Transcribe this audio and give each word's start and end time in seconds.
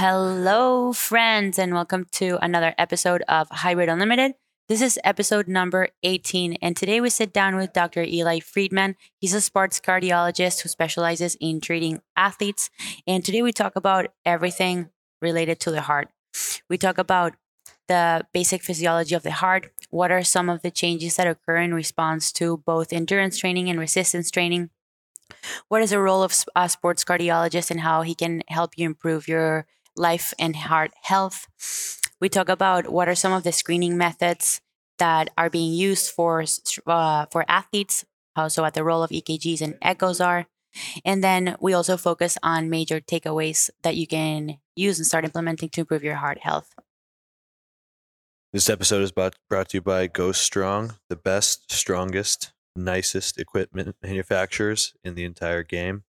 Hello, 0.00 0.92
friends, 0.92 1.58
and 1.58 1.74
welcome 1.74 2.06
to 2.12 2.38
another 2.40 2.72
episode 2.78 3.24
of 3.26 3.48
Hybrid 3.50 3.88
Unlimited. 3.88 4.34
This 4.68 4.80
is 4.80 4.96
episode 5.02 5.48
number 5.48 5.88
18, 6.04 6.52
and 6.62 6.76
today 6.76 7.00
we 7.00 7.10
sit 7.10 7.32
down 7.32 7.56
with 7.56 7.72
Dr. 7.72 8.04
Eli 8.04 8.38
Friedman. 8.38 8.94
He's 9.18 9.34
a 9.34 9.40
sports 9.40 9.80
cardiologist 9.80 10.60
who 10.60 10.68
specializes 10.68 11.36
in 11.40 11.60
treating 11.60 12.00
athletes. 12.16 12.70
And 13.08 13.24
today 13.24 13.42
we 13.42 13.50
talk 13.50 13.74
about 13.74 14.06
everything 14.24 14.90
related 15.20 15.58
to 15.62 15.72
the 15.72 15.80
heart. 15.80 16.10
We 16.70 16.78
talk 16.78 16.96
about 16.96 17.34
the 17.88 18.24
basic 18.32 18.62
physiology 18.62 19.16
of 19.16 19.24
the 19.24 19.32
heart, 19.32 19.72
what 19.90 20.12
are 20.12 20.22
some 20.22 20.48
of 20.48 20.62
the 20.62 20.70
changes 20.70 21.16
that 21.16 21.26
occur 21.26 21.56
in 21.56 21.74
response 21.74 22.30
to 22.34 22.58
both 22.58 22.92
endurance 22.92 23.36
training 23.36 23.68
and 23.68 23.80
resistance 23.80 24.30
training, 24.30 24.70
what 25.68 25.82
is 25.82 25.90
the 25.90 26.00
role 26.00 26.22
of 26.22 26.32
a 26.56 26.68
sports 26.68 27.04
cardiologist 27.04 27.70
and 27.70 27.80
how 27.80 28.02
he 28.02 28.14
can 28.14 28.42
help 28.48 28.72
you 28.76 28.86
improve 28.86 29.28
your 29.28 29.66
life 29.98 30.32
and 30.38 30.56
heart 30.56 30.92
health. 31.02 31.46
We 32.20 32.28
talk 32.28 32.48
about 32.48 32.90
what 32.90 33.08
are 33.08 33.14
some 33.14 33.32
of 33.32 33.44
the 33.44 33.52
screening 33.52 33.96
methods 33.96 34.60
that 34.98 35.30
are 35.36 35.50
being 35.50 35.72
used 35.72 36.10
for 36.10 36.44
uh, 36.86 37.26
for 37.30 37.44
athletes, 37.48 38.04
also 38.34 38.62
what 38.62 38.74
the 38.74 38.84
role 38.84 39.02
of 39.02 39.10
EKGs 39.10 39.60
and 39.60 39.76
echoes 39.82 40.20
are. 40.20 40.46
And 41.04 41.22
then 41.24 41.56
we 41.60 41.72
also 41.72 41.96
focus 41.96 42.36
on 42.42 42.70
major 42.70 43.00
takeaways 43.00 43.70
that 43.82 43.96
you 43.96 44.06
can 44.06 44.58
use 44.76 44.98
and 44.98 45.06
start 45.06 45.24
implementing 45.24 45.70
to 45.70 45.80
improve 45.80 46.04
your 46.04 46.16
heart 46.16 46.38
health. 46.40 46.74
This 48.52 48.70
episode 48.70 49.02
is 49.02 49.12
brought, 49.12 49.36
brought 49.48 49.70
to 49.70 49.76
you 49.76 49.82
by 49.82 50.06
Go 50.06 50.32
Strong, 50.32 50.94
the 51.08 51.16
best, 51.16 51.70
strongest, 51.70 52.52
nicest 52.74 53.38
equipment 53.38 53.96
manufacturers 54.02 54.94
in 55.04 55.14
the 55.14 55.24
entire 55.24 55.62
game. 55.62 56.04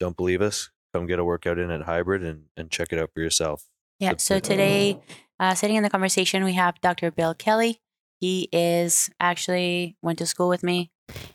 Don't 0.00 0.16
believe 0.16 0.40
us? 0.40 0.70
Come 0.92 1.06
get 1.06 1.18
a 1.18 1.24
workout 1.24 1.58
in 1.58 1.70
at 1.70 1.82
Hybrid 1.82 2.22
and, 2.22 2.44
and 2.56 2.70
check 2.70 2.92
it 2.92 2.98
out 2.98 3.10
for 3.14 3.20
yourself. 3.20 3.64
Yeah. 3.98 4.14
So 4.18 4.38
today, 4.38 5.00
uh, 5.38 5.54
sitting 5.54 5.76
in 5.76 5.82
the 5.82 5.90
conversation, 5.90 6.44
we 6.44 6.54
have 6.54 6.80
Dr. 6.80 7.10
Bill 7.10 7.34
Kelly. 7.34 7.80
He 8.20 8.48
is 8.52 9.10
actually 9.18 9.96
went 10.02 10.18
to 10.18 10.26
school 10.26 10.48
with 10.48 10.62
me. 10.62 10.90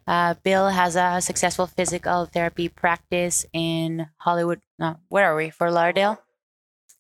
Uh, 0.06 0.36
Bill 0.44 0.70
has 0.70 0.96
a 0.96 1.22
successful 1.22 1.68
physical 1.68 2.26
therapy 2.26 2.70
practice 2.70 3.46
in 3.52 4.08
Hollywood. 4.18 4.62
No, 4.80 4.98
where 5.10 5.32
are 5.32 5.36
we? 5.36 5.50
Fort 5.50 5.74
Lauderdale, 5.74 6.22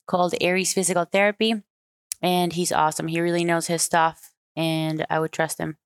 called 0.07 0.35
Aries 0.41 0.73
Physical 0.73 1.05
Therapy, 1.05 1.63
and 2.21 2.53
he's 2.53 2.71
awesome. 2.71 3.07
He 3.07 3.21
really 3.21 3.45
knows 3.45 3.67
his 3.67 3.81
stuff, 3.81 4.33
and 4.55 5.05
I 5.09 5.19
would 5.19 5.31
trust 5.31 5.57
him 5.57 5.77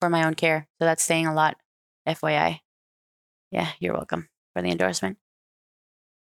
for 0.00 0.08
my 0.08 0.24
own 0.24 0.34
care. 0.34 0.68
So 0.78 0.84
that's 0.84 1.02
saying 1.02 1.26
a 1.26 1.34
lot. 1.34 1.56
FYI. 2.06 2.60
Yeah, 3.50 3.68
you're 3.78 3.94
welcome 3.94 4.28
for 4.54 4.62
the 4.62 4.70
endorsement. 4.70 5.18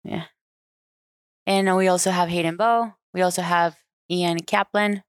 Yeah. 0.03 0.25
And 1.45 1.75
we 1.75 1.87
also 1.87 2.11
have 2.11 2.29
Hayden 2.29 2.55
Bow. 2.55 2.95
We 3.13 3.21
also 3.21 3.41
have 3.41 3.75
Ian 4.09 4.39
Kaplan. 4.39 5.03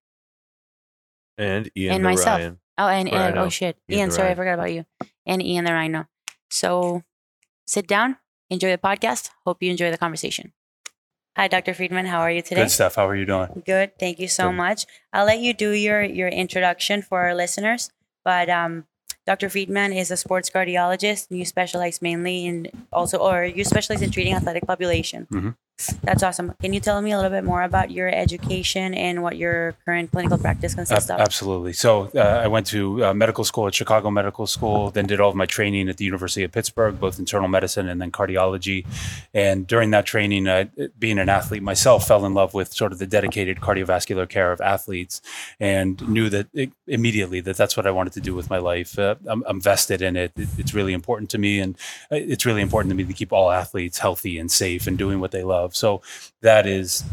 And 1.39 1.71
Ian 1.77 1.95
and 1.95 2.05
myself. 2.05 2.39
Ryan. 2.39 2.59
Oh, 2.79 2.89
and, 2.89 3.09
and 3.09 3.39
oh 3.39 3.49
shit. 3.49 3.77
Ian, 3.89 4.01
Ian 4.01 4.11
sorry, 4.11 4.31
I 4.31 4.35
forgot 4.35 4.55
about 4.55 4.73
you. 4.73 4.85
And 5.27 5.43
Ian 5.43 5.65
the 5.65 5.73
Rhino. 5.73 6.07
So 6.51 7.03
sit 7.67 7.87
down, 7.87 8.17
enjoy 8.51 8.71
the 8.71 8.79
podcast. 8.79 9.31
Hope 9.45 9.63
you 9.63 9.71
enjoy 9.71 9.91
the 9.91 9.99
conversation. 9.99 10.53
Hi, 11.37 11.49
Dr. 11.49 11.75
Friedman. 11.75 12.07
How 12.07 12.21
are 12.21 12.31
you 12.31 12.43
today? 12.43 12.63
Good 12.63 12.71
stuff. 12.71 12.95
How 12.95 13.09
are 13.09 13.17
you 13.17 13.27
doing? 13.27 13.63
Good. 13.67 13.99
Thank 13.99 14.21
you 14.21 14.29
so 14.29 14.49
Good. 14.49 14.57
much. 14.57 14.87
I'll 15.13 15.27
let 15.27 15.41
you 15.41 15.53
do 15.53 15.71
your 15.71 16.03
your 16.03 16.29
introduction 16.29 17.03
for 17.03 17.23
our 17.23 17.35
listeners, 17.35 17.91
but 18.25 18.49
um, 18.49 18.87
Dr. 19.27 19.49
Friedman 19.49 19.93
is 19.93 20.11
a 20.11 20.17
sports 20.17 20.51
cardiologist, 20.51 21.31
and 21.31 21.39
you 21.39 21.45
specialize 21.45 22.03
mainly 22.03 22.45
in 22.45 22.69
also, 22.93 23.19
or 23.19 23.45
you 23.45 23.65
specialize 23.65 24.03
in 24.03 24.11
treating 24.11 24.35
athletic 24.35 24.67
population. 24.67 25.27
Mm-hmm. 25.33 25.51
That's 26.05 26.23
awesome. 26.23 26.55
Can 26.61 26.73
you 26.73 26.79
tell 26.79 27.03
me 27.03 27.11
a 27.11 27.17
little 27.17 27.33
bit 27.33 27.43
more 27.43 27.63
about 27.63 27.91
your 27.91 28.09
education 28.09 28.95
and 28.95 29.25
what 29.25 29.37
your 29.37 29.73
current 29.85 30.13
clinical 30.13 30.39
practice 30.39 30.73
consists 30.73 31.11
of? 31.11 31.19
Absolutely. 31.19 31.73
So 31.73 32.11
uh, 32.15 32.21
I 32.21 32.47
went 32.47 32.67
to 32.69 33.07
uh, 33.07 33.15
medical 33.15 33.43
school 33.43 33.67
at 33.67 33.75
Chicago 33.75 34.09
Medical 34.09 34.47
School, 34.47 34.93
then 34.93 35.07
did 35.07 35.21
all 35.21 35.31
of 35.31 35.35
my 35.35 35.47
training 35.47 35.89
at 35.89 35.97
the 35.97 36.05
University 36.05 36.45
of 36.45 36.53
Pittsburgh, 36.53 37.01
both 37.01 37.19
internal 37.19 37.49
medicine 37.49 37.89
and 37.89 38.01
then 38.01 38.13
cardiology. 38.13 38.87
And 39.35 39.67
during 39.67 39.91
that 39.91 40.07
training, 40.07 40.47
uh, 40.47 40.67
being 40.97 41.19
an 41.19 41.29
athlete 41.29 41.63
myself, 41.63 42.07
fell 42.07 42.25
in 42.25 42.35
love 42.35 42.55
with 42.55 42.73
sort 42.73 42.93
of 42.93 43.01
the 43.01 43.07
dedicated 43.07 43.59
cardiovascular 43.59 44.29
care 44.29 44.53
of 44.53 44.61
athletes, 44.61 45.23
and 45.59 46.09
knew 46.09 46.29
that 46.29 46.47
it, 46.55 46.71
immediately 46.87 47.41
that 47.41 47.57
that's 47.57 47.77
what 47.77 47.85
I 47.85 47.91
wanted 47.91 48.13
to 48.13 48.21
do 48.21 48.35
with 48.35 48.49
my 48.49 48.59
life. 48.59 48.97
Uh, 48.97 49.17
I'm, 49.27 49.43
I'm, 49.47 49.61
vested 49.61 50.03
in 50.03 50.17
it. 50.17 50.33
it. 50.37 50.49
It's 50.57 50.73
really 50.73 50.93
important 50.93 51.31
to 51.31 51.39
me, 51.39 51.59
and 51.59 51.75
uh, 52.13 52.17
it's 52.17 52.47
really 52.47 52.63
important 52.63 52.93
to 52.93 52.95
me 52.95 53.05
to 53.05 53.13
keep 53.13 53.33
all 53.33 53.51
athletes 53.51 53.99
healthy 53.99 54.39
and 54.39 54.51
safe 54.53 54.87
and 54.87 54.97
doing 54.97 55.19
what 55.19 55.33
they 55.33 55.43
love 55.43 55.64
of. 55.65 55.75
So 55.75 56.03
that 56.43 56.67
is 56.67 57.05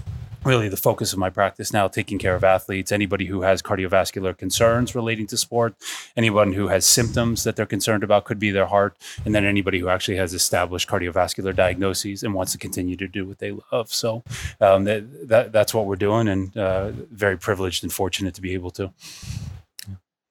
really 0.44 0.70
the 0.70 0.78
focus 0.78 1.14
of 1.14 1.20
my 1.20 1.30
practice 1.30 1.72
now 1.72 1.88
taking 1.88 2.18
care 2.18 2.36
of 2.36 2.44
athletes 2.44 2.92
anybody 2.92 3.26
who 3.26 3.42
has 3.42 3.62
cardiovascular 3.62 4.36
concerns 4.36 4.96
relating 4.96 5.28
to 5.28 5.38
sport 5.38 5.76
anyone 6.18 6.54
who 6.54 6.68
has 6.68 6.86
symptoms 6.86 7.44
that 7.44 7.56
they're 7.56 7.66
concerned 7.66 8.04
about 8.04 8.26
could 8.26 8.40
be 8.40 8.50
their 8.50 8.66
heart 8.66 8.98
and 9.24 9.36
then 9.36 9.46
anybody 9.46 9.80
who 9.80 9.88
actually 9.88 10.18
has 10.18 10.34
established 10.34 10.90
cardiovascular 10.90 11.56
diagnoses 11.56 12.24
and 12.24 12.34
wants 12.34 12.52
to 12.52 12.58
continue 12.58 12.96
to 12.96 13.08
do 13.08 13.26
what 13.26 13.38
they 13.38 13.52
love. 13.72 13.94
So 13.94 14.24
um, 14.60 14.86
that, 14.86 15.28
that, 15.28 15.52
that's 15.52 15.74
what 15.74 15.86
we're 15.86 15.96
doing 15.96 16.28
and 16.28 16.56
uh, 16.58 16.92
very 17.12 17.38
privileged 17.38 17.84
and 17.84 17.94
fortunate 17.94 18.34
to 18.36 18.42
be 18.42 18.54
able 18.54 18.72
to. 18.72 18.92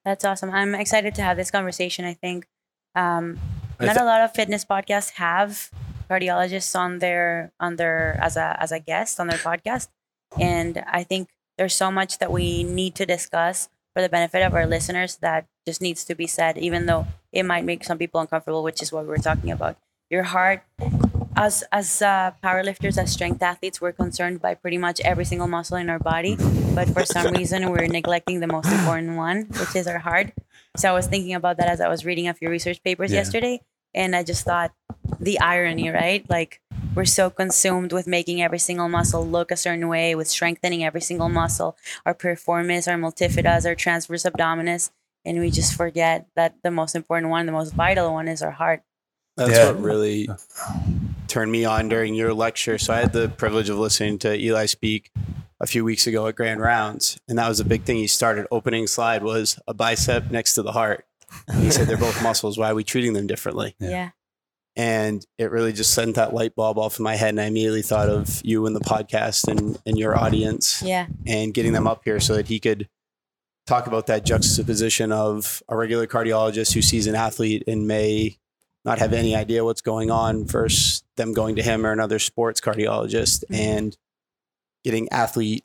That's 0.03 0.25
awesome. 0.25 0.51
I'm 0.51 0.75
excited 0.75 1.15
to 1.15 1.21
have 1.21 1.37
this 1.37 1.51
conversation 1.51 2.05
i 2.05 2.13
think. 2.13 2.47
Um, 2.95 3.39
not 3.79 3.93
th- 3.93 4.01
a 4.01 4.03
lot 4.03 4.21
of 4.21 4.33
fitness 4.33 4.65
podcasts 4.65 5.11
have 5.11 5.71
cardiologists 6.11 6.75
on 6.75 6.99
their 6.99 7.53
on 7.59 7.77
their 7.77 8.19
as 8.21 8.35
a 8.35 8.57
as 8.59 8.71
a 8.71 8.79
guest 8.79 9.19
on 9.19 9.27
their 9.27 9.39
podcast, 9.39 9.87
and 10.39 10.83
I 10.91 11.03
think 11.03 11.29
there's 11.57 11.75
so 11.75 11.91
much 11.91 12.19
that 12.19 12.31
we 12.31 12.63
need 12.63 12.95
to 12.95 13.05
discuss 13.05 13.69
for 13.93 14.01
the 14.01 14.09
benefit 14.09 14.43
of 14.43 14.53
our 14.53 14.65
listeners 14.65 15.17
that 15.17 15.47
just 15.65 15.81
needs 15.81 16.03
to 16.05 16.15
be 16.15 16.27
said, 16.27 16.57
even 16.57 16.85
though 16.85 17.07
it 17.31 17.43
might 17.43 17.65
make 17.65 17.83
some 17.83 17.97
people 17.97 18.19
uncomfortable, 18.19 18.63
which 18.63 18.81
is 18.81 18.91
what 18.91 19.05
we're 19.05 19.17
talking 19.17 19.51
about. 19.51 19.77
Your 20.09 20.23
heart, 20.23 20.63
as 21.35 21.63
as 21.71 22.01
uh, 22.01 22.31
powerlifters, 22.43 22.97
as 22.97 23.11
strength 23.11 23.41
athletes, 23.41 23.79
we're 23.79 23.91
concerned 23.93 24.41
by 24.41 24.55
pretty 24.55 24.77
much 24.77 24.99
every 25.01 25.25
single 25.25 25.47
muscle 25.47 25.77
in 25.77 25.89
our 25.89 25.99
body, 25.99 26.35
but 26.75 26.89
for 26.89 27.05
some 27.05 27.31
reason 27.39 27.69
we're 27.69 27.87
neglecting 27.87 28.39
the 28.39 28.47
most 28.47 28.71
important 28.71 29.15
one, 29.15 29.47
which 29.59 29.75
is 29.75 29.87
our 29.87 29.99
heart. 29.99 30.33
So 30.77 30.89
I 30.89 30.93
was 30.93 31.07
thinking 31.07 31.33
about 31.33 31.57
that 31.57 31.67
as 31.67 31.81
I 31.81 31.89
was 31.89 32.05
reading 32.05 32.27
a 32.27 32.33
few 32.33 32.49
research 32.49 32.83
papers 32.83 33.11
yeah. 33.11 33.19
yesterday, 33.19 33.61
and 33.93 34.15
I 34.15 34.23
just 34.23 34.45
thought 34.45 34.71
the 35.19 35.39
irony, 35.39 35.89
right? 35.89 36.27
Like 36.29 36.61
we're 36.95 37.05
so 37.05 37.29
consumed 37.29 37.93
with 37.93 38.07
making 38.07 38.41
every 38.41 38.59
single 38.59 38.89
muscle 38.89 39.25
look 39.25 39.51
a 39.51 39.57
certain 39.57 39.87
way, 39.87 40.15
with 40.15 40.27
strengthening 40.27 40.83
every 40.83 41.01
single 41.01 41.29
muscle, 41.29 41.77
our 42.05 42.13
piriformis, 42.13 42.87
our 42.87 42.97
multifidus, 42.97 43.65
our 43.65 43.75
transverse 43.75 44.23
abdominis, 44.23 44.91
and 45.25 45.39
we 45.39 45.51
just 45.51 45.73
forget 45.75 46.27
that 46.35 46.55
the 46.63 46.71
most 46.71 46.95
important 46.95 47.29
one, 47.29 47.45
the 47.45 47.51
most 47.51 47.73
vital 47.73 48.13
one, 48.13 48.27
is 48.27 48.41
our 48.41 48.51
heart. 48.51 48.83
That's 49.37 49.51
yeah. 49.51 49.67
what 49.67 49.81
really 49.81 50.29
turned 51.27 51.51
me 51.51 51.63
on 51.63 51.87
during 51.87 52.13
your 52.13 52.33
lecture. 52.33 52.77
So 52.77 52.93
I 52.93 52.99
had 52.99 53.13
the 53.13 53.29
privilege 53.29 53.69
of 53.69 53.77
listening 53.77 54.19
to 54.19 54.37
Eli 54.37 54.65
speak 54.65 55.11
a 55.61 55.67
few 55.67 55.85
weeks 55.85 56.07
ago 56.07 56.27
at 56.27 56.35
Grand 56.35 56.59
Rounds, 56.59 57.19
and 57.27 57.37
that 57.37 57.47
was 57.47 57.59
a 57.59 57.65
big 57.65 57.83
thing. 57.83 57.97
He 57.97 58.07
started 58.07 58.47
opening 58.51 58.87
slide 58.87 59.23
was 59.23 59.59
a 59.67 59.73
bicep 59.73 60.31
next 60.31 60.55
to 60.55 60.63
the 60.63 60.71
heart. 60.71 61.05
And 61.47 61.63
he 61.63 61.71
said 61.71 61.87
they're 61.87 61.97
both 61.97 62.21
muscles. 62.23 62.57
Why 62.57 62.71
are 62.71 62.75
we 62.75 62.83
treating 62.83 63.13
them 63.13 63.27
differently? 63.27 63.75
Yeah. 63.79 63.89
yeah. 63.89 64.09
And 64.75 65.25
it 65.37 65.51
really 65.51 65.73
just 65.73 65.93
sent 65.93 66.15
that 66.15 66.33
light 66.33 66.55
bulb 66.55 66.77
off 66.77 66.97
in 66.97 67.03
my 67.03 67.15
head. 67.15 67.29
And 67.29 67.41
I 67.41 67.45
immediately 67.45 67.81
thought 67.81 68.09
of 68.09 68.41
you 68.43 68.65
and 68.65 68.75
the 68.75 68.79
podcast 68.79 69.47
and, 69.47 69.77
and 69.85 69.97
your 69.97 70.17
audience. 70.17 70.81
Yeah. 70.81 71.07
And 71.27 71.53
getting 71.53 71.73
them 71.73 71.87
up 71.87 72.01
here 72.05 72.19
so 72.19 72.35
that 72.35 72.47
he 72.47 72.59
could 72.59 72.87
talk 73.67 73.87
about 73.87 74.07
that 74.07 74.25
juxtaposition 74.25 75.11
of 75.11 75.61
a 75.67 75.75
regular 75.75 76.07
cardiologist 76.07 76.73
who 76.73 76.81
sees 76.81 77.07
an 77.07 77.15
athlete 77.15 77.63
and 77.67 77.87
may 77.87 78.37
not 78.83 78.99
have 78.99 79.13
any 79.13 79.35
idea 79.35 79.63
what's 79.63 79.81
going 79.81 80.09
on 80.09 80.45
versus 80.45 81.03
them 81.15 81.33
going 81.33 81.55
to 81.55 81.61
him 81.61 81.85
or 81.85 81.91
another 81.91 82.19
sports 82.19 82.59
cardiologist 82.59 83.43
mm-hmm. 83.45 83.53
and 83.53 83.97
getting 84.83 85.07
athlete 85.09 85.63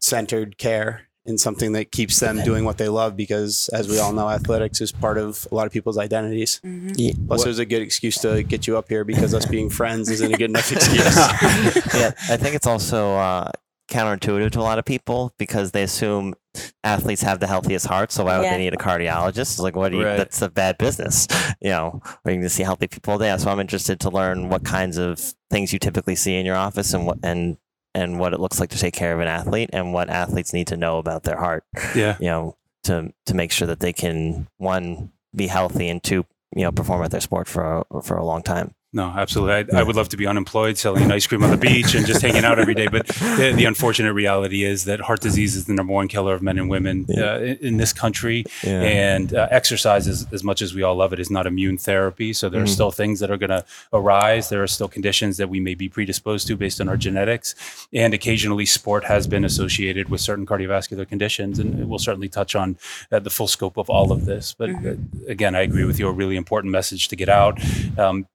centered 0.00 0.58
care 0.58 1.08
in 1.24 1.38
something 1.38 1.72
that 1.72 1.92
keeps 1.92 2.18
them 2.18 2.42
doing 2.42 2.64
what 2.64 2.78
they 2.78 2.88
love 2.88 3.16
because 3.16 3.68
as 3.72 3.88
we 3.88 3.98
all 3.98 4.12
know 4.12 4.28
athletics 4.28 4.80
is 4.80 4.90
part 4.90 5.18
of 5.18 5.46
a 5.52 5.54
lot 5.54 5.66
of 5.66 5.72
people's 5.72 5.98
identities 5.98 6.60
mm-hmm. 6.64 6.90
yeah. 6.96 7.12
plus 7.26 7.44
there's 7.44 7.60
a 7.60 7.66
good 7.66 7.82
excuse 7.82 8.18
to 8.18 8.42
get 8.42 8.66
you 8.66 8.76
up 8.76 8.88
here 8.88 9.04
because 9.04 9.32
us 9.32 9.46
being 9.46 9.70
friends 9.70 10.10
isn't 10.10 10.34
a 10.34 10.36
good 10.36 10.50
enough 10.50 10.70
excuse 10.72 11.16
yeah 11.94 12.12
i 12.28 12.36
think 12.36 12.56
it's 12.56 12.66
also 12.66 13.14
uh, 13.14 13.50
counterintuitive 13.88 14.50
to 14.50 14.58
a 14.58 14.62
lot 14.62 14.78
of 14.78 14.84
people 14.84 15.32
because 15.38 15.70
they 15.70 15.82
assume 15.82 16.34
athletes 16.82 17.22
have 17.22 17.38
the 17.38 17.46
healthiest 17.46 17.86
heart 17.86 18.10
so 18.10 18.24
why 18.24 18.38
would 18.38 18.44
yeah. 18.44 18.56
they 18.56 18.64
need 18.64 18.74
a 18.74 18.78
cardiologist 18.78 19.40
it's 19.40 19.58
like 19.60 19.76
what 19.76 19.92
do 19.92 19.98
you 19.98 20.04
right. 20.04 20.16
that's 20.16 20.42
a 20.42 20.48
bad 20.48 20.76
business 20.78 21.28
you 21.60 21.70
know 21.70 22.00
we're 22.24 22.32
going 22.32 22.42
to 22.42 22.48
see 22.48 22.62
healthy 22.62 22.88
people 22.88 23.16
there 23.16 23.38
so 23.38 23.50
i'm 23.50 23.60
interested 23.60 24.00
to 24.00 24.10
learn 24.10 24.48
what 24.48 24.64
kinds 24.64 24.96
of 24.98 25.20
things 25.50 25.72
you 25.72 25.78
typically 25.78 26.16
see 26.16 26.34
in 26.34 26.44
your 26.44 26.56
office 26.56 26.92
and 26.92 27.06
what 27.06 27.18
and 27.22 27.56
and 27.94 28.18
what 28.18 28.32
it 28.32 28.40
looks 28.40 28.58
like 28.60 28.70
to 28.70 28.78
take 28.78 28.94
care 28.94 29.12
of 29.12 29.20
an 29.20 29.28
athlete 29.28 29.70
and 29.72 29.92
what 29.92 30.08
athletes 30.08 30.52
need 30.52 30.66
to 30.68 30.76
know 30.76 30.98
about 30.98 31.24
their 31.24 31.36
heart. 31.36 31.64
Yeah. 31.94 32.16
You 32.20 32.26
know, 32.26 32.56
to 32.84 33.12
to 33.26 33.34
make 33.34 33.52
sure 33.52 33.68
that 33.68 33.80
they 33.80 33.92
can 33.92 34.48
one 34.58 35.12
be 35.34 35.46
healthy 35.46 35.88
and 35.88 36.02
two, 36.02 36.26
you 36.54 36.62
know, 36.62 36.72
perform 36.72 37.02
at 37.02 37.10
their 37.10 37.20
sport 37.20 37.48
for 37.48 37.84
a, 37.90 38.02
for 38.02 38.16
a 38.16 38.24
long 38.24 38.42
time. 38.42 38.74
No, 38.94 39.06
absolutely. 39.06 39.74
I, 39.74 39.80
I, 39.80 39.82
would 39.82 39.96
love 39.96 40.10
to 40.10 40.18
be 40.18 40.26
unemployed, 40.26 40.76
selling 40.76 41.10
ice 41.10 41.26
cream 41.26 41.42
on 41.42 41.50
the 41.50 41.56
beach 41.56 41.94
and 41.94 42.04
just 42.04 42.20
hanging 42.20 42.44
out 42.44 42.58
every 42.58 42.74
day. 42.74 42.88
But 42.88 43.06
the, 43.06 43.54
the, 43.56 43.64
unfortunate 43.64 44.12
reality 44.12 44.64
is 44.64 44.84
that 44.84 45.00
heart 45.00 45.20
disease 45.20 45.56
is 45.56 45.64
the 45.64 45.72
number 45.72 45.94
one 45.94 46.08
killer 46.08 46.34
of 46.34 46.42
men 46.42 46.58
and 46.58 46.68
women 46.68 47.06
yeah. 47.08 47.22
uh, 47.22 47.38
in, 47.38 47.56
in, 47.56 47.76
this 47.78 47.94
country. 47.94 48.44
Yeah. 48.62 48.82
And 48.82 49.32
uh, 49.32 49.48
exercise, 49.50 50.06
is, 50.06 50.30
as 50.30 50.44
much 50.44 50.60
as 50.60 50.74
we 50.74 50.82
all 50.82 50.94
love 50.94 51.14
it, 51.14 51.20
is 51.20 51.30
not 51.30 51.46
immune 51.46 51.78
therapy. 51.78 52.34
So 52.34 52.50
there 52.50 52.60
mm. 52.60 52.64
are 52.64 52.66
still 52.66 52.90
things 52.90 53.20
that 53.20 53.30
are 53.30 53.38
going 53.38 53.48
to 53.48 53.64
arise. 53.94 54.50
There 54.50 54.62
are 54.62 54.66
still 54.66 54.88
conditions 54.88 55.38
that 55.38 55.48
we 55.48 55.58
may 55.58 55.74
be 55.74 55.88
predisposed 55.88 56.46
to 56.48 56.56
based 56.56 56.78
on 56.78 56.90
our 56.90 56.98
genetics. 56.98 57.54
And 57.94 58.12
occasionally, 58.12 58.66
sport 58.66 59.04
has 59.04 59.26
been 59.26 59.46
associated 59.46 60.10
with 60.10 60.20
certain 60.20 60.44
cardiovascular 60.44 61.08
conditions. 61.08 61.58
And 61.58 61.88
we'll 61.88 61.98
certainly 61.98 62.28
touch 62.28 62.54
on 62.54 62.76
uh, 63.10 63.20
the 63.20 63.30
full 63.30 63.48
scope 63.48 63.78
of 63.78 63.88
all 63.88 64.12
of 64.12 64.26
this. 64.26 64.54
But 64.56 64.68
mm-hmm. 64.68 64.82
Uh, 64.82 65.28
again, 65.28 65.54
I 65.54 65.60
agree 65.60 65.84
with 65.84 65.98
you. 65.98 66.08
A 66.08 66.12
really 66.12 66.36
important 66.36 66.72
message 66.72 67.08
to 67.08 67.16
get 67.16 67.28
out. 67.28 67.58
Um, 67.96 68.26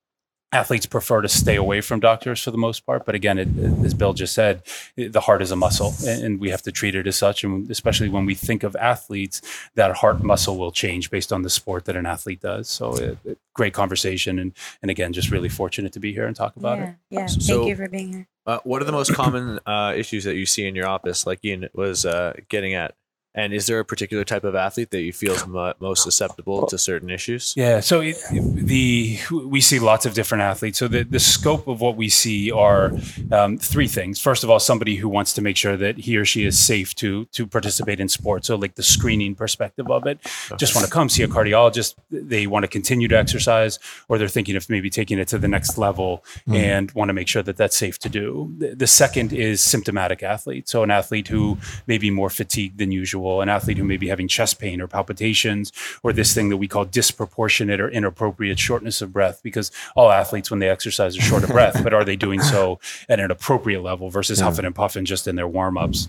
athletes 0.52 0.86
prefer 0.86 1.22
to 1.22 1.28
stay 1.28 1.56
away 1.56 1.82
from 1.82 2.00
doctors 2.00 2.42
for 2.42 2.52
the 2.52 2.58
most 2.58 2.86
part. 2.86 3.06
But 3.06 3.16
again, 3.16 3.38
it, 3.38 3.50
as 3.84 3.94
Bill 3.94 4.14
just 4.14 4.34
said, 4.34 4.64
the 4.96 5.20
heart 5.20 5.42
is 5.42 5.52
a 5.52 5.56
muscle 5.56 5.94
and 6.06 6.40
we 6.40 6.50
have 6.50 6.62
to 6.64 6.72
treat 6.72 6.96
it 6.96 7.06
as 7.06 7.18
such. 7.18 7.44
And 7.44 7.70
especially 7.70 8.08
when 8.10 8.26
we 8.26 8.34
think 8.34 8.64
of 8.64 8.76
athletes, 8.78 9.42
that 9.76 9.98
heart 9.98 10.24
muscle 10.24 10.58
will 10.58 10.72
change 10.72 11.12
based 11.12 11.34
on 11.34 11.42
the 11.42 11.50
sport 11.50 11.86
that 11.86 11.98
an 11.98 12.06
athlete 12.06 12.42
does. 12.42 12.70
So 12.70 12.96
it, 12.96 13.18
it, 13.26 13.38
great 13.54 13.74
conversation. 13.74 14.40
And, 14.40 14.54
and 14.82 14.90
again, 14.90 15.12
just 15.12 15.32
really 15.32 15.50
fortunate 15.50 15.92
to 15.94 16.00
be 16.00 16.14
here 16.14 16.26
and 16.26 16.36
talk 16.36 16.56
about 16.56 16.78
yeah, 16.78 16.90
it. 16.90 16.96
Yeah. 17.10 17.26
So, 17.26 17.58
Thank 17.58 17.68
you 17.68 17.76
for 17.76 17.90
being 17.90 18.14
here. 18.14 18.28
Uh, 18.46 18.60
what 18.64 18.82
are 18.82 18.86
the 18.86 18.94
most 18.94 19.14
common 19.14 19.60
uh, 19.66 19.94
issues 19.98 20.24
that 20.24 20.36
you 20.36 20.46
see 20.46 20.66
in 20.66 20.76
your 20.76 20.88
office? 20.88 21.28
Like 21.28 21.44
Ian 21.44 21.68
was 21.74 22.06
uh, 22.06 22.34
getting 22.48 22.74
at, 22.74 22.96
and 23.38 23.54
is 23.54 23.68
there 23.68 23.80
a 23.80 23.86
particular 23.86 24.24
type 24.24 24.44
of 24.44 24.56
athlete 24.56 24.90
that 24.90 25.02
you 25.02 25.14
feel 25.14 25.34
is 25.34 25.46
most 25.80 26.02
susceptible 26.02 26.66
to 26.66 26.78
certain 26.78 27.12
issues? 27.12 27.54
Yeah, 27.56 27.82
so 27.82 28.02
it, 28.02 28.18
the 28.32 29.20
we 29.32 29.62
see 29.62 29.78
lots 29.78 30.08
of 30.08 30.16
different 30.16 30.42
athletes. 30.42 30.80
So 30.80 30.88
the, 30.88 31.04
the 31.04 31.20
scope 31.20 31.68
of 31.68 31.80
what 31.80 31.96
we 31.96 32.10
see 32.10 32.52
are 32.52 32.92
um, 33.32 33.60
three 33.60 33.88
things. 33.88 34.20
First 34.20 34.44
of 34.44 34.50
all, 34.50 34.60
somebody 34.60 34.96
who 34.96 35.08
wants 35.08 35.34
to 35.34 35.44
make 35.44 35.56
sure 35.56 35.78
that 35.78 35.98
he 36.00 36.18
or 36.18 36.26
she 36.26 36.46
is 36.46 36.60
safe 36.60 36.96
to 36.96 37.26
to 37.26 37.46
participate 37.46 38.00
in 38.00 38.10
sports. 38.10 38.48
So 38.48 38.56
like 38.56 38.74
the 38.74 38.84
screening 38.84 39.36
perspective 39.36 39.90
of 39.92 40.08
it, 40.08 40.20
just 40.58 40.74
want 40.74 40.88
to 40.88 40.92
come 40.92 41.08
see 41.08 41.22
a 41.22 41.28
cardiologist. 41.28 41.94
They 42.10 42.48
want 42.48 42.64
to 42.64 42.68
continue 42.68 43.08
to 43.08 43.18
exercise, 43.18 43.78
or 44.10 44.18
they're 44.18 44.28
thinking 44.28 44.56
of 44.56 44.68
maybe 44.68 44.90
taking 44.90 45.20
it 45.20 45.28
to 45.28 45.38
the 45.38 45.48
next 45.48 45.78
level 45.78 46.26
mm. 46.50 46.56
and 46.56 46.92
want 46.94 47.10
to 47.10 47.14
make 47.14 47.28
sure 47.28 47.44
that 47.44 47.58
that's 47.58 47.78
safe 47.78 48.00
to 48.00 48.10
do. 48.10 48.52
The, 48.58 48.74
the 48.74 48.88
second 48.88 49.32
is 49.32 49.62
symptomatic 49.62 50.24
athlete. 50.24 50.68
So 50.68 50.82
an 50.82 50.90
athlete 50.90 51.28
who 51.28 51.60
may 51.86 52.00
be 52.00 52.10
more 52.10 52.32
fatigued 52.32 52.80
than 52.80 52.92
usual 52.92 53.27
an 53.42 53.50
athlete 53.50 53.78
who 53.78 53.84
may 53.84 53.98
be 53.98 54.08
having 54.08 54.28
chest 54.28 54.60
pain 54.60 54.82
or 54.82 54.88
palpitations, 54.88 55.72
or 56.04 56.14
this 56.14 56.34
thing 56.34 56.50
that 56.50 56.58
we 56.58 56.68
call 56.68 56.86
disproportionate 56.86 57.80
or 57.80 57.90
inappropriate 57.90 58.60
shortness 58.60 59.02
of 59.02 59.14
breath, 59.14 59.42
because 59.44 59.72
all 59.96 60.12
athletes, 60.12 60.50
when 60.50 60.60
they 60.60 60.70
exercise, 60.70 61.18
are 61.18 61.22
short 61.22 61.44
of 61.44 61.50
breath, 61.50 61.84
but 61.84 61.94
are 61.94 62.04
they 62.04 62.16
doing 62.16 62.42
so 62.42 62.80
at 63.10 63.20
an 63.20 63.32
appropriate 63.32 63.82
level 63.82 64.10
versus 64.10 64.40
yeah. 64.40 64.46
huffing 64.46 64.66
and 64.66 64.76
puffing 64.76 65.06
just 65.06 65.28
in 65.28 65.36
their 65.36 65.48
warm 65.48 65.78
ups? 65.78 66.08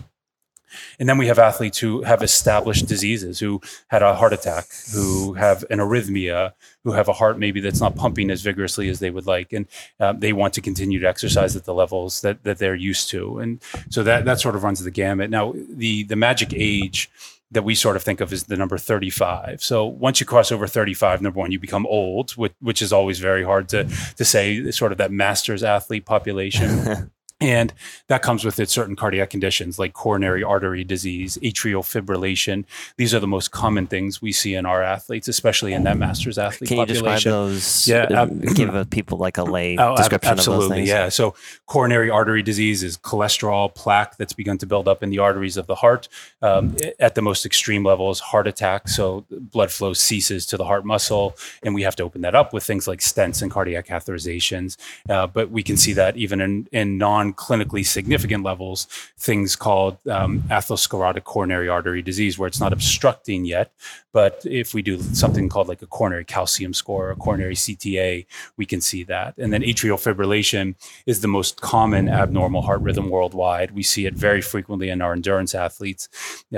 And 0.99 1.09
then 1.09 1.19
we 1.19 1.27
have 1.27 1.39
athletes 1.39 1.79
who 1.79 2.03
have 2.03 2.23
established 2.23 2.87
diseases, 2.87 3.39
who 3.39 3.61
had 3.89 4.03
a 4.03 4.15
heart 4.15 4.33
attack, 4.33 4.67
who 4.93 5.35
have 5.35 5.65
an 5.71 5.79
arrhythmia, 5.79 6.53
who 6.85 6.93
have 6.93 7.09
a 7.09 7.13
heart 7.13 7.39
maybe 7.39 7.61
that's 7.61 7.81
not 7.81 7.97
pumping 7.97 8.31
as 8.31 8.43
vigorously 8.43 8.89
as 8.89 8.99
they 8.99 9.11
would 9.11 9.27
like, 9.27 9.53
and 9.53 9.67
um, 10.01 10.21
they 10.21 10.33
want 10.33 10.55
to 10.55 10.61
continue 10.61 10.99
to 10.99 11.07
exercise 11.07 11.57
at 11.57 11.65
the 11.65 11.75
levels 11.75 12.21
that, 12.23 12.45
that 12.45 12.59
they're 12.59 12.75
used 12.75 13.09
to. 13.11 13.39
And 13.39 13.63
so 13.91 14.03
that 14.03 14.25
that 14.25 14.41
sort 14.41 14.55
of 14.55 14.63
runs 14.63 14.83
the 14.83 14.91
gamut. 14.91 15.31
Now, 15.31 15.55
the 15.69 16.05
the 16.05 16.17
magic 16.17 16.53
age 16.55 17.11
that 17.51 17.63
we 17.63 17.75
sort 17.75 17.97
of 17.97 18.03
think 18.03 18.21
of 18.21 18.33
as 18.33 18.45
the 18.45 18.57
number 18.57 18.77
35. 18.77 19.63
So 19.63 19.87
once 19.87 20.21
you 20.21 20.27
cross 20.27 20.53
over 20.53 20.67
35, 20.67 21.23
number 21.23 21.39
one, 21.39 21.51
you 21.51 21.59
become 21.59 21.87
old, 21.87 22.33
which, 22.33 22.53
which 22.61 22.83
is 22.83 22.93
always 22.93 23.19
very 23.19 23.43
hard 23.43 23.69
to 23.71 23.85
to 24.17 24.25
say. 24.25 24.71
Sort 24.71 24.93
of 24.93 24.99
that 24.99 25.11
masters 25.11 25.63
athlete 25.63 26.05
population. 26.05 27.11
And 27.41 27.73
that 28.09 28.23
comes 28.23 28.45
with 28.45 28.59
it 28.59 28.69
certain 28.69 28.97
cardiac 28.97 29.31
conditions 29.31 29.79
like 29.79 29.93
coronary 29.93 30.43
artery 30.43 30.83
disease, 30.83 31.39
atrial 31.41 31.83
fibrillation. 31.83 32.65
These 32.97 33.15
are 33.15 33.21
the 33.21 33.29
most 33.29 33.53
common 33.53 33.87
things 33.87 34.21
we 34.21 34.33
see 34.33 34.55
in 34.55 34.67
our 34.67 34.83
athletes, 34.83 35.29
especially 35.29 35.73
in 35.73 35.85
that 35.85 35.97
masters 35.97 36.37
athlete 36.37 36.69
Can 36.69 36.79
population. 36.79 37.07
you 37.07 37.15
describe 37.15 37.33
those? 37.33 37.89
Yeah, 37.89 38.03
uh, 38.23 38.27
give 38.27 38.91
people 38.91 39.19
like 39.19 39.39
a 39.39 39.45
lay 39.45 39.77
oh, 39.79 39.97
description 39.97 40.33
absolutely, 40.33 40.65
of 40.65 40.71
those 40.71 40.77
things. 40.79 40.89
Yeah. 40.89 41.09
So 41.11 41.35
coronary 41.67 42.11
artery 42.11 42.43
disease 42.43 42.83
is 42.83 42.99
cholesterol 42.99 43.73
plaque 43.73 44.17
that's 44.17 44.33
begun 44.33 44.59
to 44.59 44.67
build 44.67 44.89
up 44.89 45.05
in 45.05 45.11
the 45.11 45.21
arteries 45.21 45.57
of 45.57 45.69
the 45.69 45.77
heart. 45.77 46.09
Um, 46.43 46.77
at 46.99 47.15
the 47.15 47.23
most 47.23 47.47
extreme 47.47 47.85
levels, 47.85 48.19
heart 48.19 48.49
attack. 48.49 48.89
So 48.89 49.25
blood 49.31 49.71
flow 49.71 49.93
ceases 49.93 50.45
to 50.47 50.57
the 50.57 50.65
heart 50.65 50.85
muscle, 50.85 51.37
and 51.63 51.75
we 51.75 51.83
have 51.83 51.95
to 51.97 52.03
open 52.03 52.23
that 52.23 52.35
up 52.35 52.53
with 52.53 52.65
things 52.65 52.89
like 52.89 52.99
stents 52.99 53.43
and 53.43 53.51
cardiac 53.51 53.87
catheterizations. 53.87 54.77
Uh, 55.09 55.27
but 55.27 55.51
we 55.51 55.63
can 55.63 55.77
see 55.77 55.93
that 55.93 56.17
even 56.17 56.41
in, 56.41 56.69
in 56.73 56.99
non 56.99 57.28
clinically 57.35 57.85
significant 57.85 58.45
levels 58.45 58.87
things 59.19 59.57
called 59.57 59.99
um, 60.09 60.43
atherosclerotic 60.43 61.25
coronary 61.25 61.69
artery 61.69 62.03
disease, 62.03 62.39
where 62.39 62.47
it's 62.47 62.61
not 62.61 62.73
obstructing 62.73 63.45
yet. 63.45 63.73
But 64.13 64.43
if 64.45 64.75
we 64.75 64.83
do 64.83 65.01
something 65.01 65.49
called 65.49 65.69
like 65.69 65.83
a 65.83 65.87
coronary 65.87 66.25
calcium 66.25 66.73
score 66.73 67.11
or 67.11 67.15
coronary 67.15 67.55
CTA, 67.55 68.27
we 68.57 68.67
can 68.67 68.81
see 68.81 69.05
that. 69.05 69.35
And 69.39 69.53
then 69.53 69.63
atrial 69.63 69.97
fibrillation 69.97 70.75
is 71.07 71.21
the 71.21 71.29
most 71.29 71.61
common 71.61 72.09
abnormal 72.09 72.63
heart 72.63 72.81
rhythm 72.81 73.11
worldwide. 73.11 73.73
We 73.73 73.83
see 73.83 74.07
it 74.07 74.15
very 74.15 74.41
frequently 74.41 74.89
in 74.89 75.03
our 75.03 75.13
endurance 75.13 75.55
athletes. 75.55 76.09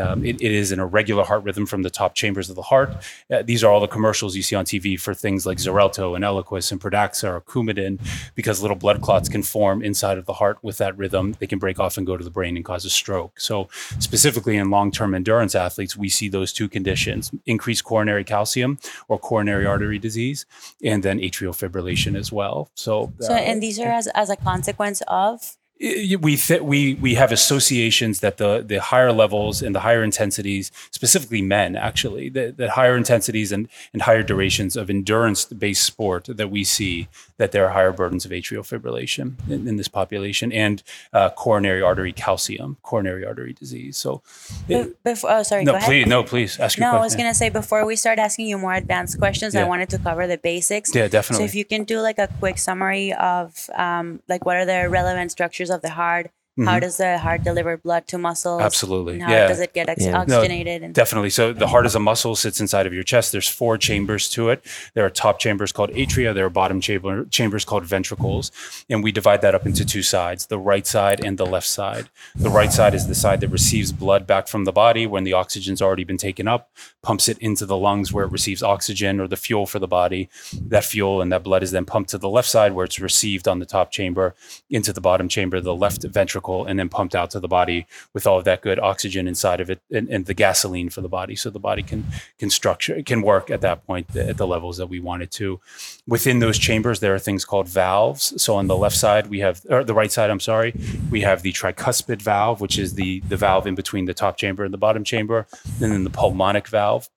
Um, 0.00 0.24
it, 0.24 0.40
it 0.40 0.52
is 0.52 0.70
an 0.70 0.80
irregular 0.80 1.24
heart 1.24 1.42
rhythm 1.42 1.66
from 1.66 1.82
the 1.82 1.90
top 1.90 2.14
chambers 2.14 2.48
of 2.48 2.56
the 2.56 2.62
heart. 2.62 2.94
Uh, 3.30 3.42
these 3.42 3.64
are 3.64 3.70
all 3.70 3.80
the 3.80 3.88
commercials 3.88 4.36
you 4.36 4.42
see 4.42 4.54
on 4.56 4.64
TV 4.64 4.98
for 4.98 5.12
things 5.12 5.44
like 5.44 5.58
Xarelto 5.58 6.14
and 6.14 6.24
Eliquis 6.24 6.70
and 6.70 6.80
Pradaxa 6.80 7.28
or 7.28 7.40
Coumadin, 7.40 7.98
because 8.34 8.62
little 8.62 8.76
blood 8.76 9.00
clots 9.02 9.28
can 9.28 9.42
form 9.42 9.82
inside 9.82 10.18
of 10.18 10.26
the 10.26 10.34
heart 10.34 10.58
with 10.62 10.78
that 10.78 10.96
rhythm, 10.96 11.36
they 11.38 11.46
can 11.46 11.58
break 11.58 11.78
off 11.78 11.96
and 11.96 12.06
go 12.06 12.16
to 12.16 12.24
the 12.24 12.30
brain 12.30 12.56
and 12.56 12.64
cause 12.64 12.84
a 12.84 12.90
stroke. 12.90 13.40
So, 13.40 13.68
specifically 13.98 14.56
in 14.56 14.70
long 14.70 14.90
term 14.90 15.14
endurance 15.14 15.54
athletes, 15.54 15.96
we 15.96 16.08
see 16.08 16.28
those 16.28 16.52
two 16.52 16.68
conditions 16.68 17.30
increased 17.46 17.84
coronary 17.84 18.24
calcium 18.24 18.78
or 19.08 19.18
coronary 19.18 19.66
artery 19.66 19.98
disease, 19.98 20.46
and 20.82 21.02
then 21.02 21.18
atrial 21.18 21.54
fibrillation 21.56 22.16
as 22.16 22.32
well. 22.32 22.70
So, 22.74 23.12
so 23.20 23.32
uh, 23.32 23.36
and 23.36 23.62
these 23.62 23.78
are 23.78 23.88
as, 23.90 24.06
as 24.08 24.30
a 24.30 24.36
consequence 24.36 25.02
of 25.08 25.56
we 25.80 26.36
th- 26.36 26.60
we 26.60 26.94
we 26.94 27.14
have 27.14 27.32
associations 27.32 28.20
that 28.20 28.36
the 28.36 28.62
the 28.66 28.80
higher 28.80 29.12
levels 29.12 29.62
and 29.62 29.74
the 29.74 29.80
higher 29.80 30.02
intensities, 30.02 30.70
specifically 30.90 31.40
men, 31.40 31.74
actually, 31.74 32.28
the, 32.28 32.52
the 32.54 32.72
higher 32.72 32.96
intensities 32.96 33.50
and, 33.50 33.66
and 33.94 34.02
higher 34.02 34.22
durations 34.22 34.76
of 34.76 34.90
endurance 34.90 35.46
based 35.46 35.82
sport 35.82 36.26
that 36.28 36.50
we 36.50 36.64
see 36.64 37.08
that 37.38 37.52
there 37.52 37.64
are 37.64 37.72
higher 37.72 37.92
burdens 37.92 38.26
of 38.26 38.30
atrial 38.30 38.60
fibrillation 38.60 39.36
in, 39.48 39.66
in 39.66 39.76
this 39.76 39.88
population 39.88 40.52
and 40.52 40.82
uh, 41.14 41.30
coronary 41.30 41.80
artery 41.80 42.12
calcium, 42.12 42.76
coronary 42.82 43.24
artery 43.24 43.54
disease. 43.54 43.96
So, 43.96 44.20
it, 44.68 45.02
before, 45.02 45.30
oh, 45.32 45.42
sorry, 45.42 45.64
no, 45.64 45.78
please, 45.78 46.06
no, 46.06 46.22
please 46.22 46.60
ask 46.60 46.76
your 46.76 46.86
no, 46.86 46.90
question. 46.90 47.00
I 47.00 47.04
was 47.04 47.16
gonna 47.16 47.34
say 47.34 47.48
before 47.48 47.86
we 47.86 47.96
start 47.96 48.18
asking 48.18 48.48
you 48.48 48.58
more 48.58 48.74
advanced 48.74 49.18
questions, 49.18 49.54
yeah. 49.54 49.64
I 49.64 49.68
wanted 49.68 49.88
to 49.90 49.98
cover 49.98 50.26
the 50.26 50.36
basics. 50.36 50.94
Yeah, 50.94 51.08
definitely. 51.08 51.46
So 51.46 51.48
if 51.48 51.54
you 51.54 51.64
can 51.64 51.84
do 51.84 52.00
like 52.00 52.18
a 52.18 52.28
quick 52.38 52.58
summary 52.58 53.14
of 53.14 53.70
um, 53.74 54.20
like 54.28 54.44
what 54.44 54.58
are 54.58 54.66
the 54.66 54.90
relevant 54.90 55.32
structures 55.32 55.69
of 55.70 55.82
the 55.82 55.90
heart 55.90 56.30
Mm-hmm. 56.60 56.68
How 56.68 56.78
does 56.78 56.98
the 56.98 57.16
heart 57.16 57.42
deliver 57.42 57.78
blood 57.78 58.06
to 58.08 58.18
muscles? 58.18 58.60
Absolutely. 58.60 59.18
How 59.18 59.30
yeah. 59.30 59.46
does 59.46 59.60
it 59.60 59.72
get 59.72 59.88
ex- 59.88 60.04
yeah. 60.04 60.20
oxygenated? 60.20 60.82
No, 60.82 60.86
and- 60.86 60.94
definitely. 60.94 61.30
So 61.30 61.54
the 61.54 61.68
heart 61.68 61.86
is 61.86 61.94
a 61.94 61.98
muscle, 61.98 62.36
sits 62.36 62.60
inside 62.60 62.86
of 62.86 62.92
your 62.92 63.02
chest. 63.02 63.32
There's 63.32 63.48
four 63.48 63.78
chambers 63.78 64.28
to 64.30 64.50
it. 64.50 64.62
There 64.92 65.06
are 65.06 65.08
top 65.08 65.38
chambers 65.38 65.72
called 65.72 65.88
atria. 65.92 66.34
There 66.34 66.44
are 66.44 66.50
bottom 66.50 66.82
chamber, 66.82 67.24
chambers 67.24 67.64
called 67.64 67.86
ventricles. 67.86 68.52
And 68.90 69.02
we 69.02 69.10
divide 69.10 69.40
that 69.40 69.54
up 69.54 69.64
into 69.64 69.86
two 69.86 70.02
sides, 70.02 70.46
the 70.46 70.58
right 70.58 70.86
side 70.86 71.24
and 71.24 71.38
the 71.38 71.46
left 71.46 71.66
side. 71.66 72.10
The 72.34 72.50
right 72.50 72.70
side 72.70 72.94
is 72.94 73.06
the 73.06 73.14
side 73.14 73.40
that 73.40 73.48
receives 73.48 73.90
blood 73.90 74.26
back 74.26 74.46
from 74.46 74.64
the 74.66 74.72
body 74.72 75.06
when 75.06 75.24
the 75.24 75.32
oxygen's 75.32 75.80
already 75.80 76.04
been 76.04 76.18
taken 76.18 76.46
up, 76.46 76.70
pumps 77.02 77.26
it 77.26 77.38
into 77.38 77.64
the 77.64 77.76
lungs 77.76 78.12
where 78.12 78.26
it 78.26 78.32
receives 78.32 78.62
oxygen 78.62 79.18
or 79.18 79.26
the 79.26 79.36
fuel 79.36 79.64
for 79.64 79.78
the 79.78 79.88
body. 79.88 80.28
That 80.60 80.84
fuel 80.84 81.22
and 81.22 81.32
that 81.32 81.42
blood 81.42 81.62
is 81.62 81.70
then 81.70 81.86
pumped 81.86 82.10
to 82.10 82.18
the 82.18 82.28
left 82.28 82.50
side 82.50 82.72
where 82.72 82.84
it's 82.84 83.00
received 83.00 83.48
on 83.48 83.60
the 83.60 83.66
top 83.66 83.90
chamber 83.90 84.34
into 84.68 84.92
the 84.92 85.00
bottom 85.00 85.26
chamber, 85.26 85.58
the 85.60 85.74
left 85.74 86.02
ventricle, 86.04 86.49
and 86.66 86.78
then 86.78 86.88
pumped 86.88 87.14
out 87.14 87.30
to 87.30 87.40
the 87.40 87.48
body 87.48 87.86
with 88.14 88.26
all 88.26 88.38
of 88.38 88.44
that 88.44 88.60
good 88.60 88.78
oxygen 88.78 89.26
inside 89.26 89.60
of 89.60 89.70
it 89.70 89.80
and, 89.90 90.08
and 90.08 90.26
the 90.26 90.34
gasoline 90.34 90.90
for 90.90 91.00
the 91.00 91.08
body, 91.08 91.36
so 91.36 91.50
the 91.50 91.66
body 91.70 91.82
can 91.82 92.04
can 92.38 92.50
structure 92.50 93.02
can 93.02 93.22
work 93.22 93.50
at 93.50 93.60
that 93.60 93.86
point 93.86 94.14
at 94.16 94.36
the 94.36 94.46
levels 94.46 94.76
that 94.78 94.88
we 94.88 95.00
want 95.00 95.22
it 95.22 95.30
to. 95.30 95.60
Within 96.06 96.38
those 96.40 96.58
chambers, 96.58 97.00
there 97.00 97.14
are 97.14 97.18
things 97.18 97.44
called 97.44 97.68
valves. 97.68 98.40
So 98.42 98.54
on 98.56 98.66
the 98.66 98.76
left 98.76 98.96
side, 98.96 99.28
we 99.28 99.40
have 99.40 99.62
or 99.68 99.84
the 99.84 99.94
right 99.94 100.12
side, 100.12 100.30
I'm 100.30 100.40
sorry, 100.40 100.74
we 101.10 101.20
have 101.22 101.42
the 101.42 101.52
tricuspid 101.52 102.22
valve, 102.22 102.60
which 102.60 102.78
is 102.78 102.94
the 102.94 103.20
the 103.28 103.36
valve 103.36 103.66
in 103.66 103.74
between 103.74 104.06
the 104.06 104.14
top 104.14 104.36
chamber 104.36 104.64
and 104.64 104.72
the 104.72 104.78
bottom 104.86 105.04
chamber, 105.04 105.46
and 105.80 105.92
then 105.92 106.04
the 106.04 106.10
pulmonic 106.10 106.68
valve 106.68 107.08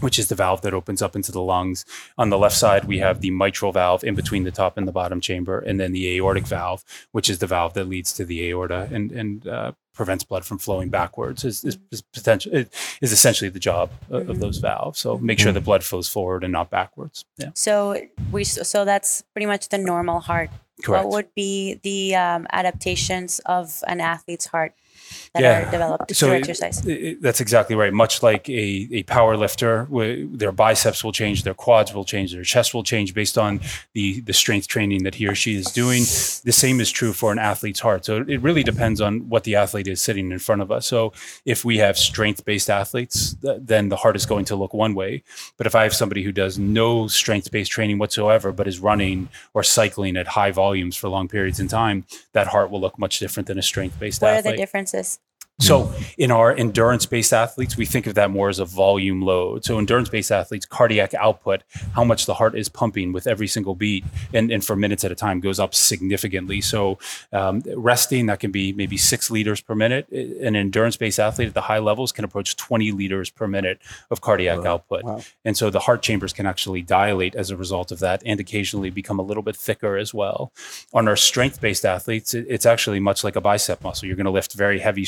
which 0.00 0.18
is 0.18 0.28
the 0.28 0.34
valve 0.34 0.62
that 0.62 0.74
opens 0.74 1.02
up 1.02 1.16
into 1.16 1.32
the 1.32 1.40
lungs. 1.40 1.84
On 2.18 2.30
the 2.30 2.38
left 2.38 2.56
side, 2.56 2.84
we 2.84 2.98
have 2.98 3.20
the 3.20 3.30
mitral 3.30 3.72
valve 3.72 4.04
in 4.04 4.14
between 4.14 4.44
the 4.44 4.50
top 4.50 4.76
and 4.76 4.86
the 4.86 4.92
bottom 4.92 5.20
chamber, 5.20 5.58
and 5.58 5.80
then 5.80 5.92
the 5.92 6.16
aortic 6.16 6.46
valve, 6.46 6.84
which 7.12 7.28
is 7.28 7.38
the 7.38 7.46
valve 7.46 7.74
that 7.74 7.88
leads 7.88 8.12
to 8.14 8.24
the 8.24 8.48
aorta 8.48 8.88
and 8.92 9.12
and 9.12 9.46
uh, 9.46 9.72
prevents 9.94 10.24
blood 10.24 10.44
from 10.44 10.58
flowing 10.58 10.88
backwards. 10.88 11.44
Is, 11.44 11.64
is, 11.64 11.78
is 11.90 12.00
potential 12.00 12.52
is 12.52 13.12
essentially 13.12 13.50
the 13.50 13.58
job 13.58 13.90
of, 14.10 14.28
of, 14.30 14.40
those 14.40 14.58
valves. 14.58 14.98
So 14.98 15.18
make 15.18 15.38
sure 15.38 15.52
the 15.52 15.60
blood 15.60 15.84
flows 15.84 16.08
forward 16.08 16.44
and 16.44 16.52
not 16.52 16.70
backwards. 16.70 17.24
Yeah. 17.36 17.50
So 17.54 18.00
we 18.30 18.44
so 18.44 18.84
that's 18.84 19.22
pretty 19.34 19.46
much 19.46 19.68
the 19.68 19.78
normal 19.78 20.20
heart. 20.20 20.50
Correct. 20.82 21.04
What 21.04 21.12
would 21.12 21.34
be 21.34 21.80
the 21.82 22.16
um, 22.16 22.46
adaptations 22.50 23.40
of 23.40 23.82
an 23.86 24.00
athlete's 24.00 24.46
heart 24.46 24.74
that 25.34 25.42
yeah. 25.42 25.68
are 25.68 25.70
developed 25.70 26.14
so 26.14 26.26
through 26.26 26.36
exercise. 26.36 26.84
It, 26.86 26.92
it, 26.92 27.22
that's 27.22 27.40
exactly 27.40 27.74
right. 27.74 27.92
Much 27.92 28.22
like 28.22 28.48
a, 28.50 28.88
a 28.92 29.02
power 29.04 29.36
lifter, 29.36 29.88
their 29.90 30.52
biceps 30.52 31.02
will 31.02 31.12
change, 31.12 31.42
their 31.44 31.54
quads 31.54 31.94
will 31.94 32.04
change, 32.04 32.32
their 32.32 32.44
chest 32.44 32.74
will 32.74 32.82
change 32.82 33.14
based 33.14 33.38
on 33.38 33.60
the, 33.94 34.20
the 34.20 34.34
strength 34.34 34.68
training 34.68 35.04
that 35.04 35.14
he 35.14 35.26
or 35.26 35.34
she 35.34 35.56
is 35.56 35.66
doing. 35.66 36.00
The 36.02 36.52
same 36.52 36.80
is 36.80 36.90
true 36.90 37.14
for 37.14 37.32
an 37.32 37.38
athlete's 37.38 37.80
heart. 37.80 38.04
So 38.04 38.24
it 38.28 38.42
really 38.42 38.62
depends 38.62 39.00
on 39.00 39.28
what 39.30 39.44
the 39.44 39.56
athlete 39.56 39.88
is 39.88 40.02
sitting 40.02 40.30
in 40.30 40.38
front 40.38 40.60
of 40.60 40.70
us. 40.70 40.86
So 40.86 41.14
if 41.46 41.64
we 41.64 41.78
have 41.78 41.96
strength 41.96 42.44
based 42.44 42.68
athletes, 42.68 43.34
then 43.40 43.88
the 43.88 43.96
heart 43.96 44.16
is 44.16 44.26
going 44.26 44.44
to 44.46 44.56
look 44.56 44.74
one 44.74 44.94
way. 44.94 45.22
But 45.56 45.66
if 45.66 45.74
I 45.74 45.84
have 45.84 45.94
somebody 45.94 46.22
who 46.22 46.32
does 46.32 46.58
no 46.58 47.06
strength 47.06 47.50
based 47.50 47.70
training 47.70 47.98
whatsoever, 47.98 48.52
but 48.52 48.68
is 48.68 48.80
running 48.80 49.30
or 49.54 49.62
cycling 49.62 50.18
at 50.18 50.26
high 50.28 50.50
volumes 50.50 50.94
for 50.94 51.08
long 51.08 51.26
periods 51.26 51.58
in 51.58 51.68
time, 51.68 52.04
that 52.32 52.48
heart 52.48 52.70
will 52.70 52.80
look 52.80 52.98
much 52.98 53.18
different 53.18 53.46
than 53.46 53.58
a 53.58 53.62
strength 53.62 53.98
based 53.98 54.22
athlete. 54.22 54.44
What 54.44 54.52
are 54.52 54.52
the 54.52 54.56
differences? 54.58 55.20
So 55.60 55.92
in 56.18 56.30
our 56.32 56.52
endurance 56.52 57.06
based 57.06 57.32
athletes, 57.32 57.76
we 57.76 57.86
think 57.86 58.06
of 58.06 58.14
that 58.14 58.30
more 58.30 58.48
as 58.48 58.58
a 58.58 58.64
volume 58.64 59.22
load. 59.22 59.64
So 59.64 59.78
endurance 59.78 60.08
based 60.08 60.32
athletes, 60.32 60.66
cardiac 60.66 61.14
output, 61.14 61.62
how 61.94 62.02
much 62.04 62.26
the 62.26 62.34
heart 62.34 62.56
is 62.56 62.68
pumping 62.68 63.12
with 63.12 63.26
every 63.26 63.46
single 63.46 63.74
beat 63.74 64.04
and, 64.34 64.50
and 64.50 64.64
for 64.64 64.74
minutes 64.74 65.04
at 65.04 65.12
a 65.12 65.14
time 65.14 65.38
goes 65.38 65.60
up 65.60 65.74
significantly. 65.74 66.60
So 66.60 66.98
um, 67.32 67.62
resting, 67.76 68.26
that 68.26 68.40
can 68.40 68.50
be 68.50 68.72
maybe 68.72 68.96
six 68.96 69.30
liters 69.30 69.60
per 69.60 69.74
minute. 69.74 70.08
An 70.10 70.56
endurance 70.56 70.96
based 70.96 71.20
athlete 71.20 71.48
at 71.48 71.54
the 71.54 71.62
high 71.62 71.78
levels 71.78 72.10
can 72.10 72.24
approach 72.24 72.56
20 72.56 72.90
liters 72.90 73.30
per 73.30 73.46
minute 73.46 73.78
of 74.10 74.20
cardiac 74.20 74.64
wow. 74.64 74.72
output. 74.72 75.04
Wow. 75.04 75.20
And 75.44 75.56
so 75.56 75.70
the 75.70 75.80
heart 75.80 76.02
chambers 76.02 76.32
can 76.32 76.46
actually 76.46 76.82
dilate 76.82 77.36
as 77.36 77.50
a 77.50 77.56
result 77.56 77.92
of 77.92 78.00
that 78.00 78.22
and 78.26 78.40
occasionally 78.40 78.90
become 78.90 79.18
a 79.18 79.22
little 79.22 79.42
bit 79.44 79.56
thicker 79.56 79.96
as 79.96 80.12
well. 80.12 80.52
On 80.92 81.06
our 81.06 81.16
strength 81.16 81.60
based 81.60 81.84
athletes, 81.84 82.34
it's 82.34 82.66
actually 82.66 82.98
much 82.98 83.22
like 83.22 83.36
a 83.36 83.40
bicep 83.40 83.82
muscle. 83.84 84.08
You're 84.08 84.16
going 84.16 84.24
to 84.24 84.32
lift 84.32 84.54
very 84.54 84.80
heavy 84.80 85.04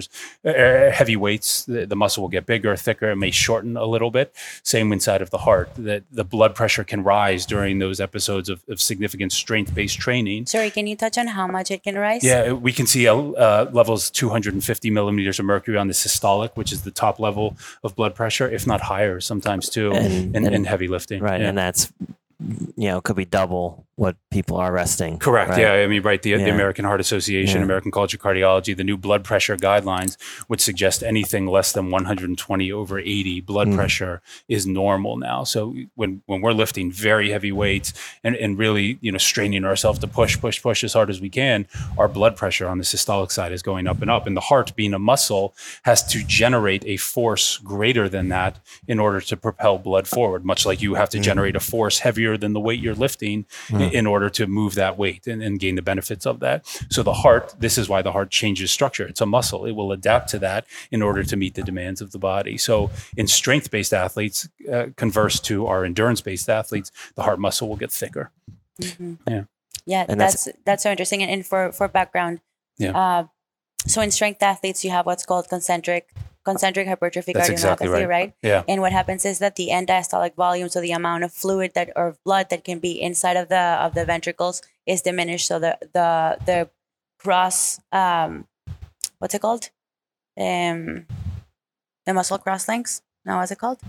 structures 0.00 0.08
uh, 0.44 0.90
heavy 0.90 1.16
weights, 1.16 1.64
the, 1.64 1.86
the, 1.86 1.96
muscle 1.96 2.22
will 2.22 2.28
get 2.28 2.46
bigger, 2.46 2.76
thicker. 2.76 3.10
It 3.10 3.16
may 3.16 3.30
shorten 3.30 3.76
a 3.76 3.86
little 3.86 4.10
bit. 4.10 4.34
Same 4.62 4.92
inside 4.92 5.22
of 5.22 5.30
the 5.30 5.38
heart. 5.38 5.70
That 5.76 6.04
the 6.12 6.24
blood 6.24 6.54
pressure 6.54 6.84
can 6.84 7.02
rise 7.02 7.46
during 7.46 7.78
those 7.78 8.00
episodes 8.00 8.48
of, 8.48 8.62
of 8.68 8.80
significant 8.80 9.32
strength-based 9.32 9.98
training. 9.98 10.46
Sorry, 10.46 10.70
can 10.70 10.86
you 10.86 10.96
touch 10.96 11.16
on 11.18 11.28
how 11.28 11.46
much 11.46 11.70
it 11.70 11.82
can 11.82 11.96
rise? 11.96 12.22
Yeah, 12.22 12.52
we 12.52 12.72
can 12.72 12.86
see 12.86 13.08
uh, 13.08 13.70
levels 13.70 14.10
250 14.10 14.90
millimeters 14.90 15.38
of 15.38 15.46
mercury 15.46 15.78
on 15.78 15.88
the 15.88 15.94
systolic, 15.94 16.50
which 16.56 16.72
is 16.72 16.82
the 16.82 16.90
top 16.90 17.18
level 17.18 17.56
of 17.82 17.94
blood 17.94 18.14
pressure, 18.14 18.48
if 18.48 18.66
not 18.66 18.80
higher 18.82 19.20
sometimes 19.20 19.68
too, 19.68 19.92
and, 19.92 20.36
in, 20.36 20.46
and, 20.46 20.54
in 20.54 20.64
heavy 20.64 20.88
lifting. 20.88 21.22
Right, 21.22 21.40
yeah. 21.40 21.48
and 21.48 21.58
that's 21.58 21.92
you 22.76 22.88
know 22.88 23.00
could 23.00 23.16
be 23.16 23.24
double 23.24 23.86
what 23.96 24.16
people 24.30 24.56
are 24.56 24.72
resting. 24.72 25.18
Correct. 25.18 25.50
Right? 25.50 25.60
Yeah. 25.60 25.72
I 25.72 25.86
mean, 25.86 26.02
right. 26.02 26.20
The, 26.20 26.30
yeah. 26.30 26.38
the 26.38 26.50
American 26.50 26.84
Heart 26.84 27.00
Association, 27.00 27.58
yeah. 27.58 27.64
American 27.64 27.92
College 27.92 28.14
of 28.14 28.20
Cardiology, 28.20 28.76
the 28.76 28.82
new 28.82 28.96
blood 28.96 29.22
pressure 29.22 29.56
guidelines 29.56 30.16
would 30.48 30.60
suggest 30.60 31.04
anything 31.04 31.46
less 31.46 31.72
than 31.72 31.90
120 31.90 32.72
over 32.72 32.98
80 32.98 33.40
blood 33.42 33.68
mm. 33.68 33.76
pressure 33.76 34.20
is 34.48 34.66
normal 34.66 35.16
now. 35.16 35.44
So 35.44 35.74
when, 35.94 36.22
when 36.26 36.40
we're 36.40 36.52
lifting 36.52 36.90
very 36.90 37.30
heavy 37.30 37.52
weights 37.52 37.92
and, 38.24 38.34
and 38.36 38.58
really, 38.58 38.98
you 39.00 39.12
know, 39.12 39.18
straining 39.18 39.64
ourselves 39.64 40.00
to 40.00 40.08
push, 40.08 40.40
push, 40.40 40.60
push 40.60 40.82
as 40.82 40.92
hard 40.92 41.08
as 41.08 41.20
we 41.20 41.30
can, 41.30 41.66
our 41.96 42.08
blood 42.08 42.36
pressure 42.36 42.66
on 42.66 42.78
the 42.78 42.84
systolic 42.84 43.30
side 43.30 43.52
is 43.52 43.62
going 43.62 43.86
up 43.86 44.02
and 44.02 44.10
up. 44.10 44.26
And 44.26 44.36
the 44.36 44.40
heart 44.40 44.74
being 44.74 44.94
a 44.94 44.98
muscle 44.98 45.54
has 45.84 46.04
to 46.08 46.24
generate 46.24 46.84
a 46.84 46.96
force 46.96 47.58
greater 47.58 48.08
than 48.08 48.28
that 48.30 48.58
in 48.88 48.98
order 48.98 49.20
to 49.20 49.36
propel 49.36 49.78
blood 49.78 50.08
forward, 50.08 50.44
much 50.44 50.66
like 50.66 50.82
you 50.82 50.94
have 50.94 51.10
to 51.10 51.18
mm. 51.18 51.22
generate 51.22 51.54
a 51.54 51.60
force 51.60 52.00
heavier 52.00 52.36
than 52.36 52.54
the 52.54 52.60
weight 52.60 52.80
you're 52.80 52.94
lifting. 52.94 53.44
Mm 53.68 53.83
in 53.92 54.06
order 54.06 54.30
to 54.30 54.46
move 54.46 54.74
that 54.74 54.96
weight 54.96 55.26
and, 55.26 55.42
and 55.42 55.58
gain 55.58 55.74
the 55.74 55.82
benefits 55.82 56.26
of 56.26 56.40
that. 56.40 56.66
So 56.90 57.02
the 57.02 57.12
heart, 57.12 57.54
this 57.58 57.76
is 57.78 57.88
why 57.88 58.02
the 58.02 58.12
heart 58.12 58.30
changes 58.30 58.70
structure. 58.70 59.06
It's 59.06 59.20
a 59.20 59.26
muscle. 59.26 59.64
It 59.64 59.72
will 59.72 59.92
adapt 59.92 60.28
to 60.30 60.38
that 60.40 60.66
in 60.90 61.02
order 61.02 61.22
to 61.24 61.36
meet 61.36 61.54
the 61.54 61.62
demands 61.62 62.00
of 62.00 62.12
the 62.12 62.18
body. 62.18 62.56
So 62.58 62.90
in 63.16 63.26
strength 63.26 63.70
based 63.70 63.92
athletes, 63.92 64.48
uh, 64.72 64.86
converse 64.96 65.40
to 65.40 65.66
our 65.66 65.84
endurance 65.84 66.20
based 66.20 66.48
athletes, 66.48 66.90
the 67.14 67.22
heart 67.22 67.38
muscle 67.38 67.68
will 67.68 67.76
get 67.76 67.92
thicker. 67.92 68.30
Mm-hmm. 68.80 69.14
Yeah. 69.28 69.44
Yeah, 69.86 70.06
and 70.08 70.18
that's, 70.18 70.44
that's, 70.44 70.58
that's 70.64 70.82
so 70.84 70.90
interesting. 70.90 71.22
And, 71.22 71.30
and 71.30 71.46
for 71.46 71.70
for 71.70 71.88
background, 71.88 72.40
yeah. 72.78 72.96
Uh, 72.98 73.26
so 73.86 74.00
in 74.00 74.10
strength 74.10 74.42
athletes, 74.42 74.84
you 74.84 74.90
have 74.90 75.06
what's 75.06 75.26
called 75.26 75.48
concentric 75.48 76.14
concentric 76.44 76.86
hypertrophy 76.86 77.32
That's 77.32 77.48
cardiomyopathy, 77.48 77.52
exactly 77.52 77.88
right. 77.88 78.08
right. 78.08 78.34
Yeah. 78.42 78.64
And 78.68 78.82
what 78.82 78.92
happens 78.92 79.24
is 79.24 79.38
that 79.38 79.56
the 79.56 79.70
end 79.70 79.88
diastolic 79.88 80.34
volume, 80.34 80.68
so 80.68 80.80
the 80.80 80.92
amount 80.92 81.24
of 81.24 81.32
fluid 81.32 81.72
that 81.74 81.90
or 81.96 82.16
blood 82.24 82.50
that 82.50 82.64
can 82.64 82.78
be 82.78 83.00
inside 83.00 83.36
of 83.36 83.48
the 83.48 83.56
of 83.56 83.94
the 83.94 84.04
ventricles, 84.04 84.62
is 84.86 85.02
diminished. 85.02 85.46
So 85.46 85.58
the 85.58 85.78
the 85.92 86.38
the 86.44 86.70
cross 87.18 87.80
um, 87.92 88.46
what's 89.18 89.34
it 89.34 89.40
called? 89.40 89.70
Um, 90.38 91.06
the 92.06 92.12
muscle 92.12 92.38
cross 92.38 92.68
links. 92.68 93.02
No, 93.24 93.36
what's 93.36 93.50
it 93.50 93.58
called? 93.58 93.80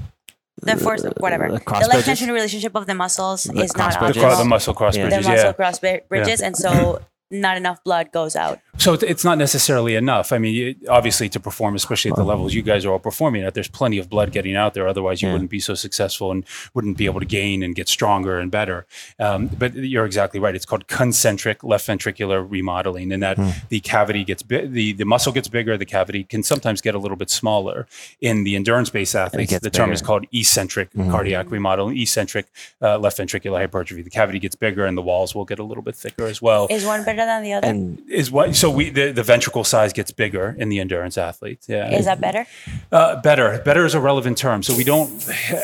The 0.62 0.78
force, 0.78 1.04
whatever. 1.18 1.52
The, 1.52 1.60
the 1.60 1.88
length 1.90 2.06
tension 2.06 2.32
relationship 2.32 2.74
of 2.76 2.86
the 2.86 2.96
muscles 2.96 3.44
the 3.44 3.60
is 3.60 3.76
not 3.76 3.92
optimal. 3.94 4.38
The, 4.38 4.46
muscle 4.46 4.74
cross 4.74 4.96
bridges. 4.96 5.26
The 5.26 5.30
muscle 5.30 5.46
yeah. 5.46 5.54
cross 5.54 5.80
bridges, 5.80 6.40
yeah. 6.40 6.48
and 6.48 6.56
so 6.56 7.02
not 7.42 7.58
enough 7.58 7.84
blood 7.84 8.12
goes 8.12 8.36
out. 8.36 8.60
So 8.78 8.94
it's 8.94 9.24
not 9.24 9.38
necessarily 9.38 9.96
enough. 9.96 10.34
I 10.34 10.38
mean, 10.38 10.76
obviously, 10.90 11.30
to 11.30 11.40
perform, 11.40 11.76
especially 11.76 12.12
at 12.12 12.18
the 12.18 12.26
levels 12.26 12.54
you 12.54 12.62
guys 12.62 12.86
are 12.86 12.92
all 12.92 13.00
performing 13.00 13.44
at, 13.44 13.54
there's 13.54 13.70
plenty 13.70 13.98
of 13.98 14.10
blood 14.10 14.32
getting 14.34 14.56
out 14.56 14.74
there. 14.74 14.88
Otherwise, 14.88 15.22
you 15.22 15.30
yeah. 15.30 15.34
wouldn't 15.34 15.50
be 15.50 15.60
so 15.60 15.76
successful 15.76 16.30
and 16.30 16.46
wouldn't 16.74 16.98
be 16.98 17.06
able 17.06 17.22
to 17.22 17.26
gain 17.26 17.64
and 17.64 17.74
get 17.74 17.88
stronger 17.88 18.38
and 18.38 18.52
better. 18.52 18.86
Um, 19.18 19.48
but 19.48 19.76
you're 19.76 20.06
exactly 20.06 20.40
right. 20.40 20.56
It's 20.56 20.66
called 20.66 20.88
concentric 20.88 21.64
left 21.64 21.88
ventricular 21.88 22.46
remodeling, 22.48 23.12
and 23.12 23.24
that 23.24 23.38
mm. 23.38 23.68
the 23.70 23.80
cavity 23.80 24.24
gets 24.24 24.44
bi- 24.44 24.66
the 24.66 24.92
the 24.94 25.06
muscle 25.06 25.32
gets 25.32 25.48
bigger. 25.48 25.78
The 25.78 25.86
cavity 25.86 26.26
can 26.26 26.44
sometimes 26.44 26.82
get 26.82 26.96
a 26.96 27.00
little 27.00 27.18
bit 27.18 27.30
smaller. 27.30 27.88
In 28.20 28.44
the 28.44 28.56
endurance-based 28.56 29.16
athletes, 29.16 29.58
the 29.60 29.70
term 29.70 29.94
is 29.94 30.02
called 30.02 30.26
eccentric 30.34 30.92
mm. 30.92 31.10
cardiac 31.10 31.50
remodeling, 31.50 31.98
eccentric 31.98 32.48
uh, 32.82 32.98
left 32.98 33.18
ventricular 33.18 33.60
hypertrophy. 33.60 34.02
The 34.02 34.10
cavity 34.10 34.40
gets 34.40 34.56
bigger, 34.56 34.86
and 34.86 34.98
the 34.98 35.02
walls 35.02 35.34
will 35.34 35.46
get 35.46 35.60
a 35.60 35.64
little 35.64 35.84
bit 35.84 35.96
thicker 35.96 36.26
as 36.26 36.42
well. 36.42 36.68
Is 36.70 36.86
one 36.86 37.04
better 37.06 37.25
than 37.26 37.44
the 37.44 37.54
other? 37.54 37.68
And 37.68 38.02
is 38.10 38.32
what 38.32 38.56
so 38.56 38.70
we 38.70 38.90
the, 38.90 39.12
the 39.12 39.24
ventricle 39.24 39.64
size 39.64 39.94
gets 39.94 40.12
bigger 40.12 40.56
in 40.58 40.70
the 40.70 40.80
endurance 40.80 41.18
athletes. 41.18 41.68
Yeah. 41.68 41.92
Is 41.92 42.06
that 42.06 42.22
better? 42.22 42.46
Uh, 42.92 43.22
better. 43.22 43.62
Better 43.66 43.86
is 43.86 43.94
a 43.94 44.00
relevant 44.00 44.38
term. 44.38 44.64
So 44.64 44.76
we 44.76 44.84
don't 44.84 45.12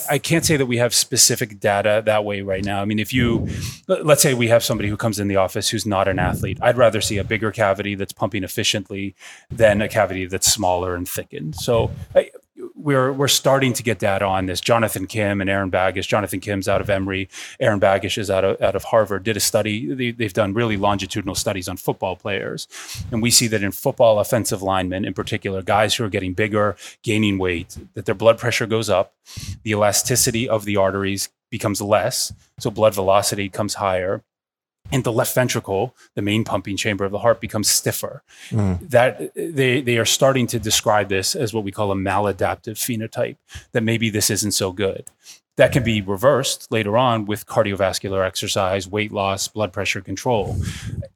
I 0.09 0.17
can't 0.17 0.45
say 0.45 0.57
that 0.57 0.65
we 0.65 0.77
have 0.77 0.93
specific 0.93 1.59
data 1.59 2.01
that 2.05 2.25
way 2.25 2.41
right 2.41 2.63
now. 2.63 2.81
I 2.81 2.85
mean, 2.85 2.99
if 2.99 3.13
you 3.13 3.47
let's 3.87 4.21
say 4.21 4.33
we 4.33 4.47
have 4.47 4.63
somebody 4.63 4.89
who 4.89 4.97
comes 4.97 5.19
in 5.19 5.27
the 5.27 5.35
office 5.35 5.69
who's 5.69 5.85
not 5.85 6.07
an 6.07 6.19
athlete, 6.19 6.57
I'd 6.61 6.77
rather 6.77 7.01
see 7.01 7.17
a 7.17 7.23
bigger 7.23 7.51
cavity 7.51 7.95
that's 7.95 8.13
pumping 8.13 8.43
efficiently 8.43 9.15
than 9.49 9.81
a 9.81 9.87
cavity 9.87 10.25
that's 10.25 10.51
smaller 10.51 10.95
and 10.95 11.07
thickened. 11.07 11.55
So 11.55 11.91
I, 12.15 12.30
we're 12.81 13.11
we're 13.13 13.27
starting 13.27 13.73
to 13.73 13.83
get 13.83 13.99
data 13.99 14.25
on 14.25 14.45
this. 14.47 14.59
Jonathan 14.59 15.07
Kim 15.07 15.41
and 15.41 15.49
Aaron 15.49 15.71
Baggish. 15.71 16.07
Jonathan 16.07 16.39
Kim's 16.39 16.67
out 16.67 16.81
of 16.81 16.89
Emory. 16.89 17.29
Aaron 17.59 17.79
Baggish 17.79 18.17
is 18.17 18.29
out 18.29 18.43
of 18.43 18.61
out 18.61 18.75
of 18.75 18.85
Harvard. 18.85 19.23
Did 19.23 19.37
a 19.37 19.39
study. 19.39 20.11
They, 20.11 20.23
have 20.23 20.33
done 20.33 20.53
really 20.53 20.77
longitudinal 20.77 21.35
studies 21.35 21.67
on 21.67 21.77
football 21.77 22.15
players, 22.15 22.67
and 23.11 23.21
we 23.21 23.31
see 23.31 23.47
that 23.47 23.63
in 23.63 23.71
football 23.71 24.19
offensive 24.19 24.61
linemen, 24.61 25.05
in 25.05 25.13
particular, 25.13 25.61
guys 25.61 25.95
who 25.95 26.03
are 26.03 26.09
getting 26.09 26.33
bigger, 26.33 26.75
gaining 27.03 27.37
weight, 27.37 27.77
that 27.93 28.05
their 28.05 28.15
blood 28.15 28.37
pressure 28.37 28.65
goes 28.65 28.89
up, 28.89 29.13
the 29.63 29.71
elasticity 29.71 30.49
of 30.49 30.65
the 30.65 30.77
arteries 30.77 31.29
becomes 31.49 31.81
less, 31.81 32.33
so 32.59 32.71
blood 32.71 32.95
velocity 32.95 33.49
comes 33.49 33.75
higher, 33.75 34.23
and 34.91 35.03
the 35.03 35.11
left 35.11 35.33
ventricle, 35.33 35.95
the 36.15 36.21
main 36.21 36.43
pumping 36.43 36.77
chamber 36.77 37.05
of 37.05 37.11
the 37.11 37.19
heart, 37.19 37.41
becomes 37.41 37.69
stiffer. 37.69 38.23
Mm. 38.49 38.89
That 38.89 39.33
they 39.35 39.81
they 39.81 39.97
are 39.97 40.05
starting 40.05 40.47
to 40.47 40.59
describe 40.59 41.09
this 41.09 41.35
as 41.35 41.53
what 41.53 41.63
we 41.63 41.71
call 41.71 41.91
a 41.91 41.95
maladaptive 41.95 42.77
phenotype. 42.77 43.37
That 43.71 43.83
maybe 43.83 44.09
this 44.09 44.29
isn't 44.29 44.51
so 44.51 44.71
good 44.71 45.09
that 45.61 45.71
can 45.71 45.83
be 45.83 46.01
reversed 46.01 46.71
later 46.71 46.97
on 46.97 47.27
with 47.27 47.45
cardiovascular 47.45 48.25
exercise, 48.25 48.87
weight 48.87 49.11
loss, 49.11 49.47
blood 49.47 49.71
pressure 49.71 50.01
control. 50.01 50.57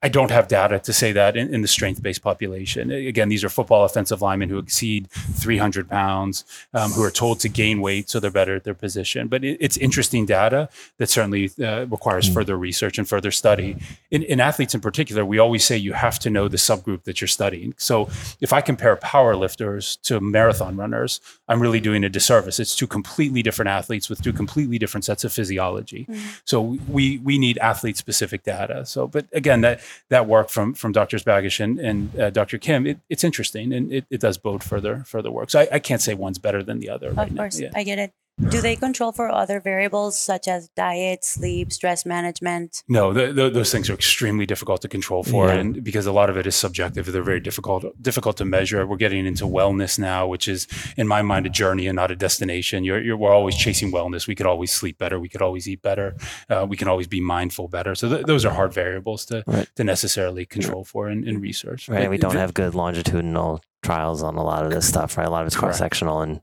I 0.03 0.07
don't 0.07 0.29
have 0.29 0.47
data 0.47 0.77
to 0.77 0.93
say 0.93 1.11
that 1.13 1.35
in, 1.35 1.51
in 1.51 1.63
the 1.63 1.67
strength 1.67 2.03
based 2.03 2.21
population. 2.21 2.91
Again, 2.91 3.27
these 3.29 3.43
are 3.43 3.49
football 3.49 3.85
offensive 3.85 4.21
linemen 4.21 4.49
who 4.49 4.59
exceed 4.59 5.09
300 5.09 5.89
pounds, 5.89 6.45
um, 6.75 6.91
who 6.91 7.01
are 7.01 7.09
told 7.09 7.39
to 7.39 7.49
gain 7.49 7.81
weight 7.81 8.07
so 8.07 8.19
they're 8.19 8.29
better 8.29 8.55
at 8.55 8.65
their 8.65 8.75
position. 8.75 9.27
But 9.27 9.43
it, 9.43 9.57
it's 9.59 9.77
interesting 9.77 10.27
data 10.27 10.69
that 10.99 11.09
certainly 11.09 11.49
uh, 11.59 11.87
requires 11.87 12.29
mm. 12.29 12.35
further 12.35 12.55
research 12.55 12.99
and 12.99 13.09
further 13.09 13.31
study. 13.31 13.77
In, 14.11 14.21
in 14.21 14.39
athletes 14.39 14.75
in 14.75 14.79
particular, 14.79 15.25
we 15.25 15.39
always 15.39 15.65
say 15.65 15.75
you 15.75 15.93
have 15.93 16.19
to 16.19 16.29
know 16.29 16.47
the 16.47 16.57
subgroup 16.57 17.05
that 17.05 17.19
you're 17.19 17.27
studying. 17.27 17.73
So 17.77 18.09
if 18.41 18.53
I 18.53 18.61
compare 18.61 18.95
power 18.95 19.35
lifters 19.35 19.95
to 20.03 20.19
marathon 20.19 20.77
runners, 20.77 21.19
I'm 21.47 21.63
really 21.63 21.79
doing 21.79 22.03
a 22.03 22.09
disservice. 22.09 22.59
It's 22.59 22.75
two 22.75 22.85
completely 22.85 23.41
different 23.41 23.69
athletes 23.69 24.07
with 24.07 24.21
two 24.21 24.34
completely 24.35 24.77
different 24.77 25.05
sets 25.05 25.23
of 25.23 25.31
physiology. 25.31 26.05
Mm-hmm. 26.09 26.29
So 26.45 26.77
we 26.87 27.19
we 27.19 27.37
need 27.37 27.57
athlete 27.59 27.97
specific 27.97 28.43
data. 28.43 28.85
So, 28.85 29.07
but 29.07 29.25
again, 29.33 29.61
that 29.61 29.81
that 30.09 30.27
work 30.27 30.49
from 30.49 30.73
from 30.73 30.91
Drs. 30.91 31.23
Baggish 31.23 31.59
and, 31.59 31.79
and 31.79 32.19
uh, 32.19 32.29
Dr. 32.29 32.57
Kim, 32.57 32.85
it, 32.85 32.99
it's 33.09 33.23
interesting 33.23 33.73
and 33.73 33.91
it, 33.91 34.05
it 34.09 34.19
does 34.21 34.37
bode 34.37 34.63
further 34.63 35.03
further 35.05 35.31
work. 35.31 35.49
So 35.49 35.61
I, 35.61 35.67
I 35.73 35.79
can't 35.79 36.01
say 36.01 36.13
one's 36.13 36.39
better 36.39 36.63
than 36.63 36.79
the 36.79 36.89
other. 36.89 37.09
Of 37.09 37.17
right 37.17 37.35
course, 37.35 37.59
yeah. 37.59 37.71
I 37.75 37.83
get 37.83 37.99
it. 37.99 38.13
Do 38.37 38.59
they 38.59 38.75
control 38.75 39.13
for 39.13 39.29
other 39.29 39.61
variables 39.61 40.19
such 40.19 40.49
as 40.49 40.67
diet, 40.69 41.23
sleep, 41.23 41.71
stress 41.71 42.05
management? 42.05 42.83
No, 42.89 43.13
the, 43.13 43.31
the, 43.31 43.49
those 43.49 43.71
things 43.71 43.89
are 43.89 43.93
extremely 43.93 44.45
difficult 44.45 44.81
to 44.81 44.89
control 44.89 45.23
for, 45.23 45.47
yeah. 45.47 45.55
and 45.55 45.81
because 45.81 46.05
a 46.05 46.11
lot 46.11 46.29
of 46.29 46.35
it 46.35 46.45
is 46.45 46.53
subjective, 46.53 47.05
they're 47.05 47.23
very 47.23 47.39
difficult 47.39 47.85
difficult 48.01 48.35
to 48.37 48.45
measure. 48.45 48.85
We're 48.85 48.97
getting 48.97 49.25
into 49.25 49.45
wellness 49.45 49.97
now, 49.97 50.27
which 50.27 50.49
is, 50.49 50.67
in 50.97 51.07
my 51.07 51.21
mind, 51.21 51.45
a 51.45 51.49
journey 51.49 51.87
and 51.87 51.95
not 51.95 52.11
a 52.11 52.15
destination. 52.15 52.83
You're, 52.83 53.01
you're 53.01 53.17
we're 53.17 53.33
always 53.33 53.55
chasing 53.55 53.91
wellness. 53.91 54.27
We 54.27 54.35
could 54.35 54.47
always 54.47 54.71
sleep 54.71 54.97
better. 54.97 55.17
We 55.17 55.29
could 55.29 55.41
always 55.41 55.65
eat 55.69 55.81
better. 55.81 56.15
Uh, 56.49 56.65
we 56.67 56.75
can 56.75 56.89
always 56.89 57.07
be 57.07 57.21
mindful 57.21 57.69
better. 57.69 57.95
So 57.95 58.09
th- 58.09 58.25
those 58.25 58.43
are 58.43 58.53
hard 58.53 58.73
variables 58.73 59.25
to 59.27 59.45
right. 59.47 59.69
to 59.77 59.83
necessarily 59.85 60.45
control 60.45 60.83
for 60.83 61.09
in, 61.09 61.25
in 61.25 61.39
research. 61.39 61.87
Right. 61.87 62.09
We 62.09 62.17
don't 62.17 62.35
have 62.35 62.53
good 62.53 62.75
longitudinal 62.75 63.61
trials 63.85 64.23
on 64.23 64.35
a 64.35 64.43
lot 64.43 64.65
of 64.65 64.71
this 64.71 64.87
stuff, 64.87 65.17
right? 65.17 65.27
A 65.27 65.29
lot 65.29 65.41
of 65.41 65.47
it's 65.47 65.55
cross 65.55 65.77
sectional 65.77 66.21
and, 66.21 66.41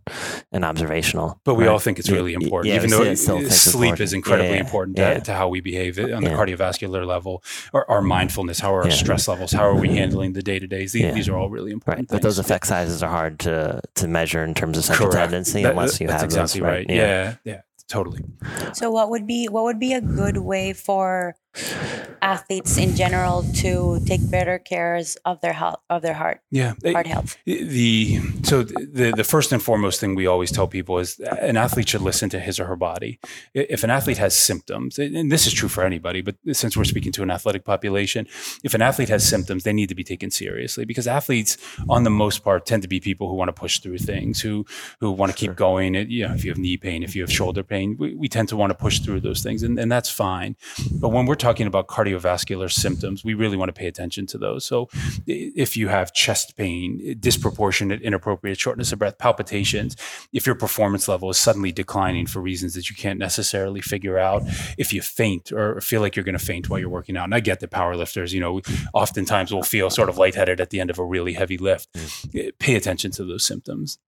and 0.53 0.65
observational. 0.65 1.41
But 1.45 1.55
we 1.55 1.65
right? 1.65 1.73
all 1.73 1.79
think 1.79 1.99
it's 1.99 2.11
really 2.11 2.35
important, 2.35 2.69
yeah, 2.69 2.77
even 2.77 2.91
though 2.91 3.15
sleep 3.15 4.01
is 4.01 4.13
incredibly 4.13 4.55
yeah, 4.55 4.61
important 4.61 4.97
to, 4.97 5.21
to, 5.21 5.35
how 5.35 5.49
we 5.49 5.61
behave 5.61 5.99
on 5.99 6.23
the 6.23 6.31
cardiovascular 6.31 7.07
level, 7.07 7.43
or 7.73 7.91
our 7.91 7.99
mm-hmm. 7.99 8.09
mindfulness, 8.09 8.61
how 8.61 8.75
are 8.75 8.85
our 8.85 8.91
stress 8.91 9.29
levels, 9.29 9.53
how 9.53 9.65
are 9.65 9.75
we 9.75 9.89
handling 9.89 10.33
the 10.33 10.43
day 10.43 10.59
to 10.59 10.67
days. 10.67 10.93
These, 10.93 11.15
these, 11.15 11.29
are 11.29 11.37
all 11.37 11.51
really 11.51 11.73
important. 11.73 12.11
Right. 12.11 12.17
But 12.17 12.23
those 12.23 12.39
effect 12.39 12.67
sizes 12.67 13.03
are 13.03 13.11
hard 13.11 13.39
to 13.41 13.81
to 13.97 14.09
measure 14.09 14.45
in 14.45 14.55
terms 14.55 14.79
of 14.79 14.85
central 14.85 15.11
Correct. 15.11 15.31
tendency 15.31 15.63
that, 15.63 15.73
unless 15.73 16.01
you 16.01 16.09
have 16.09 16.23
exactly 16.23 16.61
those, 16.61 16.69
right. 16.69 16.87
Yeah, 16.89 17.37
yeah, 17.45 17.63
totally. 17.89 18.23
So 18.73 18.91
what 18.91 19.11
would 19.11 19.27
be 19.27 19.49
what 19.49 19.65
would 19.65 19.79
be 19.79 19.93
a 19.93 20.01
good 20.01 20.39
way 20.39 20.73
for 20.73 21.35
athletes 22.23 22.79
in 22.79 22.95
general 22.97 23.45
to 23.55 24.01
take 24.07 24.31
better 24.31 24.59
cares 24.59 25.17
of 25.25 25.41
their 25.41 25.53
health 25.53 25.81
of 25.91 26.01
their 26.01 26.15
heart 26.15 26.41
yeah. 26.51 26.75
Heart 26.85 27.07
health. 27.07 27.37
the 27.45 28.21
so 28.43 28.63
the 28.63 29.13
the 29.17 29.25
first 29.25 29.53
and 29.53 29.63
foremost 29.63 30.01
thing 30.01 30.15
we 30.15 30.27
always 30.27 30.53
tell 30.53 30.67
people 30.67 30.99
is 30.99 31.19
an 31.21 31.57
athlete 31.57 31.89
should 31.89 32.01
listen 32.01 32.29
to 32.31 32.39
his 32.41 32.61
or 32.61 32.67
her 32.67 32.77
body. 32.77 33.19
If 33.55 33.85
an 33.85 33.91
athlete 33.91 34.19
has 34.19 34.35
symptoms 34.37 34.99
and 34.99 35.33
this 35.33 35.47
is 35.47 35.53
true 35.53 35.69
for 35.69 35.85
anybody 35.85 36.21
but 36.21 36.37
since 36.53 36.77
we're 36.77 36.85
speaking 36.85 37.13
to 37.13 37.23
an 37.23 37.31
athletic 37.31 37.65
population 37.65 38.27
if 38.63 38.75
an 38.75 38.83
athlete 38.83 39.09
has 39.09 39.27
symptoms 39.27 39.65
they 39.65 39.73
need 39.73 39.89
to 39.89 39.95
be 39.95 40.05
taken 40.05 40.31
seriously 40.31 40.85
because 40.85 41.07
athletes 41.07 41.57
on 41.89 42.05
the 42.05 42.11
most 42.11 42.45
part 42.45 42.67
tend 42.67 42.83
to 42.83 42.89
be 42.89 43.01
people 43.01 43.29
who 43.29 43.35
want 43.35 43.49
to 43.49 43.53
push 43.53 43.81
through 43.81 43.99
things 43.99 44.41
who 44.41 44.65
who 45.01 45.11
want 45.11 45.31
to 45.33 45.37
keep 45.37 45.57
going. 45.57 45.95
You 45.95 46.29
know 46.29 46.35
if 46.35 46.45
you 46.45 46.51
have 46.51 46.59
knee 46.59 46.77
pain 46.77 47.03
if 47.03 47.17
you 47.17 47.23
have 47.23 47.33
shoulder 47.33 47.63
pain 47.63 47.97
we, 47.99 48.15
we 48.15 48.29
tend 48.29 48.49
to 48.51 48.57
want 48.57 48.71
to 48.71 48.75
push 48.75 49.01
through 49.01 49.21
those 49.21 49.43
things 49.43 49.63
and, 49.63 49.79
and 49.79 49.91
that's 49.91 50.11
fine. 50.11 50.57
But 50.93 51.09
when 51.09 51.27
we're 51.27 51.35
talking 51.43 51.67
about 51.67 51.89
cardiovascular 51.89 52.71
symptoms, 52.71 53.25
we 53.25 53.35
really 53.35 53.57
want 53.57 53.69
to 53.69 53.73
pay 53.73 53.87
attention 53.87 54.27
to 54.29 54.39
those. 54.39 54.65
So, 54.65 54.89
if 55.27 55.77
you 55.77 55.89
have 55.89 56.13
chest 56.13 56.57
pain, 56.57 57.17
disproportionate, 57.21 58.01
inappropriate 58.01 58.59
shortness 58.59 58.93
of 58.93 58.99
breath, 58.99 59.19
palpitations, 59.19 59.97
if 60.33 60.47
your 60.47 60.55
performance 60.55 61.09
level 61.09 61.29
is 61.31 61.39
suddenly 61.39 61.73
declining 61.73 62.27
for 62.27 62.41
reasons 62.41 62.75
that 62.75 62.89
you 62.89 62.97
can't 62.97 63.19
necessarily 63.19 63.81
figure 63.81 64.19
out, 64.19 64.43
if 64.79 64.93
you 64.93 65.03
faint 65.03 65.53
or 65.53 65.81
feel 65.81 66.01
like 66.01 66.17
you're 66.17 66.25
going 66.25 66.39
to 66.39 66.45
faint 66.45 66.71
while 66.71 66.79
you're 66.79 66.89
working 66.89 67.17
out, 67.17 67.25
and 67.25 67.35
I 67.35 67.41
get 67.41 67.61
that 67.61 67.71
powerlifters, 67.71 68.33
you 68.33 68.41
know, 68.41 68.61
oftentimes 68.95 69.53
will 69.53 69.63
feel 69.63 69.91
sort 69.91 70.09
of 70.09 70.17
lightheaded 70.17 70.61
at 70.61 70.71
the 70.71 70.81
end 70.81 70.91
of 70.91 70.99
a 70.99 71.05
really 71.05 71.35
heavy 71.35 71.59
lift. 71.59 71.93
Mm. 71.93 72.53
Pay 72.59 72.77
attention 72.77 73.11
to 73.13 73.25
those 73.25 73.45
symptoms 73.45 73.99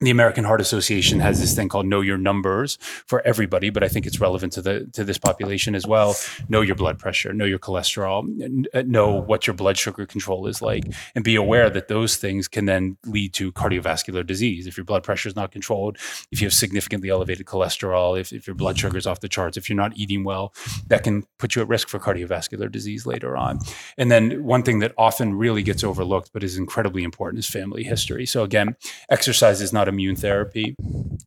the 0.00 0.10
American 0.10 0.44
Heart 0.44 0.60
Association 0.60 1.20
has 1.20 1.40
this 1.40 1.54
thing 1.54 1.68
called 1.68 1.86
know 1.86 2.00
your 2.00 2.18
numbers 2.18 2.78
for 3.06 3.26
everybody, 3.26 3.70
but 3.70 3.82
I 3.84 3.88
think 3.88 4.06
it's 4.06 4.20
relevant 4.20 4.52
to 4.54 4.62
the 4.62 4.86
to 4.92 5.04
this 5.04 5.18
population 5.18 5.74
as 5.74 5.86
well. 5.86 6.16
Know 6.48 6.60
your 6.60 6.74
blood 6.74 6.98
pressure, 6.98 7.32
know 7.32 7.44
your 7.44 7.58
cholesterol, 7.58 8.66
uh, 8.74 8.82
know 8.86 9.12
what 9.12 9.46
your 9.46 9.54
blood 9.54 9.78
sugar 9.78 10.04
control 10.04 10.46
is 10.46 10.60
like, 10.60 10.84
and 11.14 11.24
be 11.24 11.36
aware 11.36 11.70
that 11.70 11.88
those 11.88 12.16
things 12.16 12.48
can 12.48 12.64
then 12.66 12.96
lead 13.06 13.32
to 13.34 13.52
cardiovascular 13.52 14.26
disease. 14.26 14.66
If 14.66 14.76
your 14.76 14.84
blood 14.84 15.04
pressure 15.04 15.28
is 15.28 15.36
not 15.36 15.52
controlled, 15.52 15.96
if 16.30 16.40
you 16.40 16.46
have 16.46 16.54
significantly 16.54 17.08
elevated 17.08 17.46
cholesterol, 17.46 18.18
if, 18.18 18.32
if 18.32 18.46
your 18.46 18.56
blood 18.56 18.78
sugar 18.78 18.98
is 18.98 19.06
off 19.06 19.20
the 19.20 19.28
charts, 19.28 19.56
if 19.56 19.68
you're 19.68 19.76
not 19.76 19.96
eating 19.96 20.24
well, 20.24 20.52
that 20.88 21.04
can 21.04 21.24
put 21.38 21.54
you 21.54 21.62
at 21.62 21.68
risk 21.68 21.88
for 21.88 21.98
cardiovascular 21.98 22.70
disease 22.70 23.06
later 23.06 23.36
on. 23.36 23.60
And 23.96 24.10
then 24.10 24.42
one 24.44 24.64
thing 24.64 24.80
that 24.80 24.92
often 24.98 25.34
really 25.34 25.62
gets 25.62 25.84
overlooked 25.84 26.30
but 26.32 26.42
is 26.42 26.58
incredibly 26.58 27.04
important 27.04 27.38
is 27.38 27.48
family 27.48 27.84
history. 27.84 28.26
So 28.26 28.42
again, 28.42 28.76
exercise 29.08 29.60
is 29.60 29.72
not 29.72 29.83
not 29.84 29.92
immune 29.92 30.16
therapy. 30.16 30.76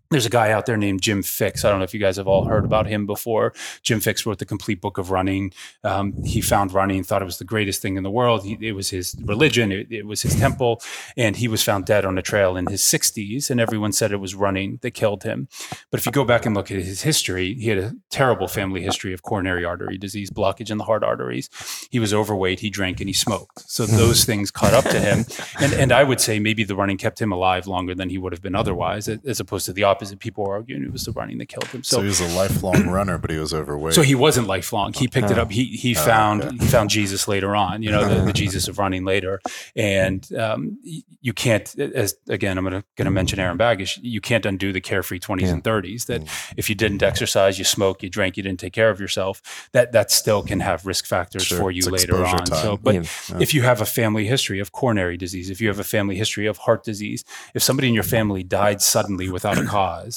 There's 0.09 0.25
a 0.25 0.29
guy 0.29 0.51
out 0.51 0.65
there 0.65 0.77
named 0.77 1.01
Jim 1.01 1.21
Fixx. 1.21 1.65
I 1.65 1.69
don't 1.69 1.79
know 1.79 1.83
if 1.83 1.93
you 1.93 1.99
guys 1.99 2.15
have 2.15 2.27
all 2.27 2.45
heard 2.45 2.63
about 2.63 2.87
him 2.87 3.05
before. 3.05 3.53
Jim 3.83 3.99
Fixx 3.99 4.25
wrote 4.25 4.39
the 4.39 4.45
complete 4.45 4.79
book 4.79 4.97
of 4.97 5.11
running. 5.11 5.51
Um, 5.83 6.23
he 6.23 6.39
found 6.39 6.71
running, 6.71 7.03
thought 7.03 7.21
it 7.21 7.25
was 7.25 7.39
the 7.39 7.43
greatest 7.43 7.81
thing 7.81 7.97
in 7.97 8.03
the 8.03 8.09
world. 8.09 8.45
He, 8.45 8.57
it 8.61 8.71
was 8.71 8.89
his 8.89 9.15
religion, 9.21 9.69
it, 9.71 9.91
it, 9.91 10.05
was 10.05 10.21
his 10.21 10.33
temple, 10.35 10.81
and 11.17 11.35
he 11.35 11.49
was 11.49 11.61
found 11.61 11.85
dead 11.85 12.05
on 12.05 12.17
a 12.17 12.21
trail 12.21 12.55
in 12.55 12.67
his 12.67 12.81
60s. 12.81 13.49
And 13.49 13.59
everyone 13.59 13.91
said 13.91 14.13
it 14.13 14.17
was 14.17 14.33
running 14.33 14.79
that 14.81 14.91
killed 14.91 15.23
him. 15.23 15.49
But 15.91 15.99
if 15.99 16.05
you 16.05 16.13
go 16.13 16.23
back 16.23 16.45
and 16.45 16.55
look 16.55 16.71
at 16.71 16.77
his 16.77 17.01
history, 17.01 17.55
he 17.55 17.67
had 17.67 17.77
a 17.77 17.93
terrible 18.09 18.47
family 18.47 18.81
history 18.81 19.11
of 19.13 19.23
coronary 19.23 19.65
artery 19.65 19.97
disease, 19.97 20.29
blockage 20.29 20.71
in 20.71 20.77
the 20.77 20.85
heart 20.85 21.03
arteries. 21.03 21.49
He 21.91 21.99
was 21.99 22.13
overweight, 22.13 22.61
he 22.61 22.69
drank, 22.69 23.01
and 23.01 23.09
he 23.09 23.13
smoked. 23.13 23.69
So 23.69 23.85
those 23.85 24.23
things 24.23 24.51
caught 24.51 24.73
up 24.73 24.85
to 24.85 25.01
him. 25.01 25.25
And, 25.59 25.73
and 25.73 25.91
I 25.91 26.05
would 26.05 26.21
say 26.21 26.39
maybe 26.39 26.63
the 26.63 26.77
running 26.77 26.97
kept 26.97 27.21
him 27.21 27.33
alive 27.33 27.67
longer 27.67 27.93
than 27.93 28.09
he 28.09 28.17
would 28.17 28.31
have 28.31 28.41
been 28.41 28.46
otherwise, 28.55 29.07
as 29.07 29.39
opposed 29.39 29.65
to 29.65 29.73
the 29.73 29.83
opposite. 29.83 30.19
People 30.19 30.45
were 30.45 30.53
arguing 30.53 30.83
it 30.83 30.91
was 30.91 31.05
the 31.05 31.11
running 31.11 31.37
that 31.39 31.47
killed 31.47 31.67
him. 31.67 31.83
So, 31.83 31.97
so 31.97 32.01
he 32.01 32.07
was 32.07 32.19
a 32.19 32.35
lifelong 32.35 32.89
runner, 32.89 33.17
but 33.17 33.29
he 33.29 33.37
was 33.37 33.53
overweight. 33.53 33.93
So 33.93 34.01
he 34.01 34.15
wasn't 34.15 34.47
lifelong. 34.47 34.93
He 34.93 35.07
picked 35.07 35.29
oh. 35.29 35.31
it 35.31 35.39
up. 35.39 35.51
He 35.51 35.65
he 35.65 35.95
oh, 35.95 35.99
found 35.99 36.43
okay. 36.43 36.57
he 36.57 36.65
found 36.67 36.89
Jesus 36.89 37.27
later 37.27 37.55
on. 37.55 37.83
You 37.83 37.91
know, 37.91 38.07
the, 38.07 38.21
the 38.25 38.33
Jesus 38.47 38.67
of 38.67 38.79
running 38.79 39.05
later. 39.05 39.41
And 39.75 40.31
um, 40.33 40.79
you 40.83 41.33
can't, 41.33 41.77
as 41.79 42.15
again, 42.27 42.57
I'm 42.57 42.65
going 42.65 42.83
to 42.97 43.11
mention 43.11 43.39
Aaron 43.39 43.57
Baggish. 43.57 43.99
You 44.01 44.21
can't 44.21 44.45
undo 44.45 44.71
the 44.71 44.81
carefree 44.81 45.19
20s 45.19 45.41
yeah. 45.41 45.47
and 45.49 45.63
30s. 45.63 46.05
That 46.05 46.21
mm. 46.21 46.53
if 46.57 46.69
you 46.69 46.75
didn't 46.75 47.03
exercise, 47.03 47.59
you 47.59 47.65
smoke, 47.65 48.03
you 48.03 48.09
drank, 48.09 48.37
you 48.37 48.43
didn't 48.43 48.59
take 48.59 48.73
care 48.73 48.89
of 48.89 48.99
yourself. 48.99 49.69
That 49.73 49.91
that 49.91 50.11
still 50.11 50.43
can 50.43 50.59
have 50.59 50.85
risk 50.85 51.05
factors 51.05 51.43
sure. 51.43 51.57
for 51.57 51.71
you 51.71 51.79
it's 51.79 51.89
later 51.89 52.25
on. 52.25 52.45
Time. 52.45 52.59
So, 52.59 52.77
but 52.77 52.95
yeah. 52.95 53.03
if 53.39 53.53
you 53.53 53.63
have 53.63 53.81
a 53.81 53.85
family 53.85 54.25
history 54.27 54.59
of 54.59 54.71
coronary 54.71 55.17
disease, 55.17 55.49
if 55.49 55.61
you 55.61 55.67
have 55.67 55.79
a 55.79 55.83
family 55.83 56.15
history 56.15 56.45
of 56.45 56.57
heart 56.57 56.83
disease, 56.83 57.23
if 57.53 57.63
somebody 57.63 57.87
in 57.87 57.93
your 57.93 58.03
family 58.03 58.36
died 58.43 58.81
suddenly 58.81 59.07
suddenly 59.07 59.29
without 59.29 59.57
a 59.57 59.61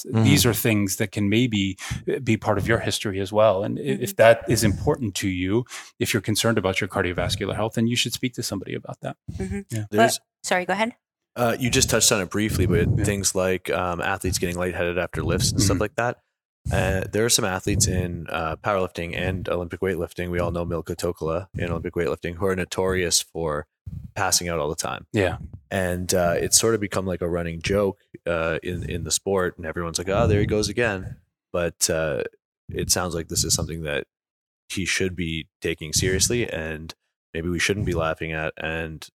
because 0.01 0.05
mm-hmm. 0.15 0.25
These 0.25 0.47
are 0.47 0.55
things 0.55 0.97
that 0.97 1.13
can 1.13 1.29
maybe 1.29 1.77
uh, 2.09 2.19
be 2.21 2.37
part 2.37 2.59
of 2.59 2.67
your 2.67 2.79
history 2.79 3.21
as 3.21 3.33
well. 3.33 3.63
And 3.65 3.79
if 3.79 4.11
mm-hmm. 4.11 4.17
that 4.17 4.45
is 4.49 4.65
important 4.65 5.15
to 5.17 5.29
you, 5.29 5.65
if 5.99 6.13
you're 6.13 6.21
concerned 6.21 6.59
about 6.59 6.81
your 6.81 6.89
cardiovascular 6.89 7.55
health, 7.55 7.75
then 7.75 7.87
you 7.87 7.97
should 7.97 8.13
speak 8.13 8.35
to 8.35 8.43
somebody 8.43 8.75
about 8.75 9.01
that. 9.01 9.17
Mm-hmm. 9.33 9.61
Yeah. 9.71 9.85
But, 9.91 10.19
sorry, 10.43 10.65
go 10.65 10.73
ahead. 10.73 10.95
Uh, 11.37 11.57
you 11.59 11.71
just 11.71 11.89
touched 11.89 12.11
on 12.13 12.21
it 12.21 12.31
briefly, 12.31 12.67
but 12.67 12.89
yeah. 12.99 13.05
things 13.05 13.35
like 13.35 13.71
um, 13.71 14.01
athletes 14.01 14.39
getting 14.39 14.57
lightheaded 14.57 14.99
after 14.99 15.23
lifts 15.23 15.51
and 15.51 15.61
mm-hmm. 15.61 15.67
stuff 15.67 15.81
like 15.81 15.95
that. 15.97 16.19
Uh, 16.71 17.05
there 17.13 17.25
are 17.25 17.31
some 17.31 17.45
athletes 17.45 17.87
in 17.87 18.27
uh, 18.29 18.57
powerlifting 18.57 19.17
and 19.17 19.49
Olympic 19.49 19.81
weightlifting. 19.81 20.31
We 20.31 20.39
all 20.39 20.51
know 20.51 20.67
Milko 20.67 20.95
Tokola 20.95 21.49
in 21.55 21.71
Olympic 21.71 21.95
weightlifting, 21.95 22.37
who 22.37 22.47
are 22.47 22.55
notorious 22.55 23.23
for 23.23 23.67
passing 24.15 24.49
out 24.49 24.59
all 24.59 24.69
the 24.69 24.77
time. 24.77 25.07
Yeah, 25.13 25.39
and 25.71 26.13
uh, 26.15 26.35
it's 26.37 26.59
sort 26.59 26.75
of 26.75 26.81
become 26.81 27.07
like 27.07 27.23
a 27.23 27.29
running 27.29 27.61
joke 27.63 27.99
uh, 28.27 28.59
in 28.63 28.89
in 28.89 29.05
the 29.05 29.11
sport, 29.11 29.57
and 29.57 29.67
everyone's 29.67 29.99
like, 29.99 30.09
"Oh, 30.09 30.27
there 30.27 30.41
he 30.41 30.47
goes 30.47 30.69
again." 30.69 31.17
But 31.53 31.91
uh, 31.91 32.25
it 32.69 32.91
sounds 32.91 33.15
like 33.15 33.29
this 33.29 33.45
is 33.45 33.55
something 33.55 33.83
that 33.83 34.07
he 34.69 34.85
should 34.85 35.17
be 35.17 35.49
taking 35.61 35.93
seriously, 35.93 36.49
and 36.49 36.95
maybe 37.35 37.49
we 37.49 37.59
shouldn't 37.59 37.87
be 37.87 37.95
laughing 37.95 38.33
at. 38.33 38.53
And 38.57 39.07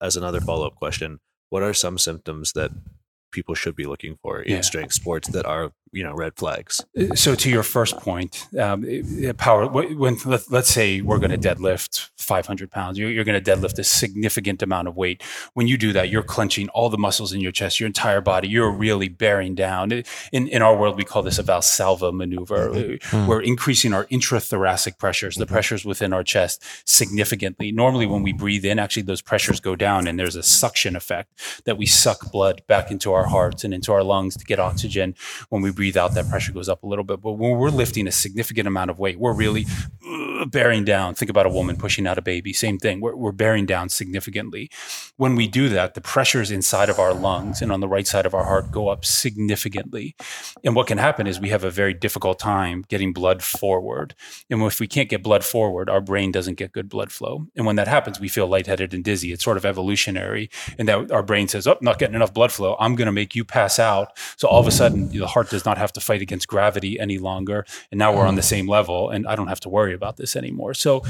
as 0.00 0.16
another 0.16 0.40
follow 0.40 0.66
up 0.66 0.76
question, 0.76 1.20
what 1.50 1.62
are 1.62 1.74
some 1.74 1.98
symptoms 1.98 2.52
that 2.52 2.72
people 3.30 3.54
should 3.54 3.76
be 3.76 3.86
looking 3.86 4.16
for 4.22 4.40
in 4.40 4.56
yeah. 4.56 4.60
strength 4.62 4.94
sports 4.94 5.28
that 5.28 5.46
are 5.46 5.72
you 5.92 6.02
know 6.02 6.14
red 6.14 6.36
flags. 6.36 6.84
So 7.14 7.34
to 7.34 7.50
your 7.50 7.62
first 7.62 7.96
point, 7.98 8.46
um, 8.58 8.84
power. 9.36 9.66
When 9.66 10.16
let, 10.24 10.52
us 10.52 10.68
say 10.68 11.00
we're 11.00 11.18
going 11.18 11.30
to 11.30 11.38
deadlift 11.38 12.10
500 12.16 12.70
pounds, 12.70 12.98
you're, 12.98 13.10
you're 13.10 13.24
going 13.24 13.42
to 13.42 13.50
deadlift 13.50 13.78
a 13.78 13.84
significant 13.84 14.62
amount 14.62 14.88
of 14.88 14.96
weight. 14.96 15.22
When 15.54 15.66
you 15.66 15.76
do 15.78 15.92
that, 15.92 16.08
you're 16.08 16.22
clenching 16.22 16.68
all 16.70 16.90
the 16.90 16.98
muscles 16.98 17.32
in 17.32 17.40
your 17.40 17.52
chest, 17.52 17.80
your 17.80 17.86
entire 17.86 18.20
body. 18.20 18.48
You're 18.48 18.70
really 18.70 19.08
bearing 19.08 19.54
down. 19.54 19.92
In 20.32 20.48
in 20.48 20.62
our 20.62 20.76
world, 20.76 20.96
we 20.96 21.04
call 21.04 21.22
this 21.22 21.38
a 21.38 21.42
Valsalva 21.42 22.12
maneuver. 22.12 22.70
Mm-hmm. 22.70 23.26
We're 23.26 23.42
increasing 23.42 23.92
our 23.92 24.06
intrathoracic 24.06 24.98
pressures, 24.98 25.36
the 25.36 25.44
mm-hmm. 25.44 25.54
pressures 25.54 25.84
within 25.84 26.12
our 26.12 26.24
chest, 26.24 26.62
significantly. 26.84 27.72
Normally, 27.72 28.06
when 28.06 28.22
we 28.22 28.32
breathe 28.32 28.64
in, 28.64 28.78
actually 28.78 29.02
those 29.02 29.22
pressures 29.22 29.60
go 29.60 29.76
down, 29.76 30.06
and 30.06 30.18
there's 30.18 30.36
a 30.36 30.42
suction 30.42 30.96
effect 30.96 31.62
that 31.64 31.78
we 31.78 31.86
suck 31.86 32.30
blood 32.30 32.62
back 32.66 32.90
into 32.90 33.12
our 33.12 33.26
hearts 33.26 33.64
and 33.64 33.72
into 33.72 33.92
our 33.92 34.02
lungs 34.02 34.36
to 34.36 34.44
get 34.44 34.58
oxygen. 34.58 35.14
When 35.48 35.62
we 35.62 35.70
breathe 35.78 35.96
out, 35.96 36.12
that 36.14 36.28
pressure 36.28 36.50
goes 36.50 36.68
up 36.68 36.82
a 36.82 36.88
little 36.88 37.04
bit. 37.04 37.20
But 37.20 37.34
when 37.34 37.56
we're 37.56 37.70
lifting 37.70 38.08
a 38.08 38.10
significant 38.10 38.66
amount 38.66 38.90
of 38.90 38.98
weight, 38.98 39.16
we're 39.16 39.32
really 39.32 39.64
uh, 40.04 40.44
bearing 40.44 40.84
down. 40.84 41.14
Think 41.14 41.30
about 41.30 41.46
a 41.46 41.48
woman 41.48 41.76
pushing 41.76 42.04
out 42.04 42.18
a 42.18 42.22
baby. 42.22 42.52
Same 42.52 42.78
thing. 42.78 43.00
We're, 43.00 43.14
we're 43.14 43.30
bearing 43.30 43.64
down 43.64 43.88
significantly. 43.88 44.70
When 45.18 45.36
we 45.36 45.46
do 45.46 45.68
that, 45.68 45.94
the 45.94 46.00
pressures 46.00 46.50
inside 46.50 46.88
of 46.88 46.98
our 46.98 47.14
lungs 47.14 47.62
and 47.62 47.70
on 47.70 47.78
the 47.78 47.86
right 47.86 48.08
side 48.08 48.26
of 48.26 48.34
our 48.34 48.42
heart 48.42 48.72
go 48.72 48.88
up 48.88 49.04
significantly. 49.04 50.16
And 50.64 50.74
what 50.74 50.88
can 50.88 50.98
happen 50.98 51.28
is 51.28 51.38
we 51.38 51.50
have 51.50 51.62
a 51.62 51.70
very 51.70 51.94
difficult 51.94 52.40
time 52.40 52.84
getting 52.88 53.12
blood 53.12 53.40
forward. 53.40 54.16
And 54.50 54.60
if 54.64 54.80
we 54.80 54.88
can't 54.88 55.08
get 55.08 55.22
blood 55.22 55.44
forward, 55.44 55.88
our 55.88 56.00
brain 56.00 56.32
doesn't 56.32 56.56
get 56.56 56.72
good 56.72 56.88
blood 56.88 57.12
flow. 57.12 57.46
And 57.54 57.66
when 57.66 57.76
that 57.76 57.86
happens, 57.86 58.18
we 58.18 58.26
feel 58.26 58.48
lightheaded 58.48 58.92
and 58.92 59.04
dizzy. 59.04 59.32
It's 59.32 59.44
sort 59.44 59.56
of 59.56 59.64
evolutionary. 59.64 60.50
And 60.76 60.88
that 60.88 61.12
our 61.12 61.22
brain 61.22 61.46
says, 61.46 61.68
Oh, 61.68 61.78
not 61.80 62.00
getting 62.00 62.16
enough 62.16 62.34
blood 62.34 62.50
flow. 62.50 62.76
I'm 62.80 62.96
going 62.96 63.06
to 63.06 63.12
make 63.12 63.36
you 63.36 63.44
pass 63.44 63.78
out. 63.78 64.18
So 64.36 64.48
all 64.48 64.60
of 64.60 64.66
a 64.66 64.72
sudden, 64.72 65.08
the 65.08 65.26
heart 65.28 65.50
does 65.50 65.64
not 65.68 65.78
have 65.78 65.92
to 65.92 66.00
fight 66.00 66.22
against 66.22 66.48
gravity 66.48 66.98
any 66.98 67.18
longer. 67.18 67.64
And 67.90 67.98
now 67.98 68.10
we're 68.14 68.26
on 68.26 68.36
the 68.42 68.48
same 68.54 68.66
level 68.68 69.10
and 69.10 69.26
I 69.26 69.34
don't 69.36 69.48
have 69.48 69.60
to 69.60 69.68
worry 69.68 69.94
about 69.94 70.16
this 70.16 70.36
anymore. 70.36 70.74
So 70.74 71.02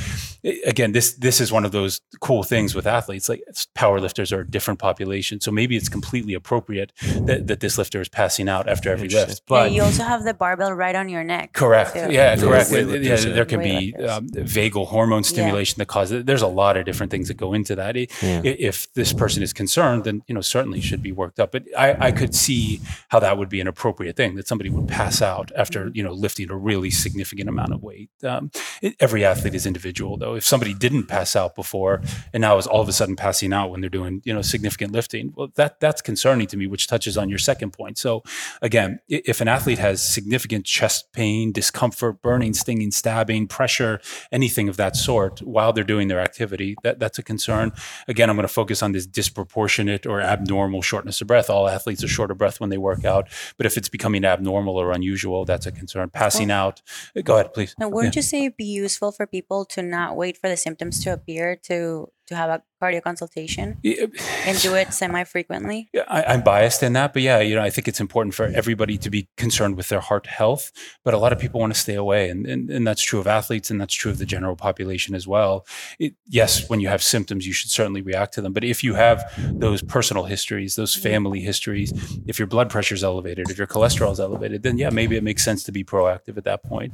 again, 0.67 0.93
this 0.93 1.15
this 1.15 1.41
is 1.41 1.53
one 1.53 1.65
of 1.65 1.73
those 1.73 2.01
cool 2.21 2.43
things 2.43 2.75
with 2.75 2.87
athletes. 2.87 3.29
Like 3.29 3.43
powerlifters 3.75 4.33
are 4.33 4.41
a 4.41 4.51
different 4.57 4.81
population. 4.81 5.41
So 5.41 5.51
maybe 5.51 5.77
it's 5.77 5.89
completely 5.89 6.35
appropriate 6.35 6.93
that, 7.29 7.47
that 7.47 7.61
this 7.61 7.79
lifter 7.79 8.01
is 8.01 8.09
passing 8.09 8.49
out 8.49 8.69
after 8.69 8.91
every 8.91 9.09
lift. 9.09 9.43
But 9.47 9.71
yeah, 9.71 9.77
you 9.77 9.83
also 9.83 10.03
have 10.03 10.25
the 10.25 10.35
barbell 10.35 10.73
right 10.73 10.95
on 10.95 11.09
your 11.09 11.25
neck. 11.25 11.53
Correct. 11.53 11.95
Too. 11.95 12.13
Yeah, 12.13 12.37
correct. 12.37 12.71
Yeah, 12.73 13.17
there 13.17 13.45
can 13.45 13.61
be 13.61 13.95
um, 13.97 14.29
vagal 14.29 14.87
hormone 14.89 15.25
stimulation 15.25 15.77
yeah. 15.77 15.83
that 15.83 15.89
causes 15.89 16.25
there's 16.25 16.43
a 16.43 16.49
lot 16.49 16.77
of 16.77 16.85
different 16.85 17.11
things 17.11 17.29
that 17.29 17.37
go 17.37 17.55
into 17.55 17.75
that. 17.77 17.97
Yeah. 17.97 18.43
If 18.45 18.93
this 18.95 19.13
person 19.13 19.43
is 19.43 19.53
concerned, 19.53 20.05
then 20.05 20.23
you 20.27 20.35
know 20.35 20.41
certainly 20.41 20.81
should 20.81 21.03
be 21.03 21.13
worked 21.13 21.41
up. 21.41 21.53
But 21.53 21.65
I, 21.77 22.09
I 22.09 22.13
could 22.13 22.35
see 22.35 22.81
how 23.09 23.21
that 23.21 23.39
would 23.39 23.49
be 23.49 23.61
an 23.61 23.69
appropriate 23.69 24.17
thing 24.17 24.35
that 24.37 24.48
somebody 24.49 24.71
would 24.71 24.89
pass 24.89 25.21
out 25.23 25.53
after 25.55 25.91
you 25.95 26.03
know 26.03 26.13
lifting 26.13 26.51
a 26.51 26.57
really 26.57 26.91
significant 26.91 27.49
amount 27.49 27.73
of 27.73 27.83
weight. 27.83 28.11
Um, 28.25 28.51
it, 28.83 28.97
every 28.99 29.25
athlete 29.25 29.55
is 29.55 29.67
individual, 29.67 30.17
though. 30.17 30.35
If 30.35 30.45
somebody 30.45 30.75
didn't 30.75 31.05
pass 31.07 31.37
out 31.37 31.55
before 31.55 32.03
and 32.33 32.41
now 32.41 32.57
is 32.57 32.67
all 32.67 32.81
of 32.81 32.89
a 32.89 32.93
sudden 32.93 33.15
passing 33.15 33.53
out 33.53 33.71
when 33.71 33.81
they're 33.81 33.91
doing 33.91 34.23
you 34.25 34.33
know 34.35 34.43
significant 34.43 34.93
lifting, 34.93 35.33
well, 35.37 35.49
that 35.57 35.79
that's 35.81 36.03
concerning 36.03 36.47
to 36.49 36.57
me, 36.57 36.67
which 36.67 36.87
touches 36.87 37.17
on 37.17 37.29
your 37.29 37.39
second 37.39 37.73
point. 37.73 37.99
So 37.99 38.23
again, 38.63 38.99
if 39.09 39.41
an 39.41 39.49
athlete 39.49 39.79
has 39.79 40.03
significant 40.03 40.65
chest 40.65 41.13
pain, 41.13 41.53
discomfort, 41.53 42.23
burning, 42.23 42.55
stinging, 42.55 42.91
stabbing, 42.91 43.47
pressure, 43.47 44.01
anything 44.33 44.69
of 44.69 44.77
that 44.79 44.97
sort 44.97 45.41
while 45.43 45.73
they're 45.73 45.85
doing 45.85 46.09
their 46.09 46.21
activity, 46.21 46.77
that 46.83 46.99
that's 46.99 47.19
a 47.19 47.23
concern. 47.23 47.73
Again, 48.09 48.31
I'm 48.31 48.37
going 48.37 48.49
to 48.49 48.53
focus 48.53 48.83
on 48.83 48.93
this 48.93 49.07
disproportionate 49.07 50.07
or 50.07 50.21
abnormal 50.21 50.83
shortness 50.83 51.21
of 51.21 51.27
breath. 51.27 51.51
All 51.51 51.69
athletes 51.69 52.03
are 52.03 52.09
short 52.09 52.31
of 52.31 52.39
breath 52.39 52.61
when 52.61 52.71
they 52.71 52.79
work 52.79 53.05
out, 53.05 53.29
but 53.57 53.67
if 53.67 53.77
it's 53.77 53.89
becoming 53.89 54.25
abnormal 54.25 54.38
or 54.79 54.93
unusual, 54.93 55.45
that's 55.45 55.67
a 55.67 55.73
concern. 55.73 56.11
Passing 56.11 56.51
oh. 56.51 56.55
out. 56.55 56.83
Go 57.23 57.35
ahead, 57.35 57.53
please. 57.53 57.75
Now, 57.79 57.89
wouldn't 57.89 58.15
yeah. 58.15 58.21
you 58.21 58.23
say 58.23 58.41
it'd 58.45 58.57
be 58.57 58.65
useful 58.65 59.13
for 59.13 59.27
people 59.27 59.65
to 59.67 59.83
not 59.83 60.17
wait 60.17 60.37
for 60.37 60.49
the 60.49 60.57
symptoms 60.57 61.03
to 61.05 61.13
appear 61.13 61.57
to 61.65 62.11
to 62.29 62.37
have 62.37 62.51
a 62.51 62.63
cardio 62.81 63.03
consultation 63.03 63.79
uh, 63.85 64.07
and 64.45 64.61
do 64.61 64.75
it 64.75 64.93
semi 64.95 65.25
frequently? 65.25 65.89
Yeah, 65.93 66.05
I, 66.09 66.35
am 66.35 66.43
biased 66.43 66.83
in 66.83 66.93
that, 66.93 67.13
but 67.13 67.23
yeah, 67.23 67.41
you 67.41 67.55
know, 67.55 67.63
I 67.63 67.71
think 67.71 67.89
it's 67.89 68.01
important 68.01 68.35
for 68.35 68.45
everybody 68.47 68.97
to 68.99 69.11
be 69.11 69.29
concerned 69.37 69.77
with 69.77 69.89
their 69.89 70.01
heart 70.01 70.27
health. 70.27 70.71
But 71.05 71.15
a 71.15 71.19
lot 71.19 71.33
of 71.33 71.39
people 71.39 71.61
want 71.61 71.75
to 71.75 71.79
stay 71.79 71.95
away, 71.95 72.31
and 72.31 72.47
and, 72.47 72.71
and 72.71 72.87
that's 72.87 73.03
true 73.03 73.19
of 73.19 73.27
athletes, 73.27 73.71
and 73.71 73.81
that's 73.81 73.95
true 73.95 74.11
of 74.11 74.19
the 74.19 74.27
general 74.27 74.57
population 74.57 75.15
as 75.15 75.27
well. 75.27 75.67
It, 75.99 76.15
yes, 76.27 76.69
when 76.69 76.81
you 76.81 76.89
have 76.89 77.03
symptoms, 77.03 77.47
you 77.47 77.53
should 77.53 77.71
certainly 77.71 78.03
react 78.03 78.35
to 78.35 78.43
them. 78.43 78.53
But 78.53 78.65
if 78.65 78.85
you 78.85 78.95
have 78.95 79.25
those 79.39 79.83
personal 79.83 80.25
histories, 80.25 80.77
those 80.77 80.95
family 80.95 81.41
histories, 81.41 81.93
if 82.27 82.39
your 82.39 82.47
blood 82.47 82.71
pressure 82.71 82.95
is 82.95 83.03
elevated, 83.03 83.51
if 83.51 83.59
your 83.59 83.67
cholesterol 83.67 84.13
is 84.13 84.21
elevated, 84.21 84.63
then 84.63 84.79
yeah, 84.79 84.91
maybe 84.91 85.17
it 85.17 85.25
makes 85.25 85.45
sense 85.45 85.65
to 85.65 85.73
be 85.73 85.85
proactive 85.85 86.37
at 86.37 86.45
that 86.45 86.63
point. 86.63 86.93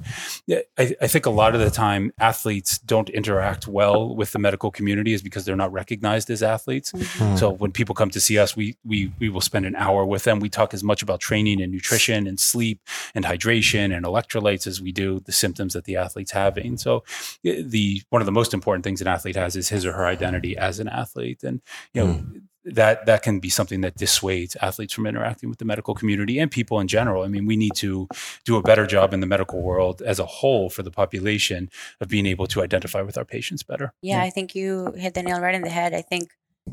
I, 0.51 0.95
I 1.01 1.07
think 1.09 1.27
a 1.27 1.31
lot 1.31 1.55
of 1.55 1.61
the 1.61 1.71
time 1.71 2.13
athletes 2.19 2.79
don't 2.79 3.11
interact 3.11 3.67
well 3.67 4.15
with 4.15 4.33
the 4.33 4.39
medical 4.39 4.71
community 4.71 5.13
is 5.13 5.24
because 5.25 5.45
they're 5.45 5.57
not 5.57 5.73
recognized 5.73 6.31
as 6.31 6.43
athletes. 6.43 6.93
Mm-hmm. 6.93 7.37
So 7.37 7.51
when 7.51 7.73
people 7.73 7.95
come 7.95 8.11
to 8.11 8.21
see 8.21 8.39
us, 8.39 8.57
we 8.57 8.77
we 8.85 9.13
we 9.19 9.29
will 9.29 9.41
spend 9.41 9.67
an 9.67 9.75
hour 9.75 10.05
with 10.05 10.25
them. 10.25 10.39
We 10.39 10.49
talk 10.49 10.75
as 10.75 10.85
much 10.85 11.03
about 11.03 11.21
training 11.21 11.61
and 11.61 11.73
nutrition 11.73 12.27
and 12.27 12.39
sleep 12.39 12.81
and 13.15 13.25
hydration 13.25 13.97
and 13.97 14.05
electrolytes 14.05 14.67
as 14.67 14.81
we 14.81 14.93
do 14.93 15.21
the 15.21 15.33
symptoms 15.33 15.73
that 15.73 15.85
the 15.85 15.97
athlete's 15.97 16.33
having. 16.33 16.77
So 16.77 17.03
the 17.43 18.03
one 18.11 18.23
of 18.23 18.27
the 18.27 18.33
most 18.33 18.55
important 18.55 18.85
things 18.85 19.01
an 19.01 19.09
athlete 19.09 19.37
has 19.37 19.57
is 19.57 19.71
his 19.71 19.85
or 19.85 19.93
her 19.93 20.07
identity 20.07 20.57
as 20.57 20.79
an 20.79 20.89
athlete, 20.89 21.43
and 21.43 21.61
you 21.93 22.05
know. 22.05 22.13
Mm 22.15 22.43
that 22.65 23.07
that 23.07 23.23
can 23.23 23.41
be 23.41 23.49
something 23.49 23.81
that 23.83 23.97
dissuades 23.97 24.57
athletes 24.63 24.93
from 24.93 25.07
interacting 25.07 25.49
with 25.49 25.59
the 25.59 25.65
medical 25.65 25.95
community 25.95 26.39
and 26.39 26.51
people 26.51 26.81
in 26.81 26.89
general. 26.89 27.23
I 27.23 27.29
mean, 27.29 27.47
we 27.47 27.57
need 27.57 27.75
to 27.77 28.09
do 28.45 28.57
a 28.57 28.63
better 28.63 28.87
job 28.87 29.13
in 29.13 29.21
the 29.21 29.27
medical 29.27 29.61
world 29.61 30.03
as 30.03 30.19
a 30.19 30.27
whole 30.27 30.71
for 30.71 30.83
the 30.83 30.91
population 30.91 31.71
of 32.01 32.09
being 32.09 32.27
able 32.27 32.47
to 32.49 32.63
identify 32.63 33.03
with 33.03 33.19
our 33.19 33.25
patients 33.25 33.63
better. 33.63 33.93
Yeah, 34.03 34.17
yeah. 34.17 34.23
I 34.23 34.31
think 34.31 34.55
you 34.55 34.93
hit 34.97 35.15
the 35.15 35.23
nail 35.23 35.41
right 35.41 35.55
in 35.55 35.63
the 35.63 35.71
head. 35.71 35.95
I 35.95 36.03
think 36.03 36.31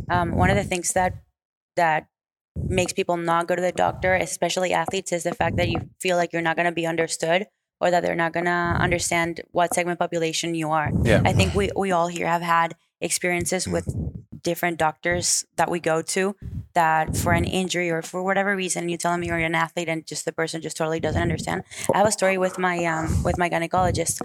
um, 0.10 0.36
one 0.36 0.50
of 0.50 0.56
the 0.56 0.64
things 0.64 0.94
that 0.94 1.16
that 1.76 2.08
makes 2.56 2.94
people 2.94 3.18
not 3.18 3.48
go 3.48 3.56
to 3.56 3.62
the 3.62 3.72
doctor, 3.72 4.14
especially 4.14 4.74
athletes, 4.74 5.12
is 5.12 5.24
the 5.24 5.34
fact 5.34 5.58
that 5.58 5.70
you 5.70 5.90
feel 6.00 6.18
like 6.18 6.34
you're 6.34 6.42
not 6.42 6.56
going 6.56 6.66
to 6.66 6.72
be 6.72 6.86
understood 6.86 7.48
or 7.80 7.92
that 7.92 8.04
they're 8.04 8.16
not 8.16 8.34
going 8.34 8.46
to 8.46 8.52
understand 8.52 9.42
what 9.52 9.74
segment 9.74 10.00
population 10.00 10.54
you 10.54 10.70
are. 10.70 10.92
Yeah. 11.04 11.22
I 11.26 11.34
think 11.34 11.56
we 11.56 11.70
we 11.76 11.92
all 11.92 12.08
here 12.08 12.28
have 12.28 12.42
had 12.42 12.76
experiences 13.02 13.68
with 13.68 13.88
different 14.44 14.78
doctors 14.78 15.46
that 15.58 15.70
we 15.70 15.80
go 15.80 16.02
to 16.02 16.36
that 16.74 17.16
for 17.16 17.34
an 17.34 17.46
injury 17.46 17.90
or 17.90 18.02
for 18.02 18.24
whatever 18.24 18.56
reason 18.56 18.90
you 18.90 18.98
tell 18.98 19.12
them 19.12 19.24
you're 19.24 19.38
an 19.38 19.56
athlete 19.56 19.90
and 19.90 20.06
just 20.06 20.26
the 20.26 20.32
person 20.32 20.62
just 20.62 20.78
totally 20.78 21.00
doesn't 21.00 21.22
understand. 21.22 21.64
I 21.94 22.00
have 22.00 22.08
a 22.08 22.12
story 22.12 22.38
with 22.38 22.58
my 22.58 22.84
um, 22.86 23.24
with 23.24 23.38
my 23.38 23.50
gynecologist. 23.50 24.22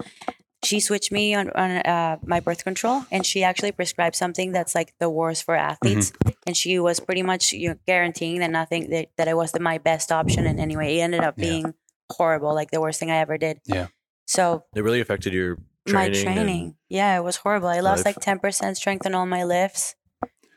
She 0.63 0.79
switched 0.79 1.11
me 1.11 1.35
on, 1.35 1.51
on 1.51 1.69
uh, 1.77 2.17
my 2.25 2.39
birth 2.39 2.63
control, 2.63 3.05
and 3.11 3.23
she 3.23 3.43
actually 3.43 3.71
prescribed 3.71 4.15
something 4.15 4.51
that's 4.51 4.73
like 4.73 4.91
the 4.99 5.09
worst 5.09 5.43
for 5.43 5.55
athletes. 5.55 6.11
Mm-hmm. 6.11 6.29
And 6.47 6.57
she 6.57 6.79
was 6.79 6.99
pretty 6.99 7.21
much 7.21 7.53
you 7.53 7.69
know, 7.69 7.75
guaranteeing 7.85 8.39
that 8.39 8.49
nothing 8.49 8.89
that, 8.89 9.09
that 9.17 9.27
it 9.27 9.37
was 9.37 9.51
the, 9.51 9.59
my 9.59 9.77
best 9.77 10.11
option 10.11 10.47
And 10.47 10.59
anyway. 10.59 10.97
It 10.97 11.01
ended 11.01 11.21
up 11.21 11.35
being 11.35 11.65
yeah. 11.65 11.71
horrible, 12.09 12.55
like 12.55 12.71
the 12.71 12.81
worst 12.81 12.99
thing 12.99 13.11
I 13.11 13.17
ever 13.17 13.37
did. 13.37 13.59
Yeah. 13.65 13.87
So 14.25 14.63
it 14.75 14.81
really 14.81 14.99
affected 14.99 15.33
your 15.33 15.57
training. 15.87 16.25
My 16.25 16.33
training, 16.33 16.75
yeah, 16.89 17.17
it 17.17 17.23
was 17.23 17.37
horrible. 17.37 17.67
I 17.67 17.79
lost 17.81 18.05
life. 18.05 18.15
like 18.15 18.23
ten 18.23 18.39
percent 18.39 18.77
strength 18.77 19.05
on 19.05 19.13
all 19.13 19.25
my 19.25 19.43
lifts. 19.43 19.95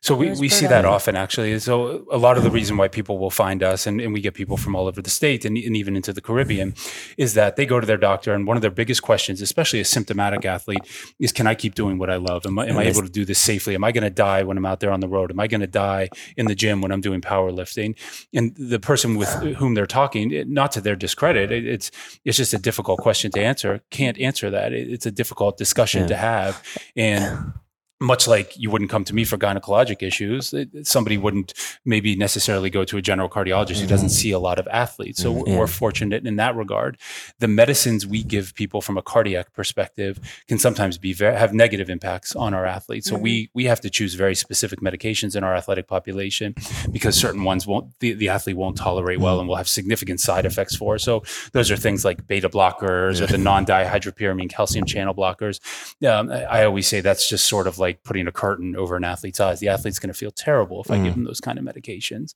So 0.02 0.14
we, 0.14 0.32
we 0.32 0.48
see 0.48 0.66
that 0.66 0.86
often 0.86 1.14
actually. 1.14 1.58
So 1.58 2.06
a 2.10 2.16
lot 2.16 2.38
of 2.38 2.42
the 2.42 2.50
reason 2.50 2.78
why 2.78 2.88
people 2.88 3.18
will 3.18 3.30
find 3.30 3.62
us 3.62 3.86
and, 3.86 4.00
and 4.00 4.14
we 4.14 4.22
get 4.22 4.32
people 4.32 4.56
from 4.56 4.74
all 4.74 4.86
over 4.86 5.02
the 5.02 5.10
state 5.10 5.44
and, 5.44 5.58
and, 5.58 5.76
even 5.76 5.94
into 5.94 6.12
the 6.12 6.22
Caribbean 6.22 6.74
is 7.18 7.34
that 7.34 7.56
they 7.56 7.66
go 7.66 7.80
to 7.80 7.86
their 7.86 7.98
doctor 7.98 8.32
and 8.32 8.46
one 8.46 8.56
of 8.56 8.62
their 8.62 8.70
biggest 8.70 9.02
questions, 9.02 9.42
especially 9.42 9.78
a 9.78 9.84
symptomatic 9.84 10.44
athlete, 10.46 10.80
is 11.18 11.32
can 11.32 11.46
I 11.46 11.54
keep 11.54 11.74
doing 11.74 11.98
what 11.98 12.08
I 12.08 12.16
love? 12.16 12.46
Am 12.46 12.58
I, 12.58 12.66
am 12.66 12.78
I 12.78 12.84
able 12.84 13.02
to 13.02 13.10
do 13.10 13.26
this 13.26 13.38
safely? 13.38 13.74
Am 13.74 13.84
I 13.84 13.92
going 13.92 14.04
to 14.04 14.10
die 14.10 14.42
when 14.42 14.56
I'm 14.56 14.64
out 14.64 14.80
there 14.80 14.90
on 14.90 15.00
the 15.00 15.08
road? 15.08 15.30
Am 15.30 15.38
I 15.38 15.46
going 15.46 15.60
to 15.60 15.66
die 15.66 16.08
in 16.36 16.46
the 16.46 16.54
gym 16.54 16.80
when 16.80 16.92
I'm 16.92 17.02
doing 17.02 17.20
powerlifting? 17.20 17.94
And 18.32 18.54
the 18.56 18.80
person 18.80 19.16
with 19.16 19.28
whom 19.56 19.74
they're 19.74 19.86
talking, 19.86 20.32
not 20.52 20.72
to 20.72 20.80
their 20.80 20.96
discredit, 20.96 21.52
it's 21.52 21.90
it's 22.24 22.38
just 22.38 22.54
a 22.54 22.58
difficult 22.58 23.00
question 23.00 23.30
to 23.32 23.40
answer. 23.40 23.82
Can't 23.90 24.18
answer 24.18 24.48
that. 24.50 24.72
It's 24.72 25.06
a 25.06 25.10
difficult 25.10 25.58
discussion 25.58 26.02
yeah. 26.02 26.08
to 26.08 26.16
have. 26.16 26.62
And 26.96 27.52
much 28.00 28.26
like 28.26 28.56
you 28.56 28.70
wouldn't 28.70 28.90
come 28.90 29.04
to 29.04 29.14
me 29.14 29.24
for 29.24 29.36
gynecologic 29.36 30.02
issues, 30.02 30.54
somebody 30.84 31.18
wouldn't 31.18 31.52
maybe 31.84 32.16
necessarily 32.16 32.70
go 32.70 32.82
to 32.84 32.96
a 32.96 33.02
general 33.02 33.28
cardiologist 33.28 33.72
mm-hmm. 33.72 33.82
who 33.82 33.86
doesn't 33.86 34.08
mm-hmm. 34.08 34.14
see 34.14 34.30
a 34.30 34.38
lot 34.38 34.58
of 34.58 34.66
athletes. 34.68 35.20
So 35.20 35.34
mm-hmm. 35.34 35.56
we're 35.56 35.66
fortunate 35.66 36.26
in 36.26 36.36
that 36.36 36.56
regard. 36.56 36.96
The 37.40 37.48
medicines 37.48 38.06
we 38.06 38.22
give 38.22 38.54
people 38.54 38.80
from 38.80 38.96
a 38.96 39.02
cardiac 39.02 39.52
perspective 39.52 40.18
can 40.48 40.58
sometimes 40.58 40.96
be 40.96 41.12
very, 41.12 41.36
have 41.36 41.52
negative 41.52 41.90
impacts 41.90 42.34
on 42.34 42.54
our 42.54 42.64
athletes. 42.64 43.06
So 43.06 43.14
mm-hmm. 43.16 43.22
we 43.22 43.50
we 43.52 43.64
have 43.64 43.80
to 43.82 43.90
choose 43.90 44.14
very 44.14 44.34
specific 44.34 44.80
medications 44.80 45.36
in 45.36 45.44
our 45.44 45.54
athletic 45.54 45.86
population 45.86 46.54
because 46.90 47.16
certain 47.16 47.44
ones 47.44 47.66
won't 47.66 47.98
the, 48.00 48.14
the 48.14 48.30
athlete 48.30 48.56
won't 48.56 48.78
tolerate 48.78 49.20
well 49.20 49.34
mm-hmm. 49.34 49.40
and 49.40 49.48
will 49.48 49.56
have 49.56 49.68
significant 49.68 50.20
side 50.20 50.46
effects 50.46 50.74
for. 50.74 50.98
So 50.98 51.22
those 51.52 51.70
are 51.70 51.76
things 51.76 52.04
like 52.04 52.26
beta 52.26 52.48
blockers 52.48 53.20
or 53.20 53.26
the 53.26 53.38
non-dihydropyridine 53.38 54.48
calcium 54.48 54.86
channel 54.86 55.14
blockers. 55.14 55.60
Um, 56.06 56.30
I 56.30 56.64
always 56.64 56.86
say 56.86 57.02
that's 57.02 57.28
just 57.28 57.46
sort 57.46 57.66
of 57.66 57.78
like 57.78 57.89
like 57.90 58.04
putting 58.04 58.26
a 58.26 58.32
curtain 58.32 58.76
over 58.76 58.96
an 58.96 59.04
athlete's 59.04 59.40
eyes. 59.40 59.60
The 59.60 59.68
athlete's 59.68 59.98
going 59.98 60.12
to 60.12 60.18
feel 60.18 60.30
terrible 60.30 60.82
if 60.82 60.88
mm. 60.88 60.94
I 60.94 61.04
give 61.04 61.12
mm. 61.12 61.16
them 61.16 61.24
those 61.24 61.40
kind 61.40 61.58
of 61.58 61.64
medications. 61.64 62.34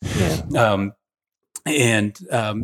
Yeah. 0.50 0.70
Um, 0.70 0.92
and 1.66 2.18
um, 2.30 2.62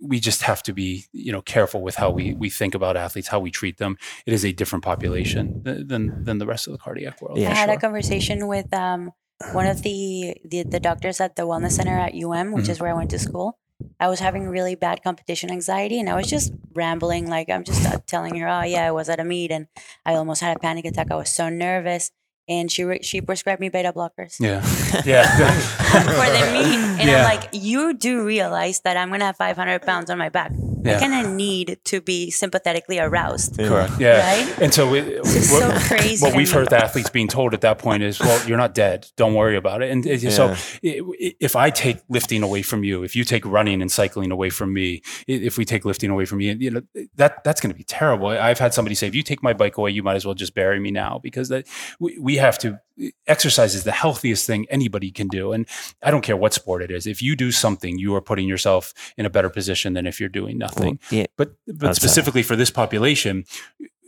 we 0.00 0.18
just 0.18 0.42
have 0.42 0.62
to 0.62 0.72
be 0.72 1.04
you 1.12 1.32
know 1.32 1.42
careful 1.42 1.82
with 1.82 1.96
how 1.96 2.10
we 2.10 2.32
we 2.34 2.48
think 2.48 2.74
about 2.74 2.96
athletes 2.96 3.28
how 3.28 3.38
we 3.38 3.50
treat 3.50 3.76
them 3.76 3.98
it 4.24 4.32
is 4.32 4.42
a 4.42 4.52
different 4.52 4.82
population 4.82 5.60
than 5.64 6.24
than 6.24 6.38
the 6.38 6.46
rest 6.46 6.66
of 6.66 6.72
the 6.72 6.78
cardiac 6.78 7.20
world 7.20 7.36
yeah. 7.36 7.50
i 7.50 7.54
had 7.54 7.66
sure. 7.66 7.76
a 7.76 7.80
conversation 7.80 8.46
with 8.46 8.72
um, 8.72 9.10
one 9.52 9.66
of 9.66 9.82
the, 9.82 10.34
the, 10.44 10.62
the 10.62 10.80
doctors 10.80 11.20
at 11.20 11.36
the 11.36 11.42
wellness 11.42 11.72
center 11.72 11.98
at 11.98 12.14
um 12.14 12.52
which 12.52 12.62
mm-hmm. 12.62 12.70
is 12.70 12.80
where 12.80 12.90
i 12.90 12.94
went 12.94 13.10
to 13.10 13.18
school 13.18 13.58
i 14.00 14.08
was 14.08 14.20
having 14.20 14.48
really 14.48 14.74
bad 14.74 15.02
competition 15.02 15.50
anxiety 15.50 15.98
and 15.98 16.08
i 16.08 16.14
was 16.14 16.26
just 16.26 16.52
rambling 16.74 17.28
like 17.28 17.48
i'm 17.48 17.64
just 17.64 17.86
uh, 17.86 17.98
telling 18.06 18.36
her 18.36 18.48
oh 18.48 18.62
yeah 18.62 18.86
i 18.86 18.90
was 18.90 19.08
at 19.08 19.20
a 19.20 19.24
meet 19.24 19.50
and 19.50 19.66
i 20.04 20.14
almost 20.14 20.40
had 20.40 20.56
a 20.56 20.60
panic 20.60 20.84
attack 20.84 21.10
i 21.10 21.16
was 21.16 21.30
so 21.30 21.48
nervous 21.48 22.10
and 22.48 22.70
she 22.70 22.84
re- 22.84 23.02
she 23.02 23.20
prescribed 23.20 23.60
me 23.60 23.68
beta 23.68 23.92
blockers. 23.92 24.40
Yeah, 24.40 24.60
yeah. 25.06 25.24
for 25.90 26.26
the 26.26 26.52
meet, 26.52 27.00
and 27.00 27.08
yeah. 27.08 27.18
I'm 27.18 27.24
like, 27.24 27.50
you 27.52 27.94
do 27.94 28.24
realize 28.24 28.80
that 28.80 28.96
I'm 28.96 29.10
gonna 29.10 29.26
have 29.26 29.36
500 29.36 29.82
pounds 29.82 30.10
on 30.10 30.18
my 30.18 30.28
back. 30.28 30.52
Yeah. 30.84 30.96
I 30.96 31.00
kind 31.00 31.26
of 31.26 31.32
need 31.32 31.78
to 31.84 32.00
be 32.00 32.30
sympathetically 32.30 32.98
aroused. 32.98 33.58
Correct. 33.58 33.92
Yeah. 34.00 34.20
Right? 34.20 34.60
And 34.60 34.74
so, 34.74 34.94
it, 34.94 35.20
what, 35.20 35.28
so 35.28 35.70
crazy. 35.86 36.24
What 36.24 36.34
we've 36.34 36.50
heard 36.50 36.70
the 36.70 36.82
athletes 36.82 37.10
being 37.10 37.28
told 37.28 37.54
at 37.54 37.60
that 37.60 37.78
point 37.78 38.02
is, 38.02 38.18
well, 38.18 38.48
you're 38.48 38.58
not 38.58 38.74
dead. 38.74 39.06
Don't 39.16 39.34
worry 39.34 39.56
about 39.56 39.82
it. 39.82 39.90
And 39.90 40.04
yeah. 40.04 40.30
so, 40.30 40.56
if 40.82 41.56
I 41.56 41.70
take 41.70 41.98
lifting 42.08 42.42
away 42.42 42.62
from 42.62 42.84
you, 42.84 43.02
if 43.02 43.14
you 43.14 43.24
take 43.24 43.44
running 43.46 43.80
and 43.80 43.90
cycling 43.90 44.30
away 44.30 44.50
from 44.50 44.72
me, 44.72 45.02
if 45.26 45.56
we 45.56 45.64
take 45.64 45.84
lifting 45.84 46.10
away 46.10 46.24
from 46.24 46.38
me, 46.38 46.52
you 46.52 46.70
know, 46.70 46.82
that 47.16 47.44
that's 47.44 47.60
going 47.60 47.72
to 47.72 47.78
be 47.78 47.84
terrible. 47.84 48.28
I've 48.28 48.58
had 48.58 48.74
somebody 48.74 48.94
say, 48.94 49.06
if 49.06 49.14
you 49.14 49.22
take 49.22 49.42
my 49.42 49.52
bike 49.52 49.76
away, 49.76 49.90
you 49.90 50.02
might 50.02 50.16
as 50.16 50.24
well 50.24 50.34
just 50.34 50.54
bury 50.54 50.80
me 50.80 50.90
now 50.90 51.20
because 51.22 51.48
that 51.48 51.66
we, 52.00 52.18
we 52.18 52.36
have 52.36 52.58
to 52.58 52.80
exercise 53.26 53.74
is 53.74 53.84
the 53.84 53.92
healthiest 53.92 54.46
thing 54.46 54.66
anybody 54.70 55.10
can 55.10 55.28
do. 55.28 55.52
And 55.52 55.66
I 56.02 56.10
don't 56.10 56.22
care 56.22 56.36
what 56.36 56.52
sport 56.52 56.82
it 56.82 56.90
is. 56.90 57.06
If 57.06 57.22
you 57.22 57.36
do 57.36 57.50
something, 57.50 57.98
you 57.98 58.14
are 58.14 58.20
putting 58.20 58.48
yourself 58.48 58.92
in 59.16 59.26
a 59.26 59.30
better 59.30 59.50
position 59.50 59.94
than 59.94 60.06
if 60.06 60.20
you're 60.20 60.28
doing 60.28 60.58
nothing. 60.58 60.98
Well, 61.10 61.20
yeah, 61.20 61.26
but 61.36 61.54
but 61.66 61.96
specifically 61.96 62.42
for 62.42 62.56
this 62.56 62.70
population, 62.70 63.44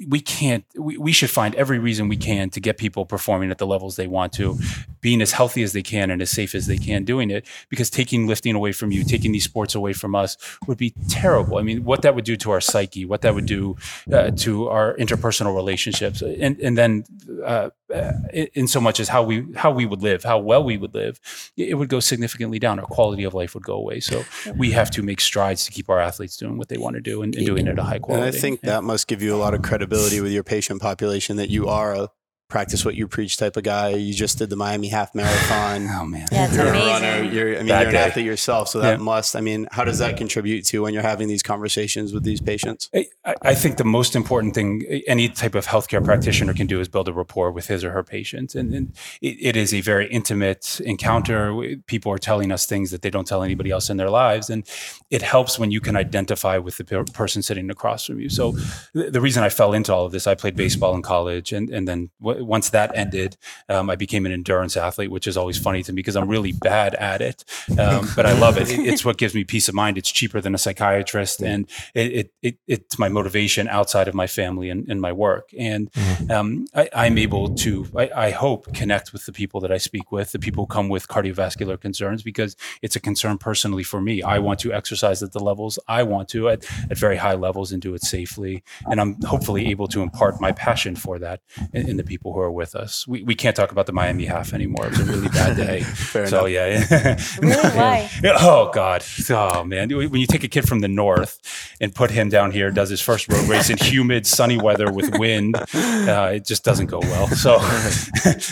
we 0.09 0.20
can't 0.20 0.64
we, 0.76 0.96
we 0.98 1.12
should 1.12 1.30
find 1.30 1.54
every 1.54 1.78
reason 1.78 2.09
we 2.09 2.16
can 2.16 2.50
to 2.50 2.61
get 2.61 2.76
people 2.76 3.07
performing 3.07 3.50
at 3.50 3.59
the 3.59 3.66
levels 3.66 3.96
they 3.96 4.07
want 4.07 4.33
to 4.33 4.59
being 5.00 5.22
as 5.22 5.33
healthy 5.33 5.62
as 5.62 5.72
they 5.72 5.83
can 5.83 6.11
and 6.11 6.20
as 6.20 6.30
safe 6.30 6.54
as 6.54 6.66
they 6.66 6.76
can 6.76 7.04
doing 7.04 7.30
it 7.30 7.46
because 7.68 7.90
taking 7.90 8.26
lifting 8.26 8.54
away 8.54 8.72
from 8.72 8.90
you 8.90 9.04
taking 9.04 9.33
these 9.33 9.44
sports 9.44 9.74
away 9.74 9.92
from 9.92 10.14
us 10.14 10.37
would 10.66 10.78
be 10.78 10.94
terrible. 11.09 11.59
I 11.59 11.62
mean 11.62 11.85
what 11.85 12.02
that 12.02 12.14
would 12.14 12.24
do 12.24 12.37
to 12.37 12.50
our 12.50 12.61
psyche 12.61 13.04
what 13.04 13.22
that 13.22 13.35
would 13.35 13.46
do 13.46 13.76
uh, 14.12 14.30
to 14.33 14.68
our 14.68 14.96
interpersonal 14.96 15.54
relationships 15.54 16.22
and 16.22 16.59
and 16.59 16.76
then 16.76 17.04
uh, 17.44 17.70
uh 17.94 18.12
in 18.33 18.66
so 18.66 18.80
much 18.80 18.98
as 18.98 19.09
how 19.09 19.22
we 19.22 19.46
how 19.54 19.70
we 19.70 19.87
would 19.87 20.02
live 20.02 20.24
how 20.24 20.38
well 20.38 20.64
we 20.64 20.76
would 20.76 20.94
live 20.94 21.20
it 21.57 21.74
would 21.74 21.88
go 21.88 22.00
significantly 22.00 22.59
down. 22.59 22.78
Our 22.78 22.87
quality 22.87 23.24
of 23.24 23.35
life 23.35 23.54
would 23.54 23.64
go 23.64 23.74
away. 23.74 24.00
So 24.00 24.24
we 24.57 24.72
have 24.72 24.90
to 24.92 25.02
make 25.02 25.20
strides 25.20 25.64
to 25.66 25.70
keep 25.70 25.88
our 25.88 26.00
athletes 26.00 26.37
doing 26.37 26.59
what 26.59 26.68
they 26.68 26.78
want 26.78 26.96
to 26.96 27.00
do 27.00 27.22
and, 27.22 27.35
and 27.35 27.46
doing 27.46 27.66
it 27.66 27.70
at 27.70 27.78
a 27.78 27.83
high 27.83 27.98
quality 27.98 28.26
and 28.26 28.37
i 28.37 28.38
think 28.38 28.61
yeah. 28.62 28.70
that 28.70 28.85
must 28.85 29.07
give 29.07 29.22
you 29.22 29.35
a 29.35 29.37
lot 29.37 29.54
of 29.54 29.62
credit 29.62 29.84
credibility 29.85 30.20
with 30.20 30.33
your 30.33 30.42
patient 30.42 30.81
population 30.81 31.37
that 31.37 31.51
you 31.51 31.68
are 31.68 31.94
a 31.94 32.09
practice 32.48 32.85
what 32.85 32.94
you 32.94 33.09
preach 33.09 33.37
type 33.37 33.57
of 33.57 33.62
guy. 33.62 33.90
You 33.90 34.14
just 34.14 34.38
did 34.38 34.50
the 34.50 34.57
Miami 34.57 34.88
half 34.88 35.14
marathon. 35.14 35.88
oh 35.90 36.04
man, 36.04 36.28
yeah, 36.30 36.52
you're 36.52 36.68
amazing. 36.68 36.88
a 36.88 36.92
runner. 36.92 37.22
You're, 37.22 37.54
I 37.54 37.59
mean, 37.59 37.68
Bad 37.68 37.80
you're 37.80 37.88
an 37.88 37.94
day. 37.94 38.02
athlete 38.02 38.26
yourself, 38.26 38.68
so 38.68 38.80
that 38.80 38.98
yeah. 38.98 39.04
must. 39.04 39.35
I 39.35 39.40
mean, 39.40 39.66
how 39.72 39.85
does 39.85 39.98
that 39.98 40.16
contribute 40.16 40.64
to 40.66 40.83
when 40.83 40.94
you're 40.94 41.02
having 41.02 41.28
these 41.28 41.42
conversations 41.42 42.12
with 42.12 42.22
these 42.24 42.40
patients? 42.40 42.90
I, 42.94 43.07
I 43.42 43.54
think 43.54 43.76
the 43.76 43.85
most 43.85 44.14
important 44.14 44.54
thing 44.54 44.83
any 45.07 45.28
type 45.28 45.54
of 45.54 45.66
healthcare 45.66 46.04
practitioner 46.04 46.54
can 46.54 46.66
do 46.66 46.80
is 46.80 46.88
build 46.88 47.09
a 47.09 47.12
rapport 47.12 47.50
with 47.50 47.66
his 47.66 47.85
or 47.85 47.90
her 47.90 48.04
patient, 48.04 48.54
and, 48.54 48.74
and 48.74 48.92
it, 49.20 49.37
it 49.40 49.57
is 49.57 49.72
a 49.74 49.80
very 49.80 50.09
intimate 50.09 50.80
encounter. 50.80 51.76
People 51.87 52.12
are 52.12 52.18
telling 52.18 52.52
us 52.52 52.66
things 52.66 52.90
that 52.90 53.02
they 53.02 53.11
don't 53.11 53.26
tell 53.26 53.42
anybody 53.42 53.70
else 53.70 53.90
in 53.90 53.96
their 53.96 54.11
lives, 54.11 54.50
and 54.50 54.66
it 55.11 55.22
helps 55.22 55.59
when 55.59 55.70
you 55.70 55.80
can 55.80 55.96
identify 55.96 56.59
with 56.59 56.76
the 56.76 56.85
person 57.12 57.42
sitting 57.42 57.70
across 57.70 58.07
from 58.07 58.20
you. 58.20 58.28
So, 58.28 58.52
the, 58.92 59.11
the 59.11 59.20
reason 59.20 59.42
I 59.42 59.48
fell 59.48 59.72
into 59.72 59.92
all 59.92 60.07
of 60.07 60.12
this, 60.12 60.26
I 60.26 60.35
played 60.35 60.57
baseball 60.57 60.94
in 60.94 61.02
college, 61.02 61.52
and 61.52 61.70
and 61.70 61.88
then 61.88 62.11
w- 62.35 62.44
once 62.44 62.70
that 62.70 62.97
ended. 62.97 63.37
Um, 63.68 63.90
I 63.90 63.97
became 63.97 64.27
an 64.27 64.33
endurance 64.33 64.77
athlete, 64.77 65.11
which 65.11 65.27
is 65.27 65.37
always 65.37 65.59
funny 65.59 65.83
to 65.83 65.92
me 65.92 65.97
because 65.97 66.16
I'm 66.16 66.29
really 66.29 66.53
bad 66.53 66.94
at 66.94 67.20
it, 67.20 67.44
um, 67.79 68.09
but 68.16 68.27
I 68.27 68.33
love 68.38 68.59
it. 68.59 68.70
It's 68.70 69.05
what 69.05 69.16
gives 69.16 69.35
me 69.35 69.44
peace 69.44 69.68
of 69.68 69.75
mind. 69.75 69.99
It's 69.99 70.11
cheaper 70.11 70.40
than 70.40 70.55
a 70.55 70.59
psychiatrist, 70.59 71.42
and 71.42 71.68
it, 71.94 72.12
it, 72.12 72.33
it 72.42 72.59
it's 72.66 72.99
my 72.99 73.09
motivation 73.09 73.68
outside 73.68 74.09
of 74.09 74.14
my 74.14 74.27
family 74.27 74.70
and, 74.70 74.88
and 74.88 75.01
my 75.01 75.12
work. 75.12 75.51
And 75.59 75.90
mm-hmm. 75.92 76.31
um, 76.31 76.66
I, 76.75 77.07
am 77.07 77.18
able 77.18 77.55
to, 77.57 77.87
I, 77.97 78.11
I, 78.14 78.31
hope, 78.31 78.73
connect 78.75 79.12
with 79.12 79.27
the 79.27 79.33
people 79.33 79.61
that 79.61 79.73
I 79.73 79.79
speak 79.79 80.12
with, 80.12 80.33
the 80.33 80.38
people 80.38 80.64
who 80.64 80.68
come 80.68 80.88
with 80.88 81.09
cardiovascular 81.09 81.81
concerns, 81.81 82.23
because 82.23 82.57
it's 82.83 82.97
a 82.97 83.01
concern 83.01 83.38
personally 83.38 83.83
for 83.83 84.01
me. 84.01 84.23
I 84.23 84.38
want 84.38 84.61
to 84.61 84.73
exercise 84.73 85.23
at 85.23 85.33
the 85.33 85.40
levels 85.40 85.79
I 85.88 86.03
want 86.03 86.29
to 86.31 86.49
at, 86.49 86.64
at 86.90 86.99
very 86.99 87.16
high 87.16 87.35
levels 87.35 87.73
and 87.73 87.81
do 87.81 87.94
it 87.94 88.03
safely. 88.03 88.62
And 88.87 89.01
I'm 89.01 89.20
hopefully 89.23 89.66
able 89.68 89.88
to 89.88 90.03
impart 90.03 90.40
my 90.40 90.53
passion 90.53 90.97
for 90.97 91.18
that 91.18 91.40
in, 91.73 91.90
in 91.90 91.97
the 91.97 92.05
people 92.05 92.23
who 92.32 92.40
are 92.40 92.50
with 92.50 92.74
us 92.74 93.04
we, 93.06 93.22
we 93.22 93.34
can't 93.34 93.56
talk 93.56 93.72
about 93.72 93.87
the 93.87 93.92
Miami 93.92 94.24
half 94.24 94.52
anymore. 94.52 94.87
It 94.87 94.90
was 94.90 95.00
a 95.00 95.04
really 95.04 95.28
bad 95.28 95.56
day. 95.68 95.82
so 95.82 96.46
yeah, 96.46 96.84
yeah. 96.90 97.18
really? 97.40 97.62
Why? 97.76 98.10
Oh 98.24 98.70
God. 98.72 99.04
Oh 99.30 99.64
man. 99.64 99.90
When 99.90 100.20
you 100.20 100.26
take 100.26 100.44
a 100.44 100.48
kid 100.48 100.66
from 100.68 100.80
the 100.80 100.88
north 100.88 101.40
and 101.80 101.94
put 101.94 102.10
him 102.10 102.28
down 102.28 102.50
here, 102.50 102.70
does 102.70 102.90
his 102.90 103.00
first 103.00 103.28
road 103.28 103.48
race 103.48 103.70
in 103.70 103.78
humid, 103.78 104.26
sunny 104.26 104.56
weather 104.56 104.90
with 104.92 105.16
wind, 105.18 105.56
uh, 105.56 106.30
it 106.34 106.44
just 106.44 106.64
doesn't 106.64 106.87
go 106.87 107.00
well. 107.00 107.28
So 107.28 107.58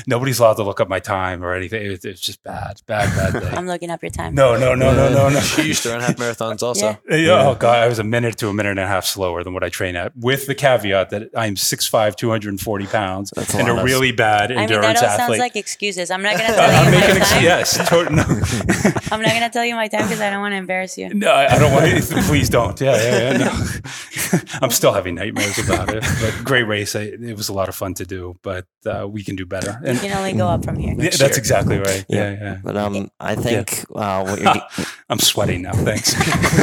nobody's 0.06 0.38
allowed 0.38 0.54
to 0.54 0.64
look 0.64 0.80
up 0.80 0.88
my 0.88 1.00
time 1.00 1.44
or 1.44 1.54
anything. 1.54 1.85
It, 1.85 2.04
it's 2.04 2.20
just 2.20 2.42
bad, 2.42 2.80
bad, 2.87 3.14
bad 3.16 3.40
day. 3.40 3.50
I'm 3.50 3.66
looking 3.66 3.90
up 3.90 4.02
your 4.02 4.11
time. 4.11 4.35
No, 4.35 4.56
no, 4.56 4.74
no, 4.74 4.94
no, 4.94 5.12
no, 5.12 5.28
no. 5.28 5.40
She 5.40 5.62
used 5.62 5.82
to 5.85 5.90
run 5.90 6.00
half 6.00 6.16
marathons 6.16 6.62
also. 6.62 6.98
Yeah. 7.08 7.16
yeah. 7.16 7.48
Oh 7.48 7.54
God, 7.54 7.78
I 7.78 7.88
was 7.88 7.98
a 7.98 8.04
minute 8.04 8.37
to 8.38 8.48
a 8.48 8.54
minute 8.54 8.70
and 8.70 8.80
a 8.80 8.87
half 8.87 9.06
slower 9.06 9.42
than 9.42 9.54
what 9.54 9.64
I 9.64 9.68
train 9.68 9.96
at, 9.96 10.16
with 10.16 10.46
the 10.46 10.54
caveat 10.54 11.11
that 11.11 11.30
I'm 11.37 11.54
6'5", 11.54 12.16
240 12.16 12.87
pounds, 12.87 13.32
That's 13.35 13.54
and 13.54 13.62
a 13.68 13.85
really 13.85 14.12
bad 14.12 14.33
bad 14.48 14.51
endurance 14.53 14.72
I 14.72 14.77
mean, 14.77 14.83
that 14.83 15.03
all 15.03 15.09
athlete. 15.11 15.27
sounds 15.29 15.38
like 15.38 15.57
excuses. 15.57 16.11
I'm 16.11 16.22
not 16.22 16.37
going 16.37 16.51
to 16.51 16.57
tell 16.57 16.85
you 16.85 16.90
my 16.90 17.01
time. 17.01 17.16
Ex- 17.16 17.42
yes, 17.42 17.88
totally. 17.88 18.22
No. 19.12 19.16
I'm 19.16 19.22
not 19.22 19.31
going 19.31 19.42
to 19.42 19.51
tell 19.51 19.64
you 19.64 19.75
my 19.75 19.88
time 19.88 20.03
because 20.03 20.20
I 20.20 20.31
don't 20.31 20.40
want 20.40 20.53
to 20.53 20.57
embarrass 20.57 20.96
you. 20.96 21.12
No, 21.12 21.33
I 21.33 21.59
don't 21.59 21.72
want 21.72 21.87
to. 21.87 22.22
Please 22.29 22.48
don't. 22.48 22.81
Yeah, 22.81 22.96
yeah, 22.96 23.33
yeah. 23.33 23.38
No. 23.38 24.38
I'm 24.62 24.70
still 24.70 24.92
having 24.92 25.16
nightmares 25.16 25.59
about 25.59 25.94
it. 25.94 26.03
But 26.20 26.44
great 26.44 26.62
race. 26.62 26.96
I, 26.96 27.03
it 27.03 27.37
was 27.37 27.48
a 27.48 27.53
lot 27.53 27.68
of 27.68 27.75
fun 27.75 27.94
to 27.94 28.07
do, 28.07 28.38
but 28.42 28.66
uh, 28.87 29.07
we 29.09 29.22
can 29.22 29.37
do 29.37 29.44
better. 29.44 29.81
And 29.85 29.94
you 29.96 30.09
can 30.09 30.16
only 30.16 30.33
go 30.33 30.48
up 30.48 30.64
from 30.64 30.77
here. 30.77 30.94
Yeah, 30.96 31.11
that's 31.11 31.37
exactly 31.37 31.79
right. 31.79 32.05
Yeah, 32.09 32.33
yeah. 32.33 32.38
yeah. 32.40 32.59
But 32.62 32.77
um, 32.77 33.11
I 33.20 33.35
think 33.35 33.85
uh, 33.94 34.25
what 34.25 34.40
you're. 34.40 34.87
I'm 35.09 35.18
sweating 35.18 35.62
now. 35.62 35.72
Thanks. 35.72 36.14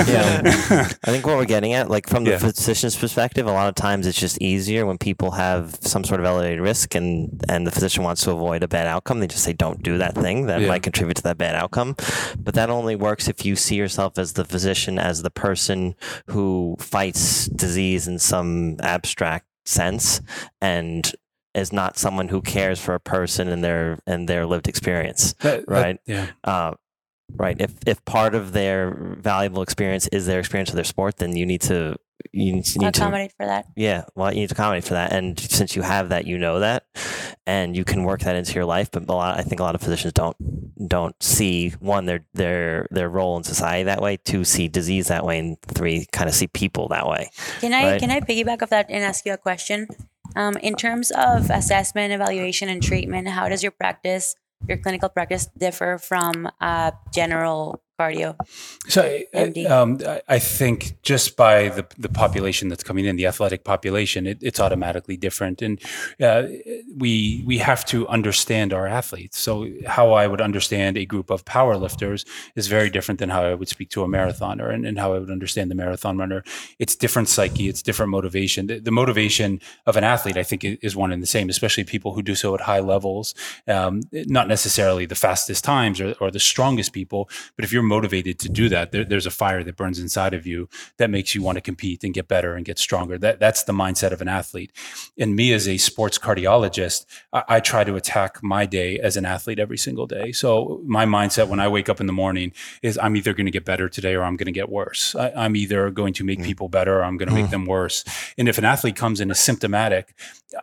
yeah, 0.10 0.42
I 1.04 1.12
think 1.12 1.28
what 1.28 1.38
we're 1.38 1.46
getting 1.46 1.74
at, 1.74 1.90
like 1.90 2.10
from 2.10 2.24
the 2.24 2.32
yeah. 2.32 2.38
physician's 2.40 2.96
perspective, 2.96 3.46
a 3.46 3.52
lot 3.52 3.70
of 3.70 3.76
times 3.76 4.08
it's 4.08 4.20
just 4.20 4.42
easier 4.42 4.88
when 4.88 4.98
people 4.98 5.32
have 5.32 5.78
some 5.82 6.04
sort 6.04 6.20
of 6.20 6.26
elevated 6.26 6.60
risk 6.60 6.96
and 6.96 7.44
and 7.48 7.68
the 7.68 7.72
physician 7.72 8.04
wants 8.04 8.24
to 8.24 8.32
avoid 8.32 8.64
a 8.64 8.68
bad 8.68 8.88
outcome. 8.88 9.20
They 9.20 9.28
just 9.28 9.44
say, 9.44 9.54
don't 9.54 9.84
do 9.84 10.00
that 10.00 10.16
thing 10.16 10.48
that 10.48 10.62
yeah. 10.62 10.68
might 10.68 10.82
contribute 10.82 11.18
to 11.18 11.24
that 11.24 11.38
bad 11.38 11.56
outcome. 11.56 11.96
But 12.40 12.54
that 12.56 12.70
only 12.70 12.96
works 12.96 13.28
if 13.28 13.46
you 13.46 13.56
see 13.56 13.76
yourself 13.76 14.18
as 14.18 14.34
the 14.34 14.46
physician, 14.46 14.98
as 14.98 15.22
the 15.22 15.32
person 15.32 15.96
who 16.28 16.76
fights 16.80 17.48
disease 17.48 18.08
in 18.08 18.20
some 18.20 18.78
abstract 18.82 19.46
sense 19.66 20.22
and 20.62 21.12
is 21.54 21.74
not 21.74 21.98
someone 21.98 22.30
who 22.30 22.42
cares 22.42 22.80
for 22.80 22.96
a 22.96 23.00
person 23.00 23.48
and 23.48 23.64
their 23.64 24.00
and 24.06 24.28
their 24.28 24.46
lived 24.46 24.68
experience, 24.68 25.34
that, 25.42 25.66
right? 25.68 26.00
That, 26.06 26.14
yeah. 26.14 26.28
Uh, 26.44 26.74
right. 27.36 27.60
If 27.60 27.74
if 27.86 28.04
part 28.06 28.36
of 28.36 28.54
their 28.54 29.16
valuable 29.20 29.62
experience 29.62 30.08
is 30.08 30.26
their 30.26 30.40
experience 30.40 30.70
of 30.70 30.76
their 30.76 30.84
sport, 30.84 31.18
then 31.18 31.36
you 31.36 31.46
need 31.46 31.62
to 31.62 31.96
you 32.32 32.54
need, 32.54 32.78
need 32.78 32.88
accommodate 32.88 33.34
for 33.34 33.46
that. 33.46 33.66
Yeah, 33.76 34.06
well, 34.16 34.34
you 34.34 34.42
need 34.42 34.50
to 34.50 34.56
accommodate 34.56 34.84
for 34.84 34.94
that, 34.94 35.12
and 35.12 35.40
since 35.40 35.76
you 35.76 35.82
have 35.82 36.10
that, 36.10 36.26
you 36.26 36.38
know 36.38 36.60
that, 36.60 36.86
and 37.46 37.76
you 37.76 37.84
can 37.84 38.04
work 38.04 38.22
that 38.22 38.36
into 38.36 38.54
your 38.54 38.66
life. 38.66 38.92
But 38.92 39.08
a 39.08 39.14
lot, 39.14 39.40
I 39.40 39.44
think 39.44 39.60
a 39.60 39.64
lot 39.64 39.76
of 39.76 39.82
physicians 39.82 40.14
don't 40.14 40.36
don't 40.88 41.22
see 41.22 41.72
one 41.80 42.06
their 42.06 42.26
their 42.34 42.88
their 42.92 43.10
role 43.10 43.38
in 43.38 43.44
society 43.44 43.84
that 43.84 44.02
way, 44.02 44.18
two 44.18 44.44
see 44.44 44.68
disease 44.68 45.08
that 45.08 45.26
way, 45.26 45.40
and 45.40 45.62
three 45.62 46.06
kind 46.12 46.30
of 46.30 46.36
see 46.36 46.48
people 46.48 46.88
that 46.90 47.08
way. 47.08 47.30
Can 47.60 47.74
I 47.74 47.92
right? 47.92 48.00
can 48.00 48.12
I 48.12 48.20
piggyback 48.20 48.62
off 48.62 48.70
that 48.70 48.88
and 48.90 49.04
ask 49.04 49.26
you 49.26 49.34
a 49.34 49.38
question? 49.38 49.88
Um, 50.36 50.58
in 50.58 50.76
terms 50.76 51.12
of 51.12 51.50
assessment, 51.50 52.14
evaluation, 52.14 52.70
and 52.70 52.84
treatment, 52.84 53.28
how 53.28 53.50
does 53.50 53.64
your 53.64 53.72
practice, 53.72 54.36
your 54.68 54.78
clinical 54.78 55.10
practice, 55.10 55.50
differ 55.58 55.98
from 55.98 56.50
uh, 56.62 56.92
general 57.14 57.82
cardio? 58.00 58.36
So 58.88 59.02
um, 59.70 60.00
I 60.28 60.40
think 60.40 61.02
just 61.02 61.36
by 61.36 61.70
the, 61.70 61.86
the 61.98 62.10
population 62.10 62.70
that's 62.70 62.84
coming 62.84 63.06
in, 63.06 63.16
the 63.18 63.26
athletic 63.26 63.64
population, 63.64 64.26
it, 64.26 64.38
it's 64.42 64.60
automatically 64.60 65.18
different, 65.18 65.62
and 65.62 65.80
uh, 66.22 66.44
we 66.98 67.44
we 67.46 67.58
have 67.58 67.86
to 67.86 68.08
understand 68.08 68.74
our 68.74 68.88
athletes. 68.88 69.38
So 69.38 69.68
how 69.86 70.14
I 70.14 70.28
would 70.28 70.42
understand 70.42 70.98
a 70.98 71.06
group 71.06 71.30
of 71.30 71.46
powerlifters 71.46 72.26
is 72.56 72.68
very 72.68 72.90
different 72.90 73.20
than 73.20 73.30
how 73.30 73.44
I 73.44 73.54
would 73.54 73.68
speak 73.68 73.90
to 73.92 74.04
a 74.04 74.08
marathoner, 74.08 74.74
and, 74.74 74.86
and 74.86 74.98
how 74.98 75.14
I 75.14 75.20
would 75.20 75.32
understand 75.32 75.70
the 75.70 75.76
marathon 75.76 76.18
runner. 76.18 76.44
It's 76.80 76.96
different 76.96 77.28
psyche, 77.28 77.68
it's 77.68 77.82
different 77.82 78.12
motivation. 78.12 78.68
The, 78.68 78.80
the, 78.80 78.92
motivation 79.00 79.62
of 79.86 79.96
an 79.98 80.04
athlete, 80.04 80.38
I 80.38 80.44
think, 80.44 80.64
is 80.64 80.96
one 80.96 81.12
and 81.12 81.22
the 81.22 81.28
same, 81.28 81.50
especially 81.50 81.84
people 81.84 82.14
who 82.14 82.22
do 82.22 82.36
so 82.36 82.54
at 82.56 82.62
high 82.62 82.80
levels. 82.80 83.34
Um, 83.68 84.02
not 84.12 84.48
necessarily 84.48 85.06
the 85.06 85.16
fastest 85.16 85.64
times 85.64 86.02
or, 86.02 86.16
or 86.20 86.32
the 86.32 86.40
strongest 86.40 86.92
people, 86.92 87.30
but 87.56 87.66
if 87.66 87.72
you're 87.72 87.89
motivated 87.90 88.40
to 88.40 88.50
do 88.50 88.70
that, 88.70 88.94
there, 88.94 89.04
there's 89.04 89.26
a 89.26 89.32
fire 89.32 89.64
that 89.64 89.76
burns 89.76 90.00
inside 90.00 90.34
of 90.34 90.48
you 90.48 90.70
that 90.98 91.10
makes 91.10 91.36
you 91.36 91.44
want 91.44 91.58
to 91.58 91.62
compete 91.62 92.04
and 92.06 92.14
get 92.14 92.30
better 92.30 92.56
and 92.56 92.66
get 92.66 92.80
stronger. 92.80 93.18
That 93.18 93.40
that's 93.42 93.64
the 93.64 93.74
mindset 93.74 94.12
of 94.12 94.22
an 94.22 94.30
athlete. 94.30 94.72
And 95.18 95.36
me 95.36 95.52
as 95.52 95.68
a 95.68 95.78
sports 95.78 96.18
cardiologist, 96.18 97.06
I, 97.34 97.44
I 97.50 97.60
try 97.60 97.84
to 97.84 97.96
attack 97.96 98.42
my 98.42 98.66
day 98.66 99.00
as 99.00 99.18
an 99.18 99.26
athlete 99.26 99.60
every 99.60 99.78
single 99.78 100.08
day. 100.08 100.32
So 100.32 100.82
my 100.86 101.06
mindset 101.06 101.50
when 101.50 101.60
I 101.60 101.68
wake 101.68 101.90
up 101.90 102.00
in 102.00 102.08
the 102.08 102.14
morning 102.14 102.54
is 102.82 102.98
I'm 103.02 103.18
either 103.18 103.34
going 103.34 103.48
to 103.48 103.52
get 103.52 103.66
better 103.66 103.90
today 103.90 104.16
or 104.16 104.24
I'm 104.24 104.38
going 104.38 104.46
to 104.46 104.52
get 104.52 104.70
worse. 104.70 105.16
I, 105.16 105.46
am 105.46 105.56
either 105.56 105.90
going 105.90 106.14
to 106.14 106.24
make 106.24 106.40
mm. 106.40 106.46
people 106.46 106.70
better 106.70 107.00
or 107.00 107.04
I'm 107.04 107.18
going 107.18 107.30
to 107.30 107.36
mm. 107.36 107.42
make 107.42 107.52
them 107.52 107.66
worse. 107.66 108.06
And 108.38 108.48
if 108.48 108.58
an 108.58 108.66
athlete 108.66 108.96
comes 108.96 109.20
in 109.20 109.32
as 109.32 109.40
symptomatic, 109.40 110.16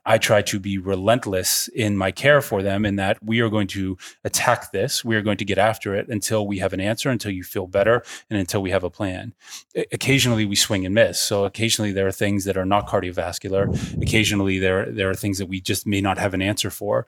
I 0.04 0.18
try 0.18 0.42
to 0.42 0.58
be 0.58 0.78
relentless 0.78 1.68
in 1.68 1.96
my 1.96 2.10
care 2.10 2.40
for 2.40 2.62
them 2.62 2.84
in 2.84 2.96
that 2.96 3.22
we 3.22 3.40
are 3.40 3.48
going 3.48 3.68
to 3.68 3.96
attack 4.24 4.72
this. 4.72 5.04
We 5.04 5.14
are 5.16 5.22
going 5.22 5.36
to 5.36 5.44
get 5.44 5.58
after 5.58 5.94
it 5.94 6.08
until 6.08 6.46
we 6.46 6.58
have 6.58 6.72
an 6.72 6.80
answer, 6.80 7.08
until 7.16 7.32
you 7.32 7.44
feel 7.44 7.66
better, 7.66 8.02
and 8.28 8.38
until 8.38 8.62
we 8.62 8.70
have 8.70 8.84
a 8.84 8.90
plan. 8.90 9.34
Occasionally 9.92 10.44
we 10.44 10.56
swing 10.56 10.84
and 10.86 10.94
miss. 10.94 11.18
So 11.18 11.44
occasionally 11.44 11.92
there 11.92 12.06
are 12.06 12.12
things 12.12 12.44
that 12.44 12.56
are 12.56 12.66
not 12.66 12.86
cardiovascular. 12.86 13.62
Occasionally 14.02 14.58
there 14.58 14.92
there 14.98 15.10
are 15.10 15.14
things 15.14 15.38
that 15.38 15.46
we 15.46 15.60
just 15.60 15.86
may 15.86 16.00
not 16.00 16.18
have 16.18 16.34
an 16.34 16.42
answer 16.42 16.70
for. 16.70 17.06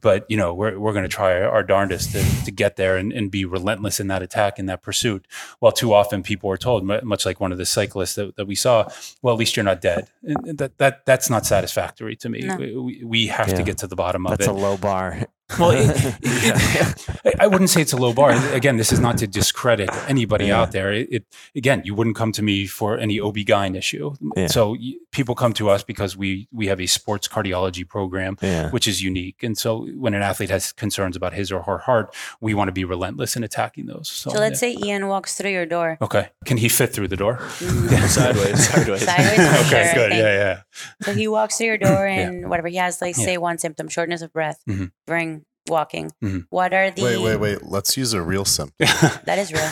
But 0.00 0.24
you 0.28 0.36
know, 0.36 0.54
we're 0.54 0.78
we're 0.78 0.92
going 0.92 1.08
to 1.10 1.16
try 1.20 1.40
our 1.42 1.62
darndest 1.62 2.12
to, 2.12 2.44
to 2.44 2.50
get 2.50 2.76
there 2.76 2.96
and, 2.96 3.12
and 3.12 3.30
be 3.30 3.44
relentless 3.44 4.00
in 4.00 4.08
that 4.08 4.22
attack, 4.22 4.58
in 4.58 4.66
that 4.66 4.82
pursuit. 4.82 5.26
While 5.60 5.72
too 5.72 5.92
often 5.92 6.22
people 6.22 6.50
are 6.50 6.56
told, 6.56 6.84
much 6.84 7.26
like 7.26 7.40
one 7.40 7.52
of 7.52 7.58
the 7.58 7.66
cyclists 7.66 8.14
that, 8.16 8.36
that 8.36 8.46
we 8.46 8.54
saw, 8.54 8.88
well, 9.20 9.34
at 9.34 9.38
least 9.38 9.56
you're 9.56 9.64
not 9.64 9.80
dead. 9.80 10.08
And 10.22 10.58
that 10.58 10.78
that 10.78 11.04
that's 11.06 11.28
not 11.30 11.46
satisfactory 11.46 12.16
to 12.16 12.28
me. 12.28 12.40
No. 12.40 12.56
We, 12.56 13.02
we, 13.04 13.26
have 13.28 13.48
yeah. 13.48 13.54
to 13.54 13.62
get 13.62 13.78
to 13.78 13.86
the 13.86 13.96
bottom 13.96 14.26
of 14.26 14.30
That's 14.30 14.46
it. 14.46 14.50
That's 14.50 14.58
a 14.58 14.62
low 14.62 14.76
bar. 14.76 15.26
Well, 15.58 15.70
it, 15.70 16.18
it, 16.22 17.36
I 17.40 17.46
wouldn't 17.46 17.70
say 17.70 17.80
it's 17.80 17.92
a 17.92 17.96
low 17.96 18.12
bar. 18.12 18.32
Again, 18.54 18.76
this 18.76 18.92
is 18.92 19.00
not 19.00 19.18
to 19.18 19.26
discredit 19.26 19.90
anybody 20.08 20.46
yeah. 20.46 20.60
out 20.60 20.72
there. 20.72 20.92
It, 20.92 21.24
again, 21.54 21.82
you 21.84 21.94
wouldn't 21.94 22.16
come 22.16 22.32
to 22.32 22.42
me 22.42 22.66
for 22.66 22.98
any 22.98 23.20
OB-GYN 23.20 23.76
issue. 23.76 24.14
Yeah. 24.36 24.46
So 24.46 24.76
people 25.10 25.34
come 25.34 25.52
to 25.54 25.68
us 25.70 25.82
because 25.82 26.16
we 26.16 26.48
we 26.52 26.66
have 26.66 26.80
a 26.80 26.86
sports 26.86 27.28
cardiology 27.28 27.86
program, 27.86 28.36
yeah. 28.42 28.70
which 28.70 28.88
is 28.88 29.02
unique. 29.02 29.42
And 29.42 29.56
so 29.56 29.86
when 29.86 30.14
an 30.14 30.22
athlete 30.22 30.50
has 30.50 30.72
concerns 30.72 31.16
about 31.16 31.34
his 31.34 31.52
or 31.52 31.62
her 31.62 31.78
heart, 31.78 32.14
we 32.40 32.54
want 32.54 32.68
to 32.68 32.72
be 32.72 32.84
relentless 32.84 33.36
in 33.36 33.44
attacking 33.44 33.86
those. 33.86 34.08
So, 34.08 34.30
so 34.30 34.38
let's 34.38 34.58
say 34.58 34.76
Ian 34.84 35.08
walks 35.08 35.36
through 35.36 35.50
your 35.50 35.66
door. 35.66 35.98
Okay, 36.00 36.28
can 36.44 36.56
he 36.56 36.68
fit 36.68 36.92
through 36.92 37.08
the 37.08 37.16
door? 37.16 37.36
Mm-hmm. 37.36 38.06
sideways, 38.06 38.68
sideways. 38.68 39.04
sideways 39.04 39.66
okay, 39.66 39.90
sure, 39.94 40.08
good. 40.08 40.12
Yeah, 40.12 40.18
yeah. 40.18 40.62
So 41.02 41.12
he 41.14 41.28
walks 41.28 41.58
through 41.58 41.66
your 41.66 41.78
door 41.78 42.06
and 42.18 42.48
whatever 42.48 42.68
he 42.68 42.76
has, 42.76 43.00
like 43.00 43.14
say 43.14 43.38
one 43.38 43.58
symptom, 43.58 43.88
shortness 43.88 44.22
of 44.22 44.32
breath, 44.32 44.60
mm-hmm. 44.68 44.86
bring 45.06 45.41
walking. 45.68 46.10
Mm-hmm. 46.22 46.40
What 46.50 46.74
are 46.74 46.90
the? 46.90 47.02
Wait, 47.02 47.18
wait, 47.18 47.36
wait. 47.36 47.62
Let's 47.62 47.96
use 47.96 48.12
a 48.12 48.22
real 48.22 48.44
symptom. 48.44 48.74
that 49.24 49.38
is 49.38 49.52
real. 49.52 49.68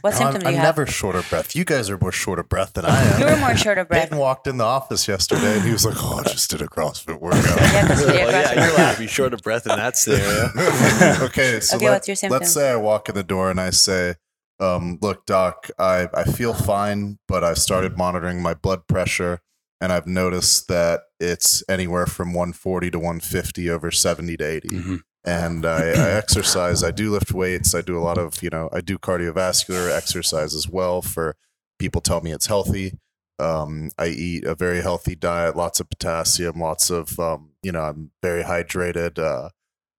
What 0.00 0.10
no, 0.12 0.18
symptom 0.18 0.36
I'm, 0.36 0.40
do 0.40 0.44
you 0.44 0.48
I'm 0.48 0.54
have? 0.54 0.76
never 0.76 0.86
short 0.86 1.16
of 1.16 1.28
breath. 1.28 1.56
You 1.56 1.64
guys 1.64 1.90
are 1.90 1.98
more 1.98 2.12
short 2.12 2.38
of 2.38 2.48
breath 2.48 2.74
than 2.74 2.84
I 2.86 3.02
am. 3.02 3.20
you 3.20 3.26
were 3.26 3.36
more 3.36 3.56
short 3.56 3.78
of 3.78 3.88
breath. 3.88 4.04
Peyton 4.04 4.18
walked 4.18 4.46
in 4.46 4.58
the 4.58 4.64
office 4.64 5.08
yesterday 5.08 5.56
and 5.56 5.62
he 5.62 5.72
was 5.72 5.84
like, 5.84 5.96
"Oh, 5.98 6.18
I 6.18 6.22
just 6.24 6.50
did 6.50 6.62
a 6.62 6.66
CrossFit 6.66 7.20
workout." 7.20 7.44
yeah, 7.44 7.88
well, 7.88 8.14
yeah, 8.14 8.66
you're 8.66 8.74
allowed 8.74 8.94
to 8.94 8.98
be 9.00 9.06
short 9.06 9.34
of 9.34 9.42
breath 9.42 9.66
in 9.66 9.76
that 9.76 9.96
scenario. 9.96 10.50
okay, 11.26 11.60
so 11.60 11.76
okay, 11.76 11.86
let, 11.86 11.92
what's 11.92 12.08
your 12.08 12.16
symptom? 12.16 12.40
let's 12.40 12.52
say 12.52 12.70
I 12.70 12.76
walk 12.76 13.08
in 13.08 13.14
the 13.14 13.24
door 13.24 13.50
and 13.50 13.60
I 13.60 13.70
say. 13.70 14.14
Um, 14.58 14.98
look, 15.02 15.26
doc, 15.26 15.68
I, 15.78 16.08
I 16.14 16.24
feel 16.24 16.54
fine, 16.54 17.18
but 17.28 17.44
I've 17.44 17.58
started 17.58 17.98
monitoring 17.98 18.40
my 18.40 18.54
blood 18.54 18.86
pressure 18.86 19.42
and 19.82 19.92
I've 19.92 20.06
noticed 20.06 20.68
that 20.68 21.02
it's 21.20 21.62
anywhere 21.68 22.06
from 22.06 22.32
140 22.32 22.90
to 22.92 22.98
150 22.98 23.68
over 23.68 23.90
70 23.90 24.36
to 24.38 24.44
80. 24.44 24.68
Mm-hmm 24.70 24.96
and 25.26 25.66
I, 25.66 25.90
I, 25.90 26.10
exercise. 26.16 26.82
I 26.84 26.92
do 26.92 27.10
lift 27.10 27.32
weights. 27.32 27.74
I 27.74 27.80
do 27.82 27.98
a 27.98 28.00
lot 28.00 28.16
of, 28.16 28.42
you 28.42 28.50
know, 28.50 28.70
I 28.72 28.80
do 28.80 28.96
cardiovascular 28.96 29.94
exercise 29.94 30.54
as 30.54 30.68
well. 30.68 31.02
For 31.02 31.36
people 31.78 32.00
tell 32.00 32.20
me 32.20 32.32
it's 32.32 32.46
healthy. 32.46 32.98
Um, 33.38 33.90
I 33.98 34.06
eat 34.06 34.44
a 34.44 34.54
very 34.54 34.80
healthy 34.80 35.14
diet, 35.14 35.56
lots 35.56 35.78
of 35.80 35.90
potassium, 35.90 36.58
lots 36.58 36.88
of, 36.88 37.20
um, 37.20 37.50
you 37.62 37.72
know, 37.72 37.82
I'm 37.82 38.12
very 38.22 38.44
hydrated. 38.44 39.18
Uh, 39.18 39.50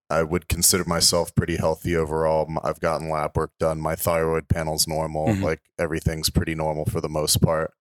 I 0.09 0.23
would 0.23 0.47
consider 0.47 0.85
myself 0.85 1.35
pretty 1.35 1.57
healthy 1.57 1.95
overall. 1.95 2.49
I've 2.63 2.79
gotten 2.79 3.09
lab 3.09 3.35
work 3.35 3.51
done. 3.59 3.79
My 3.79 3.95
thyroid 3.95 4.47
panel's 4.47 4.87
normal. 4.87 5.27
Mm-hmm. 5.27 5.43
Like 5.43 5.61
everything's 5.77 6.29
pretty 6.29 6.55
normal 6.55 6.85
for 6.85 7.01
the 7.01 7.09
most 7.09 7.41
part. 7.41 7.73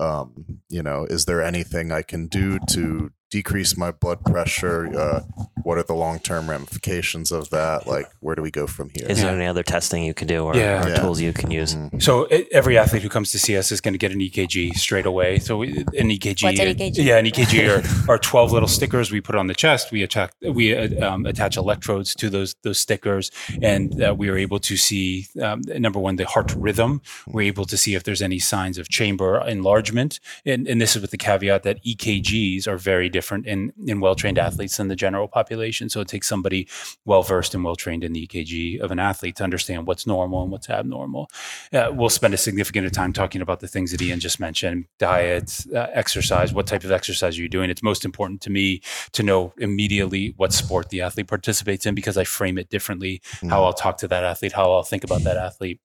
Um, 0.00 0.62
you 0.68 0.82
know, 0.82 1.04
is 1.04 1.26
there 1.26 1.42
anything 1.42 1.92
I 1.92 2.02
can 2.02 2.26
do 2.26 2.58
to 2.70 3.12
decrease 3.34 3.76
my 3.76 3.90
blood 3.90 4.24
pressure? 4.24 4.86
Uh, 4.96 5.20
what 5.64 5.76
are 5.76 5.82
the 5.82 5.94
long 5.94 6.20
term 6.20 6.48
ramifications 6.48 7.32
of 7.32 7.50
that? 7.50 7.84
Like, 7.84 8.06
where 8.20 8.36
do 8.36 8.42
we 8.42 8.52
go 8.52 8.68
from 8.68 8.90
here? 8.94 9.06
Is 9.08 9.20
there 9.20 9.34
any 9.34 9.46
other 9.46 9.64
testing 9.64 10.04
you 10.04 10.14
can 10.14 10.28
do 10.28 10.44
or, 10.44 10.54
yeah. 10.54 10.84
or 10.84 10.88
yeah. 10.90 10.94
tools 10.96 11.20
you 11.20 11.32
can 11.32 11.50
use? 11.50 11.74
Mm-hmm. 11.74 11.98
So, 11.98 12.24
every 12.52 12.78
athlete 12.78 13.02
who 13.02 13.08
comes 13.08 13.32
to 13.32 13.38
see 13.40 13.56
us 13.56 13.72
is 13.72 13.80
going 13.80 13.94
to 13.94 13.98
get 13.98 14.12
an 14.12 14.20
EKG 14.20 14.76
straight 14.76 15.04
away. 15.04 15.40
So, 15.40 15.62
an 15.62 15.70
EKG, 16.16 16.44
What's 16.44 16.60
an 16.60 16.76
EKG? 16.76 17.04
yeah, 17.04 17.16
an 17.16 17.26
EKG 17.26 18.06
are, 18.08 18.12
are 18.12 18.18
12 18.18 18.52
little 18.52 18.68
stickers 18.68 19.10
we 19.10 19.20
put 19.20 19.34
on 19.34 19.48
the 19.48 19.54
chest. 19.54 19.90
We 19.90 20.04
attach, 20.04 20.30
we 20.40 20.76
uh, 20.76 21.04
um, 21.04 21.26
attach 21.26 21.56
electrodes 21.56 22.14
to 22.16 22.30
those 22.30 22.54
those 22.62 22.78
stickers, 22.78 23.32
and 23.60 24.00
uh, 24.00 24.14
we 24.16 24.28
are 24.28 24.38
able 24.38 24.60
to 24.60 24.76
see 24.76 25.26
um, 25.42 25.62
number 25.66 25.98
one 25.98 26.16
the 26.16 26.26
heart 26.26 26.54
rhythm. 26.56 27.02
We're 27.26 27.48
able 27.48 27.64
to 27.64 27.76
see 27.76 27.96
if 27.96 28.04
there's 28.04 28.22
any 28.22 28.38
signs 28.38 28.78
of 28.78 28.88
chamber 28.88 29.44
enlargement, 29.44 30.20
and, 30.46 30.68
and 30.68 30.80
this 30.80 30.94
is 30.94 31.02
with 31.02 31.10
the 31.10 31.18
caveat 31.18 31.64
that 31.64 31.82
EKGs 31.84 32.68
are 32.68 32.78
very 32.78 33.08
different 33.08 33.23
in 33.32 33.72
in 33.86 34.00
well 34.00 34.14
trained 34.14 34.38
athletes 34.38 34.76
than 34.76 34.88
the 34.88 34.96
general 34.96 35.26
population. 35.26 35.88
So 35.88 36.00
it 36.00 36.08
takes 36.08 36.28
somebody 36.28 36.68
well 37.04 37.22
versed 37.22 37.54
and 37.54 37.64
well 37.64 37.76
trained 37.76 38.04
in 38.04 38.12
the 38.12 38.26
EKG 38.26 38.80
of 38.80 38.90
an 38.92 38.98
athlete 38.98 39.36
to 39.36 39.44
understand 39.44 39.86
what's 39.86 40.06
normal 40.06 40.42
and 40.42 40.52
what's 40.52 40.70
abnormal. 40.70 41.28
Uh, 41.72 41.90
we'll 41.92 42.08
spend 42.08 42.34
a 42.34 42.36
significant 42.36 42.84
amount 42.84 42.92
of 42.92 42.96
time 42.96 43.12
talking 43.12 43.40
about 43.40 43.60
the 43.60 43.68
things 43.68 43.90
that 43.92 44.02
Ian 44.02 44.20
just 44.20 44.38
mentioned 44.38 44.86
diet, 44.98 45.64
uh, 45.74 45.86
exercise, 45.92 46.52
what 46.52 46.66
type 46.66 46.84
of 46.84 46.92
exercise 46.92 47.38
are 47.38 47.42
you 47.42 47.48
doing? 47.48 47.70
It's 47.70 47.82
most 47.82 48.04
important 48.04 48.40
to 48.42 48.50
me 48.50 48.82
to 49.12 49.22
know 49.22 49.52
immediately 49.58 50.34
what 50.36 50.52
sport 50.52 50.90
the 50.90 51.00
athlete 51.00 51.28
participates 51.28 51.86
in 51.86 51.94
because 51.94 52.18
I 52.18 52.24
frame 52.24 52.58
it 52.58 52.68
differently, 52.68 53.20
mm-hmm. 53.24 53.48
how 53.48 53.64
I'll 53.64 53.72
talk 53.72 53.98
to 53.98 54.08
that 54.08 54.24
athlete, 54.24 54.52
how 54.52 54.72
I'll 54.72 54.82
think 54.82 55.04
about 55.04 55.22
that 55.22 55.36
athlete. 55.36 55.80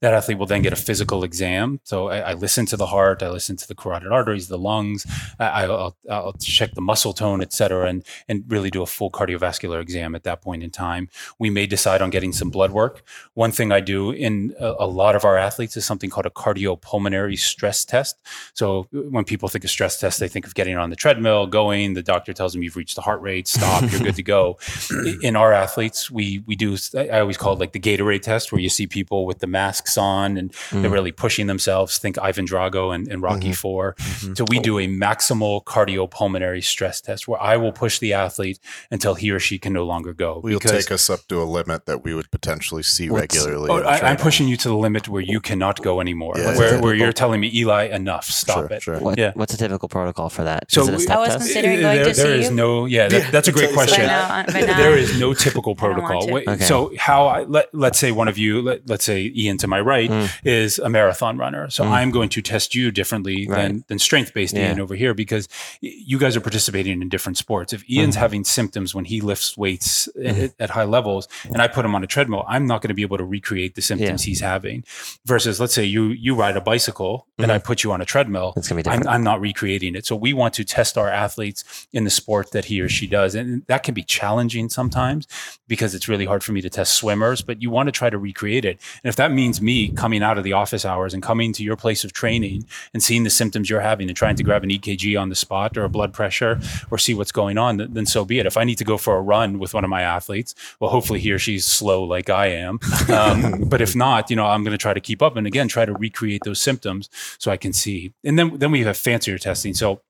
That 0.00 0.14
athlete 0.14 0.38
will 0.38 0.46
then 0.46 0.62
get 0.62 0.72
a 0.72 0.76
physical 0.76 1.24
exam. 1.24 1.80
So 1.84 2.08
I, 2.08 2.18
I 2.18 2.32
listen 2.34 2.66
to 2.66 2.76
the 2.76 2.86
heart, 2.86 3.22
I 3.22 3.30
listen 3.30 3.56
to 3.56 3.68
the 3.68 3.74
carotid 3.74 4.12
arteries, 4.12 4.48
the 4.48 4.58
lungs. 4.58 5.06
I, 5.38 5.66
will 5.66 5.96
I'll 6.08 6.32
check 6.34 6.72
the 6.74 6.80
muscle 6.80 7.12
tone, 7.12 7.42
et 7.42 7.52
cetera, 7.52 7.86
and 7.86 8.04
and 8.28 8.44
really 8.48 8.70
do 8.70 8.82
a 8.82 8.86
full 8.86 9.10
cardiovascular 9.10 9.80
exam 9.80 10.14
at 10.14 10.24
that 10.24 10.42
point 10.42 10.62
in 10.62 10.70
time. 10.70 11.08
We 11.38 11.50
may 11.50 11.66
decide 11.66 12.02
on 12.02 12.10
getting 12.10 12.32
some 12.32 12.50
blood 12.50 12.70
work. 12.70 13.02
One 13.34 13.52
thing 13.52 13.72
I 13.72 13.80
do 13.80 14.10
in 14.10 14.54
a, 14.58 14.74
a 14.80 14.86
lot 14.86 15.14
of 15.16 15.24
our 15.24 15.36
athletes 15.36 15.76
is 15.76 15.84
something 15.84 16.10
called 16.10 16.26
a 16.26 16.30
cardiopulmonary 16.30 17.38
stress 17.38 17.84
test. 17.84 18.18
So 18.54 18.86
when 18.92 19.24
people 19.24 19.48
think 19.48 19.64
of 19.64 19.70
stress 19.70 19.98
test, 19.98 20.20
they 20.20 20.28
think 20.28 20.46
of 20.46 20.54
getting 20.54 20.76
on 20.76 20.90
the 20.90 20.96
treadmill, 20.96 21.46
going. 21.46 21.94
The 21.94 22.02
doctor 22.02 22.32
tells 22.32 22.52
them 22.52 22.62
you've 22.62 22.76
reached 22.76 22.96
the 22.96 23.02
heart 23.02 23.20
rate, 23.20 23.48
stop, 23.48 23.82
you're 23.90 24.00
good 24.00 24.16
to 24.16 24.22
go. 24.22 24.58
In 25.22 25.36
our 25.36 25.52
athletes, 25.52 26.10
we 26.10 26.42
we 26.46 26.56
do. 26.56 26.76
I 26.96 27.20
always 27.20 27.36
call 27.36 27.54
it 27.54 27.60
like 27.60 27.72
the 27.72 27.80
Gatorade 27.80 28.22
test, 28.22 28.52
where 28.52 28.60
you 28.60 28.68
see 28.68 28.86
people 28.86 29.26
with 29.26 29.38
the 29.38 29.46
masks 29.60 29.98
on 29.98 30.36
and 30.38 30.52
mm. 30.52 30.80
they're 30.80 30.90
really 30.90 31.12
pushing 31.12 31.46
themselves. 31.46 31.98
Think 31.98 32.18
Ivan 32.18 32.46
Drago 32.46 32.94
and, 32.94 33.06
and 33.08 33.22
Rocky 33.22 33.50
mm-hmm. 33.50 33.52
4 33.52 33.94
mm-hmm. 33.94 34.34
So 34.34 34.44
we 34.48 34.58
do 34.58 34.78
a 34.78 34.86
maximal 34.86 35.62
cardiopulmonary 35.64 36.62
stress 36.64 37.00
test 37.00 37.28
where 37.28 37.40
I 37.52 37.56
will 37.56 37.72
push 37.72 37.98
the 37.98 38.12
athlete 38.14 38.58
until 38.90 39.14
he 39.14 39.30
or 39.30 39.38
she 39.38 39.58
can 39.58 39.72
no 39.72 39.84
longer 39.84 40.12
go. 40.14 40.40
We'll 40.42 40.60
take 40.60 40.90
us 40.90 41.10
up 41.10 41.20
to 41.28 41.42
a 41.42 41.48
limit 41.58 41.86
that 41.86 42.04
we 42.04 42.14
would 42.14 42.30
potentially 42.30 42.82
see 42.82 43.08
regularly. 43.08 43.70
Oh, 43.70 43.82
I, 43.82 44.10
am 44.10 44.16
pushing 44.16 44.48
you 44.48 44.56
to 44.58 44.68
the 44.68 44.76
limit 44.76 45.08
where 45.08 45.22
you 45.22 45.40
cannot 45.40 45.82
go 45.82 46.00
anymore. 46.00 46.34
Yeah, 46.36 46.56
where, 46.56 46.80
where 46.80 46.94
you're 46.94 47.12
telling 47.12 47.40
me, 47.40 47.50
Eli, 47.54 47.84
enough, 47.84 48.24
stop 48.24 48.58
sure, 48.58 48.76
it. 48.76 48.82
Sure. 48.82 48.98
What, 48.98 49.18
yeah. 49.18 49.32
What's 49.34 49.54
a 49.54 49.56
typical 49.58 49.88
protocol 49.88 50.28
for 50.30 50.44
that? 50.44 50.70
So 50.70 50.82
I 50.82 50.90
was 50.92 51.36
considering 51.36 51.80
going 51.80 51.96
there, 51.96 52.04
to 52.04 52.14
see 52.14 52.22
there 52.22 52.34
is 52.34 52.48
you. 52.48 52.56
no, 52.56 52.86
yeah, 52.86 53.08
that, 53.08 53.32
that's 53.32 53.48
a 53.48 53.52
great 53.52 53.72
question. 53.72 54.06
Now, 54.06 54.44
there 54.46 54.96
is 54.96 55.18
no 55.20 55.34
typical 55.34 55.74
protocol. 55.74 56.22
Okay. 56.32 56.64
So 56.64 56.92
how 56.98 57.26
I, 57.26 57.42
let, 57.42 57.66
let's 57.74 57.98
say 57.98 58.12
one 58.12 58.28
of 58.28 58.38
you, 58.38 58.62
let, 58.62 58.88
let's 58.88 59.04
say 59.04 59.32
Ian 59.34 59.49
to 59.58 59.66
my 59.66 59.80
right, 59.80 60.10
mm 60.10 60.30
is 60.44 60.78
a 60.78 60.88
marathon 60.88 61.36
runner. 61.36 61.68
So 61.70 61.84
mm. 61.84 61.88
I'm 61.88 62.10
going 62.10 62.28
to 62.30 62.42
test 62.42 62.74
you 62.74 62.90
differently 62.90 63.46
right. 63.46 63.62
than, 63.62 63.84
than 63.88 63.98
strength 63.98 64.32
based 64.32 64.54
yeah. 64.54 64.68
Ian 64.68 64.80
over 64.80 64.94
here 64.94 65.12
because 65.12 65.48
you 65.80 66.18
guys 66.18 66.36
are 66.36 66.40
participating 66.40 67.02
in 67.02 67.08
different 67.08 67.36
sports. 67.36 67.72
If 67.72 67.88
Ian's 67.90 68.16
mm. 68.16 68.20
having 68.20 68.44
symptoms 68.44 68.94
when 68.94 69.04
he 69.04 69.20
lifts 69.20 69.56
weights 69.56 70.08
mm. 70.16 70.44
at, 70.44 70.54
at, 70.58 70.70
high 70.70 70.84
levels 70.84 71.28
and 71.44 71.60
I 71.60 71.68
put 71.68 71.84
him 71.84 71.94
on 71.94 72.04
a 72.04 72.06
treadmill, 72.06 72.44
I'm 72.48 72.66
not 72.66 72.80
going 72.80 72.88
to 72.88 72.94
be 72.94 73.02
able 73.02 73.18
to 73.18 73.24
recreate 73.24 73.74
the 73.74 73.82
symptoms 73.82 74.24
yeah. 74.24 74.30
he's 74.30 74.40
having. 74.40 74.84
Versus, 75.26 75.60
let's 75.60 75.74
say 75.74 75.84
you 75.84 76.08
you 76.08 76.34
ride 76.34 76.56
a 76.56 76.60
bicycle 76.60 77.26
and 77.38 77.50
I 77.50 77.56
mm-hmm. 77.56 77.66
put 77.66 77.84
you 77.84 77.92
on 77.92 78.00
a 78.00 78.04
treadmill, 78.04 78.54
it's 78.56 78.68
gonna 78.68 78.78
be 78.78 78.82
different. 78.82 79.06
I'm, 79.06 79.14
I'm 79.14 79.22
not 79.22 79.40
recreating 79.40 79.94
it. 79.94 80.06
So 80.06 80.16
we 80.16 80.32
want 80.32 80.54
to 80.54 80.64
test 80.64 80.96
our 80.96 81.08
athletes 81.08 81.86
in 81.92 82.04
the 82.04 82.10
sport 82.10 82.52
that 82.52 82.66
he 82.66 82.80
or 82.80 82.88
she 82.88 83.06
does. 83.06 83.34
And 83.34 83.66
that 83.66 83.82
can 83.82 83.94
be 83.94 84.02
challenging 84.02 84.68
sometimes 84.68 85.26
because 85.68 85.94
it's 85.94 86.08
really 86.08 86.24
hard 86.24 86.42
for 86.42 86.52
me 86.52 86.60
to 86.60 86.70
test 86.70 86.94
swimmers, 86.94 87.42
but 87.42 87.62
you 87.62 87.70
want 87.70 87.88
to 87.88 87.92
try 87.92 88.10
to 88.10 88.18
recreate 88.18 88.64
it. 88.64 88.80
And 89.02 89.08
if 89.08 89.16
that 89.16 89.32
means 89.32 89.39
me 89.60 89.88
coming 89.88 90.22
out 90.22 90.38
of 90.38 90.44
the 90.44 90.52
office 90.52 90.84
hours 90.84 91.14
and 91.14 91.22
coming 91.22 91.52
to 91.54 91.64
your 91.64 91.76
place 91.76 92.04
of 92.04 92.12
training 92.12 92.66
and 92.92 93.02
seeing 93.02 93.24
the 93.24 93.30
symptoms 93.30 93.70
you're 93.70 93.80
having 93.80 94.08
and 94.08 94.16
trying 94.16 94.36
to 94.36 94.42
grab 94.42 94.62
an 94.62 94.70
EKG 94.70 95.20
on 95.20 95.28
the 95.28 95.34
spot 95.34 95.76
or 95.76 95.84
a 95.84 95.88
blood 95.88 96.12
pressure 96.12 96.60
or 96.90 96.98
see 96.98 97.14
what's 97.14 97.32
going 97.32 97.56
on, 97.56 97.78
then, 97.78 97.92
then 97.92 98.06
so 98.06 98.24
be 98.24 98.38
it. 98.38 98.46
If 98.46 98.56
I 98.56 98.64
need 98.64 98.76
to 98.78 98.84
go 98.84 98.98
for 98.98 99.16
a 99.16 99.22
run 99.22 99.58
with 99.58 99.72
one 99.72 99.84
of 99.84 99.90
my 99.90 100.02
athletes, 100.02 100.54
well, 100.78 100.90
hopefully 100.90 101.20
he 101.20 101.32
or 101.32 101.38
she's 101.38 101.64
slow 101.64 102.04
like 102.04 102.28
I 102.28 102.48
am. 102.48 102.78
Um, 103.08 103.64
but 103.68 103.80
if 103.80 103.96
not, 103.96 104.30
you 104.30 104.36
know, 104.36 104.46
I'm 104.46 104.62
going 104.62 104.72
to 104.72 104.78
try 104.78 104.94
to 104.94 105.00
keep 105.00 105.22
up 105.22 105.36
and 105.36 105.46
again 105.46 105.68
try 105.68 105.84
to 105.84 105.94
recreate 105.94 106.42
those 106.44 106.60
symptoms 106.60 107.08
so 107.38 107.50
I 107.50 107.56
can 107.56 107.72
see. 107.72 108.12
And 108.24 108.38
then 108.38 108.58
then 108.58 108.70
we 108.70 108.82
have 108.82 108.96
fancier 108.96 109.38
testing. 109.38 109.74
So 109.74 110.02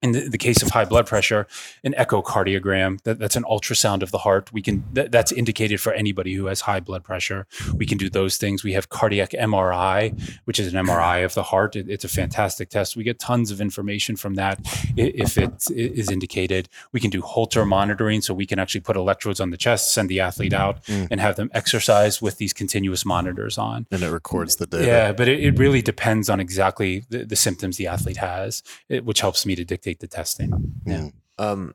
in 0.00 0.12
the, 0.12 0.28
the, 0.28 0.38
case 0.38 0.62
of 0.62 0.70
high 0.70 0.84
blood 0.84 1.06
pressure, 1.06 1.46
an 1.82 1.92
echocardiogram, 1.98 3.02
that, 3.02 3.18
that's 3.18 3.34
an 3.34 3.44
ultrasound 3.44 4.02
of 4.02 4.12
the 4.12 4.18
heart. 4.18 4.52
We 4.52 4.62
can 4.62 4.84
that, 4.92 5.10
that's 5.10 5.32
indicated 5.32 5.80
for 5.80 5.92
anybody 5.92 6.34
who 6.34 6.46
has 6.46 6.62
high 6.62 6.80
blood 6.80 7.02
pressure. 7.02 7.46
We 7.74 7.84
can 7.84 7.98
do 7.98 8.08
those 8.08 8.36
things. 8.36 8.62
We 8.62 8.74
have 8.74 8.88
cardiac 8.90 9.30
MRI, 9.30 10.20
which 10.44 10.60
is 10.60 10.72
an 10.72 10.86
MRI 10.86 11.24
of 11.24 11.34
the 11.34 11.42
heart. 11.42 11.74
It, 11.74 11.88
it's 11.88 12.04
a 12.04 12.08
fantastic 12.08 12.68
test. 12.68 12.96
We 12.96 13.02
get 13.02 13.18
tons 13.18 13.50
of 13.50 13.60
information 13.60 14.14
from 14.14 14.36
that 14.36 14.60
if 14.96 15.36
it 15.36 15.68
is 15.70 16.10
indicated. 16.10 16.68
We 16.92 17.00
can 17.00 17.10
do 17.10 17.20
Holter 17.20 17.66
monitoring, 17.66 18.20
so 18.20 18.34
we 18.34 18.46
can 18.46 18.60
actually 18.60 18.82
put 18.82 18.96
electrodes 18.96 19.40
on 19.40 19.50
the 19.50 19.56
chest, 19.56 19.92
send 19.92 20.08
the 20.08 20.20
athlete 20.20 20.52
out, 20.52 20.84
mm. 20.84 21.08
and 21.10 21.20
have 21.20 21.34
them 21.34 21.50
exercise 21.52 22.22
with 22.22 22.38
these 22.38 22.52
continuous 22.52 23.04
monitors 23.04 23.58
on. 23.58 23.86
And 23.90 24.02
it 24.02 24.10
records 24.10 24.56
the 24.56 24.66
data. 24.66 24.86
Yeah, 24.86 25.12
but 25.12 25.26
it, 25.28 25.40
it 25.40 25.58
really 25.58 25.82
depends 25.82 26.30
on 26.30 26.38
exactly 26.38 27.04
the, 27.08 27.24
the 27.24 27.36
symptoms 27.36 27.78
the 27.78 27.88
athlete 27.88 28.18
has, 28.18 28.62
which 28.88 29.20
helps 29.20 29.44
me 29.44 29.56
to 29.56 29.64
dictate 29.64 29.87
the 29.96 30.06
testing. 30.06 30.74
Yeah. 30.84 31.08
Um, 31.38 31.74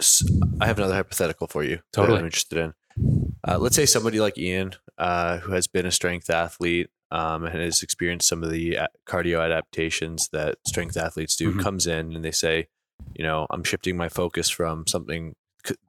so 0.00 0.26
I 0.60 0.66
have 0.66 0.78
another 0.78 0.94
hypothetical 0.94 1.46
for 1.46 1.62
you. 1.62 1.80
Totally. 1.92 2.18
I'm 2.18 2.24
interested 2.24 2.58
in. 2.58 2.74
Uh, 3.46 3.58
let's 3.58 3.76
say 3.76 3.86
somebody 3.86 4.20
like 4.20 4.38
Ian, 4.38 4.72
uh, 4.98 5.38
who 5.38 5.52
has 5.52 5.66
been 5.66 5.86
a 5.86 5.90
strength 5.90 6.30
athlete 6.30 6.90
um, 7.10 7.44
and 7.44 7.60
has 7.60 7.82
experienced 7.82 8.28
some 8.28 8.42
of 8.42 8.50
the 8.50 8.78
uh, 8.78 8.86
cardio 9.06 9.44
adaptations 9.44 10.28
that 10.32 10.56
strength 10.66 10.96
athletes 10.96 11.36
do, 11.36 11.50
mm-hmm. 11.50 11.60
comes 11.60 11.86
in 11.86 12.14
and 12.14 12.24
they 12.24 12.30
say, 12.30 12.68
you 13.14 13.24
know, 13.24 13.46
I'm 13.50 13.64
shifting 13.64 13.96
my 13.96 14.08
focus 14.08 14.48
from 14.48 14.86
something. 14.86 15.34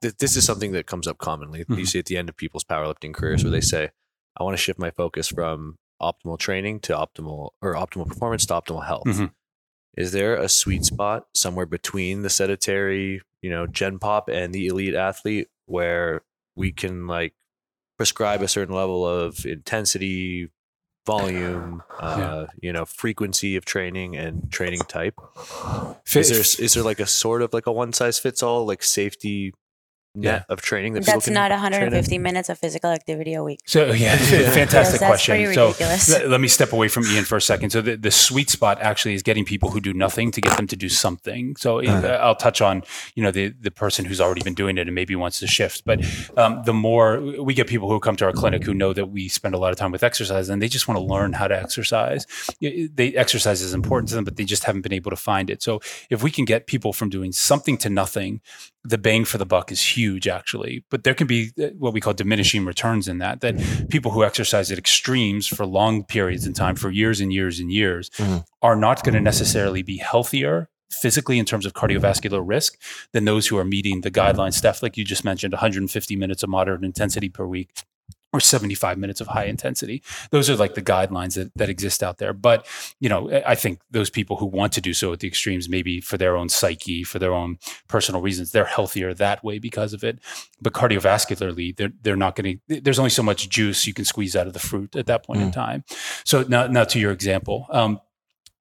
This 0.00 0.36
is 0.36 0.44
something 0.44 0.72
that 0.72 0.86
comes 0.86 1.06
up 1.06 1.18
commonly. 1.18 1.60
Mm-hmm. 1.60 1.74
You 1.74 1.86
see 1.86 1.98
at 1.98 2.06
the 2.06 2.16
end 2.16 2.28
of 2.28 2.36
people's 2.36 2.64
powerlifting 2.64 3.14
careers 3.14 3.44
where 3.44 3.50
they 3.50 3.60
say, 3.60 3.90
I 4.38 4.44
want 4.44 4.56
to 4.56 4.62
shift 4.62 4.78
my 4.78 4.90
focus 4.90 5.28
from 5.28 5.78
optimal 6.00 6.38
training 6.38 6.80
to 6.80 6.92
optimal 6.92 7.50
or 7.62 7.74
optimal 7.74 8.06
performance 8.06 8.44
to 8.46 8.54
optimal 8.54 8.86
health. 8.86 9.06
Mm-hmm 9.06 9.26
is 9.96 10.12
there 10.12 10.36
a 10.36 10.48
sweet 10.48 10.84
spot 10.84 11.26
somewhere 11.34 11.66
between 11.66 12.22
the 12.22 12.30
sedentary, 12.30 13.22
you 13.40 13.50
know, 13.50 13.66
gen 13.66 13.98
pop 13.98 14.28
and 14.28 14.54
the 14.54 14.66
elite 14.66 14.94
athlete 14.94 15.48
where 15.66 16.22
we 16.54 16.72
can 16.72 17.06
like 17.06 17.34
prescribe 17.96 18.42
a 18.42 18.48
certain 18.48 18.74
level 18.74 19.06
of 19.06 19.46
intensity, 19.46 20.50
volume, 21.06 21.82
uh, 21.98 22.16
yeah. 22.18 22.46
you 22.60 22.72
know, 22.72 22.84
frequency 22.84 23.56
of 23.56 23.64
training 23.64 24.16
and 24.16 24.50
training 24.52 24.80
type? 24.80 25.14
Is 26.14 26.28
there 26.56 26.64
is 26.64 26.74
there 26.74 26.82
like 26.82 27.00
a 27.00 27.06
sort 27.06 27.40
of 27.42 27.54
like 27.54 27.66
a 27.66 27.72
one 27.72 27.92
size 27.92 28.18
fits 28.18 28.42
all 28.42 28.66
like 28.66 28.82
safety 28.82 29.54
yeah. 30.24 30.44
of 30.48 30.60
training 30.60 30.94
that 30.94 31.04
that's 31.04 31.28
not 31.28 31.50
150 31.50 32.18
minutes 32.18 32.48
of 32.48 32.58
physical 32.58 32.90
activity 32.90 33.34
a 33.34 33.42
week. 33.42 33.60
So 33.66 33.92
yeah 33.92 34.16
fantastic 34.62 35.00
yes, 35.00 35.08
question. 35.08 35.54
So 35.54 35.74
let, 36.12 36.28
let 36.28 36.40
me 36.40 36.48
step 36.48 36.72
away 36.72 36.88
from 36.88 37.04
ian 37.04 37.24
for 37.24 37.36
a 37.36 37.40
second. 37.40 37.70
So 37.70 37.80
the, 37.82 37.96
the 37.96 38.10
sweet 38.10 38.50
spot 38.50 38.80
actually 38.80 39.14
is 39.14 39.22
getting 39.22 39.44
people 39.44 39.70
who 39.70 39.80
do 39.80 39.92
nothing 39.92 40.30
to 40.32 40.40
get 40.40 40.56
them 40.56 40.66
to 40.68 40.76
do 40.76 40.88
something. 40.88 41.56
So 41.56 41.80
uh-huh. 41.82 42.18
i'll 42.20 42.34
touch 42.34 42.60
on 42.60 42.82
you 43.14 43.22
know 43.22 43.30
the, 43.30 43.48
the 43.60 43.70
person 43.70 44.04
who's 44.04 44.20
already 44.20 44.42
been 44.42 44.54
doing 44.54 44.78
it 44.78 44.86
and 44.88 44.94
maybe 44.94 45.16
wants 45.16 45.40
to 45.40 45.46
shift. 45.46 45.84
But 45.84 46.04
um, 46.36 46.62
the 46.64 46.74
more 46.74 47.20
we 47.20 47.54
get 47.54 47.66
people 47.66 47.88
who 47.90 48.00
come 48.00 48.16
to 48.16 48.24
our 48.24 48.32
clinic 48.32 48.64
who 48.64 48.74
know 48.74 48.92
that 48.92 49.06
we 49.06 49.28
spend 49.28 49.54
a 49.54 49.58
lot 49.58 49.72
of 49.72 49.78
time 49.78 49.92
with 49.92 50.02
exercise 50.02 50.48
and 50.48 50.60
they 50.60 50.68
just 50.68 50.88
want 50.88 50.98
to 50.98 51.04
learn 51.04 51.32
how 51.32 51.48
to 51.48 51.56
exercise. 51.56 52.26
They 52.60 53.14
exercise 53.14 53.60
is 53.60 53.74
important 53.74 54.08
to 54.10 54.14
them 54.14 54.24
but 54.24 54.36
they 54.36 54.44
just 54.44 54.64
haven't 54.64 54.82
been 54.82 54.92
able 54.92 55.10
to 55.10 55.16
find 55.16 55.50
it. 55.50 55.62
So 55.62 55.80
if 56.10 56.22
we 56.22 56.30
can 56.30 56.44
get 56.44 56.66
people 56.66 56.92
from 56.92 57.08
doing 57.08 57.32
something 57.32 57.76
to 57.78 57.90
nothing 57.90 58.40
the 58.88 58.98
bang 58.98 59.24
for 59.24 59.38
the 59.38 59.46
buck 59.46 59.72
is 59.72 59.82
huge 59.96 60.28
actually 60.28 60.84
but 60.90 61.04
there 61.04 61.14
can 61.14 61.26
be 61.26 61.52
uh, 61.62 61.68
what 61.78 61.92
we 61.92 62.00
call 62.00 62.12
diminishing 62.12 62.64
returns 62.64 63.08
in 63.08 63.18
that 63.18 63.40
that 63.40 63.56
people 63.88 64.10
who 64.10 64.24
exercise 64.24 64.70
at 64.70 64.78
extremes 64.78 65.46
for 65.46 65.66
long 65.66 66.04
periods 66.04 66.46
in 66.46 66.52
time 66.52 66.76
for 66.76 66.90
years 66.90 67.20
and 67.20 67.32
years 67.32 67.58
and 67.60 67.72
years 67.72 68.10
mm-hmm. 68.10 68.38
are 68.62 68.76
not 68.76 69.02
going 69.02 69.14
to 69.14 69.20
necessarily 69.20 69.82
be 69.82 69.96
healthier 69.96 70.68
physically 70.90 71.38
in 71.38 71.44
terms 71.44 71.66
of 71.66 71.72
cardiovascular 71.72 72.42
risk 72.44 72.80
than 73.12 73.24
those 73.24 73.48
who 73.48 73.58
are 73.58 73.64
meeting 73.64 74.02
the 74.02 74.10
guidelines 74.10 74.54
stuff 74.54 74.82
like 74.82 74.96
you 74.96 75.04
just 75.04 75.24
mentioned 75.24 75.52
150 75.52 76.16
minutes 76.16 76.42
of 76.42 76.48
moderate 76.48 76.84
intensity 76.84 77.28
per 77.28 77.46
week 77.46 77.70
or 78.36 78.40
75 78.40 78.98
minutes 78.98 79.20
of 79.20 79.28
high 79.28 79.46
intensity. 79.46 80.02
Those 80.30 80.50
are 80.50 80.56
like 80.56 80.74
the 80.74 80.82
guidelines 80.82 81.34
that, 81.34 81.52
that 81.56 81.70
exist 81.70 82.02
out 82.02 82.18
there. 82.18 82.32
But, 82.32 82.66
you 83.00 83.08
know, 83.08 83.30
I 83.46 83.54
think 83.54 83.80
those 83.90 84.10
people 84.10 84.36
who 84.36 84.46
want 84.46 84.72
to 84.74 84.80
do 84.80 84.92
so 84.92 85.12
at 85.12 85.20
the 85.20 85.28
extremes, 85.28 85.68
maybe 85.68 86.00
for 86.00 86.18
their 86.18 86.36
own 86.36 86.48
psyche, 86.48 87.02
for 87.02 87.18
their 87.18 87.32
own 87.32 87.58
personal 87.88 88.20
reasons, 88.20 88.52
they're 88.52 88.64
healthier 88.64 89.14
that 89.14 89.42
way 89.42 89.58
because 89.58 89.92
of 89.94 90.04
it. 90.04 90.18
But 90.60 90.74
cardiovascularly, 90.74 91.76
they're, 91.76 91.92
they're 92.02 92.16
not 92.16 92.36
going 92.36 92.60
to, 92.68 92.80
there's 92.80 92.98
only 92.98 93.10
so 93.10 93.22
much 93.22 93.48
juice 93.48 93.86
you 93.86 93.94
can 93.94 94.04
squeeze 94.04 94.36
out 94.36 94.46
of 94.46 94.52
the 94.52 94.58
fruit 94.58 94.94
at 94.94 95.06
that 95.06 95.24
point 95.24 95.40
mm. 95.40 95.44
in 95.44 95.52
time. 95.52 95.84
So 96.24 96.42
now, 96.42 96.66
now 96.66 96.84
to 96.84 96.98
your 96.98 97.12
example, 97.12 97.66
um, 97.70 98.00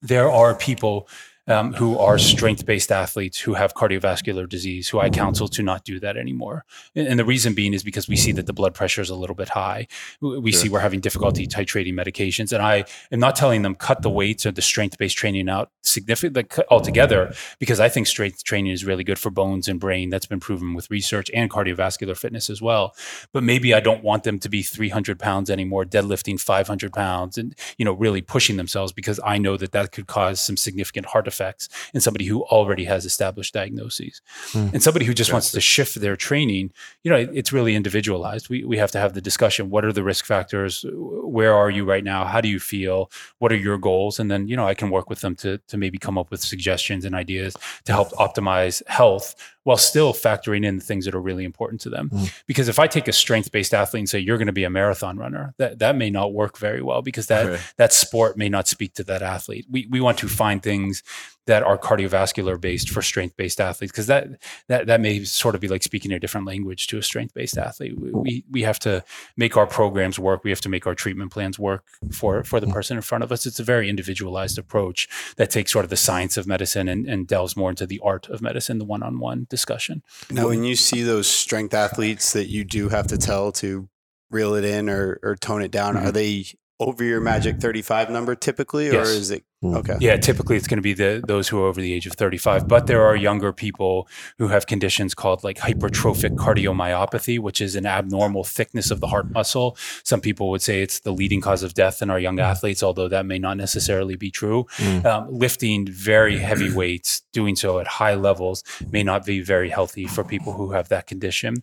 there 0.01 0.31
are 0.31 0.55
people 0.55 1.09
um, 1.47 1.73
who 1.73 1.97
are 1.97 2.17
strength 2.17 2.65
based 2.65 2.91
athletes 2.91 3.39
who 3.39 3.53
have 3.53 3.73
cardiovascular 3.73 4.47
disease, 4.49 4.89
who 4.89 4.99
I 4.99 5.09
counsel 5.09 5.47
to 5.49 5.63
not 5.63 5.83
do 5.83 5.99
that 5.99 6.17
anymore. 6.17 6.65
And, 6.95 7.19
the 7.19 7.25
reason 7.25 7.53
being 7.53 7.73
is 7.73 7.83
because 7.83 8.07
we 8.09 8.17
see 8.17 8.33
that 8.33 8.45
the 8.45 8.53
blood 8.53 8.73
pressure 8.73 9.01
is 9.01 9.09
a 9.09 9.15
little 9.15 9.35
bit 9.35 9.49
high. 9.49 9.87
We 10.21 10.51
sure. 10.51 10.61
see 10.61 10.69
we're 10.69 10.79
having 10.79 10.99
difficulty 10.99 11.47
titrating 11.47 11.93
medications. 11.93 12.51
And 12.51 12.61
I 12.61 12.85
am 13.11 13.19
not 13.19 13.35
telling 13.35 13.61
them 13.61 13.73
cut 13.73 14.01
the 14.01 14.09
weights 14.09 14.45
or 14.45 14.51
the 14.51 14.61
strength 14.61 14.97
based 14.97 15.17
training 15.17 15.49
out 15.49 15.71
significantly 15.81 16.45
altogether, 16.69 17.33
because 17.59 17.79
I 17.79 17.89
think 17.89 18.07
strength 18.07 18.43
training 18.43 18.73
is 18.73 18.83
really 18.83 19.03
good 19.03 19.17
for 19.17 19.29
bones 19.29 19.67
and 19.67 19.79
brain. 19.79 20.09
That's 20.09 20.25
been 20.25 20.39
proven 20.39 20.73
with 20.73 20.91
research 20.91 21.31
and 21.33 21.49
cardiovascular 21.49 22.17
fitness 22.17 22.49
as 22.49 22.61
well. 22.61 22.95
But 23.31 23.43
maybe 23.43 23.73
I 23.73 23.79
don't 23.79 24.03
want 24.03 24.23
them 24.23 24.39
to 24.39 24.49
be 24.49 24.61
300 24.61 25.19
pounds 25.19 25.49
anymore, 25.49 25.85
deadlifting 25.85 26.39
500 26.39 26.91
pounds 26.91 27.37
and, 27.37 27.55
you 27.77 27.85
know, 27.85 27.93
really 27.93 28.21
pushing 28.21 28.57
themselves 28.57 28.91
because 28.91 29.19
I 29.23 29.37
know 29.37 29.57
that 29.57 29.71
that 29.71 29.91
could 29.91 30.07
cause 30.07 30.41
some 30.41 30.57
significant 30.57 31.07
heart 31.07 31.27
effects 31.35 31.69
in 31.93 32.01
somebody 32.01 32.25
who 32.25 32.43
already 32.45 32.85
has 32.85 33.05
established 33.05 33.53
diagnoses. 33.53 34.21
Mm. 34.51 34.73
And 34.73 34.83
somebody 34.83 35.05
who 35.05 35.13
just 35.13 35.31
wants 35.33 35.51
to 35.51 35.61
shift 35.61 35.95
their 35.95 36.15
training, 36.15 36.71
you 37.03 37.11
know, 37.11 37.17
it, 37.17 37.29
it's 37.33 37.51
really 37.51 37.75
individualized. 37.75 38.49
We, 38.49 38.63
we 38.63 38.77
have 38.77 38.91
to 38.91 38.99
have 38.99 39.13
the 39.13 39.21
discussion. 39.21 39.69
What 39.69 39.83
are 39.85 39.93
the 39.93 40.03
risk 40.03 40.25
factors? 40.25 40.85
Where 40.93 41.53
are 41.53 41.69
you 41.69 41.83
right 41.85 42.03
now? 42.03 42.25
How 42.25 42.41
do 42.41 42.47
you 42.47 42.59
feel? 42.59 43.11
What 43.39 43.51
are 43.51 43.57
your 43.57 43.77
goals? 43.77 44.19
And 44.19 44.31
then, 44.31 44.47
you 44.47 44.55
know, 44.55 44.67
I 44.67 44.73
can 44.73 44.89
work 44.89 45.09
with 45.09 45.21
them 45.21 45.35
to, 45.37 45.57
to 45.67 45.77
maybe 45.77 45.97
come 45.97 46.17
up 46.17 46.31
with 46.31 46.41
suggestions 46.41 47.05
and 47.05 47.13
ideas 47.13 47.55
to 47.85 47.91
help 47.91 48.11
optimize 48.13 48.81
health 48.87 49.35
while 49.65 49.77
still 49.77 50.13
factoring 50.13 50.63
in 50.63 50.77
the 50.77 50.83
things 50.83 51.05
that 51.05 51.15
are 51.15 51.21
really 51.21 51.43
important 51.43 51.81
to 51.81 51.89
them. 51.89 52.09
Mm. 52.11 52.31
Because 52.45 52.67
if 52.67 52.77
I 52.77 52.85
take 52.85 53.07
a 53.07 53.11
strength 53.11 53.51
based 53.51 53.73
athlete 53.73 54.01
and 54.01 54.09
say, 54.09 54.19
you're 54.19 54.37
going 54.37 54.45
to 54.45 54.53
be 54.53 54.63
a 54.63 54.69
marathon 54.69 55.17
runner, 55.17 55.55
that, 55.57 55.79
that 55.79 55.95
may 55.95 56.11
not 56.11 56.33
work 56.33 56.59
very 56.59 56.83
well 56.83 57.01
because 57.01 57.25
that, 57.27 57.47
right. 57.47 57.59
that 57.77 57.91
sport 57.91 58.37
may 58.37 58.47
not 58.47 58.67
speak 58.67 58.93
to 58.93 59.03
that 59.05 59.23
athlete. 59.23 59.65
We, 59.69 59.87
we 59.89 59.99
want 59.99 60.19
to 60.19 60.27
find 60.27 60.61
things 60.61 61.01
that 61.47 61.63
are 61.63 61.77
cardiovascular 61.77 62.59
based 62.59 62.89
for 62.89 63.01
strength 63.01 63.37
based 63.37 63.61
athletes 63.61 63.91
because 63.91 64.07
that, 64.07 64.27
that 64.67 64.87
that 64.87 65.01
may 65.01 65.23
sort 65.23 65.55
of 65.55 65.61
be 65.61 65.67
like 65.67 65.83
speaking 65.83 66.11
a 66.11 66.19
different 66.19 66.47
language 66.47 66.87
to 66.87 66.97
a 66.97 67.03
strength 67.03 67.33
based 67.33 67.57
athlete 67.57 67.93
we, 67.97 68.43
we 68.49 68.63
have 68.63 68.79
to 68.79 69.03
make 69.37 69.55
our 69.57 69.67
programs 69.67 70.17
work 70.17 70.43
we 70.43 70.49
have 70.49 70.61
to 70.61 70.69
make 70.69 70.87
our 70.87 70.95
treatment 70.95 71.31
plans 71.31 71.59
work 71.59 71.83
for 72.11 72.43
for 72.43 72.59
the 72.59 72.67
mm. 72.67 72.73
person 72.73 72.97
in 72.97 73.01
front 73.01 73.23
of 73.23 73.31
us 73.31 73.45
it's 73.45 73.59
a 73.59 73.63
very 73.63 73.89
individualized 73.89 74.57
approach 74.57 75.07
that 75.37 75.49
takes 75.49 75.71
sort 75.71 75.85
of 75.85 75.89
the 75.89 75.97
science 75.97 76.37
of 76.37 76.47
medicine 76.47 76.87
and, 76.87 77.05
and 77.07 77.27
delves 77.27 77.55
more 77.55 77.69
into 77.69 77.85
the 77.85 77.99
art 78.03 78.27
of 78.29 78.41
medicine 78.41 78.77
the 78.77 78.85
one-on-one 78.85 79.47
discussion. 79.49 80.03
Now, 80.29 80.47
when 80.47 80.63
you 80.63 80.75
see 80.75 81.03
those 81.03 81.27
strength 81.27 81.73
athletes 81.73 82.33
that 82.33 82.47
you 82.47 82.63
do 82.63 82.89
have 82.89 83.07
to 83.07 83.17
tell 83.17 83.51
to 83.53 83.89
reel 84.29 84.55
it 84.55 84.63
in 84.63 84.89
or, 84.89 85.19
or 85.23 85.35
tone 85.35 85.61
it 85.61 85.71
down, 85.71 85.95
mm-hmm. 85.95 86.07
are 86.07 86.11
they 86.11 86.45
over 86.79 87.03
your 87.03 87.21
magic 87.21 87.57
35 87.57 88.09
number 88.09 88.35
typically, 88.35 88.89
or 88.89 89.01
is 89.01 89.31
it. 89.31 89.43
Okay. 89.63 89.97
Yeah, 89.99 90.17
typically 90.17 90.57
it's 90.57 90.67
going 90.67 90.77
to 90.77 90.83
be 90.83 90.93
the 90.93 91.23
those 91.25 91.47
who 91.47 91.59
are 91.61 91.67
over 91.67 91.81
the 91.81 91.93
age 91.93 92.05
of 92.05 92.13
35, 92.13 92.67
but 92.67 92.87
there 92.87 93.03
are 93.03 93.15
younger 93.15 93.53
people 93.53 94.07
who 94.37 94.49
have 94.49 94.67
conditions 94.67 95.15
called 95.15 95.43
like 95.43 95.57
hypertrophic 95.57 96.35
cardiomyopathy, 96.35 97.39
which 97.39 97.61
is 97.61 97.75
an 97.75 97.85
abnormal 97.85 98.43
thickness 98.43 98.91
of 98.91 98.99
the 98.99 99.07
heart 99.07 99.31
muscle. 99.31 99.77
Some 100.03 100.21
people 100.21 100.49
would 100.51 100.61
say 100.61 100.81
it's 100.81 100.99
the 100.99 101.11
leading 101.11 101.41
cause 101.41 101.63
of 101.63 101.73
death 101.73 102.01
in 102.01 102.09
our 102.09 102.19
young 102.19 102.35
hmm. 102.35 102.41
athletes, 102.41 102.83
although 102.83 103.07
that 103.07 103.25
may 103.25 103.39
not 103.39 103.57
necessarily 103.57 104.15
be 104.15 104.29
true. 104.29 104.65
Mm. 104.77 105.05
Um, 105.05 105.27
lifting 105.31 105.87
very 105.87 106.37
heavy 106.37 106.71
weights, 106.75 107.21
doing 107.31 107.55
so 107.55 107.79
at 107.79 107.87
high 107.87 108.15
levels, 108.15 108.63
may 108.91 109.03
not 109.03 109.25
be 109.25 109.41
very 109.41 109.69
healthy 109.69 110.05
for 110.05 110.23
people 110.23 110.53
who 110.53 110.71
have 110.71 110.89
that 110.89 111.07
condition. 111.07 111.55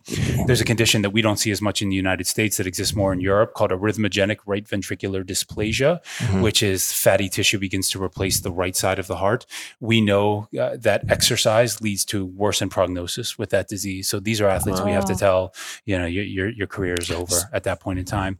There's 0.45 0.61
a 0.61 0.65
condition 0.65 1.01
that 1.03 1.11
we 1.11 1.21
don't 1.21 1.37
see 1.37 1.51
as 1.51 1.61
much 1.61 1.81
in 1.81 1.89
the 1.89 1.95
United 1.95 2.27
States 2.27 2.57
that 2.57 2.67
exists 2.67 2.95
more 2.95 3.13
in 3.13 3.19
Europe 3.19 3.53
called 3.53 3.71
arrhythmogenic 3.71 4.37
right 4.45 4.65
ventricular 4.65 5.23
dysplasia, 5.23 6.03
mm-hmm. 6.17 6.41
which 6.41 6.63
is 6.63 6.91
fatty 6.91 7.29
tissue 7.29 7.59
begins 7.59 7.82
to 7.91 8.01
replace 8.01 8.39
the 8.39 8.51
right 8.51 8.75
side 8.75 8.99
of 8.99 9.07
the 9.07 9.17
heart. 9.17 9.45
We 9.79 10.01
know 10.01 10.47
uh, 10.59 10.77
that 10.79 11.09
exercise 11.09 11.81
leads 11.81 12.05
to 12.05 12.25
worsened 12.25 12.71
prognosis 12.71 13.37
with 13.37 13.49
that 13.51 13.67
disease. 13.67 14.09
So 14.09 14.19
these 14.19 14.41
are 14.41 14.47
athletes 14.47 14.79
wow. 14.79 14.85
we 14.85 14.91
have 14.91 15.05
to 15.05 15.15
tell, 15.15 15.53
you 15.85 15.97
know, 15.97 16.05
your, 16.05 16.23
your, 16.23 16.49
your 16.49 16.67
career 16.67 16.95
is 16.99 17.11
over 17.11 17.35
at 17.51 17.63
that 17.63 17.79
point 17.79 17.99
in 17.99 18.05
time 18.05 18.39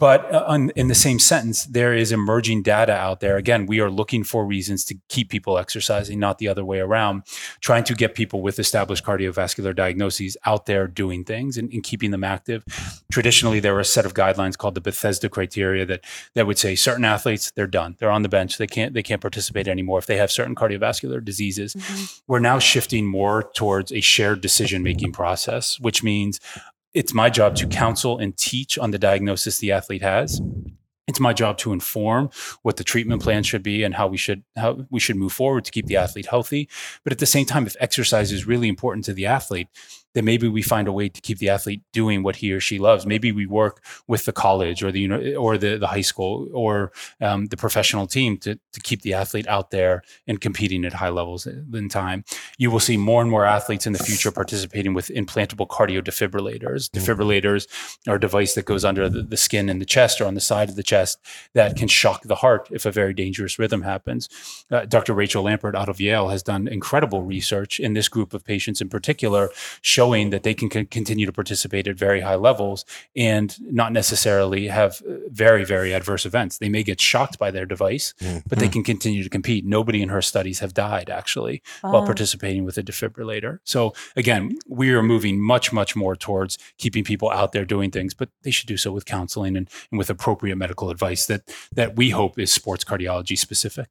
But 0.00 0.32
uh, 0.34 0.44
on, 0.48 0.70
in 0.70 0.88
the 0.88 0.94
same 0.94 1.18
sentence, 1.18 1.66
there 1.66 1.92
is 1.92 2.10
emerging 2.10 2.62
data 2.62 2.94
out 2.94 3.20
there. 3.20 3.36
Again, 3.36 3.66
we 3.66 3.80
are 3.80 3.90
looking 3.90 4.24
for 4.24 4.46
reasons 4.46 4.82
to 4.86 4.96
keep 5.10 5.28
people 5.28 5.58
exercising, 5.58 6.18
not 6.18 6.38
the 6.38 6.48
other 6.48 6.64
way 6.64 6.80
around, 6.80 7.24
trying 7.60 7.84
to 7.84 7.94
get 7.94 8.14
people 8.14 8.40
with 8.40 8.58
established 8.58 9.04
cardiovascular 9.04 9.76
diagnoses 9.76 10.38
out 10.46 10.64
there 10.64 10.86
doing 10.86 11.22
things 11.22 11.58
and, 11.58 11.70
and 11.70 11.84
keeping 11.84 12.12
them 12.12 12.24
active. 12.24 12.64
Traditionally, 13.12 13.60
there 13.60 13.74
were 13.74 13.80
a 13.80 13.84
set 13.84 14.06
of 14.06 14.14
guidelines 14.14 14.56
called 14.56 14.74
the 14.74 14.80
Bethesda 14.80 15.28
criteria 15.28 15.84
that 15.84 16.02
that 16.34 16.46
would 16.46 16.58
say 16.58 16.74
certain 16.74 17.04
athletes 17.04 17.52
they're 17.54 17.66
done, 17.66 17.96
they're 17.98 18.10
on 18.10 18.22
the 18.22 18.28
bench, 18.30 18.56
they 18.56 18.66
can't 18.66 18.94
they 18.94 19.02
can't 19.02 19.20
participate 19.20 19.68
anymore 19.68 19.98
if 19.98 20.06
they 20.06 20.16
have 20.16 20.30
certain 20.30 20.54
cardiovascular 20.54 21.22
diseases. 21.22 21.74
Mm-hmm. 21.74 22.04
We're 22.26 22.38
now 22.38 22.58
shifting 22.58 23.04
more 23.04 23.50
towards 23.54 23.92
a 23.92 24.00
shared 24.00 24.40
decision 24.40 24.82
making 24.82 25.12
process, 25.12 25.78
which 25.78 26.02
means 26.02 26.40
it's 26.94 27.14
my 27.14 27.30
job 27.30 27.54
to 27.56 27.66
counsel 27.66 28.18
and 28.18 28.36
teach 28.36 28.78
on 28.78 28.90
the 28.90 28.98
diagnosis 28.98 29.58
the 29.58 29.72
athlete 29.72 30.02
has. 30.02 30.40
It's 31.06 31.20
my 31.20 31.32
job 31.32 31.58
to 31.58 31.72
inform 31.72 32.30
what 32.62 32.76
the 32.76 32.84
treatment 32.84 33.22
plan 33.22 33.42
should 33.42 33.62
be 33.64 33.82
and 33.82 33.94
how 33.94 34.06
we 34.06 34.16
should 34.16 34.44
how 34.56 34.86
we 34.90 35.00
should 35.00 35.16
move 35.16 35.32
forward 35.32 35.64
to 35.64 35.72
keep 35.72 35.86
the 35.86 35.96
athlete 35.96 36.26
healthy. 36.26 36.68
But 37.02 37.12
at 37.12 37.18
the 37.18 37.26
same 37.26 37.46
time 37.46 37.66
if 37.66 37.74
exercise 37.80 38.30
is 38.30 38.46
really 38.46 38.68
important 38.68 39.04
to 39.06 39.12
the 39.12 39.26
athlete 39.26 39.68
then 40.14 40.24
maybe 40.24 40.48
we 40.48 40.62
find 40.62 40.88
a 40.88 40.92
way 40.92 41.08
to 41.08 41.20
keep 41.20 41.38
the 41.38 41.48
athlete 41.48 41.82
doing 41.92 42.22
what 42.22 42.36
he 42.36 42.52
or 42.52 42.60
she 42.60 42.78
loves. 42.78 43.06
Maybe 43.06 43.32
we 43.32 43.46
work 43.46 43.82
with 44.06 44.24
the 44.24 44.32
college 44.32 44.82
or 44.82 44.90
the 44.90 45.00
you 45.00 45.08
know, 45.08 45.34
or 45.34 45.56
the, 45.56 45.78
the 45.78 45.86
high 45.86 46.00
school 46.00 46.48
or 46.52 46.92
um, 47.20 47.46
the 47.46 47.56
professional 47.56 48.06
team 48.06 48.36
to, 48.38 48.58
to 48.72 48.80
keep 48.80 49.02
the 49.02 49.14
athlete 49.14 49.46
out 49.46 49.70
there 49.70 50.02
and 50.26 50.40
competing 50.40 50.84
at 50.84 50.94
high 50.94 51.08
levels 51.08 51.46
in 51.46 51.88
time. 51.88 52.24
You 52.58 52.70
will 52.70 52.80
see 52.80 52.96
more 52.96 53.22
and 53.22 53.30
more 53.30 53.44
athletes 53.44 53.86
in 53.86 53.92
the 53.92 53.98
future 53.98 54.30
participating 54.30 54.94
with 54.94 55.08
implantable 55.08 55.68
cardio 55.68 56.02
defibrillators. 56.02 56.90
Mm-hmm. 56.90 56.98
Defibrillators 56.98 57.66
are 58.08 58.16
a 58.16 58.20
device 58.20 58.54
that 58.54 58.64
goes 58.64 58.84
under 58.84 59.08
the, 59.08 59.22
the 59.22 59.36
skin 59.36 59.68
in 59.68 59.78
the 59.78 59.84
chest 59.84 60.20
or 60.20 60.26
on 60.26 60.34
the 60.34 60.40
side 60.40 60.68
of 60.68 60.76
the 60.76 60.82
chest 60.82 61.18
that 61.54 61.76
can 61.76 61.88
shock 61.88 62.22
the 62.22 62.36
heart 62.36 62.68
if 62.70 62.84
a 62.84 62.92
very 62.92 63.14
dangerous 63.14 63.58
rhythm 63.58 63.82
happens. 63.82 64.28
Uh, 64.70 64.84
Dr. 64.84 65.14
Rachel 65.14 65.44
Lampert 65.44 65.74
out 65.74 65.88
of 65.88 66.00
Yale 66.00 66.28
has 66.28 66.42
done 66.42 66.68
incredible 66.68 67.22
research 67.22 67.78
in 67.78 67.94
this 67.94 68.08
group 68.08 68.34
of 68.34 68.44
patients 68.44 68.80
in 68.80 68.88
particular 68.88 69.50
showing 70.00 70.30
that 70.30 70.44
they 70.44 70.54
can 70.54 70.70
c- 70.70 70.86
continue 70.86 71.26
to 71.26 71.32
participate 71.32 71.86
at 71.86 71.96
very 71.96 72.20
high 72.22 72.40
levels 72.48 72.86
and 73.14 73.48
not 73.60 73.92
necessarily 73.92 74.68
have 74.68 75.02
uh, 75.02 75.16
very, 75.28 75.64
very 75.64 75.92
adverse 75.92 76.24
events. 76.24 76.56
They 76.56 76.70
may 76.70 76.82
get 76.82 76.98
shocked 77.00 77.38
by 77.38 77.50
their 77.50 77.66
device, 77.66 78.14
mm-hmm. 78.20 78.38
but 78.48 78.58
they 78.58 78.68
can 78.68 78.82
continue 78.82 79.22
to 79.22 79.28
compete. 79.28 79.66
Nobody 79.66 80.00
in 80.00 80.08
her 80.08 80.22
studies 80.22 80.60
have 80.60 80.72
died 80.72 81.10
actually 81.10 81.62
while 81.82 82.06
participating 82.06 82.64
with 82.64 82.78
a 82.78 82.82
defibrillator. 82.82 83.58
So 83.64 83.92
again, 84.16 84.56
we 84.66 84.86
are 84.94 85.02
moving 85.02 85.36
much, 85.54 85.70
much 85.70 85.94
more 85.94 86.16
towards 86.16 86.56
keeping 86.78 87.04
people 87.04 87.28
out 87.30 87.52
there 87.52 87.66
doing 87.66 87.90
things, 87.90 88.14
but 88.14 88.30
they 88.42 88.50
should 88.50 88.68
do 88.68 88.78
so 88.78 88.92
with 88.92 89.04
counseling 89.04 89.54
and, 89.56 89.68
and 89.90 89.98
with 89.98 90.08
appropriate 90.08 90.56
medical 90.56 90.88
advice 90.88 91.26
that 91.26 91.42
that 91.72 91.96
we 91.96 92.10
hope 92.10 92.38
is 92.38 92.50
sports 92.52 92.84
cardiology 92.84 93.36
specific. 93.36 93.88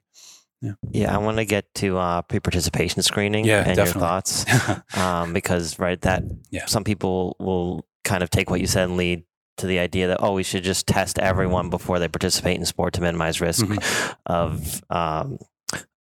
Yeah. 0.62 0.74
Yeah, 0.92 1.16
I 1.16 1.20
want 1.20 1.38
to 1.38 1.46
get 1.46 1.74
to 1.76 1.98
uh, 1.98 2.22
pre-participation 2.24 3.02
screening 3.02 3.46
yeah, 3.46 3.64
and 3.66 3.76
definitely. 3.78 4.02
your 4.02 4.10
thoughts, 4.10 4.46
um, 4.98 5.34
because 5.34 5.80
right 5.80 6.00
that 6.02 6.24
yeah. 6.50 6.66
some 6.66 6.84
people 6.84 7.36
will 7.40 7.86
kind 8.04 8.24
of 8.24 8.30
take 8.30 8.50
what 8.50 8.60
you 8.60 8.68
said 8.68 8.86
and 8.90 8.98
lead 8.98 9.24
to 9.58 9.68
the 9.68 9.80
idea 9.80 10.08
that 10.08 10.18
oh 10.22 10.34
we 10.34 10.44
should 10.44 10.64
just 10.64 10.88
test 10.88 11.20
everyone 11.20 11.70
before 11.70 12.00
they 12.00 12.08
participate 12.08 12.58
in 12.58 12.66
sport 12.66 12.94
to 12.94 13.02
minimize 13.02 13.42
risk 13.42 13.66
mm-hmm. 13.66 14.12
of 14.26 14.82
um, 14.90 15.38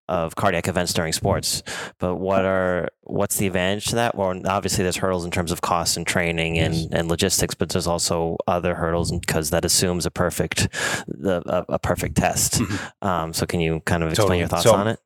of 0.08 0.36
cardiac 0.36 0.68
events 0.68 0.94
during 0.94 1.14
sports. 1.14 1.64
But 2.00 2.16
what 2.16 2.46
are 2.46 2.90
what's 3.02 3.38
the 3.38 3.48
advantage 3.48 3.86
to 3.86 3.96
that? 3.96 4.16
Well, 4.16 4.40
obviously 4.48 4.84
there's 4.84 4.98
hurdles 4.98 5.26
in 5.26 5.32
terms 5.32 5.52
of 5.52 5.62
cost 5.62 5.98
and 5.98 6.06
training 6.06 6.58
and, 6.58 6.76
yes. 6.76 6.88
and 6.92 7.08
logistics, 7.08 7.56
but 7.56 7.70
there's 7.70 7.88
also 7.88 8.38
other 8.48 8.76
hurdles 8.76 9.12
because 9.12 9.52
that 9.52 9.66
assumes 9.66 10.06
a 10.06 10.12
perfect 10.12 10.68
the 11.08 11.42
a, 11.46 11.74
a 11.74 11.80
perfect 11.80 12.18
test. 12.18 12.54
Mm-hmm. 12.56 13.08
Um, 13.08 13.34
so 13.34 13.46
can 13.46 13.60
you 13.60 13.82
kind 13.82 14.04
of 14.04 14.10
explain 14.10 14.26
totally. 14.26 14.40
your 14.40 14.48
thoughts 14.48 14.64
so, 14.64 14.76
on 14.76 14.88
it? 14.88 15.00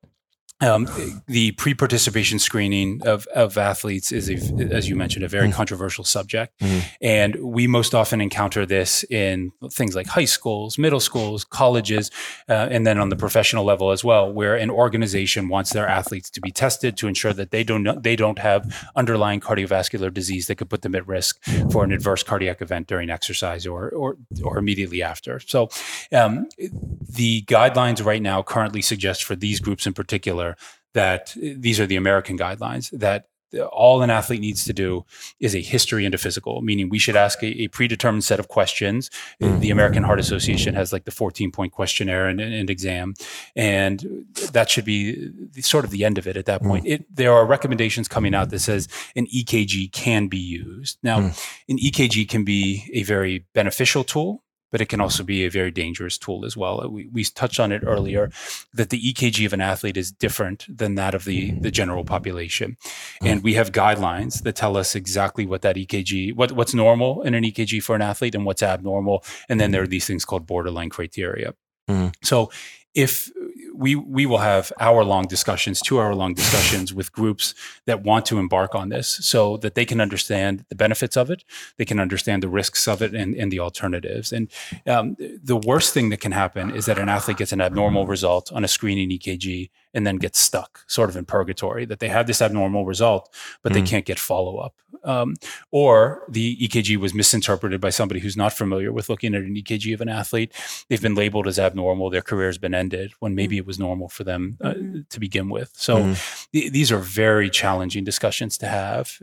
Um, 0.62 0.90
the 1.28 1.52
pre-participation 1.54 2.38
screening 2.38 3.02
of, 3.06 3.26
of 3.28 3.58
athletes 3.58 4.12
is, 4.12 4.30
a, 4.30 4.34
as 4.74 4.90
you 4.90 4.96
mentioned, 4.96 5.24
a 5.24 5.28
very 5.28 5.48
mm 5.48 5.50
controversial 5.60 6.04
subject, 6.04 6.58
mm 6.60 6.82
and 7.02 7.36
we 7.36 7.68
most 7.68 7.96
often 7.96 8.22
encounter 8.22 8.66
this 8.66 9.04
in 9.06 9.52
things 9.72 9.96
like 9.96 10.08
high 10.08 10.26
schools, 10.26 10.78
middle 10.78 11.00
schools, 11.00 11.44
colleges, 11.44 12.12
uh, 12.48 12.68
and 12.70 12.86
then 12.86 12.98
on 12.98 13.10
the 13.10 13.16
professional 13.16 13.64
level 13.64 13.92
as 13.92 14.04
well, 14.04 14.32
where 14.32 14.56
an 14.56 14.70
organization 14.70 15.50
wants 15.50 15.72
their 15.72 15.88
athletes 15.88 16.30
to 16.30 16.42
be 16.42 16.52
tested 16.52 16.96
to 16.98 17.08
ensure 17.08 17.34
that 17.34 17.52
they 17.52 17.64
don't 17.64 18.04
they 18.04 18.16
don't 18.16 18.40
have 18.40 18.90
underlying 18.96 19.40
cardiovascular 19.40 20.14
disease 20.14 20.48
that 20.48 20.56
could 20.56 20.70
put 20.70 20.82
them 20.82 20.96
at 20.96 21.08
risk 21.08 21.42
for 21.72 21.84
an 21.84 21.92
adverse 21.92 22.24
cardiac 22.24 22.62
event 22.62 22.88
during 22.88 23.10
exercise 23.10 23.66
or 23.66 23.90
or, 23.90 24.18
or 24.44 24.58
immediately 24.58 25.02
after. 25.02 25.40
So, 25.40 25.70
um, 26.12 26.48
the 26.58 27.44
guidelines 27.44 28.06
right 28.06 28.22
now 28.22 28.44
currently 28.44 28.82
suggest 28.82 29.24
for 29.24 29.36
these 29.36 29.60
groups 29.60 29.88
in 29.88 29.94
particular 29.94 30.49
that 30.94 31.36
these 31.36 31.80
are 31.80 31.86
the 31.86 31.96
American 31.96 32.38
guidelines 32.38 32.90
that 32.98 33.26
all 33.72 34.02
an 34.02 34.10
athlete 34.10 34.42
needs 34.42 34.64
to 34.66 34.74
do 34.74 35.06
is 35.40 35.56
a 35.56 35.62
history 35.62 36.06
and 36.06 36.14
a 36.14 36.18
physical, 36.18 36.62
meaning 36.62 36.90
we 36.90 37.00
should 37.00 37.16
ask 37.16 37.42
a, 37.42 37.48
a 37.64 37.68
predetermined 37.70 38.24
set 38.24 38.40
of 38.40 38.48
questions. 38.48 39.10
Mm-hmm. 39.42 39.60
The 39.60 39.72
American 39.72 40.04
Heart 40.04 40.20
Association 40.20 40.76
has 40.76 40.94
like 40.94 41.06
the 41.06 41.12
14 41.12 41.52
point 41.52 41.74
questionnaire 41.74 42.28
and, 42.28 42.40
and, 42.40 42.70
exam, 42.70 43.16
and 43.56 44.26
that 44.52 44.70
should 44.70 44.86
be 44.86 45.30
the, 45.52 45.62
sort 45.62 45.86
of 45.86 45.92
the 45.92 46.06
end 46.06 46.18
of 46.18 46.28
it 46.28 46.38
at 46.38 46.46
that 46.46 46.62
point. 46.62 46.86
Mm-hmm. 46.86 46.94
It, 46.94 47.16
there 47.16 47.34
are 47.34 47.46
recommendations 47.46 48.08
coming 48.08 48.36
out 48.36 48.50
that 48.52 48.60
says 48.60 48.88
an 49.16 49.26
EKG 49.28 49.92
can 49.92 50.28
be 50.28 50.38
used. 50.38 51.00
Now, 51.02 51.20
mm-hmm. 51.20 51.72
an 51.72 51.78
EKG 51.78 52.30
can 52.30 52.44
be 52.44 52.90
a 52.94 53.04
very 53.04 53.46
beneficial 53.54 54.04
tool 54.04 54.44
but 54.72 54.82
it 54.82 54.90
can 54.90 55.02
also 55.02 55.24
be 55.24 55.46
a 55.46 55.50
very 55.50 55.72
dangerous 55.72 56.18
tool 56.18 56.46
as 56.46 56.56
well. 56.56 56.88
We, 56.90 57.08
we 57.08 57.24
touched 57.24 57.60
on 57.60 57.72
it 57.72 57.84
earlier 57.86 58.32
that 58.74 58.90
the 58.90 59.02
EKG 59.02 59.46
of 59.46 59.54
an 59.54 59.62
athlete 59.62 59.98
is 59.98 60.12
different 60.12 60.66
than 60.70 60.96
that 60.96 61.16
of 61.16 61.26
the, 61.26 61.52
the 61.52 61.72
general 61.72 62.04
population. 62.04 62.78
And 63.22 63.44
we 63.44 63.56
have 63.56 63.72
guidelines 63.72 64.44
that 64.44 64.56
tell 64.56 64.78
us 64.78 64.96
exactly 64.96 65.46
what 65.46 65.62
that 65.62 65.76
EKG, 65.76 66.36
what, 66.36 66.52
what's 66.52 66.74
normal 66.74 67.22
in 67.24 67.34
an 67.34 67.44
EKG 67.44 67.82
for 67.84 67.96
an 67.96 68.02
athlete 68.02 68.36
and 68.36 68.46
what's 68.46 68.64
abnormal. 68.64 69.24
And 69.48 69.60
then 69.60 69.72
there 69.72 69.84
are 69.84 69.88
these 69.88 70.06
things 70.06 70.26
called 70.26 70.46
borderline 70.46 70.90
criteria. 70.90 71.54
Mm-hmm. 71.90 72.10
So 72.24 72.52
if 72.94 73.32
we 73.80 73.96
we 73.96 74.26
will 74.26 74.40
have 74.40 74.74
hour 74.80 75.06
long 75.06 75.26
discussions, 75.26 75.82
two 75.82 76.00
hour 76.02 76.14
long 76.14 76.34
discussions 76.34 76.94
with 76.94 77.14
groups 77.14 77.56
that 77.86 78.04
want 78.04 78.26
to 78.26 78.38
embark 78.38 78.76
on 78.76 78.90
this, 78.90 79.08
so 79.08 79.56
that 79.58 79.76
they 79.76 79.86
can 79.86 80.02
understand 80.02 80.66
the 80.68 80.76
benefits 80.76 81.16
of 81.16 81.32
it, 81.32 81.46
they 81.78 81.86
can 81.86 82.00
understand 82.00 82.44
the 82.44 82.50
risks 82.50 82.88
of 82.88 83.02
it, 83.02 83.16
and, 83.16 83.34
and 83.36 83.52
the 83.52 83.60
alternatives. 83.60 84.34
And 84.34 84.52
um, 84.86 85.16
the 85.18 85.56
worst 85.56 85.94
thing 85.94 86.10
that 86.10 86.20
can 86.20 86.34
happen 86.34 86.76
is 86.76 86.86
that 86.86 87.00
an 87.00 87.08
athlete 87.08 87.38
gets 87.38 87.54
an 87.54 87.62
abnormal 87.62 88.06
result 88.06 88.52
on 88.52 88.66
a 88.66 88.68
screening 88.68 89.10
EKG 89.12 89.70
and 89.94 90.06
then 90.06 90.18
get 90.18 90.36
stuck, 90.36 90.84
sort 90.88 91.10
of 91.10 91.16
in 91.18 91.26
purgatory. 91.26 91.86
That 91.86 92.00
they 92.00 92.10
have 92.10 92.28
this 92.28 92.42
abnormal 92.42 92.86
result, 92.86 93.34
but 93.64 93.72
mm. 93.72 93.76
they 93.76 93.82
can't 93.82 94.06
get 94.06 94.20
follow 94.20 94.58
up, 94.58 94.76
um, 95.04 95.36
or 95.72 96.24
the 96.28 96.58
EKG 96.58 96.98
was 96.98 97.14
misinterpreted 97.14 97.80
by 97.82 97.90
somebody 97.90 98.20
who's 98.20 98.38
not 98.38 98.54
familiar 98.54 98.92
with 98.92 99.10
looking 99.10 99.36
at 99.36 99.42
an 99.42 99.56
EKG 99.56 99.94
of 99.94 100.02
an 100.02 100.10
athlete. 100.10 100.54
They've 100.88 101.02
been 101.02 101.16
labeled 101.16 101.48
as 101.48 101.60
abnormal. 101.60 102.10
Their 102.10 102.22
career 102.22 102.48
has 102.48 102.58
been 102.58 102.74
ended 102.74 103.14
when 103.20 103.36
maybe 103.36 103.58
it 103.58 103.66
was 103.66 103.80
normal 103.80 104.10
for 104.10 104.24
them 104.24 104.58
uh, 104.62 104.74
mm-hmm. 104.74 105.00
to 105.10 105.20
begin 105.20 105.50
with. 105.50 105.72
So 105.76 105.98
mm-hmm. 105.98 106.14
th- 106.54 106.72
these 106.72 106.92
are 106.92 107.00
very 107.00 107.50
challenging 107.50 108.04
discussions 108.04 108.58
to 108.60 108.68
have. 108.68 109.18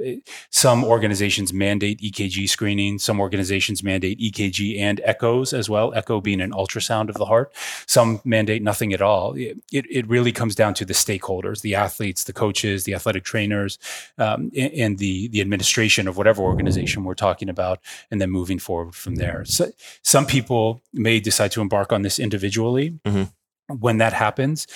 Some 0.51 0.85
organizations 0.85 1.53
mandate 1.53 2.01
EKG 2.01 2.49
screening. 2.49 2.99
Some 2.99 3.21
organizations 3.21 3.83
mandate 3.83 4.19
EKG 4.19 4.79
and 4.81 5.01
echoes 5.05 5.53
as 5.53 5.69
well. 5.69 5.93
Echo 5.95 6.21
being 6.21 6.41
an 6.41 6.53
ultrasound 6.53 7.09
of 7.09 7.17
the 7.17 7.27
heart. 7.27 7.53
Some 7.87 8.21
mandate 8.25 8.62
nothing 8.62 8.93
at 8.93 9.03
all. 9.03 9.35
It, 9.35 9.59
it 9.71 10.07
really 10.09 10.33
comes 10.33 10.55
down 10.57 10.75
to 10.75 10.85
the 10.85 10.95
stakeholders, 10.95 11.61
the 11.61 11.75
athletes, 11.75 12.25
the 12.25 12.33
coaches, 12.33 12.85
the 12.85 12.95
athletic 12.95 13.25
trainers, 13.25 13.79
um, 14.19 14.51
and, 14.57 14.73
and, 14.73 14.99
the 14.99 15.29
the 15.29 15.41
administration 15.41 16.09
of 16.09 16.17
whatever 16.17 16.43
organization 16.43 17.05
we're 17.05 17.15
talking 17.15 17.49
about, 17.49 17.79
and 18.11 18.21
then 18.21 18.31
moving 18.31 18.59
forward 18.59 18.95
from 18.95 19.17
there. 19.17 19.45
So, 19.45 19.71
some 20.03 20.27
people 20.27 20.81
may 20.93 21.21
decide 21.21 21.53
to 21.53 21.61
embark 21.61 21.93
on 21.93 22.03
this 22.03 22.19
individually. 22.19 22.99
Mm-hmm 23.05 23.25
when 23.69 23.99
that 23.99 24.13
happens, 24.13 24.67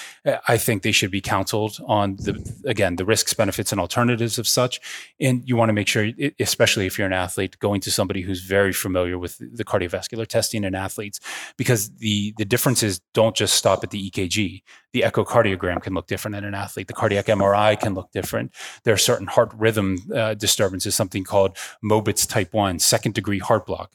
I 0.48 0.56
think 0.56 0.82
they 0.82 0.92
should 0.92 1.10
be 1.10 1.20
counseled 1.20 1.78
on 1.86 2.16
the 2.16 2.60
again 2.64 2.96
the 2.96 3.04
risks, 3.04 3.32
benefits, 3.32 3.70
and 3.70 3.80
alternatives 3.80 4.38
of 4.38 4.48
such. 4.48 4.80
And 5.20 5.48
you 5.48 5.56
want 5.56 5.68
to 5.68 5.72
make 5.72 5.86
sure, 5.86 6.10
especially 6.40 6.86
if 6.86 6.98
you're 6.98 7.06
an 7.06 7.12
athlete, 7.12 7.58
going 7.60 7.80
to 7.82 7.90
somebody 7.90 8.22
who's 8.22 8.42
very 8.42 8.72
familiar 8.72 9.18
with 9.18 9.38
the 9.38 9.64
cardiovascular 9.64 10.26
testing 10.26 10.64
in 10.64 10.74
athletes, 10.74 11.20
because 11.56 11.90
the 11.96 12.34
the 12.36 12.44
differences 12.44 13.00
don't 13.14 13.36
just 13.36 13.54
stop 13.54 13.84
at 13.84 13.90
the 13.90 14.10
EKG 14.10 14.62
the 14.92 15.02
echocardiogram 15.02 15.82
can 15.82 15.94
look 15.94 16.06
different 16.06 16.36
in 16.36 16.44
an 16.44 16.54
athlete. 16.54 16.88
The 16.88 16.92
cardiac 16.92 17.26
MRI 17.26 17.78
can 17.78 17.94
look 17.94 18.10
different. 18.12 18.52
There 18.84 18.94
are 18.94 18.98
certain 18.98 19.26
heart 19.26 19.52
rhythm 19.56 19.98
uh, 20.14 20.34
disturbances, 20.34 20.94
something 20.94 21.24
called 21.24 21.56
Mobitz 21.84 22.28
type 22.28 22.52
1, 22.52 22.78
second 22.78 23.14
degree 23.14 23.38
heart 23.38 23.66
block. 23.66 23.94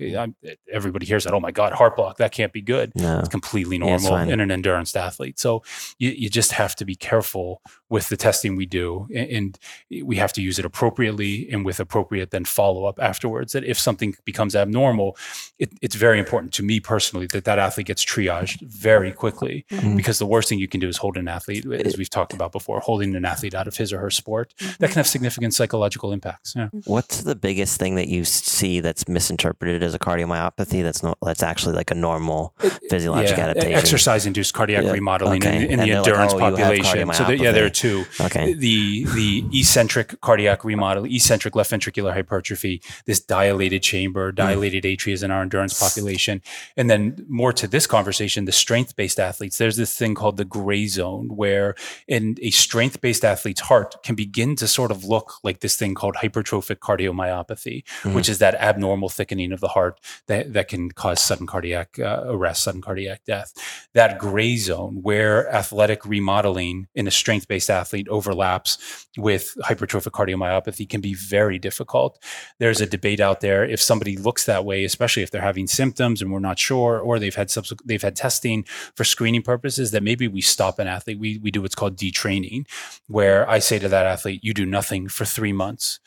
everybody 0.72 1.06
hears 1.06 1.26
that, 1.26 1.34
oh 1.34 1.40
my 1.40 1.52
God, 1.52 1.74
heart 1.74 1.96
block, 1.96 2.18
that 2.18 2.32
can't 2.32 2.54
be 2.54 2.62
good. 2.62 2.92
No, 2.96 3.20
it's 3.20 3.30
completely 3.30 3.78
normal 3.78 4.12
yeah, 4.12 4.26
in 4.26 4.40
an 4.40 4.52
endurance 4.52 4.96
athlete. 4.96 5.40
So 5.40 5.64
you, 6.00 6.12
you 6.12 6.30
just 6.30 6.54
have 6.54 6.76
to 6.78 6.86
be 6.86 6.96
careful 6.96 7.62
with 7.90 8.10
the 8.10 8.18
testing 8.18 8.56
we 8.56 8.66
do, 8.66 9.08
and, 9.14 9.30
and 9.30 9.60
we 10.04 10.16
have 10.16 10.34
to 10.34 10.42
use 10.42 10.60
it 10.60 10.66
appropriately 10.66 11.50
and 11.52 11.66
with 11.66 11.80
appropriate 11.80 12.32
then 12.32 12.46
follow 12.46 12.86
up 12.86 13.00
afterwards. 13.02 13.54
That 13.54 13.64
if 13.64 13.78
something 13.78 14.16
becomes 14.26 14.56
abnormal, 14.56 15.18
it, 15.60 15.72
it's 15.82 15.96
very 15.96 16.20
important 16.20 16.54
to 16.54 16.64
me 16.64 16.80
personally 16.80 17.28
that 17.28 17.46
that 17.46 17.60
athlete 17.60 17.88
gets 17.88 18.04
triaged 18.04 18.62
very 18.62 19.12
quickly 19.12 19.66
mm-hmm. 19.70 19.96
because 19.96 20.20
the 20.20 20.26
worst 20.26 20.50
thing 20.50 20.60
you 20.60 20.68
can 20.68 20.80
do 20.80 20.85
is 20.88 20.98
hold 20.98 21.18
an 21.18 21.28
athlete, 21.28 21.66
as 21.66 21.98
we've 21.98 22.10
talked 22.10 22.34
about 22.34 22.52
before, 22.52 22.80
holding 22.80 23.16
an 23.16 23.26
athlete 23.26 23.54
out 23.54 23.68
of 23.68 23.76
his 23.76 23.92
or 23.94 24.00
her 24.00 24.10
sport. 24.10 24.54
Mm-hmm. 24.60 24.74
That 24.80 24.88
can 24.88 24.96
have 24.96 25.08
significant 25.08 25.54
psychological 25.54 26.12
impacts. 26.12 26.54
Yeah. 26.56 26.70
What's 26.86 27.22
the 27.22 27.36
biggest 27.36 27.80
thing 27.80 27.96
that 27.96 28.08
you 28.08 28.26
see 28.26 28.80
that's 28.80 29.08
misinterpreted 29.08 29.84
as 29.84 29.94
a 29.94 30.00
cardiomyopathy? 30.00 30.84
That's 30.84 31.04
not 31.04 31.18
that's 31.22 31.44
actually 31.44 31.76
like 31.76 31.92
a 31.92 31.96
normal 31.96 32.54
physiologic 32.90 33.38
yeah. 33.38 33.46
adaptation. 33.46 33.74
Exercise 33.74 34.26
induced 34.26 34.54
cardiac 34.54 34.84
yeah. 34.84 34.92
remodeling 34.92 35.44
okay. 35.44 35.66
in, 35.66 35.72
in 35.72 35.80
the 35.80 35.92
endurance 35.92 36.34
like, 36.34 36.54
oh, 36.54 36.58
population. 36.58 37.14
So 37.14 37.24
there, 37.26 37.36
yeah, 37.36 37.52
there 37.52 37.66
are 37.66 37.70
two. 37.70 38.06
Okay. 38.22 38.54
The 38.54 39.06
the 39.06 39.46
eccentric 39.54 40.20
cardiac 40.22 40.64
remodel, 40.64 41.06
eccentric 41.06 41.56
left 41.56 41.72
ventricular 41.72 42.14
hypertrophy, 42.14 42.82
this 43.06 43.20
dilated 43.20 43.84
chamber, 43.84 44.32
hmm. 44.32 44.36
dilated 44.36 44.84
mm. 44.84 44.96
atrias 44.96 45.24
in 45.24 45.32
our 45.32 45.42
endurance 45.42 45.80
population, 45.80 46.42
and 46.78 46.90
then 46.90 47.26
more 47.28 47.54
to 47.54 47.68
this 47.68 47.88
conversation, 47.88 48.46
the 48.46 48.52
strength 48.52 48.96
based 48.96 49.20
athletes. 49.20 49.58
There's 49.58 49.78
this 49.78 49.98
thing 49.98 50.16
called 50.16 50.38
the 50.38 50.46
gray 50.76 50.88
zone 50.88 51.30
where 51.30 51.76
in 52.08 52.36
a 52.42 52.50
strength 52.52 53.00
based 53.02 53.24
athlete's 53.24 53.62
heart 53.62 53.96
can 54.04 54.16
begin 54.16 54.56
to 54.56 54.68
sort 54.68 54.92
of 54.92 55.06
look 55.06 55.34
like 55.44 55.60
this 55.60 55.78
thing 55.78 55.96
called 55.96 56.16
hypertrophic 56.16 56.78
cardiomyopathy, 56.78 57.84
mm. 58.04 58.14
which 58.14 58.28
is 58.30 58.40
that 58.40 58.56
abnormal 58.56 59.10
thickening 59.10 59.52
of 59.54 59.60
the 59.62 59.70
heart 59.70 60.00
that 60.28 60.54
that 60.54 60.68
can 60.68 60.92
cause 60.92 61.22
sudden 61.22 61.48
cardiac 61.48 61.98
uh, 62.00 62.24
arrest, 62.26 62.64
sudden 62.64 62.82
cardiac 62.82 63.24
death. 63.26 63.54
That 63.94 64.20
gray 64.20 64.58
zone 64.58 65.00
where 65.02 65.50
athletic 65.54 66.06
remodeling 66.06 66.88
in 66.94 67.08
a 67.08 67.12
strength 67.12 67.48
based 67.48 67.70
athlete 67.70 68.08
overlaps 68.10 69.08
with 69.18 69.56
hypertrophic 69.64 70.12
cardiomyopathy 70.12 70.88
can 70.90 71.02
be 71.02 71.14
very 71.14 71.58
difficult. 71.58 72.22
There's 72.60 72.82
a 72.82 72.86
debate 72.86 73.22
out 73.22 73.40
there 73.40 73.64
if 73.64 73.82
somebody 73.82 74.18
looks 74.18 74.46
that 74.46 74.66
way, 74.66 74.84
especially 74.84 75.24
if 75.24 75.32
they're 75.32 75.42
having 75.52 75.68
symptoms 75.68 76.22
and 76.22 76.32
we're 76.32 76.40
not 76.50 76.60
sure, 76.60 77.00
or 77.00 77.18
they've 77.18 77.36
had 77.42 77.50
subsequent, 77.50 77.88
they've 77.88 78.02
had 78.02 78.16
testing 78.16 78.66
for 78.96 79.06
screening 79.06 79.42
purposes, 79.42 79.92
that 79.92 80.04
maybe 80.04 80.28
we 80.28 80.42
stop 80.42 80.65
an 80.80 80.88
athlete. 80.88 81.20
We 81.20 81.38
we 81.38 81.52
do 81.52 81.62
what's 81.62 81.76
called 81.76 81.98
detraining, 81.98 82.68
where 83.08 83.50
I 83.50 83.60
say 83.60 83.80
to 83.80 83.88
that 83.90 84.06
athlete, 84.06 84.44
you 84.44 84.54
do 84.54 84.66
nothing 84.66 85.08
for 85.08 85.26
three 85.26 85.54
months. 85.54 86.00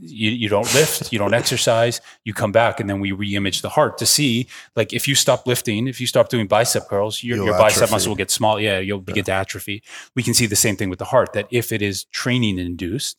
you, 0.00 0.30
you 0.30 0.48
don't 0.48 0.72
lift, 0.74 1.12
you 1.12 1.18
don't 1.18 1.34
exercise, 1.34 2.00
you 2.24 2.32
come 2.34 2.52
back, 2.52 2.80
and 2.80 2.88
then 2.88 3.00
we 3.00 3.12
re-image 3.12 3.62
the 3.62 3.70
heart 3.70 3.98
to 3.98 4.06
see 4.06 4.46
like 4.76 4.92
if 4.92 5.08
you 5.08 5.14
stop 5.14 5.46
lifting, 5.46 5.88
if 5.88 6.00
you 6.00 6.06
stop 6.06 6.28
doing 6.28 6.46
bicep 6.46 6.88
curls, 6.88 7.22
your, 7.22 7.44
your 7.44 7.58
bicep 7.58 7.90
muscle 7.90 8.10
will 8.10 8.16
get 8.16 8.30
small. 8.30 8.60
Yeah, 8.60 8.78
you'll 8.78 9.00
begin 9.00 9.22
yeah. 9.26 9.34
to 9.34 9.40
atrophy. 9.40 9.82
We 10.14 10.22
can 10.22 10.34
see 10.34 10.46
the 10.46 10.56
same 10.56 10.76
thing 10.76 10.90
with 10.90 10.98
the 10.98 11.06
heart 11.06 11.32
that 11.32 11.46
if 11.50 11.72
it 11.72 11.82
is 11.82 12.04
training 12.04 12.58
induced, 12.58 13.18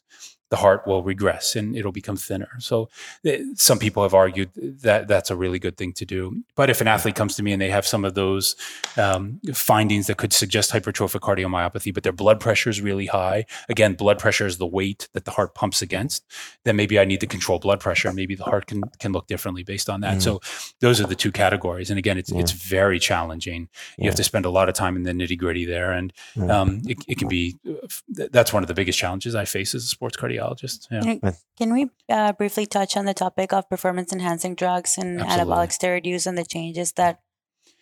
the 0.49 0.57
heart 0.57 0.85
will 0.87 1.03
regress 1.03 1.55
and 1.55 1.75
it'll 1.75 1.91
become 1.91 2.17
thinner. 2.17 2.49
So 2.59 2.89
eh, 3.23 3.43
some 3.55 3.77
people 3.77 4.03
have 4.03 4.13
argued 4.13 4.49
that 4.81 5.07
that's 5.07 5.29
a 5.29 5.35
really 5.35 5.59
good 5.59 5.77
thing 5.77 5.93
to 5.93 6.05
do. 6.05 6.43
But 6.55 6.69
if 6.69 6.81
an 6.81 6.87
athlete 6.87 7.15
comes 7.15 7.35
to 7.35 7.43
me 7.43 7.51
and 7.51 7.61
they 7.61 7.69
have 7.69 7.85
some 7.85 8.03
of 8.03 8.15
those 8.15 8.55
um, 8.97 9.39
findings 9.53 10.07
that 10.07 10.17
could 10.17 10.33
suggest 10.33 10.71
hypertrophic 10.71 11.21
cardiomyopathy, 11.21 11.93
but 11.93 12.03
their 12.03 12.11
blood 12.11 12.39
pressure 12.39 12.69
is 12.69 12.81
really 12.81 13.05
high, 13.05 13.45
again, 13.69 13.93
blood 13.93 14.17
pressure 14.17 14.47
is 14.47 14.57
the 14.57 14.65
weight 14.65 15.07
that 15.13 15.25
the 15.25 15.31
heart 15.31 15.53
pumps 15.53 15.81
against, 15.81 16.25
then 16.63 16.75
maybe 16.75 16.99
I 16.99 17.05
need 17.05 17.19
to 17.21 17.27
control 17.27 17.59
blood 17.59 17.79
pressure 17.79 18.11
maybe 18.11 18.33
the 18.33 18.43
heart 18.43 18.65
can, 18.65 18.81
can 18.97 19.11
look 19.11 19.27
differently 19.27 19.63
based 19.63 19.89
on 19.89 20.01
that. 20.01 20.17
Mm. 20.17 20.21
So 20.21 20.41
those 20.79 20.99
are 20.99 21.05
the 21.05 21.15
two 21.15 21.31
categories. 21.31 21.91
And 21.91 21.99
again, 21.99 22.17
it's, 22.17 22.31
yeah. 22.31 22.39
it's 22.39 22.51
very 22.51 22.97
challenging. 22.97 23.69
You 23.97 24.05
yeah. 24.05 24.05
have 24.05 24.15
to 24.15 24.23
spend 24.23 24.45
a 24.45 24.49
lot 24.49 24.67
of 24.67 24.73
time 24.73 24.95
in 24.95 25.03
the 25.03 25.11
nitty 25.11 25.37
gritty 25.37 25.65
there. 25.65 25.91
And 25.91 26.11
um, 26.49 26.81
it, 26.85 26.97
it, 27.07 27.17
can 27.19 27.27
be, 27.27 27.57
uh, 27.67 28.25
that's 28.31 28.51
one 28.51 28.63
of 28.63 28.67
the 28.67 28.73
biggest 28.73 28.97
challenges 28.97 29.35
I 29.35 29.45
face 29.45 29.75
as 29.75 29.83
a 29.83 29.87
sports 29.87 30.17
cardiologist 30.17 30.38
cardiologist. 30.39 30.87
Yeah. 30.91 31.31
Can 31.57 31.73
we 31.73 31.89
uh, 32.09 32.33
briefly 32.33 32.65
touch 32.65 32.97
on 32.97 33.05
the 33.05 33.13
topic 33.13 33.53
of 33.53 33.69
performance 33.69 34.13
enhancing 34.13 34.55
drugs 34.55 34.97
and 34.97 35.21
Absolutely. 35.21 35.53
anabolic 35.53 35.69
steroid 35.69 36.05
use 36.05 36.25
and 36.25 36.37
the 36.37 36.45
changes 36.45 36.93
that 36.93 37.19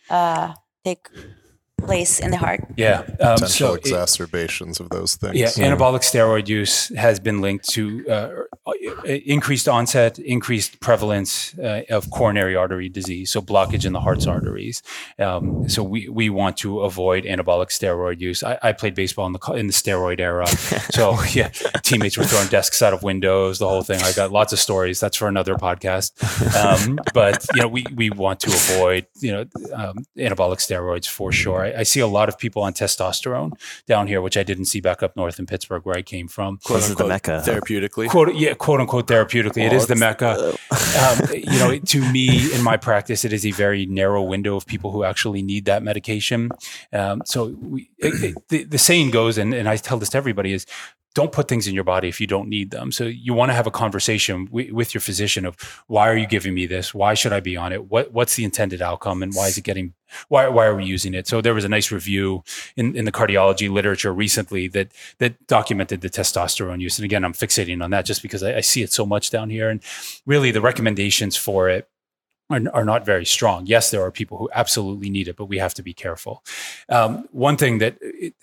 uh, 0.09 0.53
take 0.83 1.07
place 1.78 2.19
in 2.19 2.32
the 2.32 2.38
heart. 2.38 2.65
Yeah. 2.75 2.99
Um, 2.99 3.36
Potential 3.36 3.47
so 3.47 3.73
exacerbations 3.75 4.80
it, 4.80 4.84
of 4.84 4.89
those 4.89 5.15
things. 5.15 5.36
Yeah, 5.36 5.51
yeah, 5.55 5.71
Anabolic 5.71 6.01
steroid 6.01 6.47
use 6.47 6.89
has 6.95 7.19
been 7.19 7.41
linked 7.41 7.69
to 7.69 8.07
uh, 8.09 8.30
increased 9.05 9.67
onset, 9.67 10.19
increased 10.19 10.80
prevalence 10.80 11.57
uh, 11.59 11.84
of 11.89 12.09
coronary 12.11 12.55
artery 12.55 12.89
disease, 12.89 13.32
so 13.32 13.41
blockage 13.41 13.86
in 13.86 13.93
the 13.93 14.01
heart's 14.01 14.28
arteries. 14.28 14.82
Um, 15.19 15.69
so 15.69 15.84
we, 15.84 16.09
we 16.09 16.30
want 16.30 16.57
to 16.57 16.82
avoid 16.82 17.23
anabolic 17.23 17.67
steroid 17.67 18.19
use. 18.19 18.43
I, 18.43 18.57
I 18.61 18.71
played 18.73 18.95
baseball 18.95 19.28
in 19.28 19.34
the 19.34 19.51
in 19.53 19.67
the 19.67 19.73
steroid 19.73 20.19
era. 20.19 20.47
so 20.91 21.21
yeah, 21.32 21.49
teammates 21.84 22.17
were 22.17 22.25
throwing 22.25 22.47
desks 22.47 22.82
out 22.82 22.93
of 22.93 23.03
windows, 23.03 23.59
the 23.59 23.67
whole 23.67 23.84
thing. 23.84 24.01
I 24.01 24.11
got 24.13 24.32
lots 24.32 24.51
of 24.51 24.59
stories. 24.59 24.99
That's 24.99 25.17
for 25.17 25.28
another 25.28 25.55
podcast. 25.55 26.07
Um, 26.57 26.99
but 27.13 27.45
you 27.55 27.61
know, 27.61 27.67
we, 27.67 27.86
we 27.95 28.09
want 28.09 28.39
to 28.41 28.49
avoid, 28.49 29.07
you 29.19 29.32
know, 29.32 29.45
um, 29.73 30.05
anabolic 30.17 30.57
steroids 30.57 31.07
for 31.07 31.32
sure. 31.32 31.66
I, 31.68 31.80
I, 31.80 31.84
see 31.84 31.99
a 31.99 32.07
lot 32.07 32.30
of 32.30 32.38
people 32.38 32.63
on 32.63 32.74
testosterone 32.74 33.51
down 33.86 34.07
here, 34.07 34.22
which 34.22 34.38
I 34.38 34.43
didn't 34.43 34.65
see 34.65 34.82
back 34.82 35.03
up 35.03 35.15
north 35.15 35.39
in 35.39 35.45
Pittsburgh 35.45 35.86
where 35.86 35.97
I 35.97 36.01
came 36.01 36.28
from. 36.28 36.57
Quote 36.63 36.84
unquote, 36.84 36.97
the 36.97 37.07
mecca 37.07 37.43
therapeutically. 37.45 38.09
Quote, 38.09 38.36
yeah, 38.36 38.53
quote 38.53 38.80
unquote 38.80 39.07
therapeutically. 39.07 39.63
Oh, 39.63 39.68
it 39.68 39.74
is 39.74 39.88
the 39.88 39.95
mecca. 39.95 40.53
um, 40.99 41.30
you 41.34 41.59
know, 41.59 41.78
to 41.78 42.11
me, 42.11 42.53
in 42.53 42.63
my 42.63 42.78
practice, 42.78 43.26
it 43.26 43.34
is 43.34 43.45
a 43.45 43.51
very 43.51 43.86
narrow 43.86 44.24
window 44.24 44.55
of 44.55 44.65
people 44.65 44.91
who 44.91 45.03
actually 45.03 45.41
need 45.41 45.65
that 45.65 45.84
medication. 45.84 46.49
Um, 46.93 47.22
so 47.26 47.55
we, 47.59 47.89
it, 47.97 48.24
it, 48.24 48.47
the, 48.49 48.63
the 48.63 48.78
saying 48.78 49.11
goes, 49.11 49.38
and, 49.38 49.53
and 49.53 49.68
I 49.68 49.78
tell 49.78 49.97
this 49.97 50.09
to 50.09 50.18
everybody 50.18 50.53
is 50.53 50.65
don't 51.18 51.32
put 51.32 51.47
things 51.47 51.68
in 51.68 51.74
your 51.74 51.84
body 51.84 52.07
if 52.07 52.22
you 52.22 52.28
don't 52.28 52.47
need 52.47 52.70
them. 52.70 52.91
So 52.91 53.05
you 53.05 53.34
want 53.34 53.49
to 53.49 53.55
have 53.55 53.65
a 53.65 53.72
conversation 53.72 54.45
w- 54.45 54.72
with 54.76 54.93
your 54.93 55.01
physician 55.01 55.47
of 55.47 55.55
why 55.88 56.07
are 56.07 56.15
you 56.15 56.28
giving 56.28 56.53
me 56.53 56.68
this? 56.68 56.93
Why 56.93 57.15
should 57.15 57.34
I 57.34 57.39
be 57.39 57.57
on 57.57 57.74
it? 57.74 57.89
What 57.89 58.13
what's 58.13 58.36
the 58.36 58.43
intended 58.43 58.84
outcome 58.84 59.24
and 59.24 59.34
why 59.34 59.47
is 59.47 59.57
it 59.57 59.63
getting 59.63 59.95
why 60.28 60.47
why 60.47 60.68
are 60.68 60.76
we 60.76 60.86
using 60.86 61.15
it? 61.15 61.26
So 61.28 61.41
there 61.41 61.55
was 61.55 61.65
a 61.65 61.70
nice 61.70 61.91
review 61.91 62.43
in, 62.76 62.95
in 62.95 63.05
the 63.05 63.11
cardiology 63.11 63.68
literature 63.68 64.13
recently 64.13 64.68
that 64.68 64.91
that 65.18 65.47
documented 65.47 66.01
the 66.01 66.09
testosterone 66.11 66.82
use. 66.82 66.99
And 66.99 67.05
again, 67.05 67.26
I'm 67.26 67.34
fixating 67.34 67.84
on 67.84 67.89
that 67.89 68.05
just 68.05 68.22
because 68.22 68.43
I, 68.43 68.57
I 68.57 68.61
see 68.61 68.84
it 68.84 68.93
so 68.93 69.03
much 69.03 69.32
down 69.32 69.49
here. 69.49 69.72
And 69.72 69.82
really 70.28 70.51
the 70.51 70.61
recommendations 70.61 71.36
for 71.36 71.68
it 71.68 71.89
are, 72.51 72.61
are, 72.74 72.86
not 72.86 73.07
very 73.07 73.26
strong. 73.26 73.65
Yes, 73.65 73.89
there 73.89 74.03
are 74.03 74.11
people 74.11 74.38
who 74.38 74.49
absolutely 74.53 75.09
need 75.09 75.28
it, 75.28 75.36
but 75.36 75.45
we 75.45 75.57
have 75.57 75.74
to 75.74 75.82
be 75.82 75.93
careful. 75.93 76.43
Um, 76.89 77.28
one 77.32 77.57
thing 77.57 77.80
that 77.80 77.97
it, 78.01 78.36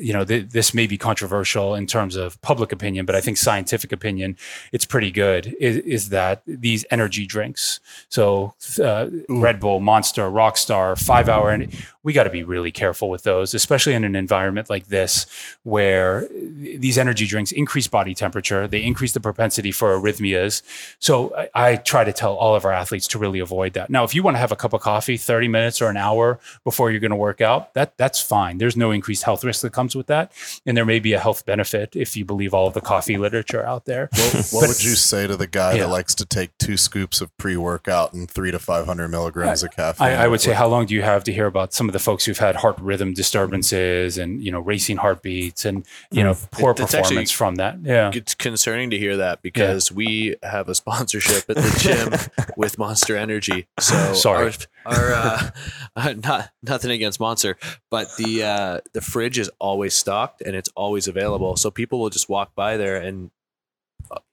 you 0.00 0.12
know, 0.12 0.24
th- 0.24 0.48
this 0.50 0.72
may 0.74 0.86
be 0.86 0.96
controversial 0.96 1.74
in 1.74 1.86
terms 1.86 2.16
of 2.16 2.40
public 2.42 2.72
opinion, 2.72 3.06
but 3.06 3.14
I 3.14 3.20
think 3.20 3.36
scientific 3.36 3.92
opinion, 3.92 4.36
it's 4.72 4.84
pretty 4.84 5.10
good. 5.10 5.54
Is, 5.60 5.76
is 5.78 6.08
that 6.08 6.42
these 6.46 6.84
energy 6.90 7.26
drinks? 7.26 7.80
So 8.08 8.54
uh, 8.82 9.08
Red 9.28 9.60
Bull, 9.60 9.80
Monster, 9.80 10.22
Rockstar, 10.30 10.98
Five 10.98 11.28
Hour, 11.28 11.50
and 11.50 11.72
we 12.02 12.12
got 12.12 12.24
to 12.24 12.30
be 12.30 12.42
really 12.42 12.72
careful 12.72 13.10
with 13.10 13.24
those, 13.24 13.52
especially 13.52 13.92
in 13.92 14.04
an 14.04 14.16
environment 14.16 14.70
like 14.70 14.86
this 14.86 15.26
where 15.64 16.26
these 16.32 16.96
energy 16.96 17.26
drinks 17.26 17.52
increase 17.52 17.88
body 17.88 18.14
temperature, 18.14 18.66
they 18.66 18.82
increase 18.82 19.12
the 19.12 19.20
propensity 19.20 19.70
for 19.70 19.98
arrhythmias. 19.98 20.62
So 20.98 21.34
I, 21.36 21.50
I 21.54 21.76
try 21.76 22.04
to 22.04 22.12
tell 22.12 22.34
all 22.34 22.54
of 22.54 22.64
our 22.64 22.72
athletes 22.72 23.06
to 23.08 23.18
really 23.18 23.38
avoid 23.38 23.74
that. 23.74 23.90
Now, 23.90 24.04
if 24.04 24.14
you 24.14 24.22
want 24.22 24.36
to 24.36 24.38
have 24.38 24.50
a 24.50 24.56
cup 24.56 24.72
of 24.72 24.80
coffee 24.80 25.18
30 25.18 25.48
minutes 25.48 25.82
or 25.82 25.88
an 25.88 25.98
hour 25.98 26.40
before 26.64 26.90
you're 26.90 27.00
going 27.00 27.10
to 27.10 27.16
work 27.16 27.42
out, 27.42 27.74
that 27.74 27.96
that's 27.98 28.20
fine. 28.20 28.58
There's 28.58 28.76
no 28.76 28.92
increased 28.92 29.24
health 29.24 29.44
risk 29.44 29.60
that 29.60 29.72
comes 29.72 29.94
with 29.94 30.06
that, 30.06 30.32
and 30.64 30.76
there 30.76 30.86
may 30.86 31.00
be 31.00 31.12
a 31.12 31.18
health 31.18 31.44
benefit 31.44 31.94
if 31.94 32.16
you 32.16 32.24
believe 32.24 32.54
all 32.54 32.66
of 32.66 32.74
the 32.74 32.80
coffee 32.80 33.18
literature 33.18 33.64
out 33.64 33.84
there. 33.84 34.08
Well, 34.12 34.30
what 34.30 34.60
but, 34.60 34.68
would 34.68 34.82
you 34.82 34.94
say 34.94 35.26
to 35.26 35.36
the 35.36 35.46
guy 35.46 35.74
yeah. 35.74 35.82
that 35.82 35.88
likes 35.88 36.14
to 36.16 36.24
take 36.24 36.56
two 36.56 36.76
scoops 36.76 37.20
of 37.20 37.36
pre-workout 37.36 38.14
and 38.14 38.30
three 38.30 38.50
to 38.50 38.58
500 38.58 39.08
milligrams 39.08 39.62
I, 39.62 39.66
of 39.66 39.76
caffeine? 39.76 40.06
I, 40.06 40.24
I 40.24 40.28
would 40.28 40.40
say, 40.40 40.52
how 40.52 40.68
long 40.68 40.86
do 40.86 40.94
you 40.94 41.02
have 41.02 41.24
to 41.24 41.32
hear 41.32 41.46
about 41.46 41.74
some 41.74 41.89
of 41.90 41.92
the 41.92 41.98
folks 41.98 42.24
who've 42.24 42.38
had 42.38 42.56
heart 42.56 42.78
rhythm 42.80 43.12
disturbances 43.12 44.16
and 44.16 44.42
you 44.42 44.50
know 44.50 44.60
racing 44.60 44.96
heartbeats 44.96 45.64
and 45.64 45.86
you 46.10 46.22
know 46.22 46.32
mm. 46.32 46.50
poor 46.50 46.70
it, 46.70 46.78
performance 46.78 47.10
actually, 47.10 47.26
from 47.26 47.56
that. 47.56 47.78
Yeah, 47.82 48.10
it's 48.14 48.34
concerning 48.34 48.90
to 48.90 48.98
hear 48.98 49.18
that 49.18 49.42
because 49.42 49.90
yeah. 49.90 49.96
we 49.96 50.36
have 50.42 50.68
a 50.68 50.74
sponsorship 50.74 51.48
at 51.50 51.56
the 51.56 51.78
gym 51.78 52.46
with 52.56 52.78
Monster 52.78 53.16
Energy. 53.16 53.66
So 53.78 54.14
sorry, 54.14 54.52
our, 54.86 54.94
our 54.96 55.12
uh, 55.12 55.50
uh, 55.96 56.14
not 56.24 56.50
nothing 56.62 56.90
against 56.90 57.20
Monster, 57.20 57.56
but 57.90 58.08
the 58.16 58.42
uh, 58.44 58.80
the 58.92 59.00
fridge 59.00 59.38
is 59.38 59.50
always 59.58 59.94
stocked 59.94 60.40
and 60.40 60.56
it's 60.56 60.70
always 60.74 61.08
available. 61.08 61.56
So 61.56 61.70
people 61.70 62.00
will 62.00 62.10
just 62.10 62.28
walk 62.28 62.54
by 62.54 62.76
there 62.76 62.96
and 62.96 63.30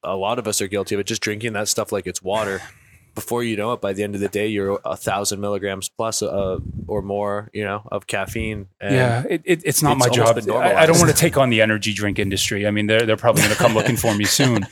a 0.04 0.16
lot 0.16 0.40
of 0.40 0.48
us 0.48 0.62
are 0.62 0.68
guilty 0.68 0.96
of 0.96 1.02
it, 1.02 1.08
just 1.08 1.22
drinking 1.22 1.54
that 1.54 1.68
stuff 1.68 1.92
like 1.92 2.08
it's 2.08 2.22
water 2.22 2.62
before 3.18 3.44
you 3.44 3.58
know 3.58 3.74
it, 3.74 3.82
by 3.82 3.94
the 3.94 4.04
end 4.04 4.14
of 4.14 4.22
the 4.22 4.28
day, 4.28 4.46
you're 4.46 4.80
a 4.86 4.96
thousand 4.96 5.42
milligrams 5.42 5.90
plus 5.90 6.22
uh, 6.22 6.60
or 6.86 7.02
more, 7.02 7.50
you 7.52 7.64
know, 7.64 7.82
of 7.92 8.06
caffeine. 8.06 8.68
yeah, 8.80 9.24
it, 9.28 9.42
it, 9.44 9.62
it's 9.66 9.82
not 9.82 9.98
it's 9.98 10.06
my 10.06 10.14
job. 10.14 10.38
I, 10.52 10.84
I, 10.84 10.86
don't 10.86 11.00
want 11.00 11.10
to 11.10 11.18
take 11.18 11.36
on 11.36 11.50
the 11.50 11.60
energy 11.64 11.94
drink 11.94 12.20
industry. 12.20 12.68
I 12.68 12.70
mean, 12.70 12.86
they're 12.86 13.08
they're 13.08 13.18
probably 13.18 13.42
going 13.42 13.56
to 13.56 13.58
come 13.58 13.74
looking 13.74 13.98
for 13.98 14.14
me 14.14 14.26
soon. 14.40 14.68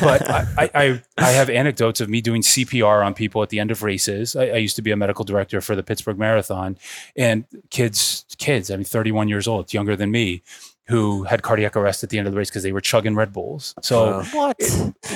But 0.00 0.30
I, 0.30 0.70
I 0.72 1.02
I 1.18 1.30
have 1.32 1.50
anecdotes 1.50 2.00
of 2.00 2.08
me 2.08 2.20
doing 2.20 2.42
CPR 2.42 3.04
on 3.04 3.12
people 3.12 3.42
at 3.42 3.48
the 3.48 3.58
end 3.58 3.72
of 3.72 3.82
races. 3.82 4.36
I, 4.36 4.44
I 4.50 4.56
used 4.58 4.76
to 4.76 4.82
be 4.82 4.92
a 4.92 4.96
medical 4.96 5.24
director 5.24 5.60
for 5.60 5.74
the 5.74 5.82
Pittsburgh 5.82 6.16
Marathon, 6.16 6.78
and 7.16 7.44
kids, 7.70 8.24
kids, 8.38 8.70
I 8.70 8.76
mean, 8.76 8.84
31 8.84 9.28
years 9.28 9.48
old, 9.48 9.74
younger 9.74 9.96
than 9.96 10.12
me 10.12 10.44
who 10.90 11.22
had 11.22 11.42
cardiac 11.42 11.76
arrest 11.76 12.02
at 12.02 12.10
the 12.10 12.18
end 12.18 12.26
of 12.26 12.32
the 12.32 12.38
race 12.38 12.50
because 12.50 12.64
they 12.64 12.72
were 12.72 12.80
chugging 12.80 13.14
Red 13.14 13.32
Bulls. 13.32 13.76
So 13.80 14.22
what? 14.32 14.60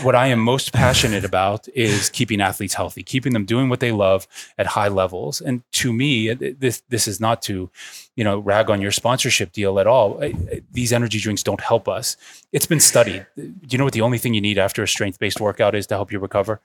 what 0.02 0.14
I 0.14 0.28
am 0.28 0.38
most 0.38 0.72
passionate 0.72 1.24
about 1.24 1.66
is 1.74 2.10
keeping 2.10 2.40
athletes 2.40 2.74
healthy, 2.74 3.02
keeping 3.02 3.32
them 3.32 3.44
doing 3.44 3.68
what 3.68 3.80
they 3.80 3.90
love 3.90 4.28
at 4.56 4.66
high 4.66 4.86
levels. 4.86 5.40
And 5.40 5.64
to 5.72 5.92
me, 5.92 6.32
this 6.32 6.82
this 6.90 7.08
is 7.08 7.18
not 7.18 7.42
to, 7.42 7.70
you 8.14 8.22
know, 8.22 8.38
rag 8.38 8.70
on 8.70 8.80
your 8.80 8.92
sponsorship 8.92 9.50
deal 9.50 9.80
at 9.80 9.88
all. 9.88 10.22
These 10.70 10.92
energy 10.92 11.18
drinks 11.18 11.42
don't 11.42 11.60
help 11.60 11.88
us. 11.88 12.16
It's 12.52 12.66
been 12.66 12.80
studied. 12.80 13.26
Do 13.36 13.52
you 13.68 13.76
know 13.76 13.84
what 13.84 13.94
the 13.94 14.02
only 14.02 14.18
thing 14.18 14.32
you 14.32 14.40
need 14.40 14.58
after 14.58 14.80
a 14.84 14.88
strength 14.88 15.18
based 15.18 15.40
workout 15.40 15.74
is 15.74 15.88
to 15.88 15.96
help 15.96 16.12
you 16.12 16.20
recover? 16.20 16.60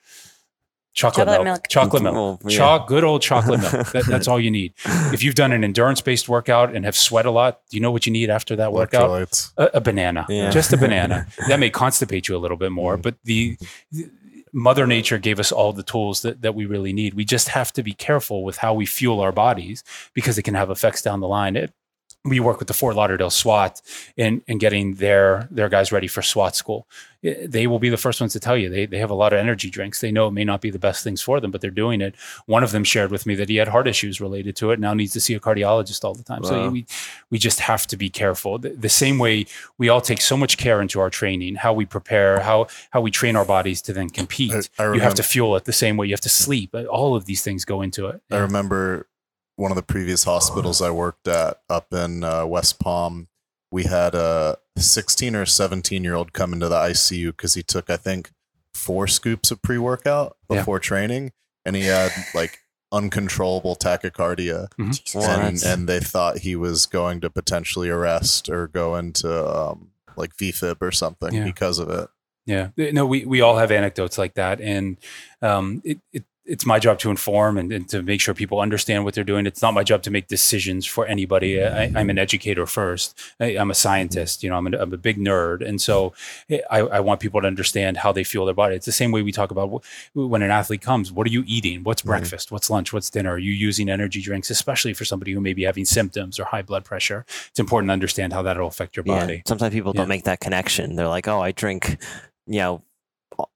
Chocolate, 1.00 1.28
chocolate 1.28 1.44
milk. 1.46 1.46
milk. 1.46 1.68
Chocolate 1.70 2.04
milk. 2.04 2.42
Oh, 2.44 2.50
yeah. 2.50 2.58
Choc- 2.58 2.88
good 2.88 3.04
old 3.06 3.22
chocolate 3.22 3.62
milk. 3.62 3.88
That, 3.94 4.06
that's 4.06 4.28
all 4.28 4.40
you 4.40 4.52
need. 4.52 4.74
If 5.14 5.24
you've 5.24 5.36
done 5.36 5.52
an 5.54 5.64
endurance 5.64 6.02
based 6.02 6.28
workout 6.28 6.76
and 6.76 6.84
have 6.84 6.96
sweat 6.96 7.26
a 7.26 7.32
lot, 7.32 7.62
do 7.70 7.78
you 7.78 7.82
know 7.82 7.92
what 7.92 8.06
you 8.06 8.12
need 8.12 8.30
after 8.30 8.56
that 8.58 8.74
workout? 8.74 9.50
A, 9.58 9.70
a, 9.76 9.82
banana. 9.82 10.26
Yeah. 10.28 10.50
Just 10.50 10.74
a 10.74 10.78
banana. 10.86 11.26
that 11.48 11.60
may 11.60 11.72
constipate 11.72 12.28
you 12.28 12.36
a 12.36 12.40
little 12.40 12.58
bit 12.58 12.72
more, 12.72 12.98
but 12.98 13.16
the, 13.24 13.58
the 13.92 14.10
Mother 14.52 14.86
Nature 14.88 15.18
gave 15.18 15.40
us 15.40 15.52
all 15.52 15.74
the 15.74 15.84
tools 15.84 16.22
that, 16.24 16.42
that 16.42 16.56
we 16.56 16.66
really 16.66 16.94
need. 16.94 17.14
We 17.14 17.26
just 17.26 17.50
have 17.50 17.72
to 17.74 17.84
be 17.84 17.94
careful 17.94 18.44
with 18.44 18.58
how 18.58 18.74
we 18.74 18.86
fuel 18.86 19.22
our 19.22 19.32
bodies 19.32 19.84
because 20.14 20.38
it 20.38 20.44
can 20.44 20.56
have 20.56 20.70
effects 20.70 21.02
down 21.02 21.20
the 21.20 21.28
line. 21.28 21.56
It, 21.56 21.74
we 22.26 22.40
work 22.40 22.60
with 22.60 22.68
the 22.68 22.74
Fort 22.74 22.96
Lauderdale 22.96 23.30
SWAT 23.30 23.82
in, 24.18 24.42
in 24.48 24.58
getting 24.58 24.96
their 24.96 25.48
their 25.50 25.70
guys 25.70 25.92
ready 25.92 26.08
for 26.08 26.22
SWAT 26.22 26.56
school. 26.56 26.86
Eh, 27.24 27.48
they 27.48 27.66
will 27.66 27.80
be 27.80 27.88
the 27.88 27.98
first 27.98 28.20
ones 28.20 28.34
to 28.34 28.40
tell 28.42 28.58
you 28.58 28.70
they, 28.70 28.86
they 28.86 28.98
have 28.98 29.10
a 29.10 29.16
lot 29.16 29.32
of 29.32 29.40
energy 29.40 29.70
drinks. 29.70 30.02
They 30.02 30.12
know 30.12 30.28
it 30.28 30.32
may 30.32 30.44
not 30.44 30.60
be 30.60 30.70
the 30.70 30.80
best 30.80 31.02
things 31.02 31.22
for 31.22 31.40
them, 31.40 31.50
but 31.50 31.62
they're 31.62 31.72
doing 31.72 32.02
it. 32.02 32.16
One 32.46 32.62
of 32.64 32.72
them 32.72 32.84
shared 32.84 33.10
with 33.10 33.26
me 33.26 33.36
that 33.36 33.48
he 33.48 33.56
had 33.56 33.70
heart 33.70 33.88
issues 33.88 34.20
related 34.20 34.58
to 34.58 34.72
it. 34.72 34.80
Now 34.82 34.94
needs 34.94 35.14
to 35.14 35.22
see 35.22 35.34
a 35.34 35.40
cardiologist 35.40 36.04
all 36.04 36.14
the 36.14 36.24
time. 36.24 36.42
Wow. 36.42 36.50
So 36.50 36.70
we 36.70 36.86
we 37.30 37.38
just 37.38 37.62
have 37.62 37.88
to 37.88 37.98
be 37.98 38.10
careful. 38.10 38.58
The, 38.58 38.70
the, 38.70 38.90
same 38.90 39.18
way 39.18 39.46
we 39.78 39.88
all 39.88 40.02
take 40.02 40.20
so 40.20 40.36
much 40.36 40.58
care 40.58 40.82
into 40.82 41.00
our 41.00 41.10
training, 41.10 41.56
how 41.56 41.74
we 41.74 41.86
prepare, 41.86 42.42
how 42.42 42.68
how 42.90 43.00
we 43.00 43.12
train 43.12 43.38
our 43.38 43.46
bodies 43.46 43.82
to 43.84 43.94
then 43.94 44.10
compete. 44.10 44.52
I, 44.52 44.56
I 44.56 44.84
remember, 44.84 44.96
you 44.96 45.02
have 45.02 45.16
to 45.16 45.24
fuel 45.24 45.56
it 45.56 45.64
the 45.64 45.72
same 45.72 45.96
way. 45.96 46.08
You 46.08 46.14
have 46.14 46.22
to 46.22 46.30
sleep. 46.30 46.76
All 46.92 47.16
of 47.16 47.26
these 47.26 47.42
things 47.42 47.64
go 47.64 47.82
into 47.82 48.08
it. 48.08 48.22
I 48.30 48.38
remember 48.38 49.08
one 49.60 49.72
of 49.72 49.76
the 49.76 49.84
previous 49.84 50.24
hospitals 50.24 50.82
I 50.82 50.90
worked 50.90 51.28
at 51.28 51.60
up 51.70 51.94
in 51.94 52.24
uh, 52.24 52.46
West 52.46 52.80
Palm, 52.80 53.28
we 53.72 53.84
had 53.84 54.16
a 54.16 54.58
16 54.78 55.36
or 55.36 55.46
17 55.46 56.02
year 56.02 56.16
old 56.16 56.32
come 56.32 56.54
into 56.54 56.70
the 56.70 56.78
ICU 56.78 57.28
because 57.28 57.56
he 57.56 57.62
took, 57.62 57.90
I 57.90 57.98
think, 57.98 58.32
four 58.74 59.06
scoops 59.06 59.52
of 59.52 59.62
pre 59.62 59.78
workout 59.78 60.38
before 60.48 60.78
yeah. 60.78 60.82
training, 60.82 61.32
and 61.66 61.76
he 61.76 61.84
had 61.84 62.12
like 62.34 62.60
uncontrollable 62.92 63.76
tachycardia, 63.76 64.70
mm-hmm. 64.80 65.20
and, 65.20 65.62
and, 65.64 65.90
they 65.90 66.00
thought 66.00 66.40
he 66.40 66.56
was 66.56 66.86
going 66.86 67.20
to 67.22 67.30
potentially 67.30 67.90
arrest 67.90 68.50
or 68.50 68.68
go 68.68 68.96
into 68.96 69.30
um, 69.30 69.92
like 70.16 70.36
VFib 70.38 70.78
or 70.82 70.92
something 70.92 71.34
yeah. 71.34 71.44
because 71.44 71.80
of 71.80 71.90
it. 71.90 72.10
Yeah, 72.46 72.70
no, 72.78 73.06
we, 73.06 73.26
we 73.26 73.42
all 73.42 73.58
have 73.58 73.72
anecdotes 73.72 74.18
like 74.18 74.34
that, 74.36 74.60
and 74.60 74.98
um, 75.42 75.82
it, 75.84 76.00
it 76.14 76.24
it's 76.50 76.66
my 76.66 76.80
job 76.80 76.98
to 77.00 77.12
inform 77.12 77.58
and, 77.58 77.72
and, 77.72 77.88
to 77.90 78.02
make 78.02 78.20
sure 78.20 78.34
people 78.34 78.60
understand 78.60 79.06
what 79.06 79.14
they're 79.14 79.24
doing. 79.24 79.46
It's 79.46 79.62
not 79.62 79.74
my 79.74 79.84
job 79.84 80.02
to 80.04 80.12
make 80.12 80.28
decisions 80.28 80.86
for 80.86 81.06
anybody. 81.06 81.64
I, 81.64 81.84
am 81.86 82.10
an 82.10 82.18
educator 82.18 82.66
first. 82.66 83.18
I, 83.40 83.54
am 83.54 83.70
a 83.70 83.76
scientist. 83.76 84.42
You 84.42 84.50
know, 84.50 84.58
I'm, 84.58 84.74
a, 84.74 84.78
I'm 84.78 84.92
a 84.92 84.98
big 84.98 85.18
nerd, 85.18 85.66
and 85.66 85.80
so 85.80 86.14
eh, 86.50 86.62
I, 86.72 86.80
I, 86.80 87.00
want 87.02 87.20
people 87.20 87.40
to 87.42 87.48
understand 87.48 87.98
how 87.98 88.12
they 88.12 88.24
feel 88.24 88.46
their 88.46 88.56
body. 88.56 88.76
It's 88.76 88.88
the 88.88 88.92
same 88.92 89.12
way 89.12 89.22
we 89.22 89.32
talk 89.32 89.52
about 89.52 89.84
when 90.16 90.42
an 90.42 90.50
athlete 90.50 90.82
comes. 90.82 91.12
What 91.12 91.28
are 91.28 91.30
you 91.30 91.44
eating? 91.46 91.84
What's 91.84 92.02
mm-hmm. 92.02 92.10
breakfast? 92.10 92.52
What's 92.52 92.70
lunch? 92.70 92.92
What's 92.92 93.12
dinner? 93.12 93.34
Are 93.34 93.38
you 93.38 93.52
using 93.52 93.88
energy 93.88 94.22
drinks, 94.22 94.50
especially 94.50 94.94
for 94.94 95.06
somebody 95.06 95.34
who 95.34 95.42
may 95.42 95.54
be 95.54 95.64
having 95.64 95.86
symptoms 95.86 96.40
or 96.40 96.46
high 96.46 96.64
blood 96.64 96.84
pressure? 96.84 97.26
It's 97.50 97.60
important 97.60 97.90
to 97.90 97.94
understand 97.94 98.34
how 98.34 98.42
that'll 98.42 98.68
affect 98.68 98.98
your 98.98 99.04
body. 99.04 99.36
Yeah. 99.36 99.42
Sometimes 99.46 99.74
people 99.74 99.92
yeah. 99.94 100.02
don't 100.02 100.10
make 100.10 100.24
that 100.24 100.40
connection. 100.40 100.96
They're 100.96 101.08
like, 101.08 101.28
"Oh, 101.28 101.42
I 101.42 101.52
drink." 101.52 101.98
You 102.48 102.60
know, 102.60 102.84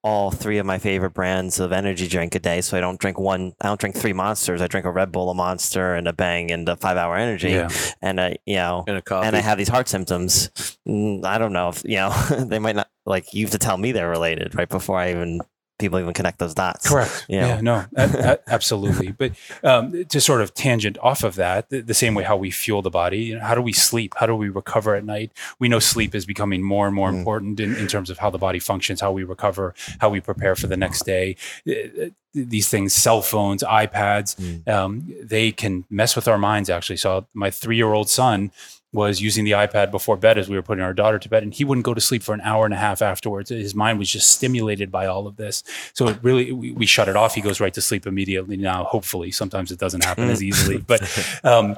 all 0.01 0.31
three 0.31 0.57
of 0.57 0.65
my 0.65 0.77
favorite 0.77 1.11
brands 1.11 1.59
of 1.59 1.71
energy 1.71 2.07
drink 2.07 2.35
a 2.35 2.39
day. 2.39 2.61
So 2.61 2.77
I 2.77 2.81
don't 2.81 2.99
drink 2.99 3.19
one. 3.19 3.53
I 3.61 3.67
don't 3.67 3.79
drink 3.79 3.95
three 3.95 4.13
monsters. 4.13 4.61
I 4.61 4.67
drink 4.67 4.85
a 4.85 4.91
Red 4.91 5.11
Bull, 5.11 5.29
a 5.29 5.33
Monster, 5.33 5.95
and 5.95 6.07
a 6.07 6.13
Bang, 6.13 6.51
and 6.51 6.67
a 6.67 6.75
Five 6.75 6.97
Hour 6.97 7.15
Energy. 7.17 7.51
Yeah. 7.51 7.69
And 8.01 8.19
I, 8.19 8.37
you 8.45 8.55
know, 8.55 8.83
and, 8.87 9.01
and 9.09 9.35
I 9.35 9.39
have 9.39 9.57
these 9.57 9.69
heart 9.69 9.87
symptoms. 9.87 10.49
Mm, 10.87 11.25
I 11.25 11.37
don't 11.37 11.53
know 11.53 11.69
if 11.69 11.83
you 11.83 11.97
know 11.97 12.11
they 12.39 12.59
might 12.59 12.75
not 12.75 12.89
like 13.05 13.33
you 13.33 13.45
have 13.45 13.51
to 13.51 13.57
tell 13.57 13.77
me 13.77 13.91
they're 13.91 14.09
related 14.09 14.55
right 14.55 14.69
before 14.69 14.97
I 14.97 15.11
even 15.11 15.41
people 15.83 15.99
even 15.99 16.13
connect 16.13 16.39
those 16.39 16.53
dots. 16.53 16.87
Correct. 16.87 17.25
You 17.27 17.41
know? 17.41 17.47
Yeah, 17.47 17.61
no, 17.61 17.85
a, 17.95 18.03
a, 18.03 18.39
absolutely. 18.47 19.11
But 19.11 19.33
um, 19.63 20.05
to 20.05 20.21
sort 20.21 20.41
of 20.41 20.53
tangent 20.53 20.97
off 21.01 21.23
of 21.23 21.35
that, 21.35 21.69
the, 21.69 21.81
the, 21.81 21.93
same 21.93 22.15
way 22.15 22.23
how 22.23 22.37
we 22.37 22.51
fuel 22.51 22.81
the 22.81 22.89
body, 22.89 23.19
you 23.19 23.35
know, 23.35 23.43
how 23.43 23.55
do 23.55 23.61
we 23.61 23.73
sleep? 23.73 24.13
How 24.17 24.25
do 24.25 24.35
we 24.35 24.49
recover 24.49 24.95
at 24.95 25.05
night? 25.05 25.31
We 25.59 25.69
know 25.69 25.79
sleep 25.79 26.15
is 26.15 26.25
becoming 26.25 26.63
more 26.63 26.87
and 26.87 26.95
more 26.95 27.11
mm. 27.11 27.19
important 27.19 27.59
in, 27.59 27.75
in 27.75 27.87
terms 27.87 28.09
of 28.09 28.17
how 28.17 28.29
the 28.29 28.37
body 28.37 28.59
functions, 28.59 29.01
how 29.01 29.11
we 29.11 29.23
recover, 29.23 29.75
how 29.99 30.09
we 30.09 30.19
prepare 30.19 30.55
for 30.55 30.67
the 30.67 30.77
next 30.77 31.05
day. 31.05 31.35
Uh, 31.67 31.73
uh, 31.73 32.09
these 32.33 32.67
things, 32.67 32.93
cell 32.93 33.21
phones, 33.21 33.61
iPads, 33.63 34.35
mm. 34.35 34.67
um, 34.67 35.13
they 35.21 35.51
can 35.51 35.85
mess 35.89 36.15
with 36.15 36.27
our 36.27 36.37
minds 36.37 36.69
actually. 36.69 36.97
So 36.97 37.27
my 37.33 37.51
three 37.51 37.75
year 37.75 37.93
old 37.93 38.09
son, 38.09 38.51
was 38.93 39.21
using 39.21 39.43
the 39.43 39.51
iPad 39.51 39.91
before 39.91 40.15
bed 40.15 40.37
as 40.37 40.47
we 40.47 40.55
were 40.55 40.61
putting 40.61 40.83
our 40.83 40.93
daughter 40.93 41.19
to 41.19 41.27
bed, 41.27 41.43
and 41.43 41.53
he 41.53 41.65
wouldn't 41.65 41.83
go 41.83 41.93
to 41.93 42.01
sleep 42.01 42.23
for 42.23 42.33
an 42.33 42.41
hour 42.41 42.63
and 42.63 42.73
a 42.73 42.77
half 42.77 43.01
afterwards. 43.01 43.49
His 43.49 43.75
mind 43.75 43.99
was 43.99 44.09
just 44.09 44.31
stimulated 44.31 44.91
by 44.91 45.07
all 45.07 45.27
of 45.27 45.35
this. 45.35 45.63
So 45.93 46.07
it 46.07 46.19
really, 46.21 46.51
we, 46.51 46.71
we 46.71 46.85
shut 46.85 47.09
it 47.09 47.15
off. 47.15 47.33
He 47.33 47.41
goes 47.41 47.59
right 47.59 47.73
to 47.73 47.81
sleep 47.81 48.05
immediately 48.05 48.55
now. 48.55 48.83
Hopefully, 48.83 49.31
sometimes 49.31 49.71
it 49.71 49.79
doesn't 49.79 50.03
happen 50.03 50.29
as 50.29 50.41
easily, 50.41 50.77
but. 50.77 51.01
Um, 51.43 51.77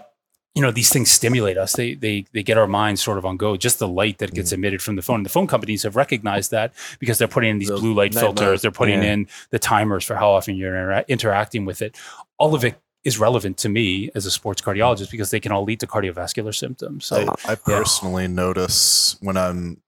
you 0.56 0.62
know 0.62 0.72
these 0.72 0.92
things 0.92 1.12
stimulate 1.12 1.58
us 1.58 1.74
they 1.74 1.94
they 1.96 2.26
they 2.32 2.42
get 2.42 2.58
our 2.58 2.68
minds 2.68 3.02
sort 3.02 3.18
of 3.18 3.26
on 3.26 3.36
go 3.38 3.58
just 3.58 3.78
the 3.78 3.88
light 3.88 4.18
that 4.20 4.34
gets 4.34 4.52
mm. 4.52 4.54
emitted 4.54 4.82
from 4.82 4.96
the 4.96 5.02
phone 5.02 5.24
the 5.24 5.30
phone 5.30 5.48
companies 5.48 5.84
have 5.84 5.96
recognized 5.96 6.52
that 6.52 6.74
because 7.00 7.18
they're 7.18 7.28
putting 7.28 7.52
in 7.52 7.60
these 7.60 7.68
the 7.68 7.78
blue 7.78 7.94
light 7.94 8.14
filters 8.14 8.62
they're 8.62 8.72
putting 8.72 9.04
yeah. 9.04 9.14
in 9.14 9.28
the 9.50 9.60
timers 9.60 10.06
for 10.06 10.16
how 10.16 10.30
often 10.32 10.56
you're 10.56 10.76
inter- 10.76 11.06
interacting 11.10 11.66
with 11.66 11.82
it 11.82 11.96
all 12.38 12.56
of 12.56 12.64
it 12.64 12.80
is 13.06 13.20
relevant 13.20 13.56
to 13.60 13.70
me 13.70 14.10
as 14.16 14.26
a 14.26 14.32
sports 14.32 14.62
cardiologist 14.62 15.12
because 15.12 15.30
they 15.30 15.40
can 15.40 15.52
all 15.52 15.64
lead 15.64 15.80
to 15.80 15.88
cardiovascular 15.88 16.54
symptoms. 16.54 17.06
So 17.06 17.34
I, 17.46 17.52
I 17.52 17.56
personally 17.56 18.24
yeah. 18.24 18.30
notice 18.30 19.16
when 19.22 19.38
I'm 19.38 19.82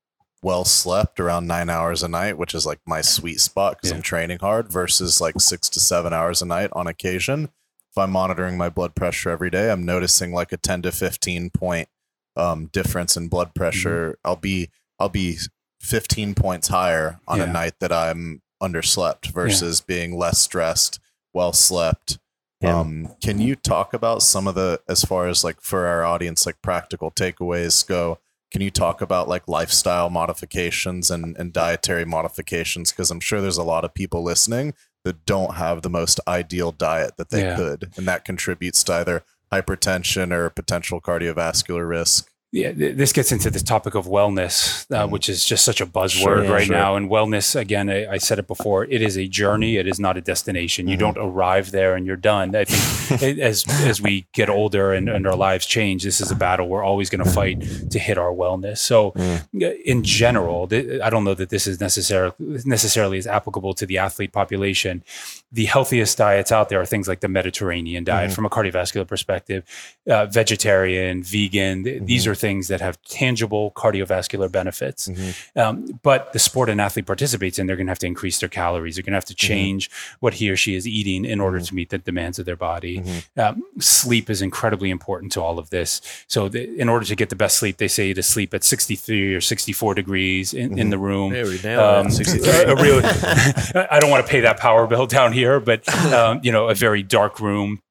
well 0.44 0.64
slept 0.64 1.20
around 1.20 1.48
nine 1.48 1.68
hours 1.68 2.04
a 2.04 2.08
night, 2.08 2.38
which 2.38 2.54
is 2.54 2.66
like 2.66 2.80
my 2.86 3.02
sweet 3.02 3.40
spot 3.40 3.78
because 3.78 3.90
yeah. 3.90 3.98
I'm 3.98 4.04
training 4.04 4.38
hard 4.40 4.72
versus 4.72 5.20
like 5.20 5.42
six 5.42 5.68
to 5.70 5.80
seven 5.80 6.14
hours 6.14 6.44
a 6.44 6.46
night 6.46 6.70
on 6.74 6.86
occasion. 6.86 7.50
If 7.92 7.98
I'm 7.98 8.12
monitoring 8.12 8.56
my 8.56 8.70
blood 8.70 8.94
pressure 8.94 9.32
every 9.32 9.50
day, 9.50 9.72
I'm 9.72 9.84
noticing 9.84 10.32
like 10.32 10.52
a 10.52 10.58
10 10.58 10.84
to 10.84 10.92
15 10.92 11.50
point 11.50 11.90
um, 12.36 12.68
difference 12.68 13.18
in 13.18 13.30
blood 13.30 13.56
pressure. 13.56 14.12
Mm-hmm. 14.12 14.28
I'll 14.28 14.36
be, 14.36 14.70
I'll 15.00 15.10
be 15.10 15.38
15 15.82 16.36
points 16.36 16.68
higher 16.68 17.20
on 17.28 17.40
yeah. 17.40 17.46
a 17.46 17.52
night 17.52 17.74
that 17.80 17.92
I'm 17.92 18.44
underslept 18.62 19.34
versus 19.34 19.82
being 19.82 20.16
less 20.16 20.38
stressed, 20.38 21.00
well 21.34 21.52
slept 21.52 22.20
yeah. 22.62 22.80
Um, 22.80 23.10
can 23.22 23.40
you 23.40 23.56
talk 23.56 23.94
about 23.94 24.24
some 24.24 24.48
of 24.48 24.56
the, 24.56 24.82
as 24.90 25.04
far 25.04 25.28
as 25.28 25.44
like 25.44 25.62
for 25.62 25.86
our 25.86 26.04
audience, 26.04 26.46
like 26.46 26.62
practical 26.62 27.12
takeaways 27.12 27.86
go? 27.86 28.20
Can 28.50 28.62
you 28.62 28.72
talk 28.72 29.02
about 29.02 29.28
like 29.28 29.48
lifestyle 29.48 30.10
modifications 30.10 31.12
and, 31.12 31.38
and 31.38 31.54
dietary 31.54 32.06
modifications? 32.06 32.92
Because 32.92 33.12
I'm 33.12 33.20
sure 33.20 33.42
there's 33.42 33.58
a 33.58 33.64
lot 33.64 33.86
of 33.86 33.94
people 33.94 34.24
listening 34.24 34.74
that 35.04 35.26
don't 35.26 35.56
have 35.56 35.82
the 35.82 35.90
most 35.90 36.20
ideal 36.28 36.72
diet 36.72 37.18
that 37.18 37.30
they 37.30 37.44
yeah. 37.44 37.56
could, 37.56 37.92
and 37.96 38.08
that 38.08 38.26
contributes 38.26 38.84
to 38.86 38.94
either 38.94 39.24
hypertension 39.52 40.32
or 40.32 40.50
potential 40.50 41.00
cardiovascular 41.00 41.88
risk 41.88 42.32
yeah, 42.58 42.72
this 42.74 43.14
gets 43.14 43.32
into 43.32 43.52
this 43.52 43.62
topic 43.62 43.94
of 43.94 44.08
wellness, 44.08 44.86
uh, 44.92 45.06
mm. 45.06 45.12
which 45.12 45.30
is 45.30 45.46
just 45.46 45.64
such 45.64 45.80
a 45.80 45.86
buzzword 45.86 46.10
sure, 46.10 46.44
yeah, 46.44 46.52
right 46.52 46.66
sure. 46.66 46.76
now. 46.76 46.96
And 46.96 47.10
wellness, 47.10 47.56
again, 47.56 47.88
I, 47.88 48.14
I, 48.14 48.18
said 48.18 48.40
it 48.40 48.48
before, 48.48 48.86
it 48.86 49.02
is 49.02 49.16
a 49.16 49.28
journey. 49.28 49.78
It 49.78 49.88
is 49.88 50.00
not 50.00 50.18
a 50.18 50.22
destination. 50.22 50.86
Mm-hmm. 50.86 50.92
You 50.92 50.98
don't 50.98 51.18
arrive 51.18 51.70
there 51.72 51.96
and 51.96 52.08
you're 52.08 52.16
done. 52.16 52.56
I 52.56 52.66
think 52.66 53.38
as 53.40 53.64
as 53.86 54.02
we 54.02 54.26
get 54.34 54.50
older 54.50 54.92
and, 54.92 55.08
and, 55.08 55.28
our 55.28 55.36
lives 55.36 55.66
change, 55.66 56.04
this 56.04 56.20
is 56.20 56.32
a 56.32 56.36
battle 56.36 56.68
we're 56.68 56.84
always 56.84 57.10
going 57.10 57.24
to 57.24 57.30
fight 57.30 57.62
to 57.92 58.00
hit 58.00 58.18
our 58.18 58.32
wellness. 58.32 58.80
So, 58.80 59.12
mm. 59.12 59.82
in 59.84 60.04
general, 60.04 60.68
th- 60.68 61.02
I 61.02 61.10
don't 61.10 61.24
know 61.24 61.36
that 61.36 61.50
this 61.50 61.68
is 61.68 61.80
necessarily 61.80 62.34
necessarily 62.66 63.18
is 63.18 63.28
applicable 63.28 63.76
to 63.76 63.86
the 63.86 64.00
athlete 64.00 64.32
population. 64.32 65.04
The 65.52 65.66
healthiest 65.66 66.18
diets 66.18 66.52
out 66.52 66.70
there 66.70 66.82
are 66.82 66.86
things 66.86 67.08
like 67.08 67.20
the 67.20 67.28
Mediterranean 67.28 68.04
diet, 68.04 68.30
mm-hmm. 68.30 68.36
from 68.36 68.46
a 68.46 68.50
cardiovascular 68.50 69.08
perspective, 69.08 69.64
uh, 70.10 70.26
vegetarian, 70.26 71.24
vegan. 71.24 71.84
Mm-hmm. 71.84 72.06
These 72.06 72.26
are 72.26 72.36
things 72.36 72.47
things 72.48 72.70
that 72.70 72.80
have 72.80 73.02
tangible 73.02 73.72
cardiovascular 73.72 74.50
benefits. 74.50 75.10
Mm-hmm. 75.10 75.60
Um, 75.60 76.00
but 76.02 76.32
the 76.32 76.40
sport 76.40 76.70
an 76.70 76.80
athlete 76.80 77.06
participates 77.06 77.60
in, 77.60 77.68
they're 77.68 77.76
going 77.76 77.88
to 77.88 77.92
have 77.92 78.00
to 78.00 78.08
increase 78.08 78.40
their 78.40 78.48
calories. 78.50 78.96
They're 78.96 79.04
going 79.04 79.12
to 79.12 79.18
have 79.18 79.26
to 79.26 79.34
mm-hmm. 79.34 79.54
change 79.54 79.90
mm-hmm. 79.90 80.18
what 80.22 80.36
he 80.36 80.50
or 80.50 80.56
she 80.56 80.76
is 80.76 80.88
eating 80.88 81.26
in 81.26 81.42
order 81.42 81.58
mm-hmm. 81.58 81.66
to 81.66 81.76
meet 81.76 81.90
the 81.90 81.98
demands 81.98 82.40
of 82.40 82.46
their 82.46 82.56
body. 82.56 83.00
Mm-hmm. 83.00 83.40
Um, 83.40 83.64
sleep 83.80 84.30
is 84.30 84.42
incredibly 84.42 84.90
important 84.90 85.34
to 85.34 85.42
all 85.42 85.60
of 85.60 85.70
this. 85.72 86.02
So, 86.28 86.48
the, 86.48 86.80
in 86.80 86.88
order 86.88 87.06
to 87.06 87.16
get 87.16 87.30
the 87.30 87.36
best 87.36 87.58
sleep, 87.58 87.78
they 87.78 87.90
say 87.90 88.14
to 88.14 88.24
sleep 88.24 88.54
at 88.54 88.64
63 88.64 89.36
or 89.36 89.42
64 89.42 89.94
degrees 89.96 90.54
in, 90.54 90.80
in 90.80 90.90
the 90.90 90.98
room. 90.98 91.32
We 91.32 91.60
um, 91.76 92.10
63. 92.10 92.74
really, 92.76 93.04
I 93.92 94.00
don't 94.00 94.10
want 94.10 94.26
to 94.26 94.32
pay 94.32 94.42
that 94.42 94.58
power 94.58 94.88
bill 94.88 95.08
down 95.08 95.34
here, 95.34 95.60
but 95.60 95.88
um, 96.14 96.40
you 96.44 96.52
know, 96.52 96.70
a 96.70 96.76
very 96.76 97.04
dark 97.04 97.42
room 97.42 97.82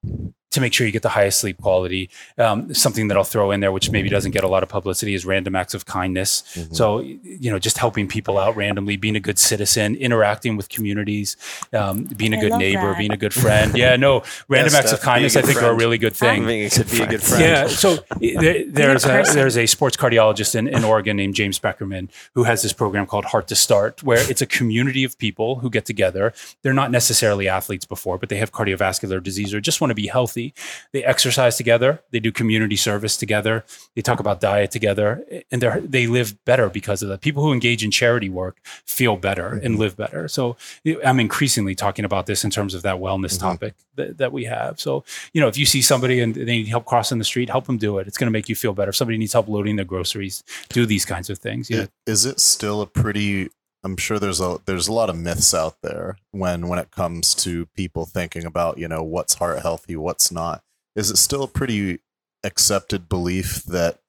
to 0.57 0.61
make 0.61 0.75
sure 0.75 0.87
you 0.87 0.93
get 0.93 1.03
the 1.03 1.09
highest 1.09 1.41
sleep 1.41 1.61
quality. 1.61 2.11
Um, 2.37 2.75
something 2.75 3.09
that 3.09 3.17
I'll 3.17 3.25
throw 3.25 3.51
in 3.53 3.61
there, 3.61 3.73
which 3.73 3.91
maybe 3.91 4.09
doesn't 4.09 4.33
get 4.33 4.45
a 4.45 4.49
lot 4.49 4.63
of 4.63 4.69
publicity, 4.69 5.15
is 5.15 5.25
random 5.25 5.55
acts 5.55 5.75
of 5.75 5.87
kindness. 5.87 6.43
Mm-hmm. 6.55 6.75
So, 6.75 7.01
you 7.01 7.51
know, 7.51 7.59
just 7.59 7.79
helping 7.79 8.09
people 8.09 8.39
out 8.39 8.57
randomly, 8.57 8.97
being 8.97 9.17
a 9.17 9.21
good 9.21 9.39
citizen, 9.39 9.95
interacting 9.97 10.57
with 10.57 10.69
communities, 10.69 11.37
um, 11.73 12.05
being 12.05 12.35
a 12.35 12.39
I 12.39 12.41
good 12.41 12.53
neighbor, 12.55 12.89
that. 12.89 12.99
being 12.99 13.13
a 13.13 13.17
good 13.17 13.35
friend. 13.45 13.77
Yeah, 13.77 13.97
no, 13.97 14.23
random 14.49 14.73
yes, 14.73 14.75
acts 14.75 14.93
of 14.93 15.01
kindness, 15.01 15.37
I 15.37 15.43
think, 15.43 15.59
friend. 15.59 15.69
are 15.69 15.73
a 15.73 15.77
really 15.77 15.99
good 15.99 16.17
thing. 16.17 16.45
Being 16.47 16.67
a 16.67 16.69
good, 16.69 16.91
be 16.91 17.03
a 17.03 17.07
good 17.07 17.23
friend. 17.23 17.43
Yeah. 17.43 17.67
So 17.69 17.99
there, 18.21 18.65
there's 18.67 19.05
a, 19.05 19.25
there's 19.33 19.57
a 19.57 19.67
sports 19.67 19.97
cardiologist 19.97 20.55
in, 20.55 20.69
in 20.69 20.85
Oregon 20.85 21.17
named 21.17 21.35
James 21.35 21.59
Beckerman 21.59 22.09
who 22.35 22.45
has 22.45 22.63
this 22.63 22.73
program 22.73 23.07
called 23.07 23.27
Heart 23.27 23.49
to 23.49 23.55
Start, 23.57 24.03
where 24.03 24.29
it's 24.31 24.43
a 24.43 24.47
community 24.47 25.05
of 25.05 25.19
people 25.19 25.57
who 25.57 25.71
get 25.71 25.85
together. 25.85 26.33
They're 26.63 26.75
not 26.75 26.91
necessarily 26.91 27.49
athletes 27.49 27.85
before, 27.85 28.19
but 28.19 28.29
they 28.29 28.37
have 28.37 28.53
cardiovascular 28.53 29.23
disease 29.23 29.55
or 29.55 29.61
just 29.61 29.81
want 29.81 29.91
to 29.91 29.95
be 29.95 30.07
healthy 30.07 30.46
they 30.93 31.05
exercise 31.05 31.57
together. 31.57 32.03
They 32.11 32.21
do 32.21 32.33
community 32.33 32.77
service 32.77 33.17
together. 33.17 33.65
They 33.95 34.03
talk 34.03 34.21
about 34.21 34.41
diet 34.41 34.71
together, 34.71 35.25
and 35.51 35.61
they 35.63 35.81
they 35.81 36.07
live 36.07 36.45
better 36.45 36.69
because 36.69 37.03
of 37.03 37.09
that. 37.09 37.21
People 37.21 37.43
who 37.43 37.53
engage 37.53 37.85
in 37.85 37.91
charity 37.91 38.29
work 38.29 38.59
feel 38.85 39.17
better 39.17 39.51
mm-hmm. 39.51 39.67
and 39.67 39.79
live 39.79 39.97
better. 39.97 40.29
So 40.29 40.57
I'm 41.05 41.21
increasingly 41.21 41.75
talking 41.75 42.05
about 42.05 42.27
this 42.27 42.45
in 42.45 42.51
terms 42.51 42.75
of 42.75 42.83
that 42.83 42.97
wellness 42.97 43.37
mm-hmm. 43.37 43.49
topic 43.49 43.75
that, 43.97 44.19
that 44.19 44.33
we 44.33 44.45
have. 44.45 44.81
So 44.81 45.05
you 45.33 45.41
know, 45.41 45.49
if 45.49 45.59
you 45.59 45.67
see 45.67 45.83
somebody 45.83 46.21
and 46.21 46.35
they 46.35 46.45
need 46.45 46.69
help 46.69 46.85
crossing 46.85 47.19
the 47.19 47.25
street, 47.25 47.49
help 47.49 47.67
them 47.67 47.79
do 47.79 47.99
it. 47.99 48.07
It's 48.07 48.19
going 48.19 48.27
to 48.27 48.33
make 48.33 48.49
you 48.49 48.55
feel 48.55 48.73
better. 48.73 48.91
If 48.91 48.97
somebody 48.97 49.19
needs 49.19 49.33
help 49.33 49.49
loading 49.49 49.77
their 49.77 49.85
groceries, 49.85 50.43
do 50.69 50.87
these 50.87 51.05
kinds 51.05 51.31
of 51.31 51.39
things. 51.39 51.71
Yeah. 51.71 51.87
Is 52.07 52.27
it 52.27 52.41
still 52.41 52.81
a 52.81 52.87
pretty 52.87 53.51
I'm 53.87 53.97
sure 53.97 54.19
there's 54.19 54.41
a 54.41 54.59
there's 54.67 54.89
a 54.89 54.93
lot 54.93 55.11
of 55.11 55.17
myths 55.17 55.55
out 55.55 55.81
there 55.81 56.17
when 56.33 56.67
when 56.67 56.81
it 56.81 56.91
comes 56.91 57.37
to 57.37 57.67
people 57.67 58.05
thinking 58.05 58.45
about 58.45 58.79
you 58.79 58.89
know 58.89 59.05
what's 59.05 59.35
heart 59.35 59.61
healthy, 59.61 59.95
what's 59.95 60.33
not. 60.33 60.65
Is 60.97 61.09
it 61.09 61.19
still 61.19 61.45
a 61.45 61.49
pretty 61.49 62.01
accepted 62.43 63.09
belief 63.09 63.63
that 63.63 64.01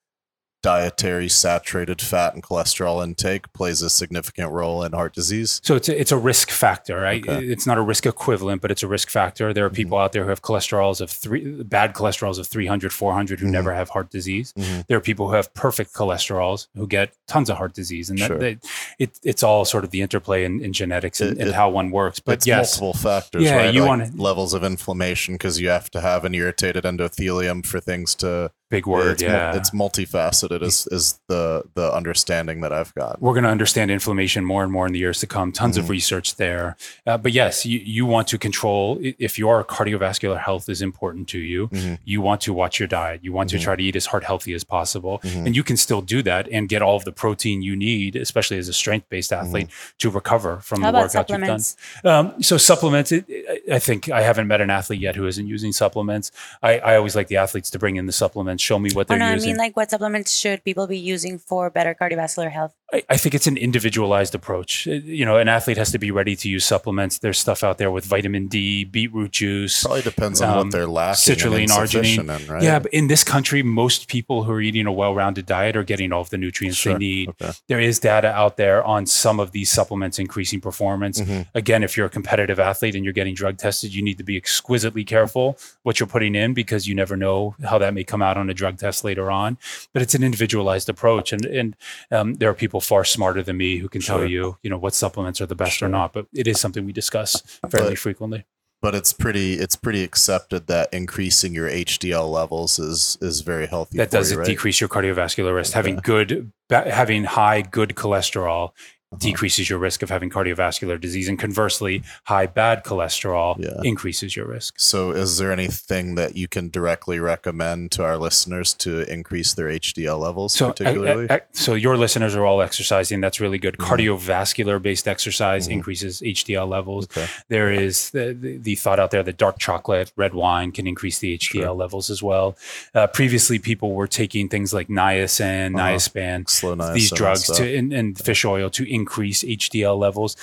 dietary 0.61 1.29
saturated 1.29 2.01
fat 2.01 2.33
and 2.33 2.43
cholesterol 2.43 3.03
intake 3.03 3.51
plays 3.53 3.81
a 3.81 3.89
significant 3.89 4.51
role 4.51 4.83
in 4.83 4.93
heart 4.93 5.13
disease? 5.13 5.61
So 5.63 5.75
it's 5.75 5.89
a, 5.89 5.99
it's 5.99 6.11
a 6.11 6.17
risk 6.17 6.49
factor. 6.49 6.99
Right? 6.99 7.27
Okay. 7.27 7.45
It's 7.45 7.67
not 7.67 7.77
a 7.77 7.81
risk 7.81 8.05
equivalent, 8.05 8.61
but 8.61 8.71
it's 8.71 8.83
a 8.83 8.87
risk 8.87 9.09
factor. 9.09 9.53
There 9.53 9.65
are 9.65 9.69
mm-hmm. 9.69 9.75
people 9.75 9.97
mm-hmm. 9.97 10.05
out 10.05 10.11
there 10.13 10.23
who 10.23 10.29
have 10.29 10.41
cholesterols 10.41 11.01
of 11.01 11.09
three, 11.09 11.63
bad 11.63 11.93
cholesterols 11.93 12.39
of 12.39 12.47
300, 12.47 12.91
400 12.91 13.39
who 13.39 13.45
mm-hmm. 13.45 13.51
never 13.51 13.73
have 13.73 13.89
heart 13.89 14.09
disease. 14.09 14.53
Mm-hmm. 14.53 14.81
There 14.87 14.97
are 14.97 15.01
people 15.01 15.27
who 15.27 15.33
have 15.33 15.53
perfect 15.53 15.93
cholesterols 15.93 16.67
who 16.75 16.87
get 16.87 17.15
tons 17.27 17.49
of 17.49 17.57
heart 17.57 17.73
disease. 17.73 18.09
And 18.09 18.19
that, 18.19 18.27
sure. 18.27 18.39
that 18.39 18.65
it, 18.99 19.19
it's 19.23 19.43
all 19.43 19.65
sort 19.65 19.83
of 19.83 19.91
the 19.91 20.01
interplay 20.01 20.43
in, 20.43 20.61
in 20.61 20.73
genetics 20.73 21.21
and, 21.21 21.39
it, 21.39 21.47
and, 21.47 21.55
how 21.55 21.69
one 21.69 21.91
works. 21.91 22.19
But 22.19 22.33
it's 22.33 22.47
yes, 22.47 22.79
multiple 22.79 22.93
factors, 22.93 23.43
yeah, 23.43 23.55
right? 23.55 23.73
You 23.73 23.81
like 23.81 23.87
want 23.87 24.19
levels 24.19 24.53
of 24.53 24.63
inflammation 24.63 25.35
because 25.35 25.59
you 25.59 25.69
have 25.69 25.89
to 25.91 26.01
have 26.01 26.25
an 26.25 26.33
irritated 26.35 26.83
endothelium 26.83 27.65
for 27.65 27.79
things 27.79 28.15
to 28.15 28.51
Big 28.69 28.85
word, 28.85 29.13
it's, 29.13 29.21
yeah. 29.21 29.55
It's 29.55 29.69
multifaceted 29.69 30.61
is, 30.61 30.87
is 30.91 31.19
the 31.29 31.63
the 31.75 31.93
understanding 31.93 32.59
that 32.61 32.73
I've 32.73 32.93
got. 32.95 33.21
We're 33.21 33.33
going 33.33 33.45
to 33.45 33.49
understand 33.49 33.91
inflammation 33.91 34.43
more 34.43 34.61
and 34.61 34.71
more 34.73 34.85
in 34.85 34.91
the 34.91 34.99
years 34.99 35.21
to 35.21 35.27
come. 35.27 35.53
Tons 35.53 35.77
mm-hmm. 35.77 35.85
of 35.85 35.89
research 35.89 36.35
there. 36.35 36.75
Uh, 37.05 37.17
but 37.17 37.31
yes, 37.31 37.65
you, 37.65 37.79
you 37.79 38.05
want 38.05 38.27
to 38.27 38.37
control, 38.37 38.99
if 39.01 39.39
your 39.39 39.63
cardiovascular 39.63 40.37
health 40.37 40.67
is 40.67 40.81
important 40.81 41.29
to 41.29 41.39
you, 41.39 41.69
mm-hmm. 41.69 41.95
you 42.03 42.19
want 42.19 42.41
to 42.41 42.51
watch 42.51 42.77
your 42.77 42.87
diet. 42.89 43.23
You 43.23 43.31
want 43.31 43.49
mm-hmm. 43.49 43.59
to 43.59 43.63
try 43.63 43.75
to 43.77 43.81
eat 43.83 43.95
as 43.95 44.07
heart 44.07 44.25
healthy 44.25 44.53
as 44.53 44.65
possible. 44.65 45.19
Mm-hmm. 45.19 45.45
And 45.47 45.55
you 45.55 45.63
can 45.63 45.77
still 45.77 46.01
do 46.01 46.21
that 46.23 46.49
and 46.51 46.67
get 46.67 46.81
all 46.81 46.97
of 46.97 47.05
the 47.05 47.13
protein 47.13 47.61
you 47.61 47.75
need, 47.75 48.17
especially 48.17 48.57
as 48.57 48.67
a 48.67 48.73
strength 48.73 49.07
based 49.07 49.31
mm-hmm. 49.31 49.47
athlete, 49.47 49.69
to 49.99 50.09
recover 50.09 50.57
from 50.57 50.81
How 50.81 50.91
the 50.91 50.97
workout 50.97 51.29
you've 51.29 51.41
done. 51.41 51.61
Um, 52.03 52.43
so 52.43 52.57
supplements, 52.57 53.13
it, 53.13 53.25
I 53.71 53.79
think 53.79 54.09
I 54.09 54.23
haven't 54.23 54.47
met 54.47 54.59
an 54.59 54.69
athlete 54.69 54.99
yet 54.99 55.15
who 55.15 55.25
isn't 55.25 55.47
using 55.47 55.71
supplements. 55.71 56.33
I, 56.61 56.79
I 56.79 56.97
always 56.97 57.15
like 57.15 57.29
the 57.29 57.37
athletes 57.37 57.69
to 57.69 57.79
bring 57.79 57.95
in 57.95 58.07
the 58.07 58.11
supplements, 58.11 58.56
show 58.59 58.79
me 58.79 58.89
what 58.93 59.07
they're 59.07 59.15
oh, 59.15 59.19
no, 59.19 59.33
using. 59.33 59.49
I 59.49 59.51
mean, 59.51 59.57
like, 59.57 59.77
what 59.77 59.89
supplements 59.89 60.35
should 60.35 60.63
people 60.63 60.87
be 60.87 60.97
using 60.97 61.37
for 61.39 61.69
better 61.69 61.95
cardiovascular 61.99 62.51
health? 62.51 62.73
I, 62.93 63.03
I, 63.09 63.17
think 63.17 63.35
it's 63.35 63.47
an 63.47 63.57
individualized 63.57 64.33
approach. 64.33 64.87
Uh, 64.87 64.91
you 64.91 65.25
know, 65.25 65.37
an 65.37 65.49
athlete 65.49 65.75
has 65.75 65.91
to 65.91 65.99
be 65.99 66.09
ready 66.09 66.37
to 66.37 66.49
use 66.49 66.65
supplements. 66.65 67.17
There's 67.17 67.37
stuff 67.37 67.61
out 67.61 67.77
there 67.77 67.91
with 67.91 68.05
vitamin 68.05 68.47
D, 68.47 68.85
beetroot 68.85 69.31
juice. 69.31 69.83
Probably 69.83 70.03
depends 70.03 70.41
on 70.41 70.49
um, 70.49 70.57
what 70.57 70.71
they're 70.71 70.87
lacking. 70.87 71.35
Citrulline, 71.35 71.67
arginine. 71.67 72.19
In, 72.19 72.51
right? 72.51 72.63
Yeah, 72.63 72.79
but 72.79 72.93
in 72.93 73.07
this 73.07 73.25
country, 73.25 73.61
most 73.61 74.07
people 74.07 74.43
who 74.43 74.53
are 74.53 74.61
eating 74.61 74.85
a 74.85 74.91
well-rounded 74.93 75.45
diet 75.45 75.75
are 75.75 75.83
getting 75.83 76.13
all 76.13 76.21
of 76.21 76.29
the 76.29 76.37
nutrients 76.37 76.77
sure. 76.77 76.93
they 76.93 76.99
need. 76.99 77.29
Okay. 77.29 77.51
There 77.67 77.79
is 77.79 77.99
data 77.99 78.29
out 78.29 78.55
there 78.55 78.81
on 78.85 79.05
some 79.05 79.41
of 79.41 79.51
these 79.51 79.69
supplements 79.69 80.17
increasing 80.17 80.61
performance. 80.61 81.19
Mm-hmm. 81.19 81.41
Again, 81.55 81.83
if 81.83 81.97
you're 81.97 82.05
a 82.05 82.09
competitive 82.09 82.59
athlete 82.59 82.95
and 82.95 83.03
you're 83.03 83.13
getting 83.13 83.35
drug 83.35 83.57
tested, 83.57 83.93
you 83.93 84.01
need 84.01 84.17
to 84.17 84.23
be 84.23 84.37
exquisitely 84.37 85.03
careful 85.03 85.57
what 85.83 85.99
you're 85.99 86.07
putting 86.07 86.35
in 86.35 86.53
because 86.53 86.87
you 86.87 86.95
never 86.95 87.17
know 87.17 87.55
how 87.65 87.77
that 87.77 87.93
may 87.93 88.05
come 88.05 88.21
out 88.21 88.37
on 88.37 88.49
a 88.49 88.53
drug 88.53 88.77
test 88.77 89.03
later 89.03 89.29
on. 89.29 89.57
But 89.91 90.01
it's 90.01 90.15
an 90.15 90.23
individualized 90.23 90.87
approach, 90.87 91.33
and 91.33 91.45
and 91.45 91.75
um, 92.11 92.35
there 92.35 92.49
are 92.49 92.53
people 92.53 92.76
people 92.77 92.95
far 92.95 93.03
smarter 93.03 93.43
than 93.43 93.57
me 93.57 93.77
who 93.77 93.89
can 93.89 94.01
sure. 94.01 94.19
tell 94.19 94.27
you, 94.27 94.57
you 94.61 94.69
know, 94.69 94.77
what 94.77 94.93
supplements 94.93 95.41
are 95.41 95.45
the 95.45 95.55
best 95.55 95.77
sure. 95.77 95.87
or 95.87 95.91
not. 95.91 96.13
But 96.13 96.27
it 96.33 96.47
is 96.47 96.59
something 96.59 96.85
we 96.85 96.93
discuss 96.93 97.41
fairly 97.69 97.91
but, 97.91 97.99
frequently. 97.99 98.45
But 98.79 98.93
it's 98.93 99.11
pretty 99.11 99.53
it's 99.53 99.75
pretty 99.75 100.03
accepted 100.03 100.67
that 100.67 100.93
increasing 100.93 101.53
your 101.53 101.67
HDL 101.67 102.31
levels 102.31 102.77
is 102.77 103.17
is 103.21 103.41
very 103.41 103.65
healthy. 103.65 103.97
That 103.97 104.11
does 104.11 104.31
you, 104.31 104.37
right? 104.37 104.45
decrease 104.45 104.79
your 104.79 104.87
cardiovascular 104.87 105.55
risk. 105.55 105.71
Okay. 105.71 105.79
Having 105.79 105.95
good 106.03 106.51
having 106.69 107.23
high 107.23 107.61
good 107.63 107.95
cholesterol 107.95 108.71
uh-huh. 109.09 109.19
decreases 109.19 109.69
your 109.69 109.79
risk 109.79 110.01
of 110.01 110.09
having 110.09 110.29
cardiovascular 110.29 110.99
disease. 110.99 111.29
And 111.29 111.39
conversely, 111.39 112.03
high 112.25 112.45
bad 112.45 112.83
cholesterol 112.83 113.57
yeah. 113.57 113.79
increases 113.83 114.35
your 114.35 114.47
risk. 114.47 114.75
So, 114.77 115.11
is 115.11 115.37
there 115.37 115.51
anything 115.51 116.15
that 116.15 116.35
you 116.35 116.49
can 116.49 116.69
directly 116.69 117.19
recommend 117.19 117.91
to 117.93 118.03
our 118.03 118.17
listeners 118.17 118.73
to 118.75 119.09
increase 119.09 119.53
their 119.53 119.67
HDL 119.67 120.19
levels, 120.19 120.53
so, 120.53 120.71
particularly? 120.71 121.29
I, 121.29 121.35
I, 121.35 121.41
so, 121.53 121.73
your 121.73 121.95
listeners 121.95 122.35
are 122.35 122.45
all 122.45 122.61
exercising. 122.61 123.21
That's 123.21 123.39
really 123.39 123.57
good. 123.57 123.77
Mm-hmm. 123.77 123.93
Cardiovascular 123.93 124.81
based 124.81 125.07
exercise 125.07 125.65
mm-hmm. 125.65 125.73
increases 125.73 126.19
HDL 126.19 126.67
levels. 126.67 127.05
Okay. 127.05 127.27
There 127.47 127.71
is 127.71 128.09
the, 128.09 128.33
the, 128.33 128.57
the, 128.57 128.75
thought 128.75 128.99
out 128.99 129.11
there 129.11 129.23
that 129.23 129.37
dark 129.37 129.57
chocolate, 129.57 130.11
red 130.17 130.33
wine 130.33 130.73
can 130.73 130.85
increase 130.85 131.19
the 131.19 131.37
HDL 131.37 131.61
sure. 131.61 131.71
levels 131.71 132.09
as 132.09 132.21
well. 132.21 132.57
Uh, 132.93 133.07
previously, 133.07 133.57
people 133.57 133.93
were 133.93 134.07
taking 134.07 134.49
things 134.49 134.73
like 134.73 134.89
niacin, 134.89 135.75
uh-huh. 135.75 135.91
niaspan, 135.91 136.49
Slow 136.49 136.75
niacin 136.75 136.93
these 136.93 137.11
drugs 137.11 137.49
and, 137.49 137.57
to, 137.57 137.77
and, 137.77 137.93
and 137.93 138.17
fish 138.19 138.43
oil 138.43 138.69
to 138.69 138.96
increase 138.97 139.43
HDL 139.43 139.97
levels, 139.97 140.35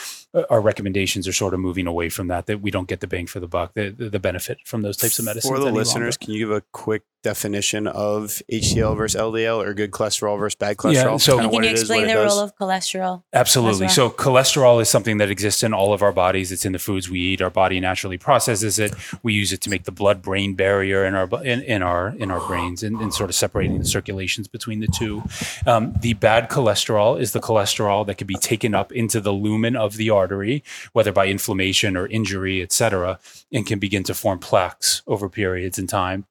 our 0.50 0.60
recommendations 0.60 1.28
are 1.28 1.32
sort 1.32 1.54
of 1.54 1.60
moving 1.60 1.86
away 1.86 2.08
from 2.08 2.28
that. 2.28 2.46
That 2.46 2.60
we 2.60 2.70
don't 2.70 2.88
get 2.88 3.00
the 3.00 3.06
bang 3.06 3.26
for 3.26 3.40
the 3.40 3.48
buck, 3.48 3.74
the 3.74 3.90
the 3.90 4.18
benefit 4.18 4.58
from 4.64 4.82
those 4.82 4.96
types 4.96 5.18
of 5.18 5.24
medicines. 5.24 5.50
For 5.50 5.58
the 5.58 5.70
listeners, 5.70 6.16
longer. 6.16 6.24
can 6.24 6.34
you 6.34 6.38
give 6.40 6.50
a 6.50 6.60
quick 6.72 7.02
definition 7.24 7.88
of 7.88 8.42
HDL 8.52 8.96
versus 8.96 9.20
LDL, 9.20 9.64
or 9.64 9.74
good 9.74 9.90
cholesterol 9.90 10.38
versus 10.38 10.54
bad 10.54 10.76
cholesterol? 10.76 11.12
Yeah, 11.12 11.16
so 11.16 11.38
can 11.38 11.52
you 11.52 11.70
explain 11.70 12.06
the 12.06 12.14
role 12.14 12.38
of 12.38 12.56
cholesterol? 12.56 13.24
Absolutely. 13.32 13.88
So 13.88 14.10
cholesterol 14.10 14.80
is 14.80 14.88
something 14.88 15.18
that 15.18 15.30
exists 15.30 15.64
in 15.64 15.74
all 15.74 15.92
of 15.92 16.02
our 16.02 16.12
bodies. 16.12 16.52
It's 16.52 16.64
in 16.64 16.72
the 16.72 16.78
foods 16.78 17.10
we 17.10 17.18
eat. 17.18 17.42
Our 17.42 17.50
body 17.50 17.80
naturally 17.80 18.18
processes 18.18 18.78
it. 18.78 18.94
We 19.24 19.32
use 19.32 19.52
it 19.52 19.60
to 19.62 19.70
make 19.70 19.84
the 19.84 19.92
blood-brain 19.92 20.54
barrier 20.54 21.04
in 21.04 21.14
our 21.14 21.26
in, 21.42 21.62
in 21.62 21.82
our 21.82 22.08
in 22.16 22.30
our 22.30 22.46
brains, 22.46 22.82
and, 22.82 23.00
and, 23.00 23.12
sort 23.12 23.30
of 23.30 23.36
separating 23.36 23.78
the 23.78 23.84
circulations 23.84 24.46
between 24.46 24.80
the 24.80 24.88
two. 24.88 25.22
Um, 25.66 25.94
the 26.00 26.14
bad 26.14 26.50
cholesterol 26.50 27.18
is 27.18 27.32
the 27.32 27.40
cholesterol 27.40 28.06
that 28.06 28.18
can 28.18 28.26
be 28.26 28.34
taken 28.34 28.74
up 28.74 28.92
into 28.92 29.20
the 29.20 29.32
lumen 29.32 29.76
of 29.76 29.96
the 29.96 30.10
artery, 30.10 30.23
whether 30.92 31.12
by 31.12 31.26
inflammation 31.26 31.96
or 31.96 32.06
injury, 32.06 32.62
et 32.62 32.72
cetera, 32.72 33.18
and 33.52 33.66
can 33.66 33.78
begin 33.78 34.02
to 34.04 34.14
form 34.14 34.38
plaques 34.38 35.02
over 35.06 35.28
periods 35.28 35.78
in 35.78 35.86
time. 35.86 36.26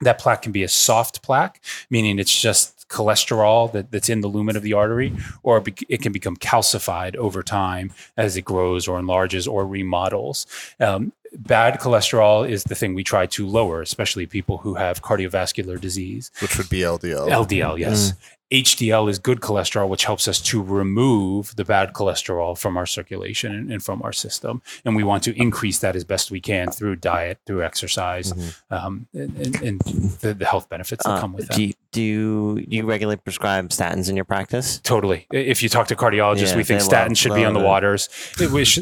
That 0.00 0.18
plaque 0.18 0.42
can 0.42 0.52
be 0.52 0.62
a 0.62 0.68
soft 0.68 1.22
plaque, 1.22 1.60
meaning 1.90 2.18
it's 2.18 2.40
just 2.40 2.78
cholesterol 2.88 3.70
that, 3.72 3.90
that's 3.90 4.08
in 4.08 4.20
the 4.20 4.28
lumen 4.28 4.56
of 4.56 4.62
the 4.62 4.72
artery, 4.72 5.12
or 5.42 5.62
it 5.88 6.02
can 6.02 6.12
become 6.12 6.36
calcified 6.36 7.16
over 7.16 7.42
time 7.42 7.92
as 8.16 8.36
it 8.36 8.42
grows 8.42 8.88
or 8.88 8.98
enlarges 8.98 9.46
or 9.46 9.66
remodels. 9.66 10.46
Um, 10.80 11.12
bad 11.34 11.78
cholesterol 11.80 12.48
is 12.48 12.64
the 12.64 12.74
thing 12.74 12.94
we 12.94 13.04
try 13.04 13.26
to 13.26 13.46
lower, 13.46 13.82
especially 13.82 14.26
people 14.26 14.58
who 14.58 14.74
have 14.74 15.02
cardiovascular 15.02 15.80
disease, 15.80 16.30
which 16.40 16.56
would 16.56 16.68
be 16.68 16.80
LDL. 16.80 17.28
LDL, 17.28 17.78
yes. 17.78 18.12
Mm. 18.12 18.16
HDL 18.50 19.10
is 19.10 19.18
good 19.18 19.40
cholesterol, 19.40 19.88
which 19.88 20.04
helps 20.04 20.26
us 20.26 20.40
to 20.40 20.62
remove 20.62 21.54
the 21.56 21.64
bad 21.64 21.92
cholesterol 21.92 22.56
from 22.56 22.76
our 22.76 22.86
circulation 22.86 23.54
and, 23.54 23.70
and, 23.70 23.82
from 23.82 24.00
our 24.02 24.12
system. 24.12 24.62
And 24.84 24.96
we 24.96 25.04
want 25.04 25.22
to 25.24 25.38
increase 25.38 25.80
that 25.80 25.94
as 25.94 26.04
best 26.04 26.30
we 26.30 26.40
can 26.40 26.70
through 26.70 26.96
diet, 26.96 27.38
through 27.46 27.62
exercise, 27.62 28.32
mm-hmm. 28.32 28.74
um, 28.74 29.06
and, 29.12 29.36
and 29.62 29.80
the, 30.20 30.34
the, 30.34 30.46
health 30.46 30.70
benefits 30.70 31.04
that 31.04 31.10
uh, 31.10 31.20
come 31.20 31.34
with 31.34 31.48
that. 31.48 31.56
Do 31.56 31.62
you, 31.62 31.74
do 31.92 32.02
you, 32.02 32.64
you 32.66 32.86
regularly 32.86 33.18
prescribe 33.18 33.68
statins 33.68 34.08
in 34.08 34.16
your 34.16 34.24
practice? 34.24 34.78
Totally. 34.78 35.26
If 35.30 35.62
you 35.62 35.68
talk 35.68 35.88
to 35.88 35.96
cardiologists, 35.96 36.52
yeah, 36.52 36.56
we 36.56 36.64
think 36.64 36.80
statins 36.80 37.18
should 37.18 37.34
be 37.34 37.44
on 37.44 37.52
the 37.52 37.60
waters. 37.60 38.08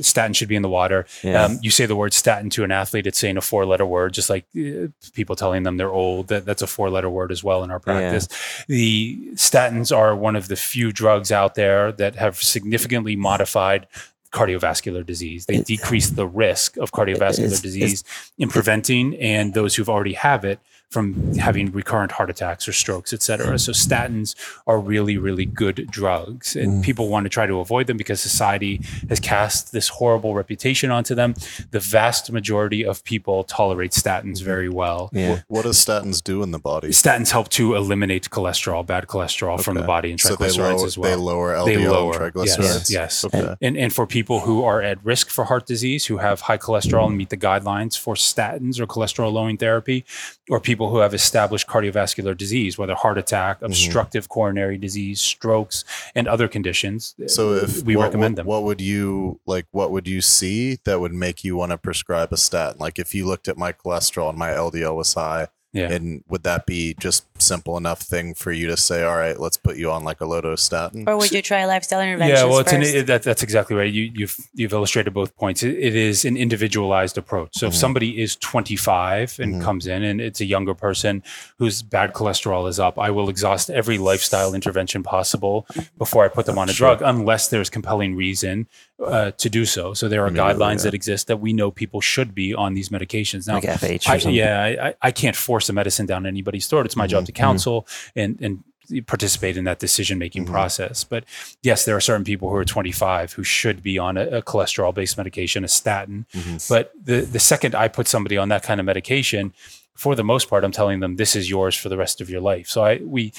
Statin 0.06 0.32
should 0.32 0.48
be 0.48 0.56
in 0.56 0.62
the 0.62 0.68
water. 0.68 1.06
Um, 1.24 1.58
you 1.60 1.70
say 1.70 1.86
the 1.86 1.96
word 1.96 2.12
statin 2.12 2.50
to 2.50 2.62
an 2.62 2.70
athlete, 2.70 3.06
it's 3.06 3.18
saying 3.18 3.36
a 3.36 3.40
four 3.40 3.66
letter 3.66 3.86
word, 3.86 4.14
just 4.14 4.30
like 4.30 4.44
uh, 4.56 4.88
people 5.12 5.34
telling 5.34 5.64
them 5.64 5.76
they're 5.76 5.90
old. 5.90 6.28
That, 6.28 6.44
that's 6.44 6.62
a 6.62 6.66
four 6.66 6.88
letter 6.88 7.10
word 7.10 7.32
as 7.32 7.42
well 7.42 7.64
in 7.64 7.70
our 7.70 7.80
practice. 7.80 8.28
Yeah. 8.68 8.76
The 8.76 9.30
statins 9.56 9.96
are 9.96 10.14
one 10.14 10.36
of 10.36 10.48
the 10.48 10.56
few 10.56 10.92
drugs 10.92 11.32
out 11.32 11.54
there 11.54 11.92
that 11.92 12.16
have 12.16 12.42
significantly 12.42 13.16
modified 13.16 13.86
cardiovascular 14.32 15.04
disease. 15.04 15.46
They 15.46 15.62
decrease 15.62 16.10
the 16.10 16.26
risk 16.26 16.76
of 16.76 16.92
cardiovascular 16.92 17.60
disease 17.62 18.04
in 18.36 18.48
preventing 18.48 19.16
and 19.16 19.54
those 19.54 19.74
who've 19.74 19.88
already 19.88 20.12
have 20.12 20.44
it 20.44 20.60
from 20.90 21.34
having 21.34 21.72
recurrent 21.72 22.12
heart 22.12 22.30
attacks 22.30 22.68
or 22.68 22.72
strokes, 22.72 23.12
et 23.12 23.22
cetera. 23.22 23.58
So 23.58 23.72
statins 23.72 24.34
are 24.66 24.78
really, 24.78 25.18
really 25.18 25.44
good 25.44 25.86
drugs. 25.90 26.54
And 26.54 26.74
mm. 26.74 26.84
people 26.84 27.08
want 27.08 27.24
to 27.24 27.30
try 27.30 27.46
to 27.46 27.58
avoid 27.58 27.86
them 27.86 27.96
because 27.96 28.20
society 28.20 28.80
has 29.08 29.20
cast 29.20 29.72
this 29.72 29.88
horrible 29.88 30.34
reputation 30.34 30.90
onto 30.90 31.14
them. 31.14 31.34
The 31.70 31.80
vast 31.80 32.30
majority 32.30 32.84
of 32.84 33.02
people 33.04 33.44
tolerate 33.44 33.90
statins 33.90 34.42
very 34.42 34.68
well. 34.68 35.10
Yeah. 35.12 35.30
What, 35.30 35.44
what 35.48 35.62
does 35.62 35.84
statins 35.84 36.22
do 36.22 36.42
in 36.42 36.52
the 36.52 36.58
body? 36.58 36.88
Statins 36.88 37.30
help 37.30 37.48
to 37.50 37.74
eliminate 37.74 38.30
cholesterol, 38.30 38.86
bad 38.86 39.06
cholesterol 39.06 39.54
okay. 39.54 39.62
from 39.64 39.74
the 39.74 39.82
body 39.82 40.10
and 40.10 40.20
triglycerides 40.20 40.52
so 40.54 40.62
lower, 40.62 40.86
as 40.86 40.98
well. 40.98 41.10
They 41.10 41.16
lower 41.16 41.54
LDL 41.54 41.64
they 41.64 41.88
lower, 41.88 42.30
triglycerides. 42.30 42.90
Yes. 42.90 42.90
yes. 42.90 43.24
Okay. 43.24 43.56
And, 43.60 43.76
and 43.76 43.92
for 43.92 44.06
people 44.06 44.40
who 44.40 44.64
are 44.64 44.80
at 44.82 45.04
risk 45.04 45.30
for 45.30 45.44
heart 45.44 45.66
disease, 45.66 46.06
who 46.06 46.18
have 46.18 46.42
high 46.42 46.58
cholesterol 46.58 47.08
and 47.08 47.16
meet 47.16 47.30
the 47.30 47.36
guidelines 47.36 47.98
for 47.98 48.14
statins 48.14 48.78
or 48.78 48.86
cholesterol 48.86 49.32
lowering 49.32 49.56
therapy, 49.56 50.04
or 50.48 50.60
people 50.60 50.75
people 50.76 50.90
who 50.90 50.98
have 50.98 51.14
established 51.14 51.66
cardiovascular 51.66 52.36
disease, 52.36 52.76
whether 52.76 52.94
heart 52.94 53.16
attack, 53.16 53.56
mm-hmm. 53.56 53.66
obstructive 53.66 54.24
mm-hmm. 54.24 54.32
coronary 54.32 54.76
disease, 54.76 55.20
strokes, 55.20 55.84
and 56.14 56.28
other 56.28 56.48
conditions. 56.48 57.14
So, 57.26 57.54
if 57.54 57.82
we 57.82 57.96
what, 57.96 58.04
recommend 58.04 58.32
what, 58.32 58.36
them, 58.36 58.46
what 58.46 58.62
would 58.64 58.80
you 58.80 59.40
like? 59.46 59.66
What 59.70 59.90
would 59.90 60.06
you 60.06 60.20
see 60.20 60.78
that 60.84 61.00
would 61.00 61.14
make 61.14 61.44
you 61.44 61.56
want 61.56 61.72
to 61.72 61.78
prescribe 61.78 62.30
a 62.32 62.36
statin? 62.36 62.78
Like, 62.78 62.98
if 62.98 63.14
you 63.14 63.26
looked 63.26 63.48
at 63.48 63.56
my 63.56 63.72
cholesterol 63.72 64.28
and 64.28 64.38
my 64.38 64.50
LDL 64.50 64.94
was 64.94 65.14
high, 65.14 65.48
yeah. 65.76 65.90
And 65.90 66.24
would 66.28 66.42
that 66.44 66.64
be 66.64 66.94
just 66.98 67.26
simple 67.42 67.76
enough 67.76 68.00
thing 68.00 68.34
for 68.34 68.52
you 68.52 68.66
to 68.68 68.76
say, 68.76 69.02
all 69.02 69.16
right, 69.16 69.38
let's 69.38 69.56
put 69.56 69.76
you 69.76 69.90
on 69.90 70.04
like 70.04 70.20
a 70.20 70.26
low 70.26 70.40
dose 70.40 70.62
statin? 70.62 71.08
Or 71.08 71.16
would 71.16 71.30
you 71.30 71.42
try 71.42 71.64
lifestyle 71.64 72.00
interventions? 72.00 72.40
Yeah, 72.40 72.46
well, 72.46 72.58
it's 72.58 72.72
an, 72.72 72.82
it, 72.82 73.06
that, 73.06 73.22
that's 73.22 73.42
exactly 73.42 73.76
right. 73.76 73.92
You, 73.92 74.06
have 74.06 74.16
you've, 74.16 74.36
you've 74.54 74.72
illustrated 74.72 75.12
both 75.12 75.36
points. 75.36 75.62
it, 75.62 75.76
it 75.76 75.94
is 75.94 76.24
an 76.24 76.36
individualized 76.36 77.18
approach. 77.18 77.50
So 77.54 77.66
mm-hmm. 77.66 77.72
if 77.72 77.76
somebody 77.76 78.22
is 78.22 78.36
25 78.36 79.38
and 79.40 79.54
mm-hmm. 79.54 79.62
comes 79.62 79.86
in 79.86 80.02
and 80.02 80.20
it's 80.20 80.40
a 80.40 80.44
younger 80.44 80.74
person 80.74 81.22
whose 81.58 81.82
bad 81.82 82.12
cholesterol 82.12 82.68
is 82.68 82.80
up, 82.80 82.98
I 82.98 83.10
will 83.10 83.28
exhaust 83.28 83.70
every 83.70 83.98
lifestyle 83.98 84.54
intervention 84.54 85.02
possible 85.02 85.66
before 85.98 86.24
I 86.24 86.28
put 86.28 86.46
them 86.46 86.58
on 86.58 86.68
a 86.68 86.72
sure. 86.72 86.96
drug, 86.96 87.02
unless 87.02 87.48
there's 87.48 87.70
compelling 87.70 88.16
reason 88.16 88.66
uh, 89.04 89.30
to 89.32 89.50
do 89.50 89.64
so. 89.64 89.94
So 89.94 90.08
there 90.08 90.24
are 90.24 90.30
guidelines 90.30 90.78
yeah. 90.78 90.84
that 90.84 90.94
exist 90.94 91.26
that 91.26 91.38
we 91.38 91.52
know 91.52 91.70
people 91.70 92.00
should 92.00 92.34
be 92.34 92.54
on 92.54 92.74
these 92.74 92.88
medications. 92.88 93.46
Now, 93.46 93.54
like 93.54 93.64
FH 93.64 94.26
I, 94.26 94.30
yeah, 94.30 94.84
I, 94.86 94.94
I, 95.08 95.10
can't 95.10 95.36
force 95.36 95.68
a 95.68 95.72
medicine 95.72 96.06
down 96.06 96.24
anybody's 96.24 96.66
throat. 96.66 96.86
It's 96.86 96.96
my 96.96 97.04
mm-hmm. 97.04 97.10
job 97.10 97.25
to 97.26 97.32
counsel 97.32 97.82
mm-hmm. 97.82 98.20
and 98.20 98.40
and 98.40 98.64
participate 99.06 99.56
in 99.56 99.64
that 99.64 99.78
decision 99.78 100.18
making 100.18 100.44
mm-hmm. 100.44 100.52
process. 100.52 101.04
But 101.04 101.24
yes, 101.62 101.84
there 101.84 101.96
are 101.96 102.00
certain 102.00 102.24
people 102.24 102.48
who 102.50 102.56
are 102.56 102.64
25 102.64 103.32
who 103.32 103.42
should 103.42 103.82
be 103.82 103.98
on 103.98 104.16
a, 104.16 104.26
a 104.28 104.42
cholesterol 104.42 104.94
based 104.94 105.16
medication, 105.16 105.64
a 105.64 105.68
statin. 105.68 106.26
Mm-hmm. 106.32 106.56
But 106.68 106.92
the 107.00 107.22
the 107.22 107.40
second 107.40 107.74
I 107.74 107.88
put 107.88 108.06
somebody 108.08 108.36
on 108.36 108.48
that 108.48 108.62
kind 108.62 108.80
of 108.80 108.86
medication, 108.86 109.52
for 109.96 110.14
the 110.14 110.24
most 110.24 110.48
part, 110.48 110.62
I'm 110.62 110.72
telling 110.72 111.00
them 111.00 111.16
this 111.16 111.34
is 111.34 111.48
yours 111.48 111.74
for 111.74 111.88
the 111.88 111.96
rest 111.96 112.20
of 112.20 112.28
your 112.28 112.40
life. 112.40 112.68
So 112.68 112.84
I, 112.84 112.98
we, 112.98 113.32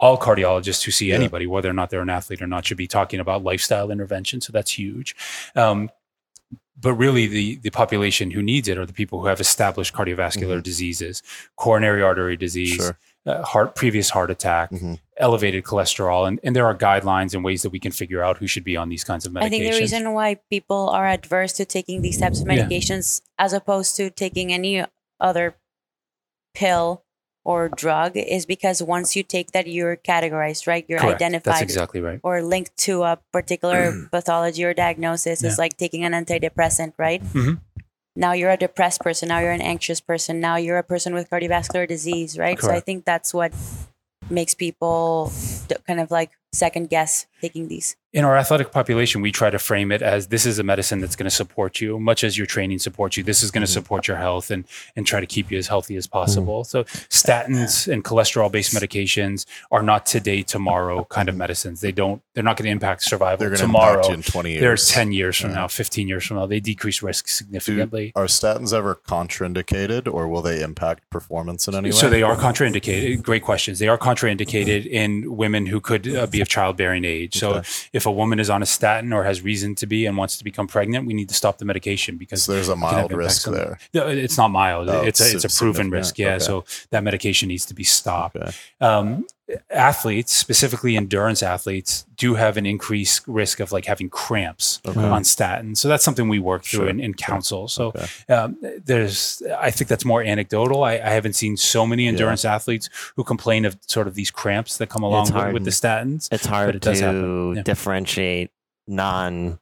all 0.00 0.18
cardiologists 0.18 0.82
who 0.82 0.90
see 0.90 1.10
yeah. 1.10 1.14
anybody, 1.14 1.46
whether 1.46 1.70
or 1.70 1.72
not 1.72 1.90
they're 1.90 2.02
an 2.02 2.10
athlete 2.10 2.42
or 2.42 2.46
not, 2.46 2.66
should 2.66 2.76
be 2.76 2.88
talking 2.88 3.20
about 3.20 3.44
lifestyle 3.44 3.90
intervention. 3.90 4.40
So 4.40 4.52
that's 4.52 4.72
huge. 4.72 5.14
Um, 5.54 5.90
but 6.78 6.94
really, 6.94 7.28
the 7.28 7.56
the 7.56 7.70
population 7.70 8.32
who 8.32 8.42
needs 8.42 8.66
it 8.66 8.76
are 8.76 8.84
the 8.84 8.92
people 8.92 9.20
who 9.20 9.26
have 9.28 9.40
established 9.40 9.94
cardiovascular 9.94 10.56
mm-hmm. 10.56 10.60
diseases, 10.60 11.22
coronary 11.56 12.02
artery 12.02 12.36
disease. 12.36 12.74
Sure. 12.74 12.98
Uh, 13.26 13.42
heart 13.42 13.74
previous 13.74 14.10
heart 14.10 14.30
attack 14.30 14.70
mm-hmm. 14.70 14.94
elevated 15.16 15.64
cholesterol 15.64 16.28
and, 16.28 16.38
and 16.44 16.54
there 16.54 16.66
are 16.66 16.76
guidelines 16.76 17.32
and 17.32 17.42
ways 17.42 17.62
that 17.62 17.70
we 17.70 17.80
can 17.80 17.90
figure 17.90 18.22
out 18.22 18.36
who 18.36 18.46
should 18.46 18.64
be 18.64 18.76
on 18.76 18.90
these 18.90 19.02
kinds 19.02 19.24
of 19.24 19.32
medications 19.32 19.44
i 19.44 19.48
think 19.48 19.72
the 19.72 19.78
reason 19.78 20.12
why 20.12 20.38
people 20.50 20.90
are 20.90 21.06
adverse 21.06 21.54
to 21.54 21.64
taking 21.64 22.02
these 22.02 22.18
types 22.18 22.42
of 22.42 22.46
medications 22.46 23.22
yeah. 23.24 23.44
as 23.46 23.54
opposed 23.54 23.96
to 23.96 24.10
taking 24.10 24.52
any 24.52 24.84
other 25.20 25.56
pill 26.54 27.04
or 27.44 27.68
drug 27.68 28.16
is 28.16 28.46
because 28.46 28.82
once 28.82 29.14
you 29.14 29.22
take 29.22 29.52
that, 29.52 29.66
you're 29.66 29.96
categorized, 29.96 30.66
right? 30.66 30.84
You're 30.88 30.98
Correct. 30.98 31.16
identified. 31.16 31.54
That's 31.54 31.62
exactly 31.62 32.00
right. 32.00 32.18
Or 32.22 32.42
linked 32.42 32.76
to 32.78 33.02
a 33.02 33.18
particular 33.32 34.06
pathology 34.10 34.64
or 34.64 34.72
diagnosis. 34.72 35.42
Yeah. 35.42 35.50
It's 35.50 35.58
like 35.58 35.76
taking 35.76 36.04
an 36.04 36.12
antidepressant, 36.12 36.94
right? 36.98 37.22
Mm-hmm. 37.22 37.54
Now 38.16 38.32
you're 38.32 38.50
a 38.50 38.56
depressed 38.56 39.00
person. 39.00 39.28
Now 39.28 39.40
you're 39.40 39.52
an 39.52 39.60
anxious 39.60 40.00
person. 40.00 40.40
Now 40.40 40.56
you're 40.56 40.78
a 40.78 40.84
person 40.84 41.14
with 41.14 41.30
cardiovascular 41.30 41.88
disease, 41.88 42.38
right? 42.38 42.56
Correct. 42.56 42.72
So 42.72 42.76
I 42.76 42.80
think 42.80 43.04
that's 43.04 43.34
what 43.34 43.52
makes 44.30 44.54
people 44.54 45.32
kind 45.86 46.00
of 46.00 46.10
like 46.10 46.30
second 46.52 46.88
guess 46.88 47.26
taking 47.40 47.68
these 47.68 47.96
in 48.14 48.24
our 48.24 48.36
athletic 48.36 48.70
population, 48.70 49.20
we 49.20 49.32
try 49.32 49.50
to 49.50 49.58
frame 49.58 49.90
it 49.90 50.00
as 50.00 50.28
this 50.28 50.46
is 50.46 50.60
a 50.60 50.62
medicine 50.62 51.00
that's 51.00 51.16
going 51.16 51.28
to 51.28 51.34
support 51.34 51.80
you, 51.80 51.98
much 51.98 52.22
as 52.22 52.38
your 52.38 52.46
training 52.46 52.78
supports 52.78 53.16
you. 53.16 53.24
This 53.24 53.42
is 53.42 53.50
going 53.50 53.62
to 53.62 53.66
mm-hmm. 53.66 53.72
support 53.72 54.06
your 54.06 54.16
health 54.16 54.52
and 54.52 54.64
and 54.94 55.04
try 55.04 55.18
to 55.18 55.26
keep 55.26 55.50
you 55.50 55.58
as 55.58 55.66
healthy 55.66 55.96
as 55.96 56.06
possible. 56.06 56.62
Mm. 56.62 56.66
So 56.66 56.84
statins 57.10 57.92
and 57.92 58.04
cholesterol 58.04 58.52
based 58.52 58.72
medications 58.72 59.46
are 59.72 59.82
not 59.82 60.06
today, 60.06 60.42
tomorrow 60.42 61.04
kind 61.10 61.28
of 61.28 61.36
medicines. 61.36 61.80
They 61.80 61.90
don't. 61.90 62.22
They're 62.34 62.44
not 62.44 62.56
going 62.56 62.66
to 62.66 62.70
impact 62.70 63.02
survival 63.02 63.38
they're 63.38 63.48
going 63.48 63.60
tomorrow. 63.60 63.98
Impact 63.98 64.14
in 64.14 64.22
twenty 64.22 64.52
years. 64.52 64.60
They're 64.60 64.94
ten 64.94 65.12
years 65.12 65.36
from 65.36 65.50
yeah. 65.50 65.56
now, 65.56 65.68
fifteen 65.68 66.06
years 66.06 66.24
from 66.24 66.36
now. 66.36 66.46
They 66.46 66.60
decrease 66.60 67.02
risk 67.02 67.26
significantly. 67.26 68.12
Do, 68.14 68.20
are 68.22 68.26
statins 68.26 68.72
ever 68.72 68.94
contraindicated, 68.94 70.06
or 70.12 70.28
will 70.28 70.42
they 70.42 70.62
impact 70.62 71.10
performance 71.10 71.66
in 71.66 71.74
any 71.74 71.88
way? 71.88 71.96
So 71.96 72.08
they 72.08 72.22
are 72.22 72.36
contraindicated. 72.36 73.24
Great 73.24 73.42
questions. 73.42 73.80
They 73.80 73.88
are 73.88 73.98
contraindicated 73.98 74.86
in 74.86 75.36
women 75.36 75.66
who 75.66 75.80
could 75.80 76.06
uh, 76.14 76.28
be 76.28 76.40
of 76.40 76.48
childbearing 76.48 77.04
age. 77.04 77.36
So 77.36 77.54
okay. 77.54 77.68
if 77.92 78.03
a 78.06 78.10
woman 78.10 78.40
is 78.40 78.50
on 78.50 78.62
a 78.62 78.66
statin 78.66 79.12
or 79.12 79.24
has 79.24 79.42
reason 79.42 79.74
to 79.76 79.86
be 79.86 80.06
and 80.06 80.16
wants 80.16 80.36
to 80.38 80.44
become 80.44 80.66
pregnant, 80.66 81.06
we 81.06 81.14
need 81.14 81.28
to 81.28 81.34
stop 81.34 81.58
the 81.58 81.64
medication 81.64 82.16
because 82.16 82.44
so 82.44 82.52
there's 82.52 82.68
a 82.68 82.76
mild 82.76 83.12
risk 83.12 83.46
there. 83.50 83.78
No, 83.92 84.06
it's 84.08 84.36
not 84.36 84.48
mild. 84.48 84.88
Oh, 84.88 85.02
it's, 85.02 85.20
a, 85.20 85.34
it's 85.34 85.44
a 85.44 85.58
proven 85.58 85.90
risk. 85.90 86.18
Yeah. 86.18 86.34
Okay. 86.34 86.44
So 86.44 86.64
that 86.90 87.02
medication 87.02 87.48
needs 87.48 87.66
to 87.66 87.74
be 87.74 87.84
stopped. 87.84 88.36
Okay. 88.36 88.52
Um, 88.80 89.26
athletes, 89.70 90.32
specifically 90.32 90.96
endurance 90.96 91.42
athletes, 91.42 92.06
do 92.16 92.34
have 92.34 92.56
an 92.56 92.64
increased 92.64 93.26
risk 93.26 93.60
of 93.60 93.72
like 93.72 93.84
having 93.84 94.08
cramps 94.08 94.80
okay. 94.86 95.00
on 95.00 95.22
statins. 95.22 95.78
So 95.78 95.88
that's 95.88 96.04
something 96.04 96.28
we 96.28 96.38
work 96.38 96.64
through 96.64 96.80
sure. 96.80 96.88
in, 96.88 97.00
in, 97.00 97.14
counsel. 97.14 97.68
So 97.68 97.88
okay. 97.88 98.06
um, 98.32 98.56
there's, 98.84 99.42
I 99.58 99.70
think 99.70 99.88
that's 99.88 100.04
more 100.04 100.22
anecdotal. 100.22 100.84
I, 100.84 100.94
I 100.94 101.10
haven't 101.10 101.34
seen 101.34 101.56
so 101.56 101.86
many 101.86 102.06
endurance 102.06 102.44
yeah. 102.44 102.54
athletes 102.54 102.88
who 103.16 103.24
complain 103.24 103.64
of 103.64 103.76
sort 103.86 104.06
of 104.06 104.14
these 104.14 104.30
cramps 104.30 104.78
that 104.78 104.88
come 104.88 105.02
along 105.02 105.32
with, 105.34 105.52
with, 105.52 105.64
the 105.64 105.70
statins. 105.70 106.28
It's 106.32 106.46
hard 106.46 106.76
it 106.76 106.82
to 106.82 107.62
differentiate 107.62 108.50
non 108.86 109.58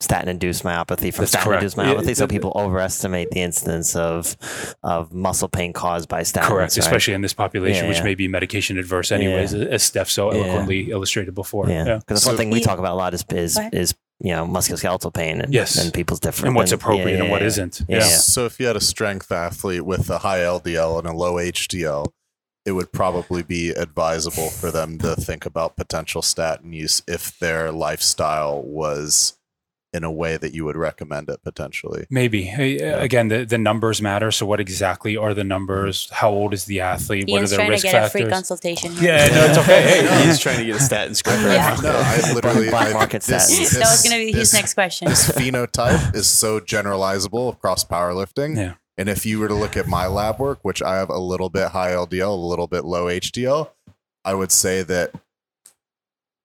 statin-induced 0.00 0.64
myopathy 0.64 1.12
from 1.12 1.26
statin-induced 1.26 1.76
myopathy. 1.76 2.08
Yeah, 2.08 2.14
so 2.14 2.26
people 2.26 2.52
overestimate 2.54 3.30
the 3.30 3.40
incidence 3.40 3.94
of 3.94 4.36
of 4.82 5.12
muscle 5.12 5.48
pain 5.48 5.72
caused 5.72 6.08
by 6.08 6.22
statins. 6.22 6.42
Correct, 6.42 6.72
right? 6.72 6.78
especially 6.78 7.14
in 7.14 7.20
this 7.20 7.34
population, 7.34 7.84
yeah, 7.84 7.90
which 7.90 8.02
may 8.02 8.14
be 8.14 8.28
medication 8.28 8.78
adverse, 8.78 9.12
anyways, 9.12 9.54
as 9.54 9.82
Steph 9.82 10.08
so 10.08 10.30
eloquently 10.30 10.90
illustrated 10.90 11.34
before. 11.34 11.68
Yeah, 11.68 11.98
because 11.98 12.22
so, 12.22 12.30
one 12.30 12.36
thing 12.36 12.50
we 12.50 12.60
talk 12.60 12.78
about 12.78 12.94
a 12.94 12.96
lot 12.96 13.14
is 13.14 13.24
is, 13.30 13.58
is 13.72 13.94
you 14.20 14.32
know 14.32 14.46
musculoskeletal 14.46 15.12
pain 15.12 15.40
and, 15.40 15.52
yes. 15.52 15.82
and 15.82 15.92
people's 15.92 16.20
different 16.20 16.48
and 16.48 16.56
what's 16.56 16.72
appropriate 16.72 17.20
and 17.20 17.30
what 17.30 17.42
isn't. 17.42 17.82
Yeah. 17.88 18.00
So 18.00 18.46
if 18.46 18.58
you 18.58 18.66
had 18.66 18.76
a 18.76 18.80
strength 18.80 19.30
athlete 19.30 19.84
with 19.84 20.08
a 20.10 20.18
high 20.18 20.40
LDL 20.40 20.98
and 20.98 21.08
a 21.08 21.12
low 21.12 21.34
HDL, 21.34 22.10
it 22.64 22.72
would 22.72 22.92
probably 22.92 23.42
be 23.42 23.70
advisable 23.70 24.50
for 24.50 24.70
them 24.70 24.98
to 24.98 25.16
think 25.16 25.46
about 25.46 25.76
potential 25.76 26.22
statin 26.22 26.72
use 26.72 27.02
if 27.08 27.38
their 27.38 27.72
lifestyle 27.72 28.62
was 28.62 29.38
in 29.92 30.04
a 30.04 30.12
way 30.12 30.36
that 30.36 30.54
you 30.54 30.64
would 30.64 30.76
recommend 30.76 31.28
it 31.28 31.42
potentially. 31.42 32.06
Maybe. 32.10 32.50
Uh, 32.50 32.62
yeah. 32.62 33.02
Again, 33.02 33.28
the, 33.28 33.44
the 33.44 33.58
numbers 33.58 34.00
matter. 34.00 34.30
So, 34.30 34.46
what 34.46 34.60
exactly 34.60 35.16
are 35.16 35.34
the 35.34 35.44
numbers? 35.44 36.06
Mm-hmm. 36.06 36.14
How 36.16 36.30
old 36.30 36.54
is 36.54 36.64
the 36.66 36.80
athlete? 36.80 37.28
Ian's 37.28 37.52
what 37.52 37.60
are 37.60 37.64
the 37.64 37.70
risk 37.70 37.82
to 37.86 37.92
get 37.92 37.92
factors? 37.92 38.20
A 38.20 38.24
free 38.24 38.30
consultation. 38.30 38.92
Yeah, 39.00 39.26
no, 39.26 39.44
it's 39.46 39.58
okay. 39.58 39.80
Hey, 39.90 40.04
no. 40.04 40.12
he's 40.26 40.38
trying 40.38 40.58
to 40.58 40.64
get 40.64 40.76
a 40.76 40.80
statin 40.80 41.14
script. 41.14 41.40
yeah. 41.40 41.76
No, 41.82 41.90
I 41.92 42.32
literally 42.32 42.68
black 42.68 42.92
market 42.92 43.22
this, 43.22 43.50
statins. 43.50 43.72
that 43.72 43.80
was 43.80 44.02
going 44.02 44.20
to 44.20 44.32
be 44.32 44.38
his 44.38 44.52
next 44.52 44.74
question. 44.74 45.08
This 45.08 45.28
phenotype 45.30 46.14
is 46.14 46.26
so 46.26 46.60
generalizable 46.60 47.52
across 47.52 47.84
powerlifting. 47.84 48.56
Yeah. 48.56 48.74
And 48.98 49.08
if 49.08 49.24
you 49.24 49.38
were 49.38 49.48
to 49.48 49.54
look 49.54 49.76
at 49.76 49.86
my 49.88 50.06
lab 50.06 50.38
work, 50.38 50.58
which 50.62 50.82
I 50.82 50.96
have 50.96 51.08
a 51.08 51.18
little 51.18 51.48
bit 51.48 51.70
high 51.70 51.92
LDL, 51.92 52.28
a 52.28 52.46
little 52.46 52.66
bit 52.66 52.84
low 52.84 53.06
HDL, 53.06 53.70
I 54.24 54.34
would 54.34 54.52
say 54.52 54.82
that 54.82 55.14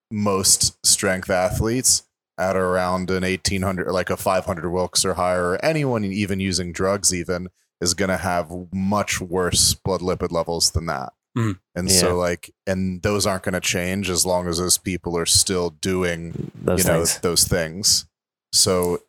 most 0.09 0.85
strength 0.85 1.29
athletes 1.29 2.03
at 2.37 2.55
around 2.55 3.09
an 3.09 3.23
1800 3.23 3.91
like 3.91 4.09
a 4.09 4.17
500 4.17 4.69
wilks 4.69 5.05
or 5.05 5.13
higher 5.13 5.51
or 5.51 5.65
anyone 5.65 6.03
even 6.03 6.39
using 6.39 6.71
drugs 6.71 7.13
even 7.13 7.49
is 7.81 7.93
going 7.93 8.09
to 8.09 8.17
have 8.17 8.51
much 8.73 9.21
worse 9.21 9.73
blood 9.73 10.01
lipid 10.01 10.31
levels 10.31 10.71
than 10.71 10.85
that 10.85 11.13
mm. 11.37 11.57
and 11.75 11.89
yeah. 11.89 11.95
so 11.95 12.17
like 12.17 12.53
and 12.67 13.01
those 13.03 13.25
aren't 13.25 13.43
going 13.43 13.53
to 13.53 13.61
change 13.61 14.09
as 14.09 14.25
long 14.25 14.47
as 14.47 14.57
those 14.57 14.77
people 14.77 15.17
are 15.17 15.25
still 15.25 15.69
doing 15.69 16.51
those 16.55 16.83
you 16.83 16.91
know 16.91 16.99
things. 17.05 17.19
those 17.19 17.47
things 17.47 18.05
so 18.51 18.99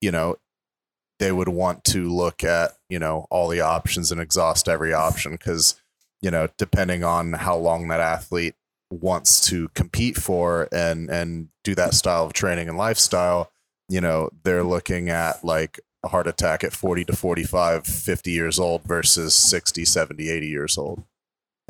you 0.00 0.10
know 0.10 0.36
they 1.18 1.30
would 1.30 1.48
want 1.48 1.84
to 1.84 2.08
look 2.08 2.42
at 2.42 2.72
you 2.88 2.98
know 2.98 3.26
all 3.30 3.48
the 3.48 3.60
options 3.60 4.10
and 4.10 4.20
exhaust 4.20 4.68
every 4.68 4.92
option 4.92 5.32
because 5.32 5.80
you 6.22 6.30
know 6.30 6.48
depending 6.56 7.04
on 7.04 7.34
how 7.34 7.56
long 7.56 7.88
that 7.88 8.00
athlete 8.00 8.54
wants 8.90 9.40
to 9.48 9.68
compete 9.68 10.16
for 10.16 10.68
and 10.72 11.08
and 11.10 11.48
do 11.62 11.74
that 11.74 11.94
style 11.94 12.24
of 12.24 12.32
training 12.32 12.68
and 12.68 12.76
lifestyle 12.76 13.50
you 13.88 14.00
know 14.00 14.28
they're 14.42 14.64
looking 14.64 15.08
at 15.08 15.44
like 15.44 15.80
a 16.02 16.08
heart 16.08 16.26
attack 16.26 16.64
at 16.64 16.72
40 16.72 17.04
to 17.06 17.16
45 17.16 17.86
50 17.86 18.30
years 18.30 18.58
old 18.58 18.82
versus 18.82 19.34
60 19.34 19.84
70 19.84 20.28
80 20.28 20.46
years 20.48 20.78
old 20.78 21.04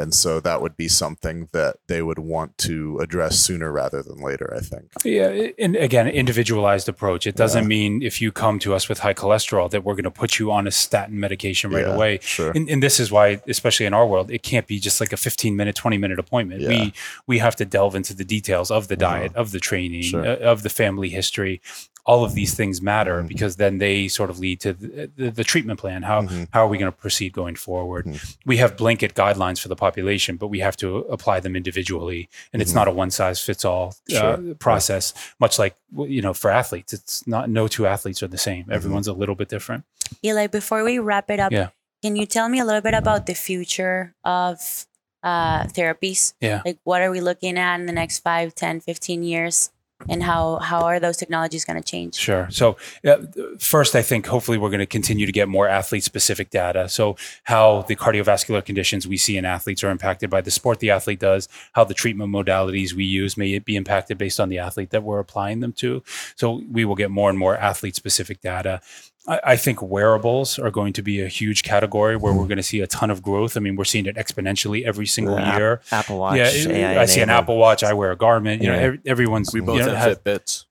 and 0.00 0.14
so 0.14 0.40
that 0.40 0.62
would 0.62 0.76
be 0.76 0.88
something 0.88 1.48
that 1.52 1.76
they 1.86 2.00
would 2.00 2.18
want 2.18 2.56
to 2.58 2.98
address 3.00 3.38
sooner 3.38 3.70
rather 3.70 4.02
than 4.02 4.18
later 4.20 4.52
i 4.56 4.60
think 4.60 4.90
yeah 5.04 5.48
and 5.58 5.76
again 5.76 6.08
individualized 6.08 6.88
approach 6.88 7.26
it 7.26 7.36
doesn't 7.36 7.64
yeah. 7.64 7.68
mean 7.68 8.02
if 8.02 8.20
you 8.20 8.32
come 8.32 8.58
to 8.58 8.74
us 8.74 8.88
with 8.88 9.00
high 9.00 9.14
cholesterol 9.14 9.70
that 9.70 9.84
we're 9.84 9.94
going 9.94 10.04
to 10.04 10.10
put 10.10 10.38
you 10.38 10.50
on 10.50 10.66
a 10.66 10.70
statin 10.70 11.20
medication 11.20 11.70
right 11.70 11.86
yeah, 11.86 11.94
away 11.94 12.18
sure. 12.22 12.50
And, 12.52 12.68
and, 12.68 12.82
this 12.82 12.98
is 12.98 13.12
why 13.12 13.40
especially 13.46 13.86
in 13.86 13.92
our 13.92 14.06
world 14.06 14.30
it 14.30 14.42
can't 14.42 14.66
be 14.66 14.80
just 14.80 15.00
like 15.00 15.12
a 15.12 15.16
15 15.16 15.54
minute 15.54 15.76
20 15.76 15.98
minute 15.98 16.18
appointment 16.18 16.62
yeah. 16.62 16.68
we 16.68 16.92
we 17.26 17.38
have 17.38 17.54
to 17.56 17.64
delve 17.64 17.94
into 17.94 18.14
the 18.14 18.24
details 18.24 18.70
of 18.70 18.88
the 18.88 18.94
uh-huh. 18.94 19.12
diet 19.12 19.30
uh-huh. 19.32 19.40
of 19.42 19.52
the 19.52 19.60
training 19.60 20.02
sure. 20.02 20.26
uh, 20.26 20.36
of 20.36 20.62
the 20.62 20.70
family 20.70 21.10
history 21.10 21.60
all 22.06 22.24
of 22.24 22.34
these 22.34 22.54
things 22.54 22.80
matter 22.80 23.18
mm-hmm. 23.18 23.26
because 23.26 23.56
then 23.56 23.78
they 23.78 24.08
sort 24.08 24.30
of 24.30 24.38
lead 24.38 24.60
to 24.60 24.72
the, 24.72 25.10
the, 25.16 25.30
the 25.30 25.44
treatment 25.44 25.78
plan. 25.78 26.02
How 26.02 26.22
mm-hmm. 26.22 26.44
how 26.52 26.64
are 26.64 26.68
we 26.68 26.78
going 26.78 26.90
to 26.90 26.96
proceed 26.96 27.32
going 27.32 27.56
forward? 27.56 28.06
Mm-hmm. 28.06 28.40
We 28.46 28.56
have 28.58 28.76
blanket 28.76 29.14
guidelines 29.14 29.60
for 29.60 29.68
the 29.68 29.76
population, 29.76 30.36
but 30.36 30.48
we 30.48 30.60
have 30.60 30.76
to 30.78 30.98
apply 30.98 31.40
them 31.40 31.56
individually, 31.56 32.28
and 32.52 32.62
it's 32.62 32.70
mm-hmm. 32.70 32.78
not 32.78 32.88
a 32.88 32.92
one 32.92 33.10
size 33.10 33.40
fits 33.40 33.64
all 33.64 33.94
uh, 34.10 34.14
sure. 34.14 34.50
uh, 34.50 34.54
process. 34.54 35.12
Right. 35.14 35.34
Much 35.40 35.58
like 35.58 35.76
you 35.96 36.22
know, 36.22 36.34
for 36.34 36.50
athletes, 36.50 36.92
it's 36.92 37.26
not 37.26 37.50
no 37.50 37.68
two 37.68 37.86
athletes 37.86 38.22
are 38.22 38.28
the 38.28 38.38
same. 38.38 38.64
Mm-hmm. 38.64 38.72
Everyone's 38.72 39.08
a 39.08 39.12
little 39.12 39.34
bit 39.34 39.48
different. 39.48 39.84
Eli, 40.24 40.46
before 40.46 40.84
we 40.84 40.98
wrap 40.98 41.30
it 41.30 41.40
up, 41.40 41.52
yeah. 41.52 41.68
can 42.02 42.16
you 42.16 42.26
tell 42.26 42.48
me 42.48 42.58
a 42.58 42.64
little 42.64 42.80
bit 42.80 42.94
about 42.94 43.26
the 43.26 43.34
future 43.34 44.14
of 44.24 44.86
uh, 45.22 45.64
therapies? 45.64 46.34
Yeah. 46.40 46.62
Like, 46.64 46.78
what 46.84 47.02
are 47.02 47.10
we 47.10 47.20
looking 47.20 47.58
at 47.58 47.80
in 47.80 47.86
the 47.86 47.92
next 47.92 48.20
5, 48.20 48.54
10, 48.54 48.80
15 48.80 49.22
years? 49.22 49.70
And 50.08 50.22
how 50.22 50.58
how 50.58 50.82
are 50.82 50.98
those 50.98 51.16
technologies 51.16 51.64
going 51.64 51.80
to 51.80 51.86
change? 51.86 52.14
Sure. 52.14 52.48
So 52.50 52.76
uh, 53.06 53.18
first 53.58 53.94
i 53.94 54.02
think 54.02 54.26
hopefully 54.26 54.58
we're 54.58 54.70
going 54.70 54.80
to 54.80 54.86
continue 54.86 55.26
to 55.26 55.32
get 55.32 55.48
more 55.48 55.68
athlete 55.68 56.04
specific 56.04 56.50
data. 56.50 56.88
So 56.88 57.16
how 57.44 57.82
the 57.82 57.96
cardiovascular 57.96 58.64
conditions 58.64 59.06
we 59.06 59.16
see 59.16 59.36
in 59.36 59.44
athletes 59.44 59.84
are 59.84 59.90
impacted 59.90 60.30
by 60.30 60.40
the 60.40 60.50
sport 60.50 60.80
the 60.80 60.90
athlete 60.90 61.20
does 61.20 61.48
how 61.72 61.84
the 61.84 61.94
treatment 61.94 62.32
modalities 62.32 62.92
we 62.92 63.04
use 63.04 63.36
may 63.36 63.58
be 63.58 63.76
impacted 63.76 64.18
based 64.18 64.40
on 64.40 64.48
the 64.48 64.58
athlete 64.58 64.90
that 64.90 65.02
we're 65.02 65.18
applying 65.18 65.60
them 65.60 65.72
to. 65.74 66.02
So 66.36 66.62
we 66.70 66.84
will 66.84 66.96
get 66.96 67.10
more 67.10 67.30
and 67.30 67.38
more 67.38 67.56
athlete 67.56 67.96
specific 67.96 68.40
data 68.40 68.80
I, 69.26 69.56
think 69.56 69.82
wearables 69.82 70.58
are 70.58 70.70
going 70.70 70.92
to 70.94 71.02
be 71.02 71.20
a 71.20 71.28
huge 71.28 71.62
category 71.62 72.16
where 72.16 72.32
we're 72.32 72.42
hmm. 72.42 72.48
going 72.48 72.56
to 72.56 72.62
see 72.62 72.80
a 72.80 72.86
ton 72.86 73.10
of 73.10 73.22
growth. 73.22 73.56
I 73.56 73.60
mean, 73.60 73.76
we're 73.76 73.84
seeing 73.84 74.06
it 74.06 74.16
exponentially 74.16 74.84
every 74.84 75.06
single 75.06 75.36
the 75.36 75.42
year. 75.42 75.82
Apple 75.92 76.18
Watch. 76.18 76.36
Yeah, 76.36 76.72
AI 76.72 77.02
I 77.02 77.04
see 77.04 77.20
an 77.20 77.30
Apple 77.30 77.56
Watch. 77.56 77.84
I 77.84 77.92
wear 77.92 78.10
a 78.10 78.16
Garmin. 78.16 78.62
You 78.62 78.70
yeah. 78.70 78.76
know, 78.76 78.82
every, 78.82 79.00
everyone's. 79.06 79.52
We 79.52 79.60
both 79.60 79.78
you 79.78 79.86
know, 79.86 79.94
have 79.94 80.24
Fitbits. 80.24 80.64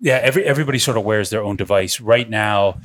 Yeah, 0.00 0.18
every 0.22 0.44
everybody 0.44 0.78
sort 0.78 0.96
of 0.96 1.04
wears 1.04 1.30
their 1.30 1.42
own 1.42 1.56
device 1.56 2.00
right 2.00 2.28
now. 2.28 2.80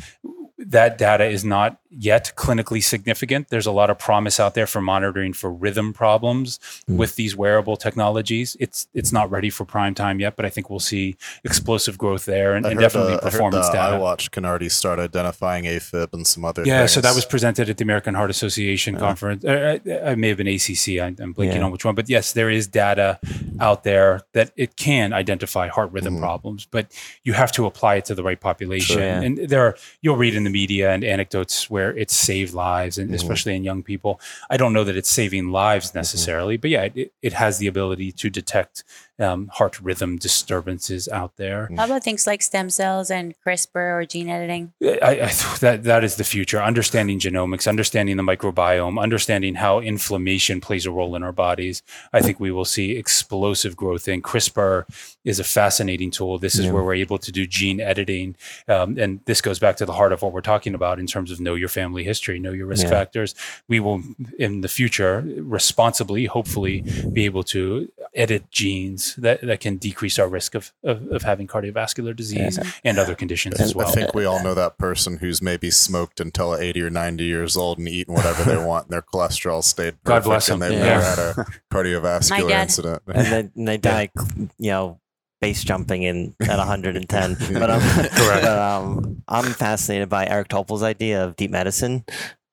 That 0.58 0.98
data 0.98 1.26
is 1.26 1.46
not 1.46 1.80
yet 1.90 2.34
clinically 2.36 2.84
significant. 2.84 3.50
There's 3.50 3.66
a 3.66 3.72
lot 3.72 3.90
of 3.90 3.98
promise 4.00 4.40
out 4.40 4.54
there 4.54 4.68
for 4.68 4.82
monitoring 4.82 5.34
for 5.34 5.52
rhythm 5.52 5.94
problems 5.94 6.60
mm. 6.90 6.98
with 6.98 7.16
these 7.16 7.36
wearable 7.36 7.78
technologies. 7.78 8.58
It's 8.60 8.88
it's 8.94 9.12
not 9.12 9.30
ready 9.30 9.50
for 9.50 9.66
prime 9.66 9.96
time 9.96 10.20
yet, 10.20 10.36
but 10.36 10.46
I 10.46 10.50
think 10.50 10.70
we'll 10.70 10.80
see 10.80 11.16
explosive 11.44 11.98
growth 11.98 12.26
there 12.26 12.56
and, 12.56 12.66
and 12.66 12.80
definitely 12.80 13.16
the, 13.16 13.22
performance 13.22 13.68
I 13.68 13.78
heard 13.78 13.92
the 13.92 13.98
data. 13.98 14.04
iWatch 14.04 14.32
can 14.32 14.46
already 14.46 14.70
start 14.70 15.00
identifying 15.00 15.66
AFib 15.66 16.14
and 16.14 16.26
some 16.26 16.46
other. 16.46 16.64
Yeah, 16.66 16.80
things. 16.80 16.94
so 16.94 17.02
that 17.02 17.16
was 17.16 17.26
presented 17.26 17.70
at 17.70 17.78
the 17.78 17.84
American 17.84 18.16
Heart 18.16 18.30
Association 18.30 18.94
yeah. 18.94 19.00
conference. 19.00 19.46
Uh, 19.46 19.80
I, 20.06 20.16
may 20.16 20.30
have 20.30 20.38
been 20.38 20.48
ACC. 20.48 21.00
I, 21.00 21.16
am 21.22 21.34
blinking 21.34 21.60
yeah. 21.60 21.64
on 21.64 21.72
which 21.72 21.86
one, 21.86 21.96
but 21.96 22.10
yes, 22.10 22.34
there 22.34 22.50
is 22.50 22.68
data 22.68 23.20
out 23.60 23.84
there 23.84 24.22
that 24.34 24.52
it 24.56 24.76
can 24.76 25.14
identify 25.14 25.68
heart 25.68 25.92
rhythm 25.92 26.16
mm-hmm. 26.16 26.24
problems, 26.24 26.68
but 26.70 26.92
you 27.24 27.34
have 27.34 27.52
to 27.54 27.66
apply 27.66 27.96
it 27.96 28.06
to 28.06 28.16
the 28.16 28.24
right 28.24 28.40
population. 28.40 28.96
Sure, 28.96 29.04
yeah. 29.04 29.22
And 29.22 29.38
there 29.38 29.62
are 29.66 29.76
you'll 30.02 30.18
read 30.18 30.36
in 30.36 30.44
the 30.44 30.50
media 30.50 30.92
and 30.92 31.04
anecdotes 31.04 31.70
where 31.78 31.96
it's 31.96 32.16
saved 32.16 32.56
lives, 32.56 32.98
and 32.98 33.08
mm-hmm. 33.08 33.16
especially 33.16 33.56
in 33.56 33.64
young 33.64 33.84
people. 33.84 34.20
I 34.50 34.58
don't 34.58 34.74
know 34.74 34.84
that 34.84 34.98
it's 34.98 35.12
saving 35.12 35.52
lives 35.52 35.90
mm-hmm. 35.90 36.00
necessarily, 36.00 36.56
mm-hmm. 36.56 36.62
but 36.62 36.70
yeah, 36.72 36.88
it, 36.96 37.14
it 37.22 37.34
has 37.34 37.60
the 37.60 37.68
ability 37.68 38.12
to 38.14 38.32
detect 38.32 38.84
um, 39.20 39.48
heart 39.48 39.80
rhythm 39.82 40.18
disturbances 40.18 41.08
out 41.08 41.36
there. 41.38 41.70
How 41.76 41.86
about 41.86 42.04
things 42.04 42.28
like 42.28 42.42
stem 42.42 42.70
cells 42.70 43.10
and 43.10 43.34
CRISPR 43.46 44.02
or 44.02 44.06
gene 44.06 44.30
editing? 44.30 44.74
I, 44.82 45.22
I 45.22 45.28
that 45.60 45.84
that 45.84 46.04
is 46.04 46.16
the 46.16 46.24
future. 46.24 46.62
Understanding 46.62 47.20
genomics, 47.20 47.68
understanding 47.68 48.18
the 48.18 48.24
microbiome, 48.24 49.02
understanding 49.02 49.56
how 49.56 49.80
inflammation 49.80 50.62
plays 50.62 50.86
a 50.86 50.92
role 50.92 51.16
in 51.16 51.24
our 51.24 51.32
bodies. 51.32 51.82
I 52.14 52.22
think 52.22 52.40
we 52.40 52.52
will 52.52 52.66
see 52.66 52.92
explosive 52.92 53.76
growth 53.76 54.08
in 54.08 54.22
CRISPR. 54.22 54.86
Is 55.24 55.40
a 55.40 55.44
fascinating 55.44 56.10
tool. 56.10 56.38
This 56.38 56.56
is 56.56 56.66
yeah. 56.66 56.72
where 56.72 56.84
we're 56.84 56.94
able 56.94 57.18
to 57.18 57.32
do 57.34 57.46
gene 57.46 57.82
editing, 57.82 58.36
um, 58.70 58.98
and 58.98 59.20
this 59.26 59.42
goes 59.42 59.60
back 59.60 59.76
to 59.78 59.86
the 59.86 59.94
heart 59.94 60.14
of 60.14 60.22
what 60.22 60.32
we're 60.32 60.40
talking 60.40 60.74
about 60.74 61.00
in 61.00 61.08
terms 61.08 61.32
of 61.32 61.42
know 61.42 61.56
your 61.56 61.68
family 61.68 62.06
history, 62.06 62.40
know 62.40 62.54
your 62.54 62.66
risk 62.66 62.84
yeah. 62.84 62.92
factors. 62.92 63.36
We 63.68 63.82
will, 63.82 64.04
in 64.40 64.62
the 64.62 64.70
future, 64.70 65.26
responsibly, 65.38 66.26
hopefully, 66.26 66.86
be 67.12 67.26
able 67.26 67.44
to 67.44 67.92
edit 68.14 68.50
genes 68.52 69.07
that, 69.16 69.42
that 69.42 69.60
can 69.60 69.78
decrease 69.78 70.20
our 70.20 70.28
risk 70.28 70.56
of, 70.56 70.74
of, 70.84 71.08
of 71.12 71.24
having 71.24 71.48
cardiovascular 71.48 72.16
disease 72.16 72.58
yeah. 72.62 72.70
and 72.84 72.98
other 72.98 73.16
conditions 73.16 73.56
and 73.56 73.66
as 73.66 73.76
well. 73.76 73.88
I 73.88 73.92
think 73.92 74.14
we 74.14 74.26
all 74.26 74.44
know 74.44 74.54
that 74.54 74.78
person 74.78 75.18
who's 75.18 75.42
maybe 75.42 75.72
smoked 75.72 76.20
until 76.20 76.56
80 76.56 76.82
or 76.82 76.90
90 76.90 77.24
years 77.24 77.58
old 77.58 77.78
and 77.80 77.88
eaten 77.88 78.14
whatever 78.14 78.44
they 78.44 78.58
want 78.64 78.86
and 78.86 78.94
their 78.94 79.02
cholesterol 79.02 79.64
stayed 79.64 80.02
perfect 80.04 80.06
God 80.06 80.24
bless 80.24 80.48
them. 80.48 80.62
and 80.62 80.74
they 80.74 80.78
yeah. 80.78 80.86
never 80.86 81.04
had 81.04 81.20
a 81.20 81.46
cardiovascular 81.74 82.62
incident. 82.62 83.04
And 83.08 83.28
then 83.28 83.52
and 83.56 83.68
they 83.68 83.78
die, 83.78 84.10
you 84.58 84.72
know, 84.72 85.00
base 85.42 85.64
jumping 85.64 86.04
in 86.04 86.36
at 86.42 86.58
110. 86.58 87.38
but, 87.54 87.70
um, 87.70 87.82
but 88.16 88.44
um, 88.46 89.24
I'm 89.28 89.54
fascinated 89.54 90.10
by 90.10 90.26
Eric 90.26 90.50
Topol's 90.50 90.84
idea 90.84 91.24
of 91.24 91.36
deep 91.36 91.52
medicine. 91.52 92.06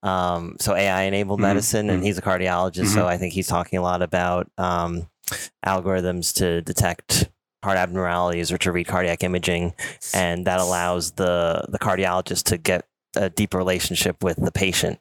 Um, 0.03 0.57
so 0.61 0.75
AI 0.75 1.05
enabled 1.05 1.39
mm-hmm. 1.39 1.49
medicine, 1.49 1.89
and 1.89 1.99
mm-hmm. 1.99 2.07
he's 2.07 2.19
a 2.19 2.23
cardiologist. 2.23 2.85
Mm-hmm. 2.85 2.95
So 2.95 3.07
I 3.07 3.17
think 3.17 3.33
he's 3.33 3.47
talking 3.47 3.79
a 3.79 3.83
lot 3.83 4.03
about 4.03 4.51
um, 4.59 5.09
algorithms 5.65 6.35
to 6.35 6.63
detect 6.63 7.31
heart 7.65 7.79
abnormalities 7.79 8.53
or 8.53 8.59
to 8.59 8.73
read 8.73 8.87
cardiac 8.87 9.25
imaging, 9.25 9.75
and 10.13 10.47
that 10.47 10.61
allows 10.61 11.13
the 11.13 11.65
the 11.69 11.79
cardiologist 11.79 12.45
to 12.45 12.59
get 12.59 12.87
a 13.17 13.31
deeper 13.31 13.59
relationship 13.59 14.23
with 14.23 14.37
the 14.37 14.53
patient. 14.53 14.99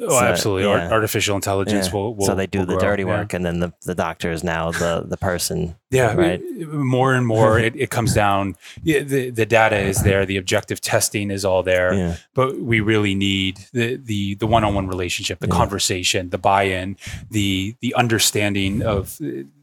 Oh, 0.00 0.08
so, 0.08 0.18
absolutely. 0.20 0.68
Yeah. 0.68 0.90
artificial 0.90 1.36
intelligence 1.36 1.86
yeah. 1.88 1.92
will, 1.92 2.14
will, 2.14 2.26
So 2.26 2.34
they 2.34 2.46
do 2.46 2.60
the 2.60 2.74
grow. 2.74 2.78
dirty 2.78 3.04
work, 3.04 3.32
yeah. 3.32 3.36
and 3.36 3.46
then 3.46 3.60
the, 3.60 3.72
the 3.84 3.94
doctor 3.94 4.30
is 4.32 4.42
now 4.44 4.70
the, 4.72 5.04
the 5.06 5.16
person. 5.16 5.76
Yeah. 5.90 6.14
Right. 6.14 6.40
More 6.68 7.14
and 7.14 7.26
more, 7.26 7.58
it, 7.58 7.74
it 7.76 7.90
comes 7.90 8.14
down. 8.24 8.56
The, 8.82 9.30
the 9.30 9.46
data 9.46 9.78
is 9.78 10.02
there. 10.02 10.24
The 10.24 10.36
objective 10.36 10.80
testing 10.80 11.30
is 11.30 11.44
all 11.44 11.62
there. 11.62 12.18
But 12.34 12.60
we 12.60 12.80
really 12.80 13.14
need 13.14 13.58
the 13.72 13.96
the 13.96 14.34
the 14.36 14.46
one 14.46 14.64
on 14.64 14.74
one 14.74 14.86
relationship, 14.86 15.40
the 15.40 15.48
conversation, 15.48 16.30
the 16.30 16.38
buy 16.38 16.64
in, 16.64 16.96
the 17.30 17.76
the 17.80 17.94
understanding 17.94 18.82
of 18.82 19.18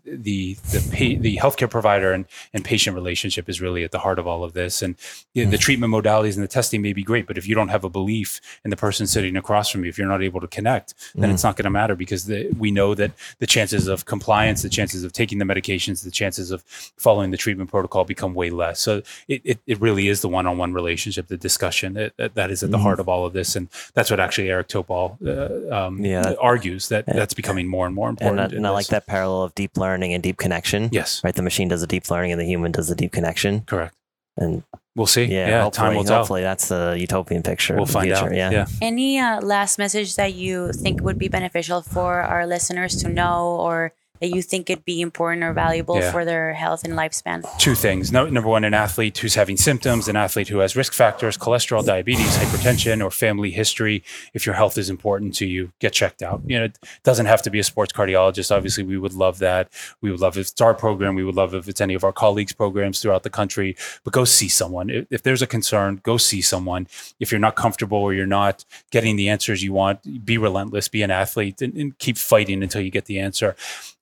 the 0.08 0.56
the 0.72 1.16
the 1.16 1.38
healthcare 1.38 1.70
provider 1.70 2.14
and, 2.14 2.26
and 2.54 2.64
patient 2.64 2.96
relationship 2.96 3.50
is 3.50 3.62
really 3.62 3.84
at 3.84 3.92
the 3.92 4.00
heart 4.00 4.20
of 4.20 4.28
all 4.28 4.44
of 4.44 4.54
this. 4.54 4.82
And 4.82 4.96
you 5.34 5.46
know, 5.46 5.52
the 5.52 5.58
mm. 5.58 5.62
treatment 5.62 5.94
modalities 5.94 6.36
and 6.36 6.44
the 6.44 6.48
testing 6.48 6.82
may 6.82 6.94
be 6.94 7.04
great, 7.04 7.28
but 7.28 7.38
if 7.38 7.48
you 7.48 7.56
don't 7.56 7.70
have 7.70 7.84
a 7.84 7.90
belief 7.90 8.40
in 8.64 8.70
the 8.70 8.78
person 8.78 9.08
sitting 9.08 9.36
across 9.36 9.70
from 9.70 9.84
you, 9.84 9.90
if 9.90 9.98
you're 9.98 10.08
not 10.08 10.24
able 10.24 10.42
to 10.42 10.48
connect, 10.48 10.94
then 11.16 11.30
mm. 11.30 11.34
it's 11.34 11.44
not 11.44 11.56
going 11.56 11.66
to 11.66 11.70
matter 11.70 11.96
because 11.96 12.26
the, 12.26 12.50
we 12.58 12.72
know 12.72 12.96
that 12.96 13.12
the 13.40 13.48
chances 13.48 13.88
of 13.88 14.06
compliance, 14.06 14.62
the 14.62 14.70
chances 14.70 15.04
of 15.04 15.12
taking 15.12 15.38
the 15.38 15.46
medications, 15.46 16.04
the 16.04 16.12
chances 16.12 16.52
of 16.52 16.64
following 16.98 17.32
the 17.32 17.38
treatment 17.38 17.70
protocol 17.70 18.06
become 18.06 18.34
way 18.34 18.50
less. 18.50 18.80
So 18.80 19.02
it, 19.28 19.42
it, 19.44 19.60
it 19.68 19.82
really 19.82 20.08
is 20.08 20.22
the 20.22 20.30
one-on-one 20.30 20.74
relationship, 20.74 21.28
the 21.28 21.38
discussion 21.38 21.94
that, 21.94 22.36
that 22.36 22.52
is 22.52 22.64
at 22.64 22.72
the 22.72 22.78
mm. 22.78 22.82
heart 22.82 23.00
of 23.00 23.10
all 23.10 23.26
of 23.26 23.34
this. 23.34 23.56
And 23.56 23.68
that's 23.94 24.10
what 24.10 24.20
actually 24.20 24.50
Eric 24.50 24.70
Topol 24.70 25.18
uh, 25.26 25.76
um, 25.76 26.04
yeah. 26.04 26.34
argues 26.40 26.90
that 26.90 27.06
that's 27.06 27.34
becoming 27.34 27.68
more 27.68 27.86
and 27.86 27.94
more 27.94 28.10
important. 28.10 28.40
And, 28.40 28.54
and 28.54 28.68
I 28.68 28.70
like 28.70 28.88
that 28.88 29.06
parallel 29.06 29.44
of 29.44 29.56
deep 29.56 29.78
learning 29.78 29.97
learning 29.98 30.14
and 30.14 30.22
deep 30.22 30.38
connection. 30.38 30.90
Yes. 30.92 31.24
Right. 31.24 31.34
The 31.34 31.42
machine 31.42 31.70
does 31.70 31.82
the 31.82 31.88
deep 31.88 32.10
learning 32.12 32.32
and 32.32 32.40
the 32.40 32.46
human 32.46 32.72
does 32.72 32.88
the 32.88 32.96
deep 32.96 33.12
connection. 33.12 33.62
Correct. 33.62 33.96
And 34.38 34.62
we'll 34.96 35.08
see. 35.08 35.24
Yeah. 35.24 35.50
yeah 35.50 35.70
time 35.72 35.96
will 35.96 36.04
tell. 36.04 36.20
Hopefully 36.20 36.44
that's 36.44 36.68
the 36.68 36.96
utopian 37.00 37.42
picture. 37.42 37.76
We'll 37.76 37.88
find 37.88 38.06
future. 38.06 38.28
out. 38.28 38.36
Yeah. 38.36 38.52
yeah. 38.52 38.66
Any 38.80 39.18
uh, 39.18 39.42
last 39.42 39.80
message 39.80 40.16
that 40.18 40.36
you 40.36 40.72
think 40.72 41.02
would 41.02 41.18
be 41.18 41.28
beneficial 41.28 41.82
for 41.82 42.22
our 42.22 42.46
listeners 42.46 42.96
to 42.98 43.10
know 43.10 43.58
or 43.60 43.94
that 44.20 44.30
you 44.30 44.42
think 44.42 44.68
could 44.68 44.86
be 44.86 45.02
important 45.02 45.44
or 45.44 45.54
valuable 45.54 46.00
yeah. 46.00 46.12
for 46.12 46.26
their 46.26 46.54
health 46.54 46.84
and 46.84 46.94
lifespan? 46.94 47.46
Two 47.58 47.76
things. 47.76 48.12
No, 48.12 48.28
number 48.28 48.50
one, 48.50 48.64
an 48.64 48.74
athlete 48.74 49.18
who's 49.18 49.36
having 49.36 49.58
symptoms, 49.58 50.08
an 50.08 50.16
athlete 50.16 50.48
who 50.48 50.60
has 50.60 50.76
risk 50.76 50.94
factors, 50.94 51.38
cholesterol, 51.38 51.86
diabetes, 51.86 52.38
hypertension, 52.38 53.04
or 53.04 53.12
family 53.12 53.52
history. 53.52 54.04
If 54.34 54.46
your 54.46 54.56
health 54.56 54.78
is 54.78 54.90
important 54.90 55.36
to 55.36 55.46
you, 55.46 55.72
get 55.80 55.94
checked 55.94 56.22
out. 56.22 56.42
You 56.46 56.60
know, 56.60 56.66
it 56.66 56.78
doesn't 57.04 57.26
have 57.26 57.42
to 57.44 57.50
be 57.50 57.60
a 57.60 57.64
sports 57.64 57.94
cardiologist. 57.94 58.56
Obviously, 58.56 58.84
we 58.84 58.98
would 58.98 59.14
love 59.14 59.40
that. 59.40 59.70
We 60.02 60.12
would 60.12 60.20
love 60.20 60.38
if 60.38 60.52
it's 60.52 60.62
our 60.62 60.74
program. 60.74 61.16
We 61.16 61.24
would 61.24 61.36
love 61.36 61.54
if 61.54 61.68
it's 61.68 61.82
any 61.82 61.94
of 61.94 62.04
our 62.04 62.14
colleagues' 62.14 62.54
programs 62.54 63.02
throughout 63.02 63.24
the 63.24 63.30
country. 63.30 63.76
But 64.04 64.14
go 64.14 64.26
see 64.26 64.50
someone. 64.50 64.90
If, 64.90 65.08
if 65.10 65.24
there's 65.24 65.42
a 65.42 65.48
concern, 65.48 66.02
go 66.04 66.18
see 66.18 66.42
someone. 66.42 66.88
If 67.20 67.32
you're 67.32 67.40
not 67.40 67.56
comfortable 67.56 67.98
or 67.98 68.14
you're 68.14 68.26
not 68.26 68.66
getting 68.92 69.16
the 69.16 69.30
answers 69.30 69.64
you 69.64 69.74
want, 69.74 70.26
be 70.26 70.38
relentless, 70.38 70.88
be 70.88 71.02
an 71.02 71.12
athlete, 71.12 71.62
and, 71.62 71.74
and 71.76 71.98
keep 71.98 72.18
fighting 72.18 72.64
until 72.64 72.82
you 72.82 72.92
get 72.92 73.06
the 73.06 73.20
answer 73.20 73.56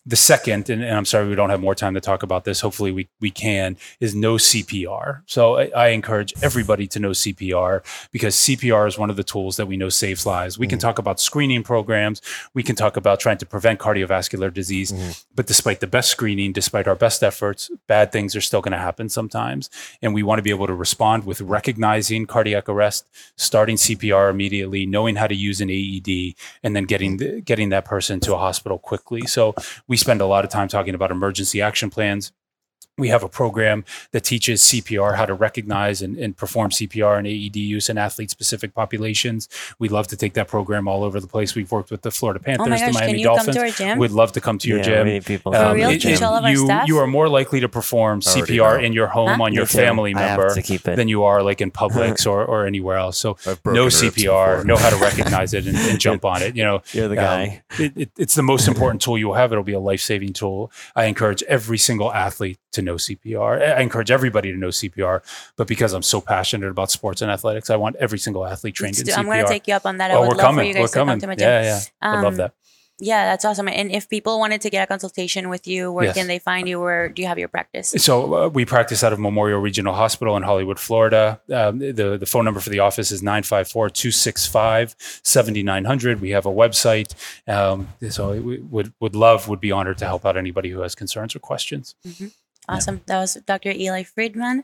the 0.07 0.15
second, 0.15 0.69
and, 0.69 0.83
and, 0.83 0.95
I'm 0.95 1.05
sorry 1.05 1.27
we 1.27 1.35
don't 1.35 1.49
have 1.49 1.61
more 1.61 1.73
time 1.73 1.95
to 1.95 2.01
talk 2.01 2.21
about 2.21 2.45
this. 2.45 2.61
Hopefully 2.61 2.91
we, 2.91 3.07
we 3.19 3.31
can, 3.31 3.75
is 3.99 4.13
know 4.13 4.35
CPR. 4.35 5.23
So 5.25 5.57
I, 5.57 5.71
I, 5.75 5.87
encourage 5.89 6.33
everybody 6.43 6.85
to 6.87 6.99
know 6.99 7.09
CPR 7.09 7.83
because 8.11 8.35
CPR 8.35 8.87
is 8.87 8.99
one 8.99 9.09
of 9.09 9.15
the 9.15 9.23
tools 9.23 9.57
that 9.57 9.65
we 9.65 9.77
know 9.77 9.89
saves 9.89 10.25
lives. 10.25 10.59
We 10.59 10.67
mm-hmm. 10.67 10.71
can 10.71 10.79
talk 10.79 10.99
about 10.99 11.19
screening 11.19 11.63
programs. 11.63 12.21
We 12.53 12.61
can 12.61 12.75
talk 12.75 12.97
about 12.97 13.19
trying 13.19 13.39
to 13.39 13.47
prevent 13.47 13.79
cardiovascular 13.79 14.53
disease. 14.53 14.91
Mm-hmm. 14.91 15.11
But 15.33 15.47
despite 15.47 15.79
the 15.79 15.87
best 15.87 16.11
screening, 16.11 16.53
despite 16.53 16.87
our 16.87 16.95
best 16.95 17.23
efforts, 17.23 17.71
bad 17.87 18.11
things 18.11 18.35
are 18.35 18.41
still 18.41 18.61
going 18.61 18.73
to 18.73 18.77
happen 18.77 19.09
sometimes. 19.09 19.71
And 20.03 20.13
we 20.13 20.21
want 20.21 20.37
to 20.37 20.43
be 20.43 20.51
able 20.51 20.67
to 20.67 20.75
respond 20.75 21.25
with 21.25 21.41
recognizing 21.41 22.27
cardiac 22.27 22.69
arrest, 22.69 23.07
starting 23.37 23.75
CPR 23.75 24.29
immediately, 24.29 24.85
knowing 24.85 25.15
how 25.15 25.25
to 25.25 25.35
use 25.35 25.61
an 25.61 25.71
AED, 25.71 26.35
and 26.61 26.75
then 26.75 26.85
getting 26.85 27.17
the, 27.17 27.41
getting 27.41 27.69
that 27.69 27.85
person 27.85 28.19
to 28.19 28.35
a 28.35 28.37
hospital 28.37 28.77
quickly. 28.77 29.25
So 29.25 29.55
we 29.87 29.94
we 29.95 29.97
spend 29.97 30.19
a 30.19 30.25
lot 30.25 30.43
of 30.43 30.51
time 30.51 30.67
talking 30.67 30.93
about 30.93 31.09
emergency 31.09 31.61
action 31.61 31.89
plans 31.89 32.33
we 32.97 33.09
have 33.09 33.23
a 33.23 33.29
program 33.29 33.83
that 34.11 34.23
teaches 34.23 34.61
CPR, 34.61 35.15
how 35.15 35.25
to 35.25 35.33
recognize 35.33 36.01
and, 36.01 36.17
and 36.17 36.35
perform 36.37 36.71
CPR 36.71 37.17
and 37.17 37.27
AED 37.27 37.57
use 37.57 37.89
in 37.89 37.97
athlete 37.97 38.31
specific 38.31 38.73
populations. 38.73 39.49
We'd 39.79 39.91
love 39.91 40.07
to 40.07 40.15
take 40.15 40.33
that 40.33 40.47
program 40.47 40.87
all 40.87 41.03
over 41.03 41.19
the 41.19 41.27
place. 41.27 41.55
We've 41.55 41.71
worked 41.71 41.91
with 41.91 42.03
the 42.03 42.11
Florida 42.11 42.39
Panthers, 42.39 42.67
oh 42.67 42.69
gosh, 42.69 42.87
the 42.87 42.93
Miami 42.93 43.23
Dolphins. 43.23 43.97
We'd 43.97 44.11
love 44.11 44.31
to 44.33 44.41
come 44.41 44.57
to 44.59 44.69
your 44.69 44.77
yeah, 44.77 45.03
gym. 45.03 45.23
People 45.23 45.55
um, 45.55 45.75
real, 45.75 45.89
teach 45.91 46.21
all 46.21 46.35
of 46.35 46.43
our 46.45 46.51
you, 46.51 46.65
staff? 46.65 46.87
you 46.87 46.97
are 46.99 47.07
more 47.07 47.27
likely 47.27 47.59
to 47.59 47.67
perform 47.67 48.21
CPR 48.21 48.81
in 48.81 48.93
your 48.93 49.07
home 49.07 49.27
huh? 49.27 49.43
on 49.43 49.53
your 49.53 49.65
family 49.65 50.13
member 50.13 50.55
than 50.83 51.09
you 51.09 51.23
are 51.23 51.43
like 51.43 51.59
in 51.59 51.71
Publix 51.71 52.25
or, 52.29 52.45
or 52.45 52.65
anywhere 52.65 52.97
else. 52.97 53.17
So 53.17 53.37
know 53.65 53.87
CPR, 53.87 54.63
know 54.63 54.77
how 54.77 54.89
to 54.89 54.97
recognize 54.97 55.53
it 55.53 55.67
and, 55.67 55.75
and, 55.75 55.99
jump 56.05 56.23
on 56.23 56.41
it. 56.41 56.55
You 56.55 56.63
know, 56.63 56.81
you're 56.93 57.09
the 57.09 57.15
guy. 57.15 57.63
Um, 57.71 57.85
it, 57.85 57.93
it, 57.97 58.11
it's 58.17 58.35
the 58.35 58.43
most 58.43 58.67
important 58.67 59.01
tool 59.01 59.17
you 59.17 59.27
will 59.27 59.33
have. 59.33 59.51
It'll 59.51 59.63
be 59.65 59.73
a 59.73 59.79
life 59.79 60.01
saving 60.01 60.33
tool. 60.33 60.71
I 60.95 61.05
encourage 61.05 61.43
every 61.43 61.77
single 61.77 62.13
athlete 62.13 62.57
to 62.71 62.81
know 62.85 62.95
CPR. 62.95 63.77
I 63.77 63.81
encourage 63.81 64.11
everybody 64.11 64.51
to 64.51 64.57
know 64.57 64.69
CPR, 64.69 65.21
but 65.57 65.67
because 65.67 65.93
I'm 65.93 66.03
so 66.03 66.21
passionate 66.21 66.69
about 66.69 66.91
sports 66.91 67.21
and 67.21 67.29
athletics, 67.29 67.69
I 67.69 67.75
want 67.75 67.97
every 67.97 68.19
single 68.19 68.45
athlete 68.45 68.75
trained 68.75 68.97
in 68.97 69.05
CPR. 69.05 69.17
I'm 69.17 69.25
going 69.25 69.43
to 69.43 69.51
take 69.51 69.67
you 69.67 69.73
up 69.73 69.85
on 69.85 69.97
that. 69.97 70.11
I 70.11 70.13
oh, 70.13 70.21
would 70.21 70.29
we're 70.29 70.35
love 70.35 70.45
coming. 70.45 70.63
for 70.63 70.67
you 70.67 70.73
guys 70.75 70.81
we're 70.81 70.87
to 70.87 70.93
coming. 70.93 71.13
come 71.13 71.19
to 71.19 71.27
my 71.27 71.35
gym. 71.35 71.49
Yeah, 71.49 71.63
yeah. 71.63 71.79
Um, 72.01 72.17
I 72.17 72.21
love 72.21 72.35
that. 72.37 72.53
Yeah, 72.99 73.25
that's 73.25 73.43
awesome. 73.43 73.67
And 73.67 73.91
if 73.91 74.07
people 74.07 74.39
wanted 74.39 74.61
to 74.61 74.69
get 74.69 74.83
a 74.83 74.87
consultation 74.87 75.49
with 75.49 75.67
you, 75.67 75.91
where 75.91 76.05
yes. 76.05 76.15
can 76.15 76.27
they 76.27 76.39
find 76.39 76.69
you? 76.69 76.79
Where 76.79 77.09
do 77.09 77.21
you 77.21 77.27
have 77.27 77.37
your 77.37 77.49
practice? 77.49 77.93
So 77.97 78.45
uh, 78.45 78.47
we 78.47 78.63
practice 78.63 79.03
out 79.03 79.11
of 79.11 79.19
Memorial 79.19 79.59
Regional 79.59 79.93
Hospital 79.93 80.37
in 80.37 80.43
Hollywood, 80.43 80.79
Florida. 80.79 81.41
Um, 81.51 81.79
the, 81.79 82.17
the 82.17 82.25
phone 82.25 82.45
number 82.45 82.61
for 82.61 82.69
the 82.69 82.79
office 82.79 83.11
is 83.11 83.21
954-265-7900. 83.21 86.21
We 86.21 86.29
have 86.29 86.45
a 86.45 86.51
website. 86.51 87.13
Um, 87.49 87.89
so 88.09 88.39
we 88.39 88.59
would, 88.59 88.93
would 89.01 89.15
love, 89.15 89.49
would 89.49 89.59
be 89.59 89.73
honored 89.73 89.97
to 89.97 90.05
help 90.05 90.25
out 90.25 90.37
anybody 90.37 90.69
who 90.69 90.79
has 90.79 90.95
concerns 90.95 91.35
or 91.35 91.39
questions. 91.39 91.95
Mm-hmm. 92.07 92.27
Awesome. 92.67 92.95
Yeah. 92.95 93.01
That 93.07 93.19
was 93.19 93.35
Dr. 93.45 93.71
Eli 93.71 94.03
Friedman. 94.03 94.63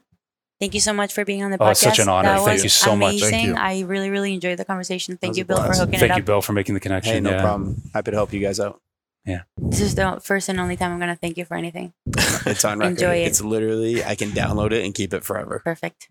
Thank 0.59 0.75
you 0.75 0.79
so 0.79 0.93
much 0.93 1.11
for 1.11 1.25
being 1.25 1.43
on 1.43 1.49
the 1.49 1.57
oh, 1.59 1.65
podcast. 1.65 1.69
Oh, 1.69 1.89
such 1.89 1.99
an 1.99 2.07
honor. 2.07 2.29
That 2.29 2.45
Thank 2.45 2.63
you 2.63 2.69
so 2.69 2.91
amazing. 2.91 3.53
much. 3.53 3.59
I 3.59 3.81
really, 3.81 4.11
really 4.11 4.33
enjoyed 4.33 4.59
the 4.59 4.65
conversation. 4.65 5.17
Thank 5.17 5.35
you, 5.35 5.43
Bill, 5.43 5.57
for 5.57 5.73
hooking 5.73 5.77
Thank 5.77 5.93
it 5.93 5.95
up. 5.95 6.09
Thank 6.09 6.17
you, 6.17 6.23
Bill, 6.23 6.41
for 6.41 6.53
making 6.53 6.75
the 6.75 6.79
connection. 6.79 7.13
Hey, 7.13 7.19
no 7.19 7.31
yeah. 7.31 7.41
problem. 7.41 7.81
Happy 7.95 8.11
to 8.11 8.17
help 8.17 8.31
you 8.31 8.39
guys 8.39 8.59
out. 8.59 8.79
Yeah. 9.25 9.41
This 9.57 9.81
is 9.81 9.95
the 9.95 10.19
first 10.23 10.49
and 10.49 10.59
only 10.59 10.77
time 10.77 10.91
I'm 10.91 10.99
going 10.99 11.09
to 11.09 11.15
thank 11.15 11.37
you 11.37 11.45
for 11.45 11.55
anything. 11.55 11.93
it's 12.45 12.63
on 12.63 12.77
record. 12.77 12.91
Enjoy 12.91 13.15
it. 13.15 13.27
It's 13.27 13.41
literally, 13.41 14.03
I 14.03 14.13
can 14.13 14.29
download 14.29 14.71
it 14.71 14.85
and 14.85 14.93
keep 14.93 15.15
it 15.15 15.23
forever. 15.23 15.61
Perfect. 15.63 16.09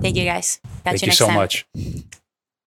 Thank 0.00 0.16
you 0.16 0.24
guys. 0.24 0.60
Catch 0.62 0.82
thank 0.84 1.02
you, 1.02 1.06
you 1.06 1.12
so 1.12 1.26
time. 1.26 1.34
much. 1.34 1.66